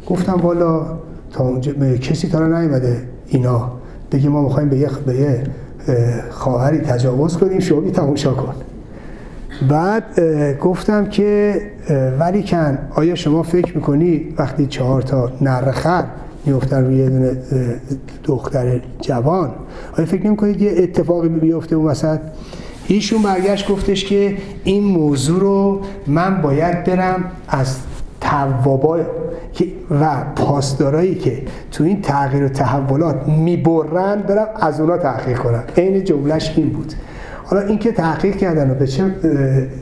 گفتم 0.07 0.33
والا 0.33 0.85
تا 1.31 1.43
اونجا 1.43 1.97
کسی 1.97 2.27
تا 2.27 2.47
نیومده 2.47 3.07
اینا. 3.27 3.71
بگه 4.11 4.29
ما 4.29 4.41
می‌خوایم 4.41 4.69
به 4.69 4.77
یه 4.77 4.89
به 5.05 5.15
یه 5.15 5.43
خواهری 6.29 6.77
تجاوز 6.77 7.37
کنیم 7.37 7.59
شما 7.59 7.89
تماشا 7.91 8.33
کن. 8.33 8.53
بعد 9.69 10.19
گفتم 10.59 11.05
که 11.05 11.61
ولی 12.19 12.43
کن 12.43 12.77
آیا 12.95 13.15
شما 13.15 13.43
فکر 13.43 13.75
می‌کنی 13.75 14.33
وقتی 14.37 14.65
چهار 14.65 15.01
تا 15.01 15.31
نرخر 15.41 16.03
میفتن 16.45 16.85
روی 16.85 16.97
یه 16.97 17.09
دونه 17.09 17.35
دختر 18.23 18.81
جوان؟ 19.01 19.51
آیا 19.97 20.07
فکر 20.07 20.27
نمی‌کنید 20.27 20.61
یه 20.61 20.73
اتفاقی 20.77 21.29
بیفته 21.29 21.75
اون 21.75 21.85
وسط؟ 21.85 22.19
ایشون 22.87 23.21
برگشت 23.21 23.71
گفتش 23.71 24.05
که 24.05 24.37
این 24.63 24.83
موضوع 24.83 25.39
رو 25.39 25.81
من 26.07 26.41
باید 26.41 26.83
برم 26.83 27.23
از 27.47 27.77
توابا 28.21 28.99
و 30.01 30.23
پاسدارایی 30.35 31.15
که 31.15 31.41
تو 31.71 31.83
این 31.83 32.01
تغییر 32.01 32.43
و 32.43 32.49
تحولات 32.49 33.27
می‌برن 33.27 34.21
برم 34.21 34.47
از 34.55 34.79
اونا 34.79 34.97
تحقیق 34.97 35.37
کنم. 35.37 35.63
عین 35.77 36.03
جملهش 36.03 36.53
این 36.55 36.69
بود. 36.69 36.93
حالا 37.51 37.67
اینکه 37.67 37.91
تحقیق 37.91 38.35
کردن 38.35 38.71
و 38.71 38.73
به, 38.73 38.87
چه، 38.87 39.03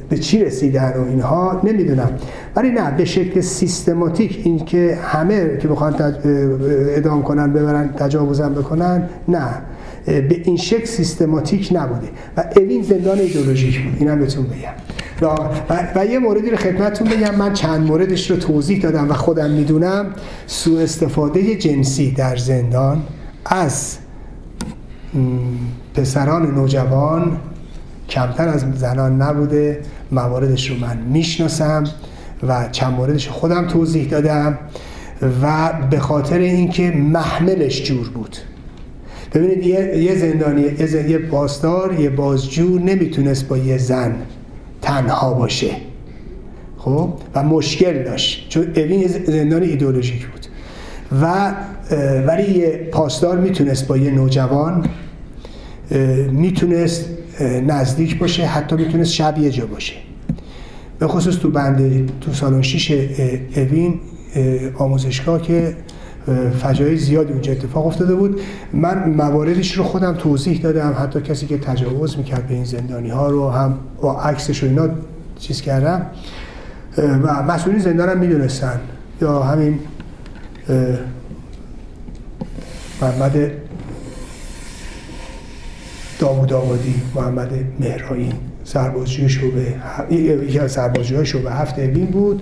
به 0.10 0.18
چی 0.18 0.46
رسیدن 0.46 0.94
و 0.98 1.10
اینها 1.10 1.62
نمی‌دونم. 1.64 2.10
ولی 2.56 2.72
نه 2.72 2.92
به 2.98 3.06
شکل 3.06 3.42
سیستماتیک 3.42 4.42
اینکه 4.44 4.98
همه 5.04 5.58
که 5.58 5.68
بخوان 5.68 5.96
ادام 6.96 7.24
کنن 7.24 7.54
ببرن 7.54 7.94
تجاوزم 7.94 8.54
بکنن 8.54 9.04
نه. 9.28 9.48
به 10.06 10.42
این 10.44 10.58
شکل 10.58 10.86
سیستماتیک 10.86 11.70
نبوده. 11.72 12.08
و 12.38 12.44
اوین 12.56 12.84
زندان 12.84 13.20
ایدولوژیک 13.20 13.84
بود. 13.84 13.96
اینم 14.00 14.20
بهتون 14.20 14.46
بگم. 14.46 15.30
و, 15.70 16.00
و 16.00 16.06
یه 16.06 16.20
موردی 16.20 16.50
رو 16.50 16.58
خدمتتون 16.58 17.10
بگم. 17.10 17.36
من 17.36 17.54
چند 17.54 17.88
موردش 17.88 18.32
رو 18.32 18.38
توضیح 18.38 18.82
دادم 18.82 19.10
و 19.10 19.14
خودم 19.14 19.52
می‌دونم. 19.52 20.06
سوء 20.48 20.82
استفاده 20.82 21.56
جنسی 21.56 22.12
در 22.12 22.36
زندان 22.36 23.04
از 23.46 23.98
پسران 25.96 26.56
نوجوان 26.56 27.38
کمتر 28.10 28.48
از 28.48 28.66
زنان 28.76 29.22
نبوده 29.22 29.80
مواردش 30.12 30.70
رو 30.70 30.78
من 30.78 30.98
می‌شناسم 30.98 31.84
و 32.48 32.70
چند 32.72 32.94
موردش 32.94 33.28
خودم 33.28 33.68
توضیح 33.68 34.10
دادم 34.10 34.58
و 35.42 35.74
به 35.90 36.00
خاطر 36.00 36.38
اینکه 36.38 36.92
محملش 36.92 37.84
جور 37.84 38.10
بود. 38.10 38.38
ببینید 39.34 39.66
یه, 39.66 40.16
زندانی 40.16 40.62
یه, 40.62 41.18
پاسدار 41.18 42.00
یه 42.00 42.10
بازجو 42.10 42.80
نمی‌تونست 42.80 43.48
با 43.48 43.58
یه 43.58 43.78
زن 43.78 44.16
تنها 44.82 45.34
باشه. 45.34 45.72
خب؟ 46.78 47.14
و 47.36 47.44
مشکل 47.44 48.04
داشت. 48.04 48.50
چون 48.50 48.68
اوین 48.76 49.08
زندان 49.08 49.64
ایدولوژیک 49.64 50.28
بود. 50.28 50.46
و 51.22 51.54
ولی 52.28 52.60
یه 52.60 52.90
پاسدار 52.92 53.38
می‌تونست 53.38 53.88
با 53.88 53.98
یه 53.98 54.12
نوجوان 54.12 54.86
می‌تونست 56.32 57.06
نزدیک 57.42 58.20
باشه 58.20 58.46
حتی 58.46 58.76
می‌تونست 58.76 59.12
شب 59.12 59.38
یه 59.38 59.50
جا 59.50 59.66
باشه. 59.66 59.94
به 61.00 61.08
خصوص 61.08 61.36
تو 61.36 61.52
بند 61.52 62.12
تو 62.22 62.34
سالن 62.34 62.62
6 62.62 62.92
اوین 63.56 64.00
آموزشگاه 64.78 65.42
که 65.42 65.76
فجایع 66.62 66.96
زیادی 66.96 67.34
اونجا 67.34 67.52
اتفاق 67.52 67.88
افتاده 67.88 68.16
بود. 68.16 68.42
من 68.74 69.10
مواردش 69.10 69.78
رو 69.78 69.84
خودم 69.84 70.14
توضیح 70.14 70.62
دادم 70.62 70.96
حتی 71.00 71.22
کسی 71.22 71.48
که 71.48 71.58
تجاوز 71.58 72.18
می‌کرد 72.18 72.48
به 72.48 72.54
این 72.54 72.64
زندانی 72.64 73.10
ها 73.10 73.30
رو 73.30 73.50
هم 73.50 73.78
با 74.02 74.22
عکسش 74.22 74.64
و 74.64 74.66
اینا 74.66 74.90
چیز 75.40 75.62
کردم. 75.62 76.06
و 76.98 77.44
مسئولین 77.44 77.80
زندان 77.80 78.10
هم 78.10 78.18
می‌دونستن. 78.18 78.80
یا 79.22 79.44
همین 79.44 79.80
محمد 83.02 83.52
داوود 86.20 86.54
آبادی 86.54 87.02
محمد 87.16 87.52
مهرایی. 87.80 88.34
سربازجوی 88.64 89.30
شعبه 89.30 89.76
یکی 90.12 90.60
از 90.60 90.72
سربازجوهای 90.72 91.26
شعبه 91.26 91.52
هفت 91.52 91.80
اوین 91.80 92.06
بود 92.06 92.42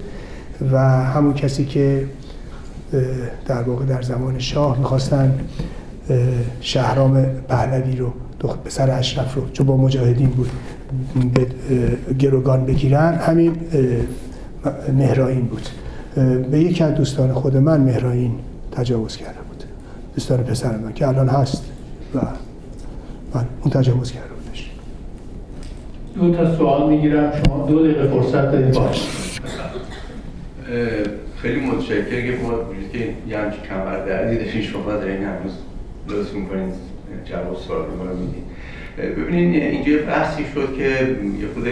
و 0.72 0.80
همون 1.04 1.34
کسی 1.34 1.66
که 1.66 2.06
در 3.46 3.62
واقع 3.62 3.86
در 3.86 4.02
زمان 4.02 4.40
شاه 4.40 4.80
می‌خواستن 4.80 5.40
شهرام 6.62 7.26
پهلوی 7.48 7.96
رو 7.96 8.14
به 8.64 8.70
سر 8.70 8.92
اشرف 8.92 9.36
رو 9.36 9.50
چون 9.54 9.66
با 9.66 9.78
مجاهدین 9.78 10.30
بود 10.30 10.50
به 11.34 11.48
گروگان 12.14 12.66
بگیرن 12.66 13.14
همین 13.14 13.56
مهراین 14.94 15.46
بود. 15.46 15.70
به 16.52 16.60
یکی 16.60 16.84
از 16.84 16.96
دوستان 16.96 17.34
خود 17.34 17.58
من 17.58 17.82
مهراین 17.82 18.32
تجاوز 18.72 19.18
کرده 19.18 19.40
بود 19.50 19.64
دوستان 20.16 20.38
پسر 20.38 20.78
من 20.78 20.94
که 20.94 21.08
الان 21.08 21.30
هست 21.30 21.64
و 22.16 22.20
من 23.38 23.46
اون 23.62 23.72
تجاوز 23.72 24.12
کرده 24.12 24.28
بودش. 24.28 24.72
دو 26.16 26.34
تا 26.34 26.56
سوال 26.56 26.90
می‌گیرم. 26.90 27.32
شما 27.46 27.68
دو 27.68 27.84
دقیقه 27.84 28.08
فرصت 28.08 28.52
دارید. 28.52 28.74
باش. 28.74 29.10
خیلی 31.42 31.60
متشکرم 31.60 32.08
که 32.10 32.38
ما 32.44 32.52
که 32.94 33.10
یه 33.30 33.38
همچین 33.38 33.62
کمر 33.64 34.06
دردی 34.06 34.38
داشتین 34.38 34.62
شما 34.62 34.92
دارین 34.92 35.24
هنوز 35.24 35.52
لطف 36.08 36.34
می‌کنین 36.34 36.72
جواب 37.26 37.58
سوال 37.58 37.80
رو 37.80 38.18
میدین. 38.18 38.44
ببینین 38.98 39.62
اینجا 39.64 39.92
یه 39.92 39.98
بحثی 39.98 40.44
شد 40.54 40.76
که 40.78 40.84
یه 40.84 41.48
خود 41.54 41.68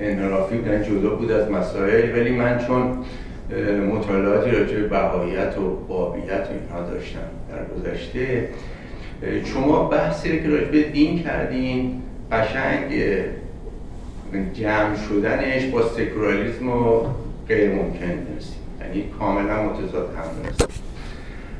انحرافی 0.00 0.56
بودن 0.56 0.82
جدا 0.82 1.10
بود 1.14 1.30
از 1.30 1.50
مسائل 1.50 2.20
ولی 2.20 2.30
من 2.30 2.58
چون 2.66 2.98
مطالعاتی 3.90 4.50
راجع 4.50 4.76
به 4.76 4.88
بهاییت 4.88 5.58
و 5.58 5.76
بابیت 5.88 6.24
و 6.30 6.52
اینها 6.52 6.90
داشتم 6.90 7.18
در 7.50 7.90
گذشته 7.90 8.48
شما 9.44 9.84
بحثی 9.84 10.42
که 10.42 10.48
راجع 10.48 10.64
به 10.64 10.82
دین 10.82 11.22
کردین 11.22 12.02
قشنگ 12.32 13.02
جمع 14.54 14.96
شدنش 15.08 15.66
با 15.66 15.82
سکولاریسم 15.82 16.68
و 16.68 17.00
غیر 17.48 17.70
ممکن 17.70 18.32
نیست 18.34 18.56
یعنی 18.80 19.04
کاملا 19.18 19.62
متضاد 19.62 20.14
هم 20.16 20.44
نیست 20.44 20.80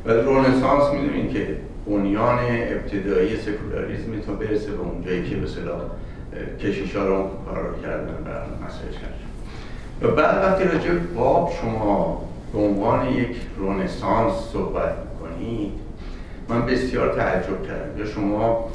و 0.04 0.10
رونسانس 0.10 0.94
می‌دونین 0.94 1.32
که 1.32 1.56
بنیان 1.86 2.38
ابتدایی 2.40 3.36
سکولاریسم 3.36 4.20
تا 4.26 4.32
برسه 4.32 4.70
به 4.70 4.80
اونجایی 4.80 5.30
که 5.30 5.36
به 5.36 5.46
صلاح 5.46 5.80
کشیش 6.62 6.96
ها 6.96 7.06
رو 7.06 7.16
رو 7.16 7.82
کردن 7.82 8.14
و 8.14 8.64
مسئله 8.66 9.16
و 10.02 10.08
بعد 10.08 10.36
وقتی 10.36 10.64
راجع 10.64 10.90
باب 11.16 11.52
شما 11.62 12.22
به 12.52 12.58
عنوان 12.58 13.08
یک 13.08 13.36
رونسانس 13.58 14.32
صحبت 14.52 14.94
می‌کنید 14.98 15.85
من 16.48 16.66
بسیار 16.66 17.14
تعجب 17.14 17.62
کردم. 17.66 17.98
یا 17.98 18.06
شما 18.06 18.68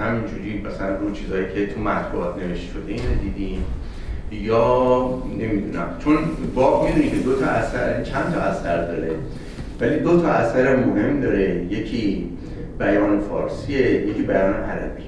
همینجوری 0.00 0.62
مثلا 0.66 0.96
رو 0.96 1.10
چیزایی 1.10 1.46
که 1.54 1.66
تو 1.66 1.80
مطبوعات 1.80 2.36
نوشته 2.36 2.72
شده 2.72 2.92
اینو 2.92 3.20
دیدیم 3.22 3.64
یا 4.32 5.08
نمی‌دونم. 5.38 5.88
چون 5.98 6.18
باب 6.54 6.86
می‌دونی 6.86 7.10
که 7.10 7.16
دو 7.16 7.40
تا 7.40 7.46
اثر 7.46 8.02
چند 8.02 8.34
تا 8.34 8.40
اثر 8.40 8.86
داره. 8.86 9.10
ولی 9.80 9.98
دو 9.98 10.22
تا 10.22 10.28
اثر 10.28 10.76
مهم 10.76 11.20
داره. 11.20 11.64
یکی 11.64 12.28
بیان 12.78 13.20
فارسیه 13.20 14.06
یکی 14.06 14.22
بیان 14.22 14.54
عربی. 14.54 15.02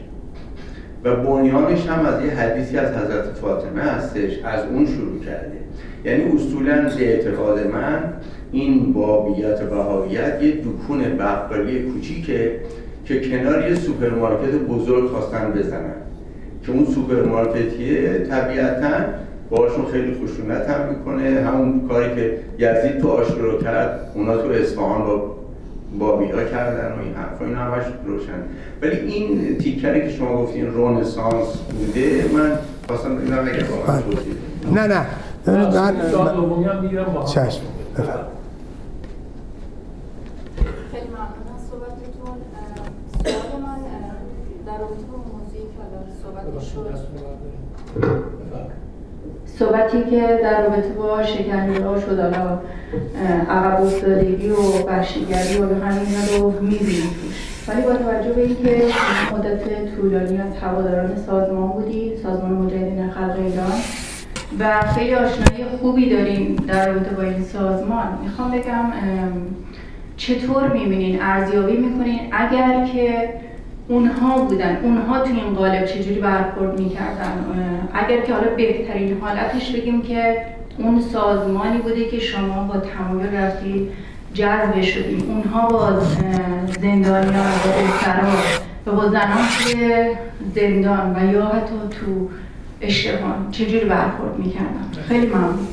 و 1.04 1.16
بنیانش 1.16 1.86
هم 1.86 2.06
از 2.06 2.24
یه 2.24 2.30
حدیثی 2.30 2.78
از 2.78 2.96
حضرت 2.96 3.24
فاطمه 3.24 3.82
هستش 3.82 4.38
از 4.44 4.64
اون 4.64 4.86
شروع 4.86 5.24
کرده. 5.24 5.58
یعنی 6.04 6.22
اصولا 6.22 6.88
به 6.98 7.14
اعتقاد 7.14 7.66
من 7.66 8.12
این 8.52 8.92
بابیت 8.92 9.62
و 9.62 9.74
بهاییت 9.74 10.42
یه 10.42 10.52
دکون 10.52 11.16
بقالی 11.18 11.82
کوچیکه 11.82 12.60
که 13.04 13.20
کنار 13.30 13.68
یه 13.68 13.74
سوپرمارکت 13.74 14.54
بزرگ 14.68 15.10
خواستن 15.10 15.52
بزنن. 15.56 15.94
که 16.66 16.72
اون 16.72 16.84
سوپرمارکتیه 16.84 18.18
طبیعتا 18.18 19.04
باشون 19.50 19.84
خیلی 19.92 20.14
خشونت 20.14 20.70
هم 20.70 20.88
می‌کنه. 20.88 21.40
همون 21.40 21.88
کاری 21.88 22.14
که 22.14 22.38
یزید 22.58 23.00
تو 23.00 23.08
آشورا 23.08 23.58
کرد 23.58 24.12
اونا 24.14 24.36
تو 24.36 24.48
اصفهان 24.48 25.02
با 25.98 26.16
ها 26.16 26.44
کردن 26.44 26.92
و 26.98 27.02
این 27.02 27.14
حرفا 27.14 27.44
این 27.44 27.54
همش 27.54 27.84
روشن. 28.06 28.42
ولی 28.82 28.96
این 29.12 29.58
تیکری 29.58 30.00
که 30.00 30.10
شما 30.10 30.42
گفتین 30.42 30.66
رونسانس 30.66 31.56
بوده 31.56 32.24
من 32.34 32.58
خواستم 32.86 33.16
ببینم 33.16 33.38
اگه. 33.38 33.64
نه 34.72 34.86
نه. 34.86 35.06
من 35.46 35.74
من 35.74 37.24
چشم. 37.24 37.62
بفرم 37.98 38.26
خیلی 40.92 41.06
ممنون 41.06 41.48
از 41.54 41.62
صحبتتون. 41.70 42.36
سوال 43.24 43.62
من 43.62 43.78
در 44.66 44.78
رابطه 44.78 45.02
با 45.12 45.18
موضوعی 45.18 45.62
که 45.62 45.78
حالا 45.82 45.98
صحبت 46.22 46.62
شد 46.62 47.12
صحبتی 49.58 50.10
که 50.10 50.40
در 50.42 50.62
رابطه 50.62 50.88
با 50.88 51.22
شکنجه 51.22 51.84
ها 51.84 52.00
شد 52.00 52.18
حالا 52.18 52.58
عقب 53.48 53.82
افتادگی 53.82 54.48
و 54.48 54.86
وحشیگری 54.86 55.58
و 55.58 55.84
همین 55.84 56.06
رو 56.38 56.50
می‌بینیم 56.60 57.10
ولی 57.68 57.82
با 57.82 57.92
توجه 57.92 58.32
به 58.32 58.42
اینکه 58.42 58.84
مدت 59.32 59.96
طولانی 59.96 60.38
از 60.38 60.56
هواداران 60.60 61.16
سازمان 61.26 61.68
بودی 61.68 62.16
سازمان 62.22 62.52
مجاهدین 62.52 63.10
خلق 63.10 63.36
ایران 63.38 63.72
و 64.58 64.82
خیلی 64.94 65.14
آشنایی 65.14 65.64
خوبی 65.80 66.10
داریم 66.10 66.56
در 66.68 66.88
رابطه 66.88 67.14
با 67.14 67.22
این 67.22 67.42
سازمان. 67.42 68.18
می‌خوام 68.24 68.50
بگم 68.50 68.92
چطور 70.16 70.68
می‌بینین؟ 70.68 71.22
ارزیابی 71.22 71.76
می‌کنین؟ 71.76 72.20
اگر 72.32 72.86
که 72.92 73.28
اونها 73.88 74.38
بودن 74.38 74.76
اونها 74.82 75.18
تو 75.18 75.34
این 75.34 75.54
قالب 75.54 75.84
چجوری 75.84 76.20
برخورد 76.20 76.80
می‌کردن؟ 76.80 77.44
اگر 77.94 78.20
که 78.20 78.34
حالا 78.34 78.46
بهترین 78.56 79.16
حالتش 79.20 79.72
بگیم 79.72 80.02
که 80.02 80.36
اون 80.78 81.00
سازمانی 81.00 81.78
بوده 81.78 82.08
که 82.08 82.18
شما 82.18 82.62
با 82.62 82.76
تمایل 82.80 83.36
رفتی 83.36 83.88
جذب 84.34 84.80
شدیم 84.80 85.22
اونها 85.30 85.68
با 85.68 86.00
زندانیان 86.80 87.36
اسرا 87.36 88.28
و 88.86 88.92
با 88.92 89.08
زنان 89.08 89.46
توی 89.58 90.06
زندان 90.54 91.16
و 91.16 91.32
یا 91.32 91.46
حتی 91.46 91.74
تو 91.90 92.28
اشتبان 92.82 93.50
چجوری 93.50 93.84
برخورد 93.84 94.38
می‌کردن 94.38 95.02
خیلی 95.08 95.26
ممنون. 95.26 95.66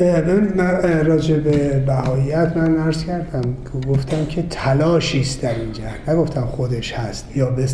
ببینید 0.00 0.56
من 0.56 1.06
راجع 1.06 1.36
به 1.36 1.82
بهاییت 1.86 2.52
من 2.56 2.76
عرض 2.76 3.04
کردم 3.04 3.42
که 3.42 3.88
گفتم 3.88 4.24
که 4.24 4.44
تلاشی 4.50 5.20
است 5.20 5.42
در 5.42 5.54
این 5.54 5.68
نگفتم 6.08 6.40
خودش 6.40 6.92
هست 6.92 7.36
یا 7.36 7.50
به 7.50 7.66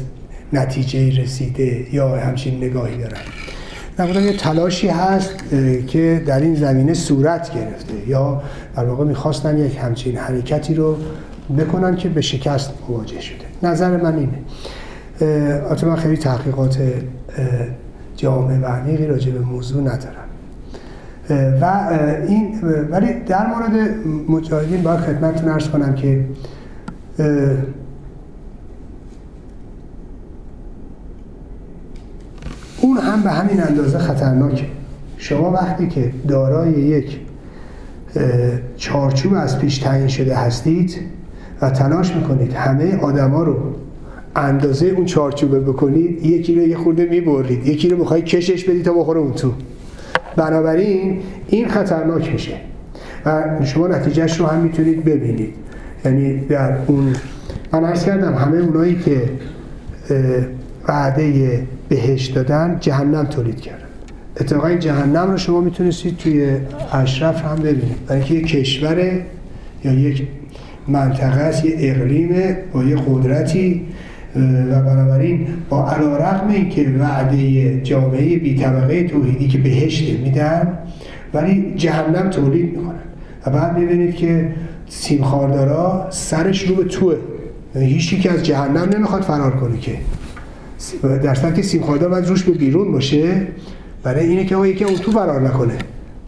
نتیجه 0.53 1.23
رسیده 1.23 1.87
یا 1.93 2.17
همچین 2.17 2.57
نگاهی 2.57 2.99
دارم. 2.99 3.17
نگفتم 3.99 4.25
یه 4.25 4.37
تلاشی 4.37 4.89
هست 4.89 5.35
که 5.87 6.23
در 6.27 6.41
این 6.41 6.55
زمینه 6.55 6.95
صورت 6.95 7.55
گرفته 7.55 8.09
یا 8.09 8.43
در 8.77 8.85
واقع 8.85 9.05
می‌خواستن 9.05 9.59
یک 9.59 9.77
همچین 9.77 10.17
حرکتی 10.17 10.75
رو 10.75 10.97
بکنن 11.59 11.97
که 11.97 12.09
به 12.09 12.21
شکست 12.21 12.71
مواجه 12.89 13.21
شده. 13.21 13.45
نظر 13.63 13.97
من 13.97 14.15
اینه. 14.15 14.39
من 15.83 15.97
خیلی 15.97 16.17
تحقیقات 16.17 16.79
جامعه 18.17 18.61
و 18.61 18.65
عمیقی 18.65 19.07
راجع 19.07 19.33
به 19.33 19.39
موضوع 19.39 19.83
ندارم. 19.83 20.27
و 21.61 21.89
این 22.27 22.61
ولی 22.91 23.13
در 23.27 23.47
مورد 23.47 23.97
مجاهدین 24.29 24.83
باید 24.83 25.01
خدمتتون 25.01 25.49
ارز 25.49 25.69
کنم 25.69 25.95
که 25.95 26.25
اون 32.81 32.97
هم 32.99 33.23
به 33.23 33.31
همین 33.31 33.63
اندازه 33.63 33.99
خطرناکه. 33.99 34.67
شما 35.17 35.51
وقتی 35.51 35.89
که 35.89 36.13
دارای 36.29 36.71
یک 36.73 37.21
چارچوب 38.77 39.35
از 39.35 39.59
پیش 39.59 39.79
تعیین 39.79 40.09
شده 40.09 40.37
هستید 40.37 41.01
و 41.63 41.71
تلاش 41.71 42.17
می‌کنید 42.17 42.53
همه 42.53 42.97
آدما 42.97 43.43
رو 43.43 43.57
اندازه 44.37 44.87
اون 44.87 45.05
چارچوبه 45.05 45.61
بکنید 45.61 46.27
یکی 46.27 46.55
رو 46.55 46.67
یه 46.67 46.77
خورده 46.77 47.05
می‌برید. 47.05 47.67
یکی 47.67 47.89
رو 47.89 47.99
می‌خوای 47.99 48.23
کشش 48.23 48.65
بدید 48.65 48.85
تا 48.85 48.93
بخوره 48.93 49.21
اون 49.21 49.33
تو. 49.33 49.53
بنابراین 50.37 51.19
این 51.49 51.69
خطرناک 51.69 52.33
میشه 52.33 52.53
و 53.27 53.45
شما 53.65 53.87
نتیجهش 53.87 54.41
رو 54.41 54.47
هم 54.47 54.61
می‌تونید 54.61 55.05
ببینید. 55.05 55.55
یعنی 56.05 56.39
در 56.39 56.77
اون 56.87 57.13
من 57.73 57.85
عرض 57.85 58.05
کردم 58.05 58.35
همه 58.35 58.59
اونایی 58.59 58.99
که 59.05 59.23
وعده 60.89 61.63
بهش 61.89 62.27
دادن 62.27 62.77
جهنم 62.81 63.25
تولید 63.25 63.61
کردن. 63.61 63.79
اتفاقا 64.41 64.67
این 64.67 64.79
جهنم 64.79 65.31
رو 65.31 65.37
شما 65.37 65.61
می‌تونستید 65.61 66.17
توی 66.17 66.57
اشرف 66.93 67.45
هم 67.45 67.57
ببینید. 67.57 68.07
برای 68.07 68.21
اینکه 68.21 68.35
یک 68.35 68.47
کشور 68.47 69.21
یا 69.85 69.93
یک 69.93 70.23
منطقه 70.89 71.41
است 71.41 71.65
یه 71.65 71.75
اقلیم 71.79 72.57
با 72.73 72.85
یه 72.85 72.97
قدرتی 72.97 73.87
و 74.71 74.83
بنابراین 74.83 75.47
با 75.69 75.91
علا 75.91 76.17
رقم 76.17 76.49
این 76.49 76.69
که 76.69 76.95
وعده 77.01 77.81
جامعه 77.81 78.39
بی 78.39 78.55
طبقه 78.55 79.05
توحیدی 79.05 79.49
که 79.49 79.59
بهشت 79.59 80.19
میدن 80.19 80.79
ولی 81.35 81.75
جهنم 81.77 82.31
تولید 82.31 82.77
می‌کنن. 82.77 83.01
و 83.47 83.51
بعد 83.51 83.79
می‌بینید 83.79 84.17
که 84.17 84.53
سیمخاردارا 84.89 86.07
سرش 86.11 86.69
رو 86.69 86.75
به 86.75 86.85
توه. 86.85 87.17
یعنی 87.75 87.89
هیچی 87.89 88.21
که 88.21 88.33
از 88.33 88.43
جهنم 88.43 88.89
نمی‌خواد 88.95 89.23
فرار 89.23 89.51
کنه 89.51 89.79
که. 89.79 89.93
در 91.03 91.53
که 91.53 91.63
سیمخاردار 91.63 92.09
باید 92.09 92.27
روش 92.27 92.43
به 92.43 92.53
بیرون 92.53 92.93
باشه. 92.93 93.47
برای 94.03 94.27
اینه 94.27 94.45
که 94.45 94.57
یکی 94.57 94.85
اون 94.85 94.97
تو 94.97 95.13
فرار 95.13 95.41
نکنه. 95.41 95.75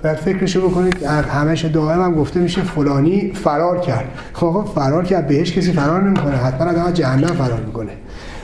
باید 0.02 0.16
فکرشو 0.16 0.68
بکنید 0.68 1.02
همش 1.04 1.64
دائم 1.64 2.02
هم 2.02 2.14
گفته 2.14 2.40
میشه 2.40 2.62
فلانی 2.62 3.32
فرار 3.32 3.80
کرد. 3.80 4.08
خب 4.32 4.68
فرار 4.74 5.04
کرد 5.04 5.26
بهش 5.26 5.52
کسی 5.52 5.72
فرار 5.72 6.02
نمی‌کنه 6.02 6.36
حتما 6.36 6.70
آدم 6.70 6.90
جهنم 6.90 7.26
فرار 7.26 7.60
می‌کنه. 7.60 7.92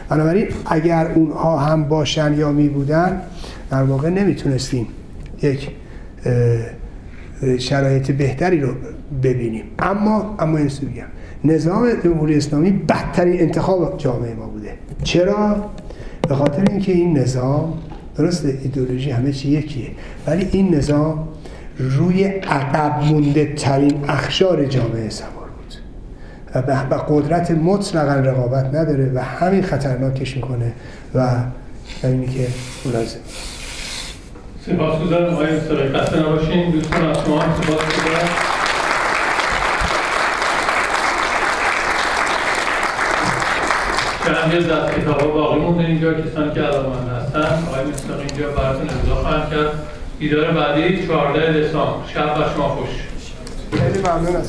بنابراین 0.09 0.47
اگر 0.66 1.10
اونها 1.14 1.59
هم 1.59 1.85
باشن 1.89 2.35
یا 2.35 2.52
می 2.52 2.68
بودن 2.68 3.20
در 3.70 3.82
واقع 3.82 4.09
نمی‌تونستیم 4.09 4.86
یک 5.43 5.70
شرایط 7.59 8.10
بهتری 8.10 8.60
رو 8.60 8.74
ببینیم. 9.22 9.64
اما 9.78 10.36
اما 10.39 10.59
این 10.59 10.66
بگم. 10.66 11.06
نظام 11.44 11.89
جمهوری 12.05 12.36
اسلامی 12.36 12.70
بدترین 12.70 13.40
انتخاب 13.40 13.98
جامعه 13.98 14.35
ما 14.35 14.47
بوده. 14.47 14.70
چرا؟ 15.02 15.70
به 16.28 16.35
خاطر 16.35 16.64
اینکه 16.70 16.93
این 16.93 17.18
نظام 17.18 17.74
درست 18.16 18.44
ایدولوژی 18.44 19.10
همه 19.10 19.32
چی 19.32 19.48
یکیه 19.48 19.90
ولی 20.26 20.48
این 20.52 20.74
نظام 20.74 21.28
روی 21.78 22.24
عقب 22.24 23.05
مونده 23.05 23.55
ترین 23.55 24.05
اخشار 24.09 24.64
جامعه 24.64 25.10
سوار 25.10 25.48
بود. 25.56 25.74
و 26.55 26.62
به 26.62 26.96
قدرت 27.09 27.51
مطلقا 27.51 28.14
رقابت 28.14 28.66
نداره 28.66 29.12
و 29.14 29.18
همین 29.18 29.62
خطرناکش 29.62 30.36
می‌کنه 30.36 30.72
و 31.14 31.28
اینی 32.02 32.26
که 32.26 32.46
لازم 32.84 33.18
سپاس 34.66 35.01
گذارم 35.02 35.34
آقای 35.34 35.56
مستقی 35.56 35.98
خسته 35.98 36.18
نباشین. 36.18 36.70
دوستان 36.70 37.10
از 37.10 37.16
شما 37.24 37.40
سپاس 37.40 37.66
گذارم 37.76 38.28
از 44.55 44.90
کتاب 44.90 45.20
ها 45.20 45.26
باقی 45.26 45.60
مونده 45.60 45.84
اینجا. 45.84 46.14
کسانی 46.14 46.55
که 46.55 46.60
علاقمند 46.60 47.09
هستن 47.09 47.64
آقای 47.68 47.84
مستاق 47.84 48.18
اینجا 48.18 48.48
براتون 48.48 48.88
امضا 48.88 49.14
خواهند 49.14 49.51
کرد. 49.51 49.72
دیدار 50.19 50.51
بعدی 50.51 51.07
14 51.07 51.61
دسامبر. 51.61 52.09
شب 52.15 52.36
و 52.41 52.55
شما 52.55 52.69
خوش. 52.69 52.89
خیلی 53.81 53.99
ممنون 53.99 54.36